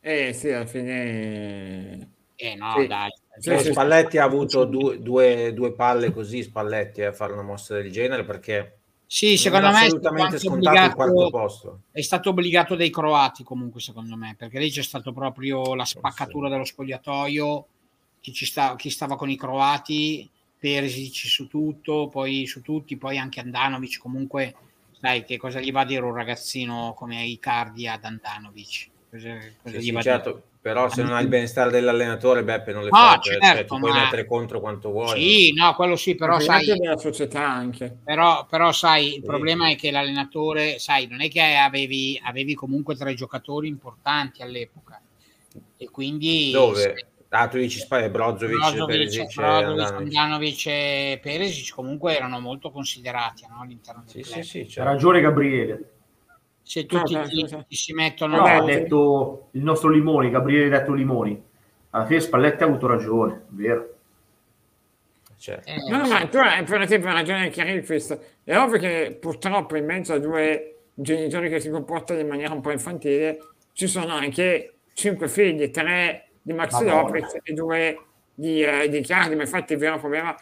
Eh 0.01 0.33
sì, 0.33 0.51
alla 0.51 0.67
fine... 0.67 2.15
Eh 2.37 2.55
no, 2.55 2.81
Sì. 2.81 2.87
dai. 2.87 3.11
Sì, 3.39 3.59
sì, 3.59 3.73
Spalletti 3.73 4.19
ha 4.19 4.25
avuto 4.25 4.65
due, 4.65 5.01
due- 5.01 5.53
due 5.53 5.75
palle 5.75 6.11
così, 6.11 6.43
Spalletti, 6.43 7.03
a 7.03 7.13
fare 7.13 7.33
una 7.35 7.43
mossa 7.43 7.75
del 7.75 7.91
genere 7.93 8.25
perché 8.25 8.79
Sì, 9.07 9.37
secondo 9.37 9.67
me 9.67 9.73
è 9.73 9.75
stato, 9.75 9.87
assolutamente 9.87 10.39
scontato 10.39 10.87
il 10.87 10.95
quarto 10.95 11.13
obbligato, 11.13 11.39
posto. 11.39 11.81
è 11.93 12.01
stato 12.01 12.31
obbligato 12.31 12.75
dai 12.77 12.91
croati 12.91 13.45
comunque 13.45 13.81
secondo 13.81 14.17
me, 14.17 14.35
perché 14.39 14.59
lì 14.59 14.71
c'è 14.71 14.83
stato 14.83 15.13
proprio 15.13 15.75
la 15.75 15.85
spaccatura 15.85 16.49
dello 16.49 16.65
spogliatoio, 16.65 17.67
chi, 18.27 18.33
ci 18.33 18.45
sta, 18.45 18.75
chi 18.75 18.91
stava 18.91 19.15
con 19.15 19.31
i 19.31 19.37
croati, 19.37 20.29
Perisic 20.59 21.29
su 21.29 21.47
tutto, 21.47 22.09
poi 22.09 22.45
su 22.47 22.61
tutti, 22.61 22.97
poi 22.97 23.19
anche 23.19 23.39
Andanovic 23.39 23.99
comunque, 23.99 24.53
sai 25.01 25.25
che 25.25 25.37
cosa 25.37 25.61
gli 25.61 25.71
va 25.71 25.83
a 25.83 25.85
dire 25.85 26.03
un 26.03 26.13
ragazzino 26.13 26.93
come 26.97 27.25
Icardi 27.25 27.87
ad 27.87 28.03
Andanovic? 28.03 28.89
Cosa, 29.09 29.39
cosa 29.63 29.77
Sì, 29.79 29.81
gli 29.81 29.93
sì, 29.93 30.03
certo, 30.03 30.31
dire? 30.33 30.43
però 30.61 30.89
se 30.89 31.03
non 31.03 31.13
hai 31.13 31.23
il 31.23 31.29
benestare 31.29 31.71
dell'allenatore, 31.71 32.43
Beppe 32.43 32.73
non 32.73 32.83
le 32.83 32.91
No, 32.91 32.99
fai, 32.99 33.21
cioè, 33.21 33.39
certo, 33.39 33.75
ti 33.75 33.79
puoi 33.79 33.93
ma- 33.93 34.03
mettere 34.03 34.27
contro 34.27 34.59
quanto 34.59 34.91
vuoi. 34.91 35.21
Sì, 35.21 35.53
no, 35.53 35.73
quello 35.77 35.95
sì, 35.95 36.17
però 36.17 36.41
sai, 36.41 36.65
della 36.65 36.97
società 36.97 37.49
anche. 37.49 37.97
Però, 38.03 38.47
però 38.47 38.73
sai, 38.73 39.15
il 39.15 39.21
Sì. 39.21 39.27
problema 39.27 39.69
è 39.71 39.77
che 39.77 39.91
l'allenatore, 39.93 40.79
sai, 40.81 41.07
non 41.07 41.21
è 41.21 41.29
che 41.29 41.43
avevi, 41.43 42.21
avevi 42.23 42.55
comunque 42.55 42.97
tre 42.97 43.15
giocatori 43.15 43.69
importanti 43.69 44.43
all'epoca. 44.43 45.01
E 45.77 45.91
quindi... 45.91 46.51
Dove? 46.53 46.95
Ah, 47.39 47.49
tu 47.49 47.59
dici 47.59 47.79
Spagna, 47.79 48.09
Brozovic, 48.09 48.59
Brozovic, 48.59 48.87
Perisic, 48.87 49.39
e 49.39 49.43
Brozovic, 49.43 50.15
Andanovic. 50.17 50.67
E 50.67 51.19
Perisic 51.23 51.75
comunque 51.75 52.17
erano 52.17 52.41
molto 52.41 52.71
considerati 52.71 53.47
no, 53.49 53.61
all'interno 53.61 54.03
del 54.05 54.13
Sì, 54.13 54.23
club. 54.23 54.43
sì, 54.43 54.49
sì, 54.49 54.69
certo. 54.69 54.91
ragione 54.91 55.21
Gabriele. 55.21 55.91
Se 56.63 56.87
tutti 56.87 57.15
No, 57.15 57.25
ti, 57.25 57.47
sì, 57.47 57.77
si 57.77 57.93
mettono... 57.93 58.37
No, 58.37 58.45
ha 58.45 58.63
detto 58.65 59.49
il 59.53 59.63
nostro 59.63 59.89
Limoni, 59.91 60.31
Gabriele 60.31 60.75
ha 60.75 60.79
detto 60.81 60.93
Limoni. 60.93 61.41
Alla 61.91 62.07
fine 62.07 62.21
Spalletti 62.21 62.63
ha 62.63 62.67
avuto 62.67 62.87
ragione, 62.87 63.45
vero? 63.49 63.95
certo. 65.39 65.69
eh, 65.71 65.77
No, 65.91 65.99
no, 65.99 66.09
ma 66.09 66.27
tu 66.27 66.39
hai 66.39 66.65
per 66.65 66.81
esempio 66.81 67.13
ragione 67.13 67.51
Chiarifis. 67.51 68.19
È 68.43 68.57
ovvio 68.57 68.79
che 68.79 69.17
purtroppo 69.21 69.77
in 69.77 69.85
mezzo 69.85 70.13
a 70.15 70.19
due 70.19 70.87
genitori 70.95 71.49
che 71.49 71.61
si 71.61 71.71
comportano 71.71 72.21
in 72.21 72.29
maniera 72.29 72.55
un 72.55 72.61
po' 72.61 72.71
infantile 72.71 73.39
ci 73.73 73.87
sono 73.87 74.15
anche 74.15 74.79
cinque 74.95 75.29
figli, 75.29 75.71
tre 75.71 76.26
di 76.47 76.53
Maxi 76.53 76.85
Madonna. 76.85 77.03
Lopez 77.03 77.39
e 77.43 77.53
due 77.53 78.01
di, 78.33 78.63
eh, 78.63 78.89
di 78.89 78.99
Icardi. 78.99 79.35
Ma 79.35 79.43
infatti 79.43 79.73
il 79.73 79.81
vero 79.81 79.99
problema, 79.99 80.35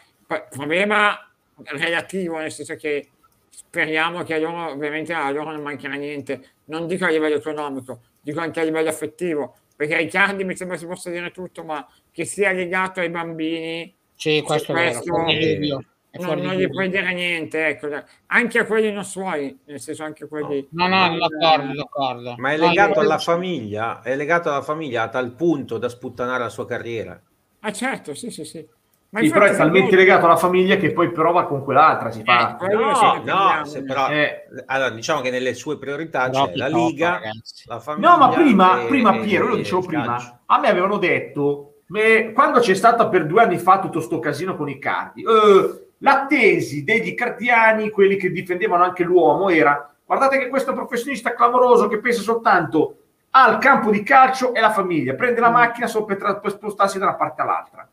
problema 0.49 1.17
relativo, 1.63 2.37
nel 2.37 2.51
senso 2.51 2.75
che 2.75 3.09
speriamo 3.49 4.23
che 4.23 4.35
a 4.35 4.37
loro, 4.37 4.71
ovviamente 4.71 5.13
a 5.13 5.31
loro 5.31 5.51
non 5.51 5.63
mancherà 5.63 5.95
niente, 5.95 6.49
non 6.65 6.85
dico 6.85 7.05
a 7.05 7.09
livello 7.09 7.37
economico, 7.37 8.01
dico 8.21 8.39
anche 8.39 8.59
a 8.59 8.63
livello 8.63 8.89
affettivo, 8.89 9.55
perché 9.75 9.97
Riccardi 9.97 10.43
mi 10.43 10.55
sembra 10.55 10.77
si 10.77 10.85
possa 10.85 11.09
dire 11.09 11.31
tutto, 11.31 11.63
ma 11.63 11.87
che 12.11 12.23
sia 12.23 12.51
legato 12.51 12.99
ai 12.99 13.09
bambini, 13.09 13.95
sì, 14.13 14.43
questo 14.45 14.73
è 14.73 14.75
vero, 14.75 14.99
questo- 15.01 15.94
È 16.15 16.17
non, 16.19 16.25
fuori 16.27 16.41
di 16.41 16.47
non 16.47 16.55
gli 16.55 16.69
puoi 16.69 16.89
dire 16.89 17.13
niente, 17.13 17.67
ecco, 17.67 17.89
anche 18.27 18.59
a 18.59 18.65
quelli 18.65 18.89
non 18.91 19.03
suoi, 19.03 19.59
nel 19.65 19.81
senso 19.81 20.03
anche 20.03 20.27
quelli... 20.29 20.65
No, 20.71 20.87
no, 20.87 21.17
d'accordo, 21.17 21.73
d'accordo. 21.73 22.35
Ma 22.37 22.51
è 22.53 22.57
No, 22.57 22.67
legato 22.67 22.99
alla 23.01 23.17
famiglia, 23.17 24.01
è 24.01 24.15
legato 24.15 24.49
alla 24.49 24.61
famiglia 24.61 25.03
a 25.03 25.09
tal 25.09 25.31
punto 25.33 25.77
da 25.77 25.89
sputtanare 25.89 26.43
la 26.43 26.49
sua 26.49 26.65
carriera. 26.65 27.21
Ah 27.59 27.71
certo, 27.73 28.13
sì, 28.13 28.29
sì, 28.31 28.45
sì. 28.45 28.65
Ma 29.09 29.21
Sì, 29.21 29.29
però 29.29 29.45
è 29.45 29.55
talmente 29.55 29.95
noi- 29.95 29.97
legato 29.97 30.25
alla 30.25 30.35
famiglia 30.37 30.75
che 30.77 30.91
poi 30.91 31.11
prova 31.11 31.45
con 31.45 31.63
quell'altra, 31.63 32.11
si 32.11 32.23
fa... 32.23 32.53
Eh, 32.53 32.57
quello 32.57 32.95
sì, 32.95 33.05
No, 33.23 33.55
no, 33.57 33.65
se 33.65 33.83
però, 33.83 34.09
Eh. 34.09 34.43
allora, 34.67 34.89
diciamo 34.91 35.21
che 35.21 35.31
nelle 35.31 35.53
sue 35.53 35.77
priorità 35.77 36.29
c'è 36.29 36.55
la 36.55 36.67
Liga, 36.67 37.09
ragazzi. 37.11 37.63
la 37.67 37.79
famiglia. 37.79 38.09
No, 38.09 38.17
ma 38.17 38.29
prima, 38.29 38.81
e- 38.83 38.87
prima 38.87 39.17
Piero, 39.19 39.47
lo 39.47 39.55
dicevo 39.57 39.81
prima, 39.81 40.41
a 40.45 40.59
me 40.59 40.67
avevano 40.69 40.97
detto, 40.97 41.81
me- 41.87 42.31
quando 42.33 42.59
c'è 42.59 42.73
stato 42.73 43.07
per 43.09 43.25
due 43.25 43.41
anni 43.43 43.57
fa 43.57 43.79
tutto 43.79 43.99
sto 44.01 44.19
casino 44.19 44.55
con 44.57 44.67
i 44.69 44.79
cardi, 44.79 45.21
eh, 45.23 45.84
la 46.05 46.27
tesi 46.27 46.83
degli 46.83 47.15
cardiani, 47.15 47.89
quelli 47.89 48.15
che 48.15 48.29
difendevano 48.31 48.83
anche 48.83 49.03
l'uomo, 49.03 49.49
era 49.49 49.91
guardate 50.05 50.37
che 50.37 50.49
questo 50.49 50.71
professionista 50.71 51.33
clamoroso 51.33 51.87
che 51.87 51.97
pensa 51.97 52.21
soltanto 52.21 52.97
al 53.31 53.57
campo 53.57 53.89
di 53.89 54.03
calcio 54.03 54.53
e 54.53 54.59
alla 54.59 54.71
famiglia, 54.71 55.15
prende 55.15 55.39
la 55.39 55.49
macchina 55.49 55.87
solo 55.87 56.05
per, 56.05 56.17
tra- 56.17 56.35
per 56.35 56.51
spostarsi 56.51 56.99
da 56.99 57.05
una 57.05 57.15
parte 57.15 57.41
all'altra. 57.41 57.89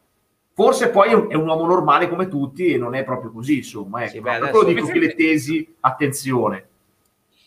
Forse 0.53 0.91
poi 0.91 1.09
è 1.09 1.15
un, 1.15 1.31
è 1.31 1.35
un 1.35 1.49
uomo 1.49 1.65
normale 1.65 2.07
come 2.11 2.29
tutti 2.29 2.67
e 2.67 2.77
non 2.77 2.95
è 2.95 3.03
proprio 3.03 3.33
così, 3.33 3.57
insomma. 3.57 4.03
Ecco. 4.03 4.11
Sì, 4.11 4.21
beh, 4.21 4.35
adesso- 4.35 4.65
dico 4.65 4.87
che 4.87 4.99
le 4.99 5.15
tesi, 5.15 5.75
attenzione. 5.81 6.67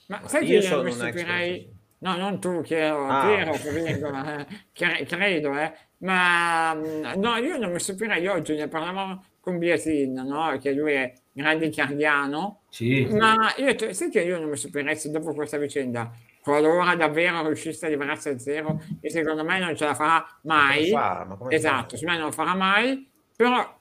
Ma 0.08 0.20
sai 0.26 0.42
io 0.42 0.48
che 0.48 0.54
io 0.56 0.62
sono 0.64 0.76
non 0.82 0.86
mi 0.86 0.92
un 0.92 0.98
ex 0.98 1.04
stupirei... 1.10 1.28
professionista. 1.28 1.74
No, 2.00 2.18
non 2.18 2.40
tu, 2.40 2.62
Piero, 2.62 3.08
Ah. 3.08 3.26
Piero, 3.28 3.52
che 3.52 3.72
virgola, 3.72 4.38
eh, 4.40 4.48
cre- 4.74 5.06
credo, 5.06 5.58
eh. 5.58 5.74
Ma 6.00 6.74
mm, 6.74 7.20
no, 7.22 7.36
io 7.38 7.58
non 7.58 7.72
mi 7.72 7.80
stupirei 7.80 8.26
oggi, 8.28 8.56
ne 8.56 8.68
parlavamo 8.68 9.24
con 9.46 9.60
Biasin, 9.60 10.14
no? 10.14 10.58
Che 10.60 10.72
lui 10.74 10.94
è 10.94 11.14
grande 11.32 11.70
cardiano, 11.70 12.62
Sì. 12.70 13.06
ma 13.12 13.54
io, 13.58 13.94
sai 13.94 14.10
che 14.10 14.22
io 14.22 14.40
non 14.40 14.50
mi 14.50 14.58
stupirei 14.58 14.96
se 14.96 15.12
dopo 15.12 15.34
questa 15.36 15.58
vicenda, 15.60 16.12
qualora 16.42 16.96
davvero 16.96 17.46
riuscisse 17.46 17.86
a 17.86 17.90
liberarsi 17.90 18.30
a 18.30 18.40
zero, 18.40 18.82
e 19.00 19.10
secondo 19.12 19.44
me 19.44 19.60
non 19.60 19.76
ce 19.76 19.86
la 19.86 19.94
farà 19.94 20.26
mai, 20.44 20.90
fa? 20.90 21.28
esatto, 21.50 21.96
secondo 21.96 22.12
me 22.14 22.18
non 22.18 22.30
lo 22.30 22.36
farà 22.36 22.56
mai, 22.56 23.08
però 23.36 23.80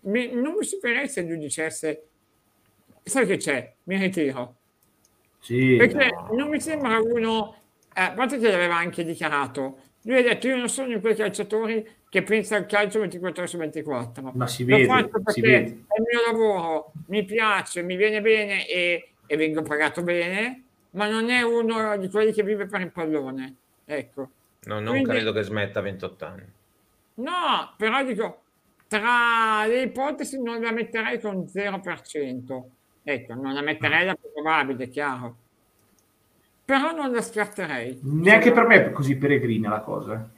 mi- 0.00 0.32
non 0.34 0.54
mi 0.58 0.64
stupirei 0.64 1.08
se 1.08 1.22
lui 1.22 1.38
dicesse, 1.38 2.08
sai 3.04 3.24
che 3.26 3.36
c'è, 3.36 3.72
mi 3.84 3.96
ritiro. 3.96 4.56
Sì, 5.38 5.76
Perché 5.76 6.08
no. 6.10 6.34
non 6.34 6.48
mi 6.48 6.60
sembra 6.60 6.98
uno, 6.98 7.54
eh, 7.94 8.00
a 8.02 8.12
parte 8.12 8.38
che 8.38 8.50
l'aveva 8.50 8.76
anche 8.76 9.04
dichiarato, 9.04 9.78
lui 10.04 10.18
ha 10.18 10.22
detto 10.22 10.46
io 10.48 10.56
non 10.56 10.68
sono 10.68 10.92
in 10.92 11.00
quei 11.00 11.14
calciatori 11.14 11.86
che 12.08 12.22
pensa 12.22 12.56
al 12.56 12.66
calcio 12.66 13.00
24 13.00 13.40
ore 13.42 13.50
su 13.50 13.56
24. 13.58 14.30
Ma 14.34 14.46
si 14.46 14.64
vede, 14.64 14.84
si 14.84 15.08
perché 15.08 15.40
vede. 15.40 15.64
è 15.88 15.98
il 15.98 16.04
mio 16.10 16.20
lavoro, 16.30 16.92
mi 17.08 17.24
piace, 17.24 17.82
mi 17.82 17.96
viene 17.96 18.20
bene 18.20 18.68
e, 18.68 19.08
e 19.26 19.36
vengo 19.36 19.62
pagato 19.62 20.02
bene, 20.02 20.62
ma 20.90 21.08
non 21.08 21.28
è 21.30 21.42
uno 21.42 21.96
di 21.96 22.08
quelli 22.08 22.32
che 22.32 22.42
vive 22.42 22.66
per 22.66 22.80
il 22.82 22.92
pallone. 22.92 23.54
Ecco. 23.84 24.28
No, 24.66 24.74
non 24.80 24.90
Quindi- 24.92 25.08
credo 25.10 25.32
che 25.32 25.42
smetta 25.42 25.80
a 25.80 25.82
28 25.82 26.24
anni. 26.24 26.44
No, 27.16 27.74
però 27.76 28.02
dico, 28.04 28.42
tra 28.88 29.66
le 29.66 29.82
ipotesi 29.82 30.40
non 30.42 30.60
la 30.60 30.70
metterei 30.72 31.20
con 31.20 31.44
0%. 31.52 32.62
Ecco, 33.02 33.34
non 33.34 33.52
la 33.52 33.60
metterei 33.60 34.06
la 34.06 34.14
più 34.14 34.30
probabile, 34.32 34.88
chiaro. 34.88 35.36
Però 36.64 36.92
non 36.92 37.12
la 37.12 37.20
scarterei. 37.20 37.98
Neanche 38.02 38.52
per 38.52 38.66
me 38.66 38.86
è 38.86 38.92
così 38.92 39.16
peregrina 39.16 39.68
la 39.70 39.80
cosa. 39.80 40.28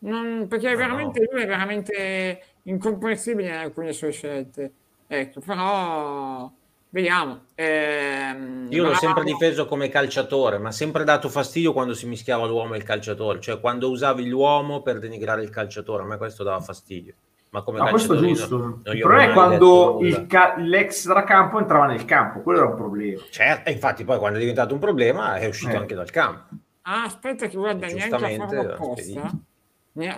Non- 0.00 0.46
perché 0.48 0.68
è 0.68 0.72
No, 0.72 0.76
veramente, 0.78 1.28
lui 1.30 1.42
è 1.42 1.46
veramente 1.46 2.42
incomprensibile 2.64 3.48
in 3.48 3.54
alcune 3.54 3.92
sue 3.92 4.10
scelte. 4.10 4.72
Ecco, 5.06 5.40
però 5.40 6.50
vediamo. 6.90 7.44
Ehm, 7.54 8.68
Io 8.70 8.82
l'ho 8.84 8.94
sempre 8.94 9.24
difeso 9.24 9.66
come 9.66 9.88
calciatore, 9.88 10.58
ma 10.58 10.68
ha 10.68 10.72
sempre 10.72 11.04
dato 11.04 11.28
fastidio 11.28 11.72
quando 11.72 11.94
si 11.94 12.06
mischiava 12.06 12.46
l'uomo 12.46 12.74
e 12.74 12.78
il 12.78 12.82
calciatore, 12.84 13.40
cioè 13.40 13.60
quando 13.60 13.90
usavi 13.90 14.28
l'uomo 14.28 14.82
per 14.82 14.98
denigrare 14.98 15.42
il 15.42 15.50
calciatore, 15.50 16.02
a 16.02 16.06
me 16.06 16.16
questo 16.16 16.42
dava 16.42 16.60
fastidio. 16.60 17.14
Ma 17.52 17.60
come 17.60 17.78
No, 17.80 17.88
questo 17.90 18.14
è 18.14 18.16
giusto. 18.16 18.56
non- 18.56 18.80
non 18.82 18.94
Il 18.96 19.00
problema 19.02 19.30
è 19.30 19.34
quando 19.34 19.98
il 20.00 20.26
ca- 20.26 20.54
l'extracampo 20.56 21.58
entrava 21.58 21.84
nel 21.86 22.06
campo, 22.06 22.40
quello 22.40 22.60
era 22.60 22.68
un 22.68 22.76
problema. 22.76 23.20
Certo, 23.30 23.68
e 23.68 23.72
infatti 23.72 24.04
poi 24.04 24.18
quando 24.18 24.38
è 24.38 24.40
diventato 24.40 24.72
un 24.72 24.80
problema 24.80 25.36
è 25.36 25.46
uscito 25.46 25.72
Eh. 25.72 25.76
anche 25.76 25.94
dal 25.94 26.10
campo. 26.10 26.54
Ah, 26.82 27.04
aspetta 27.04 27.46
che 27.48 27.56
guarda, 27.56 27.86
neanche 27.86 28.04
a 28.04 28.08
Giustamente, 28.08 28.44
farlo 28.46 28.62
l'ha 28.62 28.74
apposta. 28.74 29.30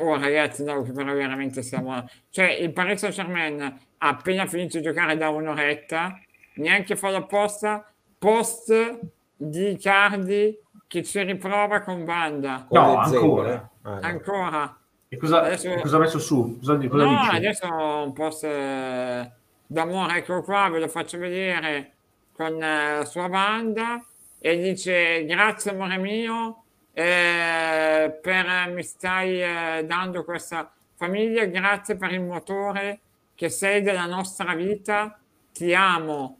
Oh 0.01 0.17
ragazzi, 0.21 0.63
no, 0.63 0.83
però 0.83 1.13
veramente 1.13 1.63
siamo... 1.63 2.09
Cioè, 2.31 2.49
il 2.53 2.73
Paris 2.73 3.01
Saint-Germain 3.01 3.61
ha 3.99 4.09
appena 4.09 4.47
finito 4.47 4.77
di 4.77 4.85
giocare 4.85 5.17
da 5.17 5.29
un'oretta, 5.31 6.17
neanche 6.55 6.95
farlo 6.95 7.17
apposta, 7.17 7.85
post 8.17 9.01
di 9.37 9.77
Cardi 9.83 10.57
che 10.87 11.03
ci 11.03 11.21
riprova 11.25 11.81
con 11.81 12.05
Banda. 12.05 12.65
Con 12.69 12.81
No, 12.81 12.91
le 12.93 12.97
ancora. 13.17 13.71
Ah, 13.83 13.91
no. 13.95 14.01
Ancora. 14.03 14.79
E 15.15 15.17
cosa, 15.17 15.43
Adesso- 15.43 15.75
cosa 15.81 15.97
ha 15.97 16.01
messo 16.01 16.19
su? 16.19 16.57
Cosa, 16.59 16.77
cosa 16.89 17.05
No, 17.05 17.19
dice? 17.21 17.37
adesso 17.37 17.67
un 17.73 18.13
post 18.13 18.45
eh, 18.45 19.31
d'amore, 19.67 20.17
ecco 20.19 20.43
qua, 20.43 20.69
ve 20.69 20.81
lo 20.81 20.89
faccio 20.89 21.19
vedere 21.19 21.93
con 22.33 22.61
eh, 22.63 22.97
la 22.99 23.05
sua 23.05 23.29
banda 23.29 24.05
e 24.41 24.59
dice 24.59 25.25
grazie 25.25 25.71
amore 25.71 25.97
mio 25.99 26.65
eh, 26.93 28.19
per 28.21 28.71
mi 28.73 28.83
stai 28.83 29.41
eh, 29.43 29.85
dando 29.87 30.25
questa 30.25 30.73
famiglia, 30.97 31.45
grazie 31.45 31.97
per 31.97 32.13
il 32.13 32.21
motore 32.23 33.01
che 33.37 33.49
sei 33.49 33.83
della 33.83 34.07
nostra 34.07 34.55
vita, 34.55 35.19
ti 35.53 35.75
amo. 35.75 36.39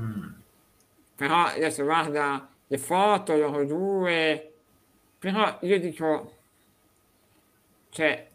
Mm. 0.00 0.28
Però 1.16 1.44
adesso 1.44 1.82
guarda 1.84 2.48
le 2.66 2.78
foto, 2.78 3.34
loro 3.36 3.64
due, 3.64 4.52
però 5.18 5.58
io 5.62 5.80
dico, 5.80 6.32
cioè, 7.90 8.28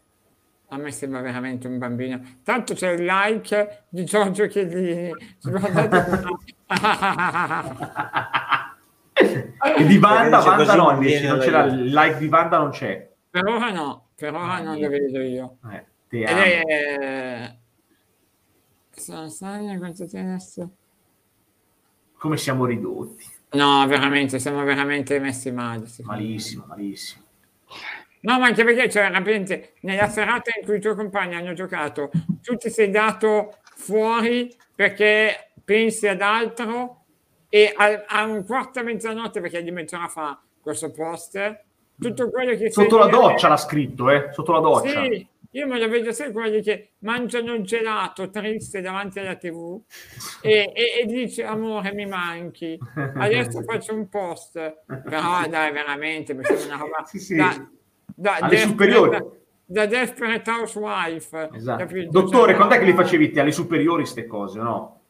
a 0.68 0.76
me 0.76 0.90
sembra 0.90 1.20
veramente 1.20 1.66
un 1.66 1.78
bambino. 1.78 2.20
Tanto 2.42 2.74
c'è 2.74 2.92
il 2.92 3.04
like 3.04 3.84
di 3.88 4.04
Giorgio 4.04 4.46
Chiellini. 4.46 5.12
Guardate 5.40 6.22
E 9.14 9.84
di 9.86 9.98
Vanda, 9.98 10.38
dice 10.38 10.48
Vanda 10.50 10.74
non 10.74 10.94
non 10.94 11.02
io. 11.04 11.66
il 11.66 11.92
like 11.92 12.18
di 12.18 12.28
Vanda 12.28 12.58
non 12.58 12.70
c'è. 12.70 13.10
per 13.30 13.46
ora 13.46 13.70
no, 13.70 14.08
per 14.16 14.34
ora 14.34 14.60
non 14.60 14.78
lo 14.78 14.88
vedo 14.88 15.20
io. 15.20 15.58
Eh, 15.70 16.24
amo. 16.24 16.40
è... 16.40 17.56
Sono 18.90 19.28
Sania, 19.28 19.78
quanto 19.78 20.06
tiene 20.06 20.30
adesso? 20.30 20.70
Come 22.16 22.36
siamo 22.36 22.64
ridotti. 22.64 23.24
No, 23.52 23.86
veramente, 23.86 24.38
siamo 24.38 24.64
veramente 24.64 25.18
messi 25.20 25.52
male. 25.52 25.86
Malissimo, 26.02 26.64
malissimo. 26.66 27.23
No, 28.24 28.38
ma 28.38 28.46
anche 28.46 28.64
perché 28.64 28.88
cioè, 28.90 29.02
veramente, 29.02 29.74
nella 29.80 30.08
serata 30.08 30.50
in 30.58 30.64
cui 30.64 30.76
i 30.76 30.80
tuoi 30.80 30.94
compagni 30.94 31.34
hanno 31.34 31.52
giocato, 31.52 32.10
tu 32.42 32.56
ti 32.56 32.70
sei 32.70 32.90
dato 32.90 33.58
fuori 33.76 34.54
perché 34.74 35.50
pensi 35.62 36.08
ad 36.08 36.22
altro 36.22 37.04
e 37.50 37.72
a, 37.76 38.04
a 38.06 38.24
un 38.24 38.44
quarto 38.46 38.80
a 38.80 38.82
mezzanotte, 38.82 39.40
perché 39.40 39.62
di 39.62 39.70
mezz'ora 39.70 40.08
fa 40.08 40.40
questo 40.60 40.90
post, 40.90 41.64
tutto 42.00 42.30
quello 42.30 42.56
che 42.56 42.70
Sotto 42.70 42.96
la 42.96 43.06
doccia 43.06 43.48
l'ha 43.48 43.58
scritto, 43.58 44.10
eh? 44.10 44.30
Sotto 44.32 44.52
la 44.52 44.60
doccia. 44.60 45.02
Sì, 45.02 45.28
io 45.50 45.66
me 45.66 45.78
lo 45.78 45.88
vedo 45.88 46.10
sempre 46.10 46.40
quelli 46.42 46.62
che 46.62 46.92
mangiano 47.00 47.52
il 47.52 47.62
gelato 47.62 48.30
triste 48.30 48.80
davanti 48.80 49.20
alla 49.20 49.36
tv 49.36 49.80
e, 50.42 50.72
e, 50.74 51.00
e 51.02 51.06
dice 51.06 51.44
amore 51.44 51.92
mi 51.94 52.06
manchi 52.06 52.76
adesso 52.94 53.62
faccio 53.62 53.94
un 53.94 54.08
post 54.08 54.82
però 54.84 55.46
dai 55.48 55.70
veramente 55.70 56.34
mi 56.34 56.42
sembra 56.42 56.64
una 56.64 56.76
roba 56.76 57.04
Sì, 57.04 57.20
sì. 57.20 57.36
da, 57.36 57.70
da 58.14 58.36
Alle 58.36 58.48
desperate- 58.48 58.66
superiori. 58.68 59.24
da 59.66 59.86
desperate 59.86 60.50
housewife 60.50 61.48
Esatto. 61.54 61.86
Dottore, 62.10 62.48
Cioè, 62.52 62.56
quando 62.56 62.74
è 62.74 62.78
che 62.78 62.84
li 62.84 62.92
facevi 62.94 63.30
te? 63.30 63.40
Alle 63.40 63.52
superiori 63.52 64.02
queste 64.02 64.26
cose, 64.26 64.58
no? 64.60 65.00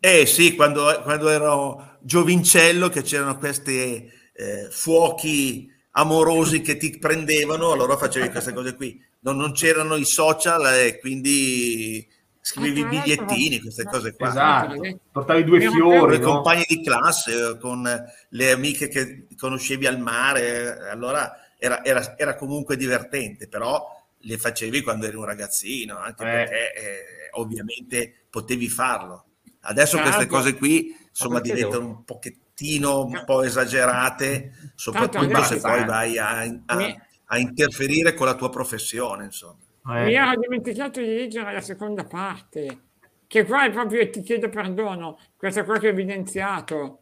Eh 0.00 0.24
sì, 0.26 0.54
quando, 0.54 1.00
quando 1.02 1.28
ero 1.28 1.96
giovincello 2.00 2.88
che 2.88 3.02
c'erano 3.02 3.36
questi 3.36 4.10
eh, 4.32 4.68
fuochi 4.70 5.70
amorosi 5.92 6.62
che 6.62 6.78
ti 6.78 6.96
prendevano, 6.98 7.72
allora 7.72 7.96
facevi 7.98 8.30
queste 8.30 8.54
cose 8.54 8.74
qui. 8.76 8.98
Non, 9.20 9.36
non 9.36 9.52
c'erano 9.52 9.96
i 9.96 10.06
social 10.06 10.64
e 10.74 10.98
quindi 10.98 12.08
scrivevi 12.50 12.84
bigliettini, 12.84 13.60
queste 13.60 13.84
cose 13.84 14.14
qua. 14.14 14.28
Esatto. 14.28 14.80
Portavi 15.12 15.44
due 15.44 15.58
Io- 15.58 15.70
Con 15.70 15.78
fiori, 15.78 16.16
i 16.16 16.18
no? 16.18 16.32
compagni 16.32 16.64
di 16.66 16.82
classe, 16.82 17.56
con 17.60 17.88
le 18.28 18.50
amiche 18.50 18.88
che 18.88 19.26
conoscevi 19.36 19.86
al 19.86 20.00
mare, 20.00 20.88
allora 20.90 21.32
era, 21.58 21.84
era- 21.84 22.16
era 22.18 22.34
comunque 22.36 22.76
divertente, 22.76 23.46
però 23.48 23.86
le 24.22 24.38
facevi 24.38 24.82
quando 24.82 25.06
eri 25.06 25.16
un 25.16 25.24
ragazzino, 25.24 25.96
anche 25.98 26.22
Eh. 26.22 26.26
perché 26.26 26.72
eh, 26.74 27.04
ovviamente 27.32 28.24
potevi 28.28 28.68
farlo. 28.68 29.24
Adesso 29.62 29.96
Certo. 29.96 30.10
queste 30.12 30.26
cose 30.26 30.54
qui 30.56 30.96
insomma 31.08 31.40
diventano 31.40 31.84
un 31.86 32.04
pochettino 32.04 33.04
un 33.04 33.22
po' 33.24 33.42
esagerate, 33.42 34.72
soprattutto 34.74 35.42
se 35.44 35.60
poi 35.60 35.84
vai 35.84 36.18
a, 36.18 36.40
a- 36.66 36.96
a 37.32 37.38
interferire 37.38 38.14
con 38.14 38.26
la 38.26 38.34
tua 38.34 38.50
professione, 38.50 39.24
insomma. 39.24 39.56
Eh. 39.86 40.04
mi 40.04 40.14
ero 40.14 40.38
dimenticato 40.38 41.00
di 41.00 41.06
leggere 41.06 41.52
la 41.52 41.60
seconda 41.60 42.04
parte 42.04 42.78
che 43.26 43.44
qua 43.44 43.64
è 43.64 43.70
proprio 43.70 44.08
ti 44.10 44.20
chiedo 44.20 44.48
perdono 44.48 45.18
questa 45.36 45.64
qua 45.64 45.78
che 45.78 45.86
ho 45.86 45.90
evidenziato 45.90 47.00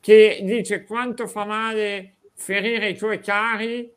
che 0.00 0.40
dice 0.42 0.84
quanto 0.84 1.26
fa 1.26 1.44
male 1.44 2.16
ferire 2.34 2.88
i 2.88 2.96
tuoi 2.96 3.20
cari 3.20 3.92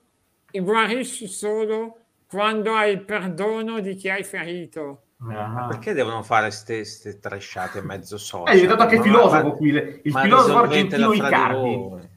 e 0.51 0.59
guarisci 0.59 1.27
solo 1.27 1.97
quando 2.27 2.73
hai 2.73 2.91
il 2.91 3.03
perdono 3.05 3.79
di 3.79 3.95
chi 3.95 4.09
hai 4.09 4.23
ferito. 4.23 5.03
Ah. 5.29 5.67
Perché 5.69 5.93
devono 5.93 6.21
fare 6.21 6.51
ste, 6.51 6.83
trasciate 7.19 7.81
mezzo 7.81 8.17
social? 8.17 8.53
È 8.53 8.59
diventato 8.59 8.83
anche 8.83 8.97
Ma- 8.97 9.03
filosofo 9.03 9.47
ma- 9.47 9.51
qui, 9.51 9.69
il 9.69 10.13
filosofo 10.13 10.57
argentino 10.57 11.13
Icardi. 11.13 12.11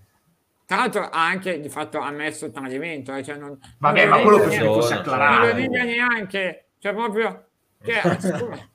Tra 0.67 0.77
l'altro 0.79 1.03
ha 1.05 1.25
anche 1.27 1.61
di 1.61 1.69
fatto 1.69 1.99
ammesso 2.01 2.47
il 2.47 2.53
tradimento, 2.53 3.15
eh, 3.15 3.23
cioè 3.23 3.37
non, 3.37 3.57
Vabbè, 3.79 4.01
non 4.07 4.09
ma 4.11 4.17
lo 4.17 4.23
quello 4.23 4.39
che 4.39 4.59
fosse 4.59 4.59
Non 4.59 4.67
lo 4.67 4.73
non 4.73 4.89
lo 4.89 4.95
acclarato. 4.99 5.57
nega 5.57 5.83
neanche, 5.85 6.67
cioè 6.79 6.93
proprio... 6.93 7.47
Cioè. 7.85 8.01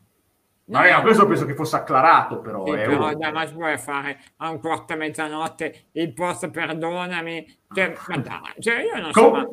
Vabbè, 0.72 0.90
No, 0.90 0.96
ma 0.96 1.02
questo 1.02 1.28
penso 1.28 1.46
che 1.46 1.54
fosse 1.54 1.76
acclarato, 1.76 2.40
però. 2.40 2.66
Sì, 2.66 2.72
eh, 2.72 2.76
però 2.86 3.10
oh. 3.10 3.16
dai, 3.16 3.32
ma 3.34 3.46
si 3.46 3.54
può 3.54 3.78
fare 3.78 4.18
a 4.38 4.50
un 4.52 4.60
quarto 4.62 4.94
a 4.94 4.96
mezzanotte 4.96 5.88
il 5.94 6.14
post 6.14 6.50
perdonami, 6.50 7.58
cioè, 7.74 7.94
ma 8.08 8.18
dai, 8.18 8.40
cioè 8.62 8.84
io 8.84 9.02
non 9.02 9.12
so, 9.12 9.22
Com- 9.22 9.32
ma- 9.34 9.48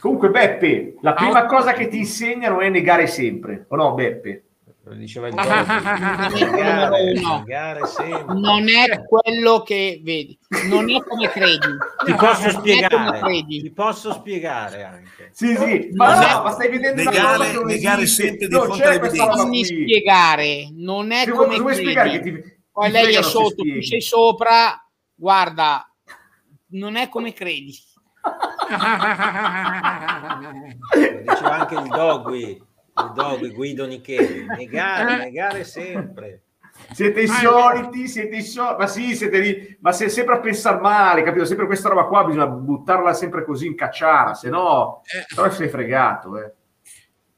Comunque, 0.00 0.30
Beppe, 0.30 0.94
la 1.02 1.12
prima 1.12 1.40
Ah. 1.40 1.46
cosa 1.46 1.74
che 1.74 1.88
ti 1.88 1.98
insegnano 1.98 2.60
è 2.60 2.70
negare 2.70 3.06
sempre, 3.06 3.66
o 3.68 3.76
no, 3.76 3.92
Beppe? 3.92 4.44
Lo 4.86 4.92
diceva 4.96 5.28
il 5.28 5.34
No. 5.34 5.42
negare 7.38 7.86
sempre. 7.86 8.34
Non 8.34 8.68
è 8.68 9.02
quello 9.06 9.62
che 9.62 9.98
vedi, 10.02 10.38
non 10.68 10.90
è 10.90 11.02
come 11.02 11.30
credi. 11.30 11.58
Ti 12.04 12.10
No, 12.10 12.16
posso 12.18 12.50
spiegare, 12.50 13.18
credi. 13.20 13.62
ti 13.62 13.70
posso 13.72 14.12
spiegare 14.12 14.84
anche. 14.84 15.30
Sì, 15.32 15.56
sì, 15.56 15.88
ma 15.94 16.08
Negare- 16.14 16.34
no, 16.34 16.42
ma 16.42 16.50
stai 16.50 16.68
vedendo 16.68 17.02
negare- 17.02 17.36
cosa 17.52 17.64
negare 17.64 18.06
sempre 18.06 18.46
di 18.46 18.54
fronte 18.54 18.76
c'è 18.76 18.86
alle 18.88 18.98
questa 18.98 19.16
evidenze. 19.16 19.30
roba 19.30 19.36
Non 19.42 19.48
mi 19.48 19.64
spiegare, 19.64 20.68
non 20.74 21.10
è 21.12 21.24
Se 21.24 21.30
come 21.30 21.58
vuoi 21.58 21.82
credi. 21.94 22.20
ti, 22.42 22.42
Poi 22.70 22.90
lei 22.90 23.14
è 23.14 23.22
sotto, 23.22 23.62
tu 23.62 23.80
sei 23.80 24.00
sopra, 24.02 24.86
guarda, 25.14 25.90
non 26.72 26.96
è 26.96 27.08
come 27.08 27.32
credi. 27.32 27.74
Lo 30.92 31.20
diceva 31.20 31.58
anche 31.60 31.74
il 31.74 31.86
Dogui, 31.88 32.62
il 32.96 33.12
Dogui 33.14 33.50
Guido 33.52 33.86
Nicheli. 33.86 34.46
Negare, 34.46 35.16
negare 35.18 35.64
sempre. 35.64 36.40
Siete 36.92 37.20
i 37.20 37.28
Ah, 37.28 37.34
soliti, 37.34 38.08
siete 38.08 38.36
i 38.36 38.42
soliti, 38.42 38.76
ma 38.78 38.86
sì, 38.88 39.14
siete 39.14 39.38
lì, 39.38 39.76
ma 39.80 39.92
se 39.92 40.08
sempre 40.08 40.34
a 40.34 40.40
pensare 40.40 40.80
male, 40.80 41.22
capito? 41.22 41.44
Sempre 41.44 41.66
questa 41.66 41.88
roba 41.88 42.04
qua 42.04 42.24
bisogna 42.24 42.48
buttarla 42.48 43.12
sempre 43.12 43.44
così 43.44 43.66
in 43.68 43.76
cacciara, 43.76 44.34
se 44.34 44.48
no, 44.48 45.02
Eh. 45.04 45.32
però 45.34 45.50
sei 45.50 45.68
fregato, 45.68 46.36
eh. 46.38 46.52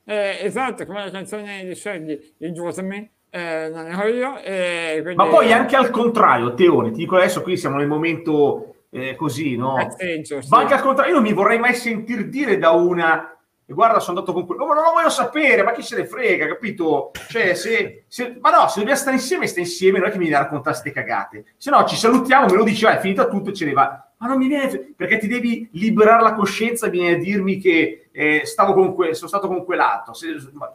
Eh, 0.09 0.39
esatto, 0.43 0.87
come 0.87 1.05
la 1.05 1.11
canzone 1.11 1.65
di 1.67 1.75
Shaggy, 1.75 2.35
il 2.39 2.53
Giusemi, 2.55 3.11
eh, 3.29 3.69
non 3.71 3.87
ero 3.87 4.09
io, 4.09 4.39
eh, 4.39 5.01
quindi- 5.03 5.17
Ma 5.23 5.27
poi 5.29 5.53
anche 5.53 5.77
al 5.77 5.91
contrario, 5.91 6.55
Teone, 6.55 6.91
ti 6.93 6.99
dico 7.01 7.17
adesso, 7.17 7.43
qui 7.43 7.57
siamo 7.59 7.77
nel 7.77 7.89
momento 7.89 8.71
eh, 8.91 9.15
così, 9.17 9.57
no? 9.57 9.77
Sì. 9.99 10.39
Ma 10.49 10.61
anche 10.61 10.73
al 10.75 10.81
contrario, 10.81 11.13
io 11.13 11.21
non 11.21 11.29
mi 11.29 11.35
vorrei 11.35 11.59
mai 11.59 11.75
sentir 11.75 12.29
dire 12.29 12.57
da 12.57 12.71
una 12.71 13.36
e 13.69 13.75
guarda, 13.75 13.99
sono 13.99 14.19
andato 14.19 14.33
con 14.33 14.47
quello, 14.47 14.63
no, 14.63 14.69
ma 14.69 14.75
non 14.75 14.85
lo 14.85 14.93
voglio 14.93 15.11
sapere, 15.11 15.65
ma 15.65 15.73
chi 15.73 15.83
se 15.83 15.97
ne 15.97 16.07
frega, 16.07 16.47
capito? 16.47 17.11
Cioè, 17.29 17.53
se, 17.55 18.05
se- 18.07 18.39
ma 18.41 18.51
no, 18.51 18.69
se 18.69 18.79
dobbiamo 18.79 18.99
stare 19.01 19.17
insieme, 19.17 19.49
stai 19.49 19.65
insieme, 19.65 19.99
non 19.99 20.07
è 20.07 20.11
che 20.13 20.19
mi 20.19 20.27
devi 20.29 20.37
raccontare 20.37 20.77
ste 20.77 20.93
cagate. 20.93 21.45
Se 21.57 21.71
no, 21.71 21.85
ci 21.85 21.97
salutiamo, 21.97 22.47
me 22.47 22.55
lo 22.55 22.63
dici, 22.63 22.87
ah, 22.87 22.97
è 22.97 23.01
finita 23.01 23.27
tutto 23.27 23.51
e 23.51 23.55
ce 23.55 23.65
ne 23.65 23.73
va. 23.73 24.09
Ma 24.19 24.29
non 24.29 24.39
mi 24.39 24.47
viene, 24.47 24.93
perché 24.97 25.19
ti 25.19 25.27
devi 25.27 25.69
liberare 25.73 26.23
la 26.23 26.35
coscienza, 26.35 26.87
viene 26.87 27.17
a 27.17 27.19
dirmi 27.19 27.59
che 27.59 28.07
eh, 28.13 28.43
stavo 28.45 28.73
con 28.73 28.95
que- 28.95 29.15
sono 29.15 29.29
stato 29.29 29.49
con 29.49 29.65
quell'altro. 29.65 30.15
Se, 30.15 30.29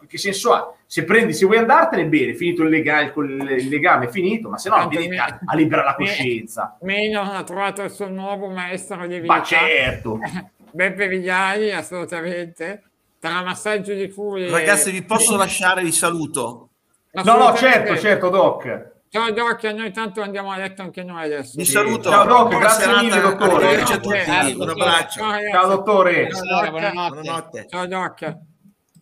che 0.06 0.18
senso 0.18 0.52
ha? 0.52 0.74
Se 0.86 1.06
prendi, 1.06 1.32
se 1.32 1.46
vuoi 1.46 1.60
andartene, 1.60 2.06
bene, 2.08 2.36
finito 2.36 2.62
il 2.64 2.70
legame, 2.70 3.14
il, 3.16 3.70
legame 3.70 4.08
è 4.08 4.10
finito, 4.10 4.50
ma 4.50 4.58
se 4.58 4.68
no, 4.68 4.76
Tanto 4.76 4.90
vieni 4.90 5.08
me- 5.08 5.18
a, 5.18 5.40
a 5.46 5.56
liberare 5.56 5.88
la 5.88 5.96
coscienza. 5.96 6.78
Meno 6.82 7.22
ha 7.22 7.42
trovato 7.44 7.82
il 7.84 7.90
suo 7.90 8.10
nuovo 8.10 8.48
maestro 8.50 9.08
di 9.08 9.22
vita. 9.22 9.34
Ma 9.34 9.42
certo! 9.42 10.20
Beppe 10.72 11.08
Vigliari, 11.08 11.72
assolutamente. 11.72 12.84
Tra 13.20 13.44
massaggio 13.44 13.94
di 13.94 14.12
cuore. 14.12 14.50
Ragazzi, 14.50 14.92
vi 14.92 15.04
posso 15.04 15.36
lasciare, 15.38 15.84
vi 15.84 15.92
saluto. 15.92 16.70
No, 17.12 17.38
no, 17.38 17.56
certo, 17.56 17.98
certo, 17.98 18.30
Doc. 18.30 18.90
Ciao 19.10 19.30
Doc, 19.32 19.64
noi 19.66 19.92
tanto 19.92 20.22
andiamo 20.22 20.52
a 20.52 20.58
letto 20.58 20.82
anche 20.82 21.04
noi 21.04 21.26
adesso. 21.26 21.54
Vi 21.58 21.66
saluto. 21.66 22.10
Ciao, 22.10 22.26
Doc, 22.26 22.48
Buona 22.48 22.60
grazie 22.60 22.84
serata, 22.86 23.02
mille, 23.02 23.20
dottore. 23.20 23.52
Arrivederci 23.52 23.92
a 23.94 24.00
tutti. 24.00 24.24
Grazie, 24.24 24.56
Un 24.56 24.70
abbraccio. 24.70 25.20
Ciao. 25.20 25.50
Ciao, 25.52 25.68
dottore. 25.68 26.28
Buonanotte. 26.28 27.10
Buonanotte. 27.12 27.68
Ciao 27.70 27.86
Doc. 27.88 28.38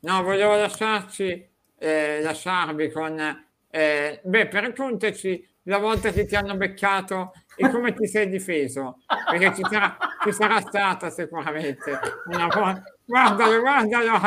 No, 0.01 0.23
volevo 0.23 0.55
lasciarci, 0.55 1.49
eh, 1.77 2.21
lasciarvi 2.23 2.91
con... 2.91 3.45
eh, 3.69 4.19
beh, 4.23 4.47
per 4.47 4.63
raccontaci 4.63 5.47
la 5.63 5.77
volta 5.77 6.09
che 6.09 6.25
ti 6.25 6.35
hanno 6.35 6.55
beccato 6.55 7.33
e 7.61 7.69
come 7.69 7.93
ti 7.93 8.07
sei 8.07 8.29
difeso, 8.29 8.99
perché 9.29 9.53
ci 9.53 9.63
sarà, 9.69 9.97
ci 10.23 10.31
sarà 10.31 10.61
stata 10.61 11.09
sicuramente 11.09 11.99
una 12.27 12.47
volta. 12.47 12.83
Guardalo, 13.03 13.59
guardalo! 13.59 14.19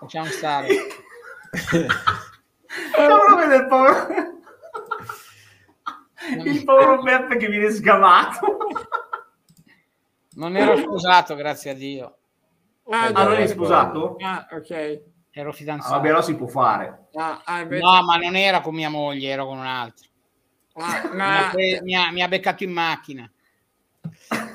Facciamo 0.00 0.24
stare. 0.26 0.68
Cavolo, 2.92 3.54
il 3.54 3.66
povero... 3.66 4.06
Il 6.46 6.64
povero 6.64 7.02
Beppe 7.02 7.36
che 7.36 7.48
viene 7.48 7.68
sgamato. 7.70 8.56
Non 10.36 10.56
ero 10.56 10.78
sposato, 10.78 11.34
grazie 11.34 11.72
a 11.72 11.74
Dio. 11.74 12.16
Ah, 12.90 13.06
Ah, 13.14 13.24
non 13.24 13.32
è 13.34 13.46
sposato? 13.46 14.16
Ah, 14.20 14.46
ok. 14.50 15.02
Ero 15.30 15.50
Ah, 15.50 15.52
fidanzato. 15.52 15.94
vabbè, 15.94 16.08
allora 16.08 16.22
si 16.22 16.36
può 16.36 16.46
fare. 16.46 17.08
Ah, 17.14 17.40
ah, 17.44 17.60
invece- 17.60 17.82
No, 17.82 18.02
ma 18.04 18.16
non 18.16 18.36
era 18.36 18.60
con 18.60 18.74
mia 18.74 18.88
moglie, 18.90 19.30
ero 19.30 19.46
con 19.46 19.58
un 19.58 19.66
altro. 19.66 20.06
ah, 20.74 21.02
Mi 21.04 21.10
ha, 21.10 21.14
ma... 21.14 21.52
mi 21.82 21.94
ha- 21.96 22.10
mi 22.12 22.22
ha 22.22 22.28
beccato 22.28 22.62
in 22.64 22.72
macchina. 22.72 23.28
ah, 24.28 24.46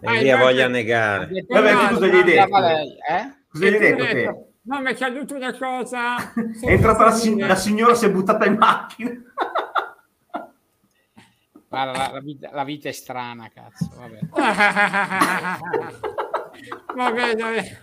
via 0.00 0.16
invece- 0.18 0.36
voglia 0.36 0.68
negare. 0.68 1.28
Vabbè, 1.48 1.72
tu 1.72 1.94
cosa 1.94 2.06
gli 2.06 2.14
hai 2.16 2.24
detto? 2.24 2.58
Lei, 2.58 2.96
eh? 3.08 3.34
Cosa 3.48 3.64
gli 3.64 3.66
hai 3.72 3.78
detto 3.78 4.04
te? 4.04 4.12
detto, 4.14 4.42
No, 4.62 4.80
mi 4.82 4.90
è 4.90 4.94
caduta 4.96 5.34
una 5.36 5.56
cosa. 5.56 6.16
È 6.60 6.70
entrata 6.70 7.04
la, 7.04 7.10
si- 7.12 7.38
la 7.38 7.54
signora, 7.56 7.94
si 7.94 8.04
è 8.04 8.10
buttata 8.10 8.44
in 8.44 8.56
macchina. 8.58 9.10
Guarda, 11.70 11.92
la, 11.98 12.10
la 12.12 12.20
vita, 12.20 12.50
la 12.52 12.64
vita 12.64 12.88
è 12.88 12.92
strana, 12.92 13.48
cazzo. 13.52 13.88
Vabbè. 13.96 14.18
Vabbè, 16.94 17.34
dai. 17.34 17.76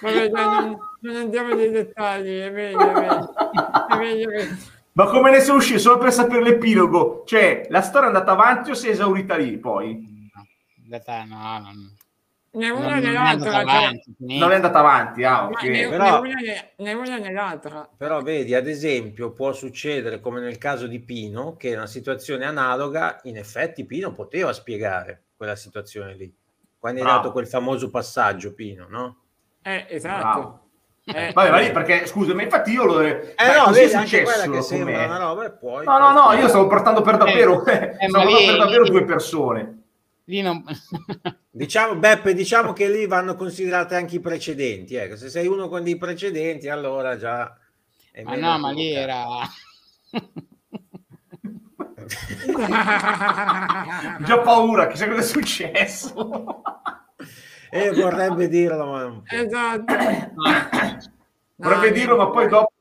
Vabbè, 0.00 0.28
dai, 0.28 0.30
non, 0.30 0.78
non 1.00 1.16
andiamo 1.16 1.54
nei 1.54 1.70
dettagli, 1.70 2.38
è 2.38 2.50
meglio, 2.50 2.80
è 2.80 2.92
meglio. 2.92 3.34
È 3.88 3.96
meglio, 3.96 4.30
è 4.30 4.34
meglio. 4.34 4.56
Ma 4.92 5.04
come 5.06 5.30
ne 5.30 5.40
sei 5.40 5.54
uscito? 5.54 5.78
Solo 5.78 5.98
per 5.98 6.12
sapere 6.12 6.42
l'epilogo. 6.42 7.22
Cioè, 7.26 7.66
la 7.68 7.82
storia 7.82 8.08
è 8.08 8.12
andata 8.12 8.32
avanti 8.32 8.70
o 8.70 8.74
si 8.74 8.88
è 8.88 8.90
esaurita 8.92 9.36
lì 9.36 9.58
poi? 9.58 10.30
No, 10.32 10.46
in 10.82 10.88
realtà 10.88 11.24
no, 11.24 11.58
non, 11.58 11.95
Né 12.56 12.68
non, 12.68 12.84
una 12.84 12.94
né 12.96 13.12
è 13.12 13.16
andata 13.16 13.62
l'altra. 13.62 13.90
cioè. 13.90 14.00
Non 14.38 14.50
è 14.50 14.54
andata 14.54 14.78
avanti, 14.78 15.24
ah, 15.24 15.50
ma 15.50 15.60
né. 15.60 15.88
Però- 15.88 16.22
né 16.22 16.92
una 16.94 17.18
né, 17.18 17.30
l'altra. 17.30 17.86
Però 17.94 18.22
vedi, 18.22 18.54
ad 18.54 18.66
esempio, 18.66 19.32
può 19.32 19.52
succedere 19.52 20.20
come 20.20 20.40
nel 20.40 20.56
caso 20.56 20.86
di 20.86 20.98
Pino, 21.00 21.56
che 21.56 21.74
una 21.74 21.86
situazione 21.86 22.46
analoga, 22.46 23.20
in 23.24 23.36
effetti 23.36 23.84
Pino 23.84 24.12
poteva 24.12 24.54
spiegare 24.54 25.24
quella 25.36 25.54
situazione 25.54 26.14
lì. 26.14 26.34
Quando 26.78 27.00
è 27.00 27.02
Bravo. 27.02 27.18
dato 27.18 27.32
quel 27.32 27.46
famoso 27.46 27.90
passaggio, 27.90 28.54
Pino, 28.54 28.86
no? 28.88 29.16
Eh, 29.60 29.84
esatto. 29.90 30.22
Bravo. 30.22 30.60
Eh, 31.04 31.32
Vabbè, 31.34 31.50
ma 31.50 31.58
lì 31.58 31.70
perché, 31.72 32.06
scusami, 32.06 32.44
infatti 32.44 32.72
io 32.72 32.84
lo... 32.84 33.00
Eh 33.02 33.34
ma 33.36 33.56
no, 33.58 33.64
così 33.64 33.80
vedi, 33.80 33.92
successo 33.92 34.50
che 34.50 34.62
sembra 34.62 35.04
una 35.04 35.18
roba 35.18 35.44
e 35.44 35.50
poi... 35.52 35.84
No, 35.84 35.98
no, 35.98 36.10
no, 36.12 36.32
io 36.32 36.48
stavo 36.48 36.66
portando 36.66 37.02
per 37.02 37.18
davvero, 37.18 37.64
Eh, 37.66 37.96
stavo 38.08 38.24
ma 38.24 38.30
portando 38.30 38.46
per 38.46 38.56
davvero 38.56 38.84
due 38.88 39.04
persone. 39.04 39.82
Lì 40.26 40.40
non... 40.40 40.62
Diciamo, 41.50 41.96
Beppe, 41.96 42.34
diciamo 42.34 42.72
che 42.74 42.90
lì 42.90 43.06
vanno 43.06 43.34
considerate 43.34 43.94
anche 43.94 44.16
i 44.16 44.20
precedenti. 44.20 44.94
Ecco, 44.94 45.16
se 45.16 45.30
sei 45.30 45.46
uno 45.46 45.68
con 45.68 45.82
dei 45.82 45.96
precedenti, 45.96 46.68
allora 46.68 47.16
già... 47.16 47.56
è 48.12 48.22
ma 48.22 48.36
no, 48.36 48.58
ma 48.58 48.70
lì. 48.72 48.94
Ho 48.94 49.40
già 54.22 54.38
paura, 54.40 54.86
chissà 54.88 55.08
cosa 55.08 55.20
è 55.20 55.24
successo. 55.24 56.62
E 57.70 57.90
vorrebbe 57.92 58.48
dirlo, 58.48 58.84
ma 58.84 59.22
esatto. 59.24 59.94
Vorrebbe 61.56 61.88
No, 61.88 61.94
dirlo, 61.94 62.16
ma 62.16 62.28
poi 62.30 62.48
dopo 62.48 62.72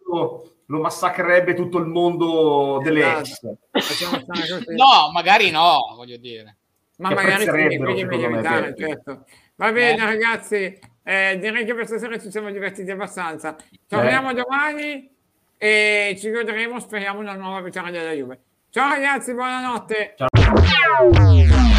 lo, 0.65 0.79
massacrerebbe 0.79 1.53
tutto 1.53 1.77
il 1.77 1.85
mondo 1.85 2.79
delle 2.83 3.19
ex. 3.19 3.39
Esatto. 3.71 4.25
Così. 4.27 4.75
No, 4.75 5.11
magari 5.13 5.49
no, 5.49 5.93
voglio 5.95 6.17
dire. 6.17 6.57
Ma 6.97 7.09
magari 7.13 7.45
quindi 7.47 7.75
è 7.75 7.79
meglio 7.79 8.29
me, 8.29 8.35
evitare, 8.35 8.67
Beppe. 8.73 8.87
certo. 8.87 9.25
Va 9.55 9.71
bene, 9.71 10.01
Eh. 10.01 10.05
ragazzi, 10.05 10.79
eh, 11.03 11.37
direi 11.39 11.65
che 11.65 11.73
questa 11.73 11.97
sera 11.97 12.17
ci 12.17 12.31
siamo 12.31 12.51
divertiti 12.51 12.89
abbastanza. 12.91 13.55
Torniamo 13.87 14.31
Eh. 14.31 14.33
domani 14.33 15.09
e 15.57 16.15
ci 16.17 16.31
godremo, 16.31 16.79
speriamo, 16.79 17.19
una 17.19 17.35
nuova 17.35 17.61
vittoria 17.61 17.91
della 17.91 18.11
Juve. 18.11 18.39
Ciao 18.69 18.89
ragazzi, 18.89 19.33
buonanotte. 19.33 20.15
Ciao. 20.17 21.74